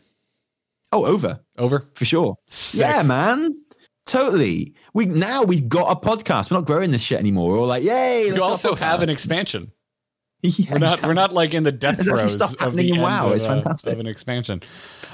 oh, 0.92 1.04
over 1.06 1.40
Over. 1.58 1.84
for 1.94 2.04
sure. 2.04 2.36
Sick. 2.46 2.80
Yeah, 2.80 3.02
man. 3.02 3.54
Totally. 4.06 4.74
We 4.92 5.06
now 5.06 5.42
we've 5.44 5.68
got 5.68 5.90
a 5.90 5.96
podcast. 5.96 6.50
We're 6.50 6.58
not 6.58 6.66
growing 6.66 6.90
this 6.90 7.02
shit 7.02 7.18
anymore. 7.18 7.52
We're 7.52 7.60
all 7.60 7.66
like, 7.66 7.82
yay. 7.84 8.30
We 8.32 8.38
also 8.40 8.74
have 8.74 9.02
an 9.02 9.08
expansion. 9.08 9.72
Yeah, 10.46 10.72
We're 10.72 10.78
not. 10.78 10.86
exactly. 10.92 11.08
We're 11.08 11.14
not 11.14 11.32
like 11.32 11.54
in 11.54 11.62
the 11.62 11.72
death 11.72 11.96
There's 11.96 12.36
throes 12.36 12.54
of 12.56 12.74
the 12.74 12.88
in 12.88 12.94
end 12.96 13.02
WoW. 13.02 13.28
of, 13.28 13.34
It's 13.36 13.44
uh, 13.46 13.54
fantastic. 13.54 13.94
of 13.94 14.00
an 14.00 14.06
expansion. 14.06 14.60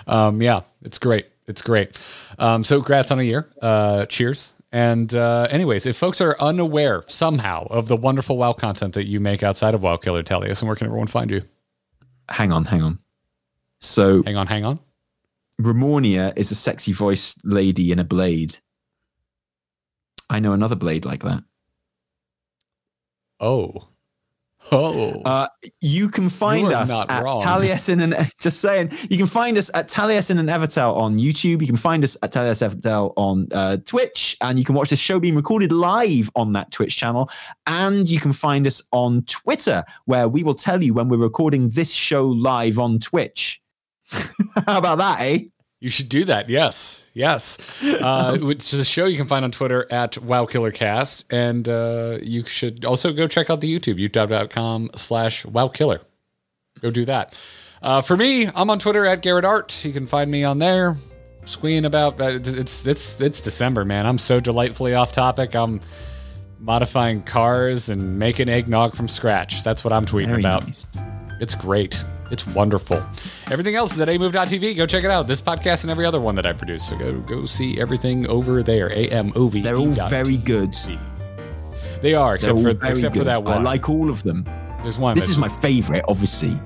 Um, 0.09 0.43
yeah, 0.43 0.63
it's 0.83 0.99
great. 0.99 1.27
It's 1.47 1.63
great. 1.63 1.97
Um, 2.41 2.65
so, 2.65 2.79
congrats 2.81 3.13
on 3.13 3.21
a 3.21 3.23
year. 3.23 3.49
Uh, 3.63 4.07
cheers. 4.07 4.55
And 4.73 5.15
uh, 5.15 5.47
anyways, 5.51 5.87
if 5.87 5.97
folks 5.97 6.21
are 6.21 6.37
unaware 6.41 7.05
somehow 7.07 7.67
of 7.71 7.87
the 7.87 7.97
wonderful 7.97 8.39
WoW 8.39 8.53
content 8.55 8.95
that 8.95 9.07
you 9.07 9.21
make 9.21 9.43
outside 9.45 9.73
of 9.75 9.83
WoW 9.85 9.97
Killer, 9.99 10.23
tell 10.25 10.45
us, 10.49 10.61
and 10.63 10.69
where 10.69 10.75
can 10.77 10.87
everyone 10.89 11.07
find 11.07 11.31
you? 11.31 11.43
Hang 12.29 12.51
on, 12.53 12.65
hang 12.65 12.83
on. 12.83 12.99
So 13.81 14.23
Hang 14.25 14.37
on, 14.37 14.47
hang 14.49 14.65
on. 14.65 14.81
Remornia 15.61 16.33
is 16.37 16.51
a 16.51 16.55
sexy 16.57 16.93
voiced 16.93 17.45
lady 17.45 17.93
in 17.93 17.99
a 18.01 18.05
blade. 18.05 18.59
I 20.29 20.41
know 20.41 20.53
another 20.55 20.77
blade 20.77 21.05
like 21.05 21.23
that. 21.23 21.43
Oh, 23.41 23.89
oh, 24.73 25.23
Uh, 25.25 25.49
you 25.81 26.09
can 26.09 26.29
find 26.29 26.69
You 26.69 26.73
us 26.73 26.91
at 27.09 27.23
wrong. 27.23 27.43
Taliesin 27.43 28.03
and 28.03 28.33
just 28.41 28.61
saying. 28.61 28.93
You 29.09 29.17
can 29.19 29.27
find 29.27 29.57
us 29.59 29.71
at 29.75 29.89
Taliesin 29.89 30.39
and 30.39 30.49
Evitel 30.49 30.97
on 30.97 31.19
YouTube. 31.19 31.61
You 31.61 31.67
can 31.67 31.77
find 31.77 32.05
us 32.05 32.17
at 32.23 32.33
Taliesin 32.33 32.71
Evitel 32.75 33.13
on 33.17 33.49
uh, 33.53 33.79
Twitch, 33.87 34.37
and 34.41 34.59
you 34.59 34.65
can 34.65 34.75
watch 34.75 34.91
this 34.91 35.01
show 35.01 35.19
being 35.21 35.35
recorded 35.35 35.73
live 35.73 36.31
on 36.37 36.53
that 36.53 36.71
Twitch 36.71 36.97
channel. 36.97 37.31
And 37.67 38.09
you 38.09 38.21
can 38.21 38.33
find 38.33 38.67
us 38.67 38.83
on 38.93 39.23
Twitter, 39.23 39.85
where 40.05 40.29
we 40.29 40.43
will 40.43 40.55
tell 40.55 40.83
you 40.83 40.95
when 40.95 41.09
we're 41.09 41.19
recording 41.19 41.71
this 41.71 41.93
show 41.93 42.27
live 42.27 42.79
on 42.79 42.99
Twitch. 42.99 43.61
How 44.11 44.79
about 44.79 44.99
that, 44.99 45.21
eh? 45.21 45.39
You 45.81 45.89
should 45.89 46.11
do 46.11 46.25
that. 46.27 46.49
Yes, 46.51 47.09
yes. 47.15 47.59
Uh, 48.01 48.39
which 48.39 48.73
is 48.73 48.81
a 48.81 48.85
show 48.85 49.05
you 49.07 49.17
can 49.17 49.27
find 49.27 49.45
on 49.45 49.51
Twitter 49.51 49.87
at 49.91 50.13
WowKillerCast, 50.13 51.25
and 51.31 51.69
uh, 51.69 52.19
you 52.23 52.45
should 52.45 52.85
also 52.85 53.13
go 53.13 53.27
check 53.27 53.51
out 53.51 53.61
the 53.61 53.79
YouTube 53.79 53.99
youtube.com 53.99 54.91
slash 54.97 55.45
WowKiller. 55.45 56.01
Go 56.81 56.91
do 56.91 57.05
that. 57.07 57.35
Uh, 57.83 58.01
for 58.01 58.17
me, 58.17 58.47
I'm 58.47 58.71
on 58.71 58.79
Twitter 58.79 59.05
at 59.07 59.23
Garrett 59.23 59.45
Art. 59.45 59.85
You 59.85 59.93
can 59.93 60.07
find 60.07 60.31
me 60.31 60.45
on 60.45 60.59
there, 60.59 60.97
squeeing 61.45 61.85
about. 61.85 62.21
Uh, 62.21 62.39
it's 62.43 62.87
it's 62.87 63.21
it's 63.21 63.41
December, 63.41 63.85
man. 63.85 64.07
I'm 64.07 64.19
so 64.19 64.41
delightfully 64.41 64.95
off 64.95 65.13
topic. 65.13 65.55
I'm 65.55 65.81
modifying 66.59 67.23
cars 67.23 67.89
and 67.89 68.19
making 68.19 68.49
eggnog 68.49 68.95
from 68.95 69.09
scratch. 69.09 69.63
That's 69.63 69.83
what 69.85 69.93
I'm 69.93 70.05
tweeting 70.07 70.29
Very 70.29 70.41
about. 70.43 70.67
nice. 70.67 70.87
It's 71.41 71.55
great. 71.55 72.03
It's 72.31 72.47
wonderful. 72.47 73.03
Everything 73.51 73.75
else 73.75 73.93
is 73.93 74.01
at 74.01 74.09
amove.tv. 74.09 74.77
Go 74.77 74.87
check 74.87 75.05
it 75.05 75.11
out. 75.11 75.27
This 75.27 75.43
podcast 75.43 75.83
and 75.83 75.91
every 75.91 76.07
other 76.07 76.21
one 76.21 76.35
that 76.37 76.47
I 76.47 76.53
produce. 76.53 76.89
So 76.89 76.97
go 76.97 77.19
go 77.21 77.45
see 77.45 77.81
everything 77.81 78.27
over 78.29 78.63
there. 78.63 78.89
A 78.93 79.09
M 79.09 79.33
O 79.37 79.49
V. 79.49 79.61
They're 79.63 79.77
all 79.77 79.91
very 80.09 80.37
good. 80.37 80.77
They 82.01 82.15
are, 82.15 82.35
except 82.37 82.59
for 82.61 82.71
except 82.87 83.17
for 83.17 83.25
that 83.25 83.43
one. 83.43 83.59
I 83.59 83.63
like 83.63 83.89
all 83.89 84.11
of 84.11 84.23
them. 84.23 84.45
There's 84.83 84.99
one. 84.99 85.15
This 85.15 85.29
is 85.29 85.39
my 85.39 85.49
favorite, 85.49 86.05
obviously, 86.09 86.59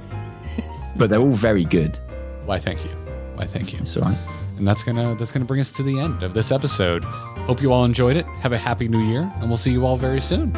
but 0.96 1.10
they're 1.10 1.20
all 1.20 1.30
very 1.32 1.64
good. 1.64 1.98
Why? 2.44 2.58
Thank 2.58 2.84
you. 2.84 2.90
Why? 3.34 3.46
Thank 3.46 3.72
you. 3.72 3.80
It's 3.80 3.96
all 3.96 4.04
right. 4.04 4.18
And 4.56 4.66
that's 4.68 4.84
gonna 4.84 5.16
that's 5.16 5.32
gonna 5.32 5.44
bring 5.44 5.60
us 5.60 5.70
to 5.72 5.82
the 5.82 5.98
end 5.98 6.22
of 6.22 6.34
this 6.34 6.52
episode. 6.52 7.02
Hope 7.04 7.60
you 7.60 7.72
all 7.72 7.84
enjoyed 7.84 8.16
it. 8.16 8.26
Have 8.26 8.52
a 8.52 8.58
happy 8.58 8.86
new 8.86 9.02
year, 9.02 9.30
and 9.36 9.48
we'll 9.48 9.56
see 9.56 9.72
you 9.72 9.84
all 9.84 9.96
very 9.96 10.20
soon. 10.20 10.52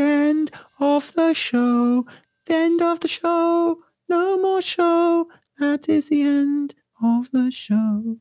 End 0.00 0.50
of 0.78 1.12
the 1.14 1.34
show. 1.34 2.06
The 2.46 2.54
end 2.54 2.82
of 2.82 3.00
the 3.00 3.08
show. 3.08 3.82
No 4.08 4.38
more 4.38 4.62
show. 4.62 5.28
That 5.58 5.88
is 5.88 6.08
the 6.08 6.22
end 6.22 6.74
of 7.02 7.30
the 7.32 7.50
show. 7.50 8.18